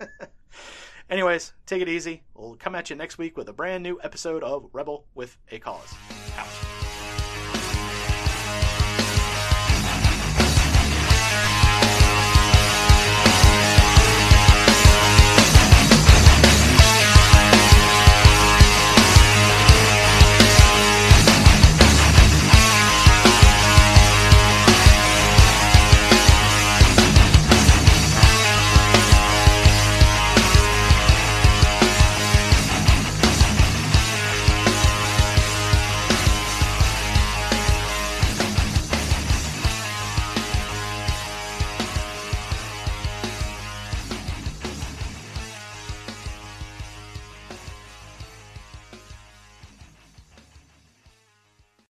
Anyways, 1.10 1.52
take 1.66 1.82
it 1.82 1.88
easy. 1.88 2.22
We'll 2.34 2.54
come 2.54 2.74
at 2.74 2.88
you 2.88 2.96
next 2.96 3.18
week 3.18 3.36
with 3.36 3.48
a 3.48 3.52
brand 3.52 3.82
new 3.82 3.98
episode 4.02 4.44
of 4.44 4.68
Rebel 4.72 5.06
with 5.14 5.36
a 5.50 5.58
Cause. 5.58 5.92
Out. 6.38 6.69